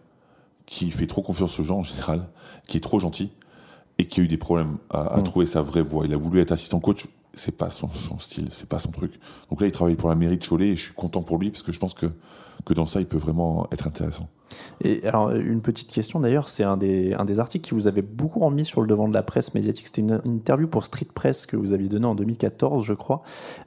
qui 0.66 0.90
fait 0.90 1.08
trop 1.08 1.22
confiance 1.22 1.60
aux 1.60 1.64
gens 1.64 1.78
en 1.80 1.84
général, 1.84 2.28
qui 2.68 2.78
est 2.78 2.82
trop 2.82 3.00
gentil 3.00 3.32
et 4.00 4.06
qui 4.06 4.22
a 4.22 4.24
eu 4.24 4.28
des 4.28 4.38
problèmes 4.38 4.78
à, 4.90 5.02
à 5.14 5.18
Mm. 5.20 5.24
trouver 5.24 5.46
sa 5.46 5.62
vraie 5.62 5.82
voie. 5.84 6.06
Il 6.06 6.14
a 6.14 6.18
voulu 6.18 6.40
être 6.42 6.52
assistant 6.52 6.80
coach, 6.80 7.06
c'est 7.34 7.56
pas 7.56 7.70
son, 7.70 7.88
son 7.90 8.18
style, 8.20 8.48
c'est 8.52 8.68
pas 8.68 8.80
son 8.80 8.90
truc. 8.92 9.20
Donc 9.52 9.62
là, 9.62 9.68
il 9.68 9.72
travaille 9.72 9.96
pour 9.96 10.10
la 10.10 10.16
mairie 10.16 10.38
de 10.40 10.44
Cholet 10.46 10.70
et 10.70 10.76
je 10.76 10.82
suis 10.86 10.94
content 10.94 11.22
pour 11.22 11.38
lui 11.38 11.52
parce 11.52 11.62
que 11.64 11.72
je 11.72 11.78
pense 11.80 11.94
que 11.94 12.08
que 12.68 12.74
dans 12.74 12.86
ça, 12.86 13.00
il 13.00 13.08
peut 13.08 13.18
vraiment 13.18 13.68
être 13.72 13.88
intéressant. 13.88 14.30
Et 14.84 15.06
alors, 15.08 15.32
une 15.32 15.62
petite 15.62 15.90
question 15.92 16.20
d'ailleurs, 16.20 16.50
c'est 16.50 16.64
un 16.64 16.78
des, 16.78 17.14
un 17.14 17.26
des 17.26 17.40
articles 17.40 17.68
qui 17.68 17.74
vous 17.76 17.88
avait 17.88 18.02
beaucoup 18.02 18.40
remis 18.40 18.66
sur 18.66 18.82
le 18.82 18.88
devant 18.88 19.08
de 19.08 19.14
la 19.14 19.24
presse 19.24 19.54
médiatique. 19.54 19.88
C'était 19.88 20.02
une, 20.02 20.22
une 20.26 20.36
interview 20.36 20.68
pour 20.68 20.86
Street 20.86 21.08
Press 21.14 21.46
que 21.46 21.58
vous 21.58 21.74
aviez 21.74 21.90
donnée 21.90 22.06
en 22.06 22.16
2014, 22.16 22.84
je 22.86 22.94
crois, 22.94 23.22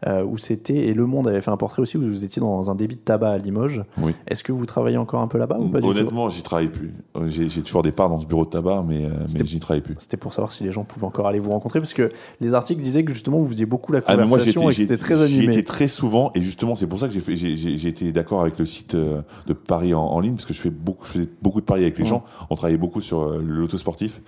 euh, 0.06 0.24
où 0.24 0.38
c'était, 0.38 0.76
et 0.88 0.94
Le 0.94 1.06
Monde 1.06 1.28
avait 1.28 1.40
fait 1.40 1.50
un 1.50 1.56
portrait 1.56 1.82
aussi 1.82 1.96
où 1.96 2.02
vous 2.02 2.24
étiez 2.24 2.40
dans 2.40 2.70
un 2.70 2.74
débit 2.74 2.96
de 2.96 3.00
tabac 3.00 3.30
à 3.32 3.38
Limoges. 3.38 3.84
Oui. 3.98 4.14
Est-ce 4.28 4.42
que 4.42 4.52
vous 4.52 4.66
travaillez 4.66 4.96
encore 4.96 5.20
un 5.20 5.28
peu 5.28 5.38
là-bas 5.38 5.58
ou 5.58 5.68
pas 5.68 5.78
Honnêtement, 5.78 6.28
j'y 6.28 6.42
travaille 6.42 6.68
plus. 6.68 6.92
Euh, 7.16 7.28
J'ai 7.28 7.62
toujours 7.62 7.82
des 7.82 7.92
parts 7.92 8.08
dans 8.08 8.20
ce 8.20 8.26
bureau 8.26 8.44
de 8.44 8.50
tabac, 8.50 8.84
mais, 8.86 9.04
euh, 9.04 9.10
mais 9.34 9.44
j'y 9.44 9.60
travaille 9.60 9.82
plus. 9.82 9.94
C'était 9.98 10.16
pour 10.16 10.32
savoir 10.32 10.52
si 10.52 10.64
les 10.64 10.70
gens 10.72 10.84
pouvaient 10.84 11.06
encore 11.06 11.26
aller 11.26 11.38
vous 11.38 11.50
rencontrer, 11.50 11.80
parce 11.80 11.94
que 11.94 12.08
les 12.40 12.54
articles 12.54 12.82
disaient 12.82 13.04
que 13.04 13.12
justement 13.12 13.38
vous 13.38 13.48
faisiez 13.48 13.66
beaucoup 13.66 13.92
la 13.92 14.00
Ah, 14.06 14.16
mais 14.16 14.26
moi, 14.26 14.38
conversation 14.38 14.62
et 14.70 14.74
que 14.74 14.80
c'était 14.80 14.96
très 14.96 15.16
j'y 15.16 15.38
animé. 15.38 15.52
étais 15.54 15.62
très 15.64 15.88
souvent, 15.88 16.30
et 16.34 16.42
justement, 16.42 16.76
c'est 16.76 16.86
pour 16.86 17.00
ça 17.00 17.08
que 17.08 17.14
j'ai 17.14 17.88
été 17.88 18.12
d'accord 18.12 18.40
avec 18.42 18.58
le 18.58 18.66
site 18.66 18.94
de 18.96 19.52
Paris 19.52 19.94
en, 19.94 20.02
en 20.02 20.20
ligne, 20.20 20.34
parce 20.34 20.46
que 20.46 20.54
je 20.54 20.60
fais 20.60 20.70
beaucoup, 20.80 21.06
je 21.06 21.12
faisais 21.12 21.28
beaucoup 21.42 21.60
de 21.60 21.66
paris 21.66 21.82
avec 21.82 21.98
les 21.98 22.04
gens. 22.04 22.24
On 22.50 22.56
travaillait 22.56 22.78
beaucoup 22.78 23.00
sur 23.00 23.22
euh, 23.22 23.42
l'auto 23.42 23.78
sportif. 23.78 24.20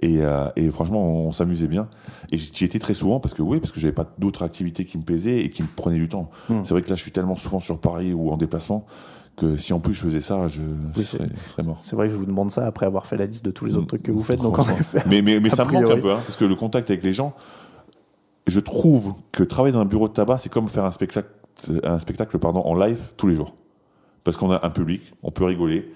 Et, 0.00 0.20
euh, 0.20 0.48
et 0.56 0.68
franchement, 0.70 1.02
on, 1.02 1.28
on 1.28 1.32
s'amusait 1.32 1.68
bien. 1.68 1.88
Et 2.30 2.36
j'y 2.36 2.64
étais 2.64 2.78
très 2.78 2.94
souvent 2.94 3.20
parce 3.20 3.32
que 3.32 3.42
oui, 3.42 3.60
parce 3.60 3.72
que 3.72 3.80
j'avais 3.80 3.92
pas 3.94 4.06
d'autres 4.18 4.42
activités 4.42 4.84
qui 4.84 4.98
me 4.98 5.02
plaisaient 5.02 5.38
et 5.40 5.50
qui 5.50 5.62
me 5.62 5.68
prenaient 5.68 5.98
du 5.98 6.08
temps. 6.08 6.30
Mm. 6.48 6.60
C'est 6.62 6.74
vrai 6.74 6.82
que 6.82 6.90
là, 6.90 6.96
je 6.96 7.00
suis 7.02 7.12
tellement 7.12 7.36
souvent 7.36 7.60
sur 7.60 7.80
Paris 7.80 8.12
ou 8.12 8.30
en 8.30 8.36
déplacement 8.36 8.86
que 9.36 9.56
si 9.56 9.72
en 9.72 9.80
plus 9.80 9.94
je 9.94 10.00
faisais 10.02 10.20
ça, 10.20 10.46
je 10.48 10.60
Oui, 10.96 11.04
serais, 11.04 11.26
mort. 11.64 11.76
C'est 11.80 11.96
vrai 11.96 12.06
que 12.06 12.12
je 12.12 12.18
vous 12.18 12.26
demande 12.26 12.50
ça 12.50 12.66
après 12.66 12.86
avoir 12.86 13.06
fait 13.06 13.16
la 13.16 13.26
liste 13.26 13.44
de 13.44 13.50
tous 13.50 13.64
les 13.64 13.76
autres 13.76 13.86
trucs 13.86 14.02
que 14.02 14.12
vous 14.12 14.22
faites. 14.22 14.40
Donc 14.40 14.58
en 14.58 14.64
Mais, 15.06 15.22
mais, 15.22 15.50
ça 15.50 15.64
me 15.64 15.72
manque 15.72 15.90
un 15.90 16.00
peu, 16.00 16.12
hein, 16.12 16.20
parce 16.24 16.36
que 16.36 16.44
le 16.44 16.54
contact 16.54 16.90
avec 16.90 17.02
les 17.02 17.12
gens, 17.12 17.34
je 18.46 18.60
trouve 18.60 19.14
que 19.32 19.42
travailler 19.42 19.72
dans 19.72 19.80
un 19.80 19.86
bureau 19.86 20.08
de 20.08 20.12
tabac, 20.12 20.38
c'est 20.38 20.52
comme 20.52 20.68
faire 20.68 20.84
un 20.84 20.92
spectacle, 20.92 21.28
un 21.82 21.98
spectacle 21.98 22.38
pardon, 22.38 22.60
en 22.60 22.74
live 22.74 23.00
tous 23.16 23.26
les 23.26 23.34
jours. 23.34 23.54
Parce 24.24 24.36
qu'on 24.36 24.50
a 24.50 24.64
un 24.66 24.70
public, 24.70 25.02
on 25.22 25.30
peut 25.30 25.44
rigoler. 25.44 25.90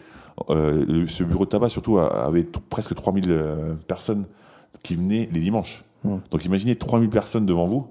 Euh, 0.51 1.07
ce 1.09 1.25
bureau 1.25 1.45
de 1.45 1.51
tabac, 1.51 1.69
surtout, 1.71 1.99
avait 1.99 2.45
t- 2.45 2.61
presque 2.71 2.95
3000 2.95 3.25
euh, 3.31 3.75
personnes 3.89 4.27
qui 4.83 4.95
venaient 4.95 5.29
les 5.33 5.41
dimanches. 5.41 5.85
Mm. 6.05 6.17
Donc 6.31 6.45
imaginez 6.45 6.77
3000 6.77 7.09
personnes 7.11 7.47
devant 7.47 7.67
vous, 7.67 7.89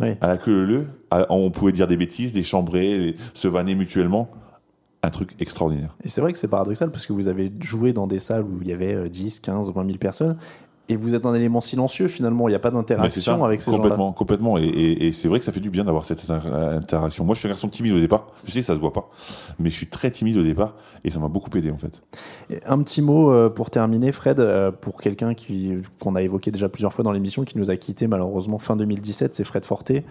Oui. 0.00 0.08
à 0.20 0.26
la 0.28 0.36
queue 0.36 0.64
leu 0.64 0.86
on 1.30 1.50
pouvait 1.50 1.72
dire 1.72 1.86
des 1.86 1.96
bêtises, 1.96 2.32
des 2.32 2.42
chambrées, 2.42 2.98
les- 2.98 3.16
se 3.32 3.48
vanner 3.48 3.74
mutuellement. 3.74 4.28
Un 5.04 5.10
truc 5.10 5.34
extraordinaire. 5.38 5.94
Et 6.02 6.08
c'est 6.08 6.22
vrai 6.22 6.32
que 6.32 6.38
c'est 6.38 6.48
paradoxal 6.48 6.90
parce 6.90 7.06
que 7.06 7.12
vous 7.12 7.28
avez 7.28 7.52
joué 7.60 7.92
dans 7.92 8.06
des 8.06 8.18
salles 8.18 8.42
où 8.42 8.60
il 8.62 8.68
y 8.68 8.72
avait 8.72 8.94
euh, 8.94 9.08
10, 9.10 9.38
15, 9.40 9.70
20 9.70 9.84
000 9.86 9.98
personnes 9.98 10.38
et 10.88 10.96
vous 10.96 11.14
êtes 11.14 11.24
un 11.24 11.32
élément 11.34 11.60
silencieux 11.62 12.08
finalement. 12.08 12.46
Il 12.48 12.52
n'y 12.52 12.56
a 12.56 12.58
pas 12.58 12.70
d'interaction 12.70 13.42
avec 13.44 13.60
ces 13.62 13.70
gens-là. 13.70 13.82
complètement, 13.82 14.12
complètement. 14.12 14.58
Et, 14.58 14.64
et- 14.64 15.06
et 15.06 15.12
c'est 15.12 15.28
vrai 15.28 15.38
que 15.38 15.44
ça 15.44 15.52
fait 15.52 15.60
du 15.60 15.70
bien 15.70 15.84
d'avoir 15.84 16.04
cette 16.04 16.28
inter- 16.30 16.46
interaction. 16.48 17.24
Moi, 17.24 17.34
je 17.34 17.40
suis 17.40 17.48
un 17.48 17.52
garçon 17.52 17.68
timide 17.68 17.92
au 17.94 18.00
départ. 18.00 18.26
Je 18.44 18.50
sais 18.50 18.60
que 18.60 18.66
ça 18.66 18.74
se 18.74 18.80
voit 18.80 18.92
pas, 18.92 19.08
mais 19.58 19.70
je 19.70 19.74
suis 19.74 19.86
très 19.86 20.10
timide 20.10 20.36
au 20.36 20.42
départ 20.42 20.74
et 21.04 21.10
ça 21.10 21.20
m'a 21.20 21.28
beaucoup 21.28 21.48
aidé 21.56 21.70
en 21.70 21.78
fait. 21.78 22.02
Et 22.50 22.60
Un 22.66 22.82
petit 22.82 23.00
mot 23.00 23.30
euh, 23.32 23.48
pour 23.48 23.70
terminer, 23.70 24.12
Fred, 24.12 24.40
euh, 24.40 24.70
pour 24.70 25.00
quelqu'un 25.00 25.34
qui 25.34 25.72
qu'on 26.02 26.16
a 26.16 26.22
évoqué 26.22 26.50
déjà 26.50 26.68
plusieurs 26.68 26.92
fois 26.92 27.02
dans 27.02 27.12
l'émission, 27.12 27.44
qui 27.44 27.56
nous 27.56 27.70
a 27.70 27.76
quitté 27.76 28.06
malheureusement 28.06 28.58
fin 28.58 28.76
2017, 28.76 29.34
c'est 29.34 29.44
Fred 29.44 29.64
Forté. 29.64 30.04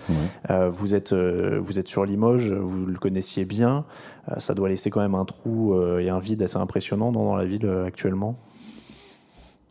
Euh, 0.49 0.69
vous 0.71 0.95
êtes 0.95 1.13
vous 1.13 1.77
êtes 1.79 1.87
sur 1.87 2.05
Limoges, 2.05 2.51
vous 2.51 2.85
le 2.87 2.97
connaissiez 2.97 3.45
bien. 3.45 3.85
Ça 4.37 4.53
doit 4.53 4.69
laisser 4.69 4.89
quand 4.89 5.01
même 5.01 5.15
un 5.15 5.25
trou 5.25 5.77
et 5.99 6.09
un 6.09 6.19
vide 6.19 6.41
assez 6.41 6.57
impressionnant 6.57 7.11
dans, 7.11 7.35
la 7.35 7.45
ville 7.45 7.69
actuellement? 7.85 8.35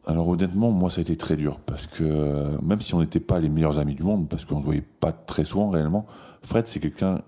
Alors 0.07 0.28
honnêtement, 0.28 0.70
moi, 0.70 0.90
ça 0.90 1.00
a 1.00 1.03
été 1.03 1.16
très 1.16 1.36
dur 1.36 1.61
parce 1.61 1.86
que 1.86 2.61
même 2.62 2.80
si 2.80 2.94
on 2.94 3.00
n'était 3.00 3.20
pas 3.20 3.38
les 3.38 3.48
meilleurs 3.48 3.78
amis 3.78 3.94
du 3.94 4.03
monde, 4.03 4.28
parce 4.28 4.44
qu'on 4.44 4.61
se 4.61 4.64
voyait 4.64 4.84
pas 5.00 5.12
très 5.12 5.44
souvent 5.44 5.70
réellement, 5.70 6.07
Fred, 6.42 6.66
c'est 6.66 6.80
quelqu'un 6.80 7.20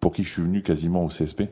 pour 0.00 0.12
qui 0.12 0.24
je 0.24 0.30
suis 0.30 0.42
venu 0.42 0.62
quasiment 0.62 1.04
au 1.04 1.08
CSP 1.08 1.42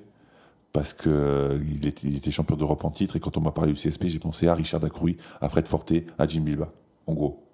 parce 0.73 0.93
que 0.93 1.61
il 1.81 1.87
était, 1.87 2.31
champion 2.31 2.57
d'Europe 2.57 2.85
en 2.85 2.91
titre 2.91 3.17
et 3.17 3.21
quand 3.21 3.37
on 3.37 3.41
m'a 3.41 3.53
parlé 3.53 3.73
du 3.73 3.81
CSP, 3.81 4.07
j'ai 4.07 4.19
pensé 4.19 4.49
à 4.49 4.55
Richard 4.55 4.81
Dacroui, 4.81 5.17
à 5.41 5.49
Fred 5.49 5.67
Forté, 5.67 6.07
à 6.19 6.27
Jim 6.27 6.41
Bilba, 6.41 6.73
en 7.07 7.15
gros. 7.15 7.45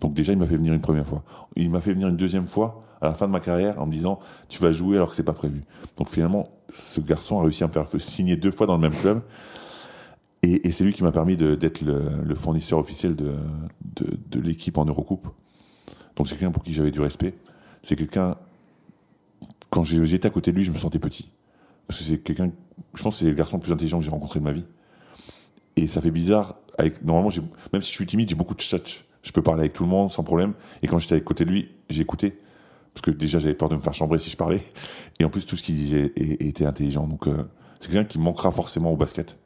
Donc 0.00 0.14
déjà, 0.14 0.32
il 0.32 0.38
m'a 0.38 0.46
fait 0.46 0.56
venir 0.56 0.72
une 0.72 0.80
première 0.80 1.06
fois. 1.06 1.24
Il 1.56 1.70
m'a 1.70 1.80
fait 1.80 1.92
venir 1.92 2.08
une 2.08 2.16
deuxième 2.16 2.46
fois 2.46 2.80
à 3.00 3.06
la 3.06 3.14
fin 3.14 3.26
de 3.26 3.32
ma 3.32 3.40
carrière 3.40 3.80
en 3.80 3.86
me 3.86 3.92
disant 3.92 4.18
tu 4.48 4.62
vas 4.62 4.72
jouer 4.72 4.96
alors 4.96 5.10
que 5.10 5.16
c'est 5.16 5.22
pas 5.22 5.32
prévu. 5.32 5.64
Donc 5.96 6.08
finalement, 6.08 6.50
ce 6.68 7.00
garçon 7.00 7.40
a 7.40 7.42
réussi 7.42 7.64
à 7.64 7.68
me 7.68 7.72
faire 7.72 7.86
signer 7.98 8.36
deux 8.36 8.50
fois 8.50 8.66
dans 8.66 8.74
le 8.74 8.80
même 8.80 8.94
club. 8.94 9.22
Et, 10.42 10.70
c'est 10.70 10.84
lui 10.84 10.92
qui 10.92 11.02
m'a 11.02 11.12
permis 11.12 11.36
d'être 11.36 11.80
le, 11.80 12.34
fournisseur 12.34 12.78
officiel 12.78 13.16
de, 13.16 14.40
l'équipe 14.40 14.78
en 14.78 14.84
Eurocoupe. 14.84 15.28
Donc 16.16 16.28
c'est 16.28 16.36
quelqu'un 16.36 16.52
pour 16.52 16.62
qui 16.62 16.72
j'avais 16.72 16.90
du 16.90 17.00
respect. 17.00 17.34
C'est 17.82 17.96
quelqu'un, 17.96 18.36
quand 19.70 19.84
j'étais 19.84 20.26
à 20.26 20.30
côté 20.30 20.52
de 20.52 20.56
lui, 20.56 20.64
je 20.64 20.70
me 20.70 20.76
sentais 20.76 20.98
petit. 20.98 21.30
Parce 21.86 22.00
que 22.00 22.04
c'est 22.04 22.18
quelqu'un, 22.18 22.52
je 22.94 23.02
pense 23.02 23.14
que 23.14 23.20
c'est 23.20 23.30
le 23.30 23.34
garçon 23.34 23.56
le 23.56 23.62
plus 23.62 23.72
intelligent 23.72 23.98
que 23.98 24.04
j'ai 24.04 24.10
rencontré 24.10 24.40
de 24.40 24.44
ma 24.44 24.52
vie. 24.52 24.64
Et 25.76 25.86
ça 25.86 26.00
fait 26.00 26.10
bizarre. 26.10 26.56
Normalement, 27.02 27.30
même 27.72 27.82
si 27.82 27.90
je 27.90 27.96
suis 27.96 28.06
timide, 28.06 28.28
j'ai 28.28 28.34
beaucoup 28.34 28.54
de 28.54 28.62
touch. 28.62 29.04
Je 29.22 29.32
peux 29.32 29.42
parler 29.42 29.62
avec 29.62 29.72
tout 29.72 29.82
le 29.82 29.88
monde 29.88 30.12
sans 30.12 30.22
problème. 30.22 30.54
Et 30.82 30.86
quand 30.86 30.98
j'étais 30.98 31.16
à 31.16 31.20
côté 31.20 31.44
de 31.44 31.50
lui, 31.50 31.70
j'écoutais. 31.90 32.38
Parce 32.94 33.02
que 33.02 33.10
déjà, 33.10 33.38
j'avais 33.38 33.54
peur 33.54 33.68
de 33.68 33.76
me 33.76 33.80
faire 33.80 33.94
chambrer 33.94 34.18
si 34.18 34.30
je 34.30 34.36
parlais. 34.36 34.62
Et 35.18 35.24
en 35.24 35.30
plus, 35.30 35.44
tout 35.44 35.56
ce 35.56 35.62
qu'il 35.62 35.76
disait 35.76 36.12
était 36.16 36.66
intelligent. 36.66 37.06
Donc, 37.06 37.26
euh, 37.26 37.44
c'est 37.80 37.90
quelqu'un 37.90 38.06
qui 38.06 38.18
manquera 38.18 38.50
forcément 38.50 38.92
au 38.92 38.96
basket. 38.96 39.38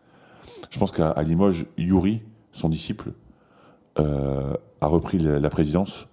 Je 0.70 0.78
pense 0.78 0.93
qu'à 0.93 1.14
Limoges, 1.22 1.66
Yuri, 1.76 2.22
son 2.53 2.68
disciple, 2.68 3.12
euh, 3.99 4.55
a 4.80 4.86
repris 4.86 5.18
la, 5.18 5.51
présidence. 5.51 6.09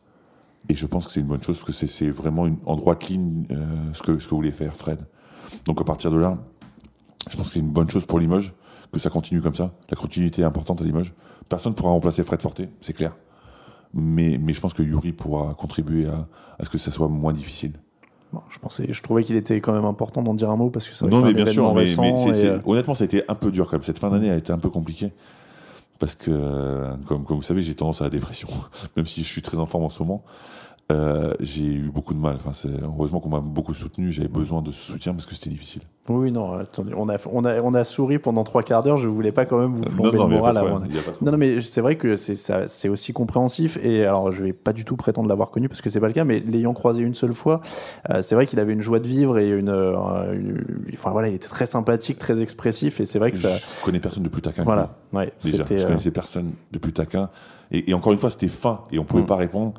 Et 0.68 0.76
je 0.76 0.86
pense 0.86 1.06
que 1.06 1.12
c'est 1.12 1.22
une 1.22 1.28
bonne 1.28 1.42
chose, 1.42 1.58
parce 1.60 1.80
que 1.80 1.88
c'est- 1.88 2.10
vraiment 2.10 2.46
une, 2.46 2.58
en 2.66 2.76
droite 2.76 3.08
ligne 3.08 3.46
euh, 3.52 3.66
ce, 3.94 4.04
que, 4.04 4.20
ce 4.20 4.28
que 4.28 4.36
voulait 4.36 4.52
faire 4.52 4.76
Fred. 4.76 5.00
Donc 5.66 5.82
à 5.82 5.84
partir 5.84 6.12
de 6.12 6.18
là, 6.18 6.38
je 7.30 7.36
pense 7.38 7.48
que 7.48 7.54
c'est 7.54 7.60
une 7.60 7.72
bonne 7.72 7.90
chose 7.90 8.06
pour 8.06 8.20
Limoges, 8.20 8.54
que 8.92 9.00
ça 9.00 9.10
continue 9.10 9.42
comme 9.42 9.56
ça. 9.56 9.74
La 9.90 9.96
continuité 9.96 10.42
est 10.42 10.46
importante 10.46 10.82
à 10.82 10.84
Limoges. 10.84 11.14
Personne 11.48 11.72
ne 11.72 11.78
pourra 11.78 11.92
remplacer 11.92 12.24
Fred 12.24 12.42
Forté, 12.42 12.70
c'est 12.82 12.94
clair. 12.94 13.16
Mais, 13.94 14.38
mais 14.40 14.54
je 14.54 14.62
pense 14.62 14.74
que 14.74 14.84
Yuri 14.84 15.14
pourra 15.14 15.56
contribuer 15.56 16.08
à, 16.08 16.28
à 16.60 16.66
ce 16.66 16.70
que 16.70 16.78
ça 16.78 16.92
soit 16.92 17.08
moins 17.08 17.34
difficile. 17.34 17.74
Bon, 18.32 18.42
je 18.50 18.60
pensais, 18.60 18.86
je 18.92 19.02
trouvais 19.02 19.24
qu'il 19.24 19.36
était 19.36 19.60
quand 19.60 19.74
même 19.74 19.86
important 19.86 20.22
d'en 20.22 20.36
dire 20.36 20.52
un 20.52 20.56
mot 20.56 20.70
parce 20.70 20.88
que 20.88 20.94
c'est 20.94 21.06
Non, 21.08 21.22
mais 21.24 21.34
bien 21.34 21.46
sûr, 21.48 21.74
mais, 21.74 21.86
c'est- 21.88 22.46
euh, 22.46 22.60
honnêtement, 22.66 22.94
ça 22.94 23.04
a 23.04 23.06
été 23.06 23.24
un 23.28 23.36
peu 23.36 23.50
dur 23.52 23.66
quand 23.66 23.74
même. 23.78 23.84
Cette 23.84 23.98
fin 24.00 24.10
d'année 24.12 24.30
a 24.30 24.36
été 24.38 24.52
un 24.54 24.60
peu 24.60 24.70
compliquée. 24.70 25.12
Parce 25.98 26.16
que, 26.16 26.30
euh, 26.32 26.94
comme, 27.08 27.26
comme 27.26 27.38
vous 27.38 27.44
savez, 27.44 27.62
j'ai 27.62 27.76
tendance 27.76 28.02
à 28.02 28.06
la 28.06 28.10
dépression. 28.10 28.48
Même 28.96 29.06
si 29.06 29.22
je 29.24 29.28
suis 29.28 29.42
très 29.42 29.58
en 29.58 29.66
forme 29.66 29.84
en 29.84 29.90
ce 29.90 30.02
moment, 30.02 30.24
euh, 30.92 31.34
j'ai 31.40 31.64
eu 31.66 31.92
beaucoup 31.92 32.14
de 32.16 32.20
mal. 32.20 32.36
Enfin, 32.44 32.52
heureusement 32.84 33.20
qu'on 33.20 33.30
m'a 33.30 33.42
beaucoup 33.42 33.74
soutenu. 33.76 34.12
J'avais 34.12 34.28
besoin 34.28 34.62
de 34.64 34.72
ce 34.72 34.92
soutien 34.92 35.14
parce 35.14 35.26
que 35.28 35.36
c'était 35.36 35.52
difficile. 35.52 35.84
Oui, 36.08 36.32
non, 36.32 36.54
attendez, 36.54 36.94
on 36.98 37.08
a, 37.10 37.18
on 37.32 37.46
a, 37.46 37.62
on 37.62 37.76
a 37.76 37.84
souri 37.84 38.18
pendant 38.18 38.44
trois 38.44 38.64
quarts 38.64 38.82
d'heure. 38.82 38.98
Je 38.98 39.08
voulais 39.08 39.32
pas 39.32 39.46
quand 39.46 39.60
même 39.60 39.76
vous 39.76 39.84
plomber 39.84 40.18
non, 40.18 40.26
le 40.28 40.34
y 40.34 40.36
a 40.36 40.40
moral 40.40 40.58
avant. 40.58 40.80
Non, 41.22 41.32
non, 41.32 41.38
mais 41.38 41.62
c'est 41.62 41.82
vrai 41.82 41.98
que 41.98 42.16
c'est 42.16 42.90
aussi 42.90 43.14
compréhensif. 43.14 43.78
Et 43.84 44.04
alors, 44.06 44.32
je 44.32 44.44
vais 44.46 44.54
pas 44.54 44.74
du 44.74 44.84
tout 44.84 44.96
prétendre 44.96 45.30
l'avoir 45.30 45.52
connu 45.52 45.70
parce 45.70 45.82
que 45.82 45.92
c'est 45.92 46.00
pas 46.00 46.08
le 46.08 46.14
cas, 46.14 46.24
mais 46.24 46.40
l'ayant 46.40 46.74
croisé 46.74 47.04
une 47.04 47.14
seule 47.14 47.34
fois, 47.34 47.62
euh, 48.10 48.24
c'est 48.24 48.34
vrai 48.34 48.48
qu'il 48.48 48.60
avait 48.60 48.74
une 48.74 48.82
joie 48.82 49.00
de 49.00 49.08
vivre 49.08 49.38
et 49.38 49.50
une, 49.50 49.70
euh, 49.70 50.34
une- 50.34 50.66
enfin 50.94 51.12
voilà, 51.12 51.28
il 51.28 51.36
était 51.36 51.48
très 51.48 51.68
sympathique, 51.68 52.18
très 52.18 52.42
expressif. 52.42 53.00
Et 53.00 53.06
c'est 53.06 53.20
vrai 53.20 53.32
que 53.32 53.38
ça, 53.38 53.56
Je 53.56 53.86
connais 53.86 54.00
personne 54.00 54.24
de 54.24 54.30
plus 54.30 54.42
taquin. 54.42 54.64
voilà, 54.64 54.96
ouais. 55.14 55.32
Déjà, 55.44 55.64
je 55.70 55.74
euh, 55.76 55.86
connaissais 55.86 56.10
personne 56.10 56.54
de 56.72 56.80
plus 56.80 56.94
taquin. 56.94 57.30
Et, 57.72 57.92
et 57.92 57.94
encore 57.94 58.12
une 58.14 58.18
fois, 58.18 58.32
c'était 58.32 58.48
fin 58.48 58.80
et 58.92 58.98
on 58.98 59.04
pouvait 59.04 59.22
Mm. 59.22 59.28
pas 59.28 59.36
répondre. 59.36 59.74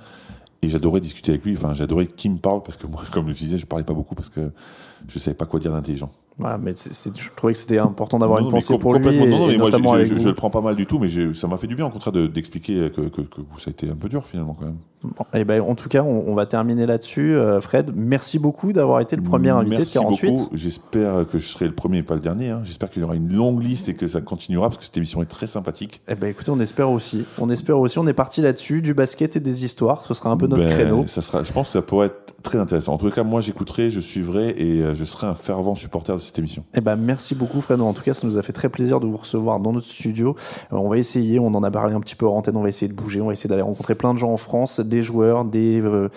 Et 0.62 0.68
j'adorais 0.68 1.00
discuter 1.00 1.32
avec 1.32 1.44
lui. 1.44 1.54
Enfin, 1.56 1.74
j'adorais 1.74 2.06
qu'il 2.06 2.32
me 2.32 2.38
parle 2.38 2.62
parce 2.62 2.76
que 2.76 2.86
moi, 2.86 3.02
comme 3.12 3.28
je 3.28 3.34
disais, 3.34 3.56
je 3.56 3.66
parlais 3.66 3.84
pas 3.84 3.94
beaucoup 3.94 4.14
parce 4.14 4.30
que 4.30 4.52
je 5.08 5.18
savais 5.18 5.34
pas 5.36 5.46
quoi 5.46 5.60
dire 5.60 5.72
d'intelligent. 5.72 6.10
voilà, 6.38 6.58
mais 6.58 6.72
je 6.72 7.28
trouvais 7.36 7.52
que 7.52 7.58
c'était 7.58 7.78
important 7.78 8.18
d'avoir 8.18 8.40
une 8.40 8.50
pensée 8.50 8.78
pour 8.78 8.94
lui, 8.94 9.14
et, 9.16 9.26
Non, 9.26 9.38
non, 9.38 9.46
mais 9.48 9.58
moi, 9.58 10.04
je, 10.04 10.14
le 10.28 10.34
prends 10.34 10.50
pas 10.50 10.60
mal 10.60 10.74
du 10.76 10.86
tout, 10.86 10.98
mais 10.98 11.08
ça 11.34 11.46
m'a 11.48 11.56
fait 11.56 11.66
du 11.66 11.74
bien, 11.76 11.86
au 11.86 11.90
contraire, 11.90 12.12
de- 12.12 12.26
d'expliquer 12.26 12.90
que, 12.90 13.02
que, 13.02 13.20
que 13.22 13.40
ça 13.58 13.68
a 13.68 13.70
été 13.70 13.88
un 13.90 13.96
peu 13.96 14.08
dur, 14.08 14.24
finalement, 14.24 14.54
quand 14.58 14.66
même. 14.66 14.76
Bon, 15.02 15.24
eh 15.32 15.44
ben, 15.44 15.62
en 15.62 15.74
tout 15.74 15.88
cas, 15.88 16.02
on, 16.02 16.28
on 16.28 16.34
va 16.34 16.44
terminer 16.44 16.84
là-dessus. 16.84 17.34
Euh, 17.34 17.62
Fred, 17.62 17.90
merci 17.96 18.38
beaucoup 18.38 18.74
d'avoir 18.74 19.00
été 19.00 19.16
le 19.16 19.22
premier 19.22 19.48
invité 19.48 19.76
Merci 19.78 19.96
de 19.96 20.02
48. 20.02 20.30
beaucoup. 20.34 20.48
J'espère 20.54 21.24
que 21.24 21.38
je 21.38 21.46
serai 21.46 21.64
le 21.66 21.72
premier 21.74 21.98
et 21.98 22.02
pas 22.02 22.14
le 22.16 22.20
dernier. 22.20 22.50
hein. 22.50 22.60
J'espère 22.64 22.90
qu'il 22.90 23.00
y 23.00 23.04
aura 23.06 23.14
une 23.16 23.32
longue 23.34 23.62
liste 23.62 23.88
et 23.88 23.94
que 23.94 24.06
ça 24.06 24.20
continuera, 24.20 24.68
parce 24.68 24.76
que 24.76 24.84
cette 24.84 24.96
émission 24.98 25.22
est 25.22 25.26
très 25.26 25.46
sympathique. 25.46 26.02
Eh 26.06 26.14
ben, 26.16 26.26
écoutez, 26.28 26.50
on 26.50 26.60
espère 26.60 26.90
aussi. 26.90 27.24
On 27.38 27.48
espère 27.48 27.78
aussi. 27.78 27.98
On 27.98 28.06
est 28.06 28.12
parti 28.12 28.42
là-dessus, 28.42 28.82
du 28.82 28.92
basket 28.92 29.36
et 29.36 29.40
des 29.40 29.64
histoires. 29.64 30.04
Ce 30.04 30.12
sera 30.12 30.30
un 30.30 30.36
peu 30.36 30.46
notre 30.46 30.62
Ben, 30.64 30.70
créneau. 30.70 31.04
Ça 31.06 31.22
sera, 31.22 31.42
je 31.44 31.52
pense 31.52 31.68
que 31.68 31.72
ça 31.72 31.82
pourrait 31.82 32.08
être 32.08 32.34
très 32.42 32.58
intéressant. 32.58 32.92
En 32.92 32.98
tout 32.98 33.08
cas, 33.10 33.22
moi, 33.24 33.40
j'écouterai, 33.40 33.90
je 33.90 34.00
suivrai 34.00 34.50
et 34.50 34.82
euh, 34.90 34.94
je 34.94 35.04
serai 35.04 35.26
un 35.26 35.34
fervent 35.34 35.74
supporter 35.74 36.14
de 36.14 36.20
cette 36.20 36.38
émission. 36.38 36.64
Eh 36.74 36.80
ben, 36.80 36.96
merci 36.96 37.34
beaucoup, 37.34 37.60
Fred. 37.60 37.80
En 37.80 37.92
tout 37.92 38.02
cas, 38.02 38.14
ça 38.14 38.26
nous 38.26 38.36
a 38.38 38.42
fait 38.42 38.52
très 38.52 38.68
plaisir 38.68 39.00
de 39.00 39.06
vous 39.06 39.16
recevoir 39.16 39.60
dans 39.60 39.72
notre 39.72 39.86
studio. 39.86 40.36
Euh, 40.72 40.76
on 40.76 40.88
va 40.88 40.98
essayer, 40.98 41.38
on 41.38 41.46
en 41.48 41.62
a 41.62 41.70
parlé 41.70 41.94
un 41.94 42.00
petit 42.00 42.16
peu 42.16 42.26
en 42.26 42.36
antenne, 42.36 42.56
on 42.56 42.62
va 42.62 42.68
essayer 42.68 42.88
de 42.88 42.94
bouger, 42.94 43.20
on 43.20 43.26
va 43.26 43.32
essayer 43.32 43.48
d'aller 43.48 43.62
rencontrer 43.62 43.94
plein 43.94 44.12
de 44.14 44.18
gens 44.18 44.32
en 44.32 44.36
France, 44.36 44.80
des 44.80 45.02
joueurs, 45.02 45.44
des, 45.44 45.80
euh, 45.80 46.08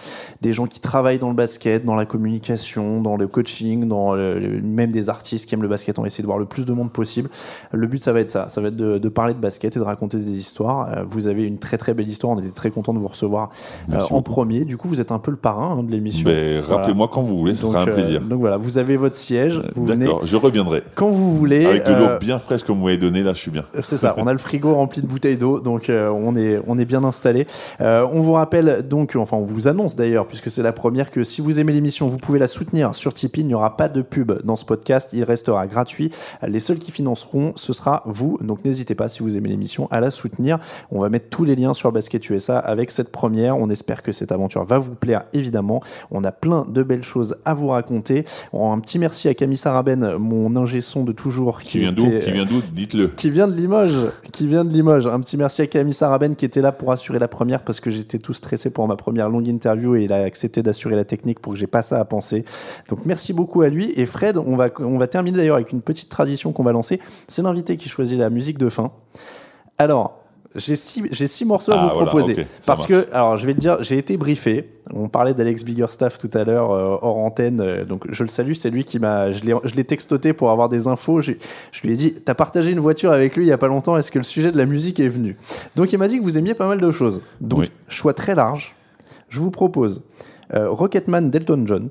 des 0.41 0.53
gens 0.53 0.65
qui 0.67 0.79
travaillent 0.79 1.19
dans 1.19 1.29
le 1.29 1.35
basket, 1.35 1.85
dans 1.85 1.95
la 1.95 2.05
communication, 2.05 3.01
dans 3.01 3.15
le 3.17 3.27
coaching, 3.27 3.87
dans 3.87 4.13
le- 4.13 4.61
même 4.61 4.91
des 4.91 5.09
artistes 5.09 5.47
qui 5.47 5.55
aiment 5.55 5.61
le 5.61 5.67
basket. 5.67 5.99
On 5.99 6.01
va 6.01 6.07
essayer 6.07 6.21
de 6.21 6.27
voir 6.27 6.39
le 6.39 6.45
plus 6.45 6.65
de 6.65 6.73
monde 6.73 6.91
possible. 6.91 7.29
Le 7.71 7.87
but, 7.87 8.03
ça 8.03 8.13
va 8.13 8.19
être 8.19 8.29
ça. 8.29 8.49
Ça 8.49 8.61
va 8.61 8.69
être 8.69 8.75
de, 8.75 8.97
de 8.97 9.09
parler 9.09 9.33
de 9.33 9.39
basket 9.39 9.75
et 9.75 9.79
de 9.79 9.83
raconter 9.83 10.17
des 10.17 10.31
histoires. 10.31 11.03
Vous 11.07 11.27
avez 11.27 11.45
une 11.45 11.57
très 11.59 11.77
très 11.77 11.93
belle 11.93 12.07
histoire. 12.09 12.33
On 12.35 12.39
était 12.39 12.49
très 12.49 12.71
content 12.71 12.93
de 12.93 12.99
vous 12.99 13.07
recevoir 13.07 13.49
euh, 13.91 13.99
en 14.09 14.21
premier. 14.21 14.65
Du 14.65 14.77
coup, 14.77 14.87
vous 14.87 15.01
êtes 15.01 15.11
un 15.11 15.19
peu 15.19 15.31
le 15.31 15.37
parrain 15.37 15.77
hein, 15.77 15.83
de 15.83 15.91
l'émission. 15.91 16.23
Ben, 16.29 16.61
Voilà. 16.61 16.77
rappelez-moi 16.77 17.07
quand 17.11 17.21
vous 17.21 17.37
voulez, 17.37 17.55
ce 17.55 17.61
Donc, 17.63 17.71
sera 17.73 17.83
un 17.83 17.87
euh, 17.87 17.93
plaisir. 17.93 18.21
donc 18.21 18.39
voilà, 18.39 18.57
vous 18.63 18.77
avez 18.77 18.97
votre 18.97 19.15
siège, 19.15 19.61
vous 19.75 19.87
D'accord. 19.87 20.19
venez 20.19 20.27
je 20.27 20.35
reviendrai. 20.37 20.83
quand 20.95 21.09
vous 21.11 21.37
voulez. 21.37 21.65
Avec 21.65 21.85
de 21.85 21.93
l'eau 21.93 22.05
Euh, 22.05 22.17
bien 22.17 22.39
fraîche 22.39 22.63
comme 22.63 22.77
vous 22.77 22.85
m'avez 22.85 22.97
donné, 22.97 23.21
là, 23.21 23.33
je 23.33 23.39
suis 23.39 23.51
bien. 23.51 23.65
C'est 23.81 23.97
ça, 23.97 24.15
on 24.17 24.25
a 24.27 24.31
le 24.31 24.39
frigo 24.39 24.73
rempli 24.75 25.01
de 25.01 25.07
bouteilles 25.07 25.37
d'eau, 25.37 25.59
donc 25.59 25.89
euh, 25.89 26.09
on 26.09 26.35
est 26.35 26.59
on 26.67 26.77
est 26.77 26.85
bien 26.85 27.03
installé. 27.03 27.45
Euh, 27.81 28.07
on 28.11 28.21
vous 28.21 28.33
rappelle 28.33 28.87
donc, 28.87 29.15
enfin 29.15 29.37
on 29.37 29.43
vous 29.43 29.67
annonce 29.67 29.95
d'ailleurs, 29.95 30.27
puisque 30.27 30.49
c'est 30.49 30.63
la 30.63 30.73
première, 30.73 31.11
que 31.11 31.23
si 31.23 31.41
vous 31.41 31.59
aimez 31.59 31.73
l'émission, 31.73 32.07
vous 32.07 32.17
pouvez 32.17 32.39
la 32.39 32.47
soutenir 32.47 32.95
sur 32.95 33.13
Tipeee. 33.13 33.41
Il 33.41 33.47
n'y 33.47 33.53
aura 33.53 33.75
pas 33.77 33.89
de 33.89 34.01
pub 34.01 34.31
dans 34.43 34.55
ce 34.55 34.63
podcast, 34.65 35.09
il 35.13 35.23
restera 35.23 35.67
gratuit. 35.67 36.11
Les 36.47 36.59
seuls 36.59 36.79
qui 36.79 36.91
financeront, 36.91 37.53
ce 37.55 37.73
sera 37.73 38.03
vous. 38.05 38.37
Donc 38.41 38.63
n'hésitez 38.63 38.95
pas 38.95 39.07
si 39.09 39.21
vous 39.21 39.37
aimez 39.37 39.49
l'émission 39.49 39.87
à 39.91 39.99
la 39.99 40.11
soutenir. 40.11 40.59
On 40.91 41.01
va 41.01 41.09
mettre 41.09 41.29
tous 41.29 41.43
les 41.43 41.55
liens 41.55 41.73
sur 41.73 41.91
Basket 41.91 42.29
USA 42.29 42.57
avec 42.59 42.91
cette 42.91 43.11
première. 43.11 43.57
On 43.57 43.69
espère 43.69 44.01
que 44.03 44.11
cette 44.11 44.31
aventure 44.31 44.63
va 44.65 44.79
vous 44.79 44.95
plaire 44.95 45.23
évidemment. 45.33 45.81
On 46.11 46.23
a 46.23 46.31
plein 46.31 46.65
de 46.69 46.83
belles 46.83 47.03
choses 47.03 47.37
à 47.45 47.53
vous 47.53 47.67
raconter. 47.69 48.25
Un 48.53 48.79
petit 48.79 48.99
merci 48.99 49.27
à 49.27 49.33
Camille 49.33 49.57
Saraben, 49.57 50.17
mon 50.17 50.55
ingé 50.55 50.79
son 50.79 51.03
de 51.03 51.11
toujours, 51.11 51.59
Qui 51.61 51.79
vient 51.79 51.91
d'où 51.91 52.19
Qui 52.19 52.31
vient 52.31 52.45
d'où 52.45 52.61
Dites-le. 52.71 53.07
qui 53.07 53.31
vient 53.31 53.47
de 53.47 53.55
Limoges, 53.55 53.97
qui 54.31 54.45
vient 54.45 54.63
de 54.63 54.71
Limoges. 54.71 55.07
Un 55.07 55.19
petit 55.21 55.37
merci 55.37 55.63
à 55.63 55.67
Camille 55.67 55.93
Saraben 55.93 56.35
qui 56.35 56.45
était 56.45 56.61
là 56.61 56.71
pour 56.71 56.91
assurer 56.91 57.17
la 57.17 57.27
première 57.27 57.63
parce 57.63 57.79
que 57.79 57.89
j'étais 57.89 58.19
tout 58.19 58.33
stressé 58.33 58.69
pour 58.69 58.87
ma 58.87 58.95
première 58.95 59.27
longue 59.27 59.47
interview 59.47 59.95
et 59.95 60.03
il 60.03 60.13
a 60.13 60.17
accepté 60.17 60.61
d'assurer 60.61 60.95
la 60.95 61.03
technique 61.03 61.39
pour 61.39 61.53
que 61.53 61.59
j'ai 61.59 61.67
pas 61.67 61.81
ça 61.81 61.99
à 61.99 62.05
penser. 62.05 62.45
Donc 62.89 63.05
merci 63.05 63.33
beaucoup 63.33 63.61
à 63.63 63.69
lui 63.69 63.91
et 63.95 64.05
Fred. 64.05 64.37
On 64.37 64.55
va 64.55 64.69
on 64.79 64.99
va 64.99 65.07
terminer 65.07 65.37
d'ailleurs 65.37 65.55
avec 65.55 65.71
une 65.71 65.81
petite 65.81 66.09
tradition 66.09 66.51
qu'on 66.51 66.63
va 66.63 66.73
lancer. 66.73 66.99
C'est 67.27 67.41
l'invité 67.41 67.75
qui 67.75 67.89
choisit 67.89 68.19
la 68.19 68.29
musique 68.29 68.59
de 68.59 68.69
fin. 68.69 68.91
Alors. 69.79 70.22
J'ai 70.55 70.75
six, 70.75 71.03
j'ai 71.11 71.25
six 71.25 71.45
morceaux 71.45 71.71
à 71.71 71.75
Ah, 71.77 71.87
vous 71.87 71.93
voilà, 71.95 72.11
proposer. 72.11 72.45
parce 72.67 72.85
que, 72.85 73.07
alors 73.11 73.37
je 73.37 73.45
vais 73.47 73.55
te 73.55 73.59
dire, 73.59 73.77
j'ai 73.81 73.97
été 73.97 74.17
briefé. 74.17 74.69
On 74.93 75.09
parlait 75.09 75.33
d'Alex 75.33 75.63
Biggerstaff 75.63 76.17
tout 76.19 76.29
à 76.33 76.43
l'heure, 76.43 76.71
euh, 76.71 76.97
hors 77.01 77.17
antenne. 77.17 77.59
euh, 77.61 77.85
donc 77.85 78.03
je 78.11 78.21
le 78.21 78.29
salue, 78.29 78.51
c'est 78.53 78.69
lui 78.69 78.83
qui 78.83 78.99
m'a. 78.99 79.31
Je 79.31 79.41
l'ai, 79.43 79.55
je 79.63 79.73
l'ai 79.75 79.83
textoté 79.83 80.31
pour 80.33 80.51
avoir 80.51 80.69
des 80.69 80.87
infos. 80.87 81.21
Je 81.21 81.31
lui 81.83 81.93
ai 81.93 81.95
dit 81.95 82.13
T'as 82.23 82.35
partagé 82.35 82.71
une 82.71 82.79
voiture 82.81 83.11
avec 83.11 83.35
lui 83.35 83.45
il 83.45 83.47
y 83.47 83.51
a 83.51 83.57
pas 83.57 83.67
longtemps, 83.67 83.97
est-ce 83.97 84.11
que 84.11 84.19
le 84.19 84.23
sujet 84.23 84.51
de 84.51 84.57
la 84.57 84.65
musique 84.65 84.99
est 84.99 85.07
venu? 85.07 85.37
Donc 85.75 85.91
il 85.91 85.97
m'a 85.97 86.07
dit 86.07 86.19
que 86.19 86.23
vous 86.23 86.37
aimiez 86.37 86.53
pas 86.53 86.67
mal 86.67 86.79
de 86.79 86.91
choses. 86.91 87.21
Donc, 87.41 87.59
Oui. 87.61 87.71
choix 87.87 88.13
très 88.13 88.35
large. 88.35 88.75
Je 89.29 89.39
vous 89.39 89.49
propose 89.51 90.03
euh, 90.53 90.69
Rocketman 90.69 91.29
d'Elton 91.31 91.63
John, 91.65 91.89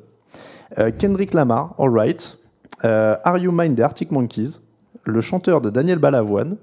Kendrick 0.98 1.34
Lamar, 1.34 1.74
All 1.78 1.90
Right, 1.90 2.38
euh, 2.84 3.16
Are 3.24 3.38
You 3.38 3.52
Mine 3.52 3.74
des 3.74 3.82
Arctic 3.82 4.10
Monkeys, 4.10 4.60
le 5.04 5.20
chanteur 5.20 5.60
de 5.60 5.70
Daniel 5.70 5.98
Balavoine, 5.98 6.56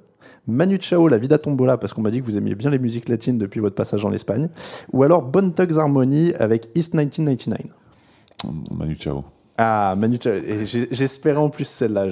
Manu 0.50 0.78
Chao, 0.80 1.08
La 1.08 1.18
Vida 1.18 1.38
Tombola, 1.38 1.78
parce 1.78 1.94
qu'on 1.94 2.02
m'a 2.02 2.12
dit 2.12 2.20
que 2.20 2.26
vous 2.26 2.38
aimiez 2.38 2.56
bien 2.56 2.70
les 2.70 2.80
musiques 2.80 3.10
latines 3.10 3.38
depuis 3.38 3.60
votre 3.60 3.76
passage 3.76 4.04
en 4.04 4.12
Espagne, 4.12 4.50
ou 4.92 5.04
alors 5.04 5.22
Bone 5.22 5.54
Thugs 5.54 5.78
Harmony 5.78 6.34
avec 6.34 6.70
East 6.76 6.94
1999. 6.94 7.60
Manu 8.76 8.96
Chao. 8.98 9.24
Ah, 9.62 9.94
Manu 9.98 10.18
j'espérais 10.90 11.38
en 11.38 11.50
plus 11.50 11.68
celle-là. 11.68 12.06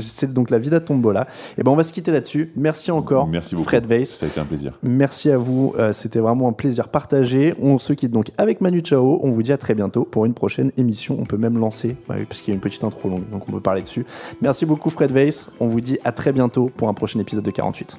C'est 0.00 0.32
donc 0.32 0.48
La 0.48 0.58
Vida 0.58 0.80
Tombola. 0.80 1.26
Et 1.58 1.62
ben 1.62 1.70
on 1.70 1.76
va 1.76 1.82
se 1.82 1.92
quitter 1.92 2.10
là-dessus. 2.10 2.50
Merci 2.56 2.90
encore, 2.90 3.28
Merci 3.28 3.54
beaucoup. 3.54 3.68
Fred 3.68 3.84
Weiss. 3.84 4.08
Ça 4.16 4.24
a 4.24 4.28
été 4.30 4.40
un 4.40 4.46
plaisir. 4.46 4.78
Merci 4.82 5.30
à 5.30 5.36
vous, 5.36 5.74
euh, 5.78 5.92
c'était 5.92 6.20
vraiment 6.20 6.48
un 6.48 6.54
plaisir 6.54 6.88
partagé. 6.88 7.52
On 7.60 7.76
se 7.76 7.92
quitte 7.92 8.12
donc 8.12 8.30
avec 8.38 8.62
Manu 8.62 8.80
Chao. 8.82 9.20
On 9.22 9.30
vous 9.30 9.42
dit 9.42 9.52
à 9.52 9.58
très 9.58 9.74
bientôt 9.74 10.04
pour 10.04 10.24
une 10.24 10.32
prochaine 10.32 10.72
émission. 10.78 11.18
On 11.20 11.26
peut 11.26 11.36
même 11.36 11.58
lancer, 11.58 11.96
ouais, 12.08 12.24
parce 12.24 12.40
qu'il 12.40 12.54
y 12.54 12.54
a 12.54 12.54
une 12.54 12.62
petite 12.62 12.82
intro 12.82 13.10
longue, 13.10 13.28
donc 13.30 13.46
on 13.46 13.52
peut 13.52 13.60
parler 13.60 13.82
dessus. 13.82 14.06
Merci 14.40 14.64
beaucoup 14.64 14.88
Fred 14.88 15.12
Weiss. 15.12 15.50
On 15.60 15.68
vous 15.68 15.82
dit 15.82 15.98
à 16.02 16.12
très 16.12 16.32
bientôt 16.32 16.70
pour 16.74 16.88
un 16.88 16.94
prochain 16.94 17.20
épisode 17.20 17.44
de 17.44 17.50
48. 17.50 17.98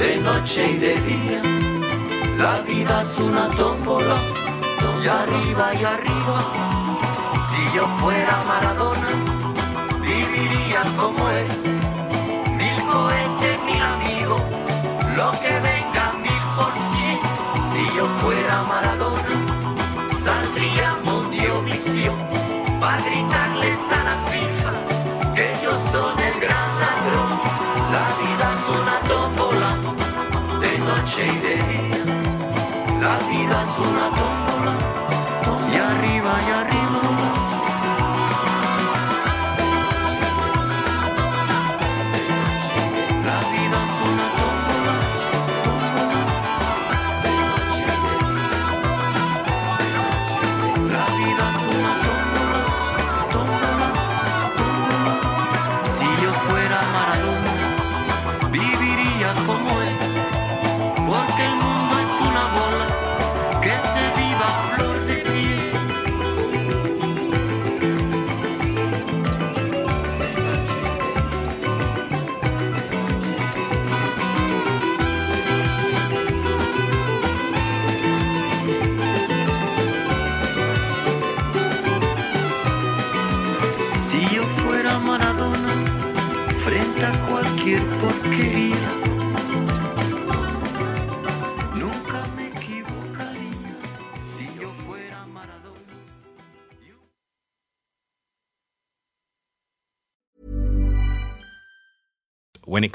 de 0.00 0.16
noche 0.16 0.72
y 0.72 0.76
de 0.78 0.94
día. 1.02 1.42
La 2.38 2.62
vida 2.62 3.02
es 3.02 3.18
una 3.18 3.48
tómbola, 3.50 4.16
y 5.02 5.06
arriba 5.06 5.74
y 5.74 5.84
arriba. 5.84 6.38
Si 7.48 7.76
yo 7.76 7.86
fuera 8.00 8.34
Maradona, 8.48 9.10
viviría 10.00 10.82
como 10.96 11.20
él. 11.38 11.48
Mil 12.60 12.78
cohetes, 12.92 13.56
mil 13.66 13.82
amigos, 13.82 14.42
lo 15.16 15.30
que 15.42 15.69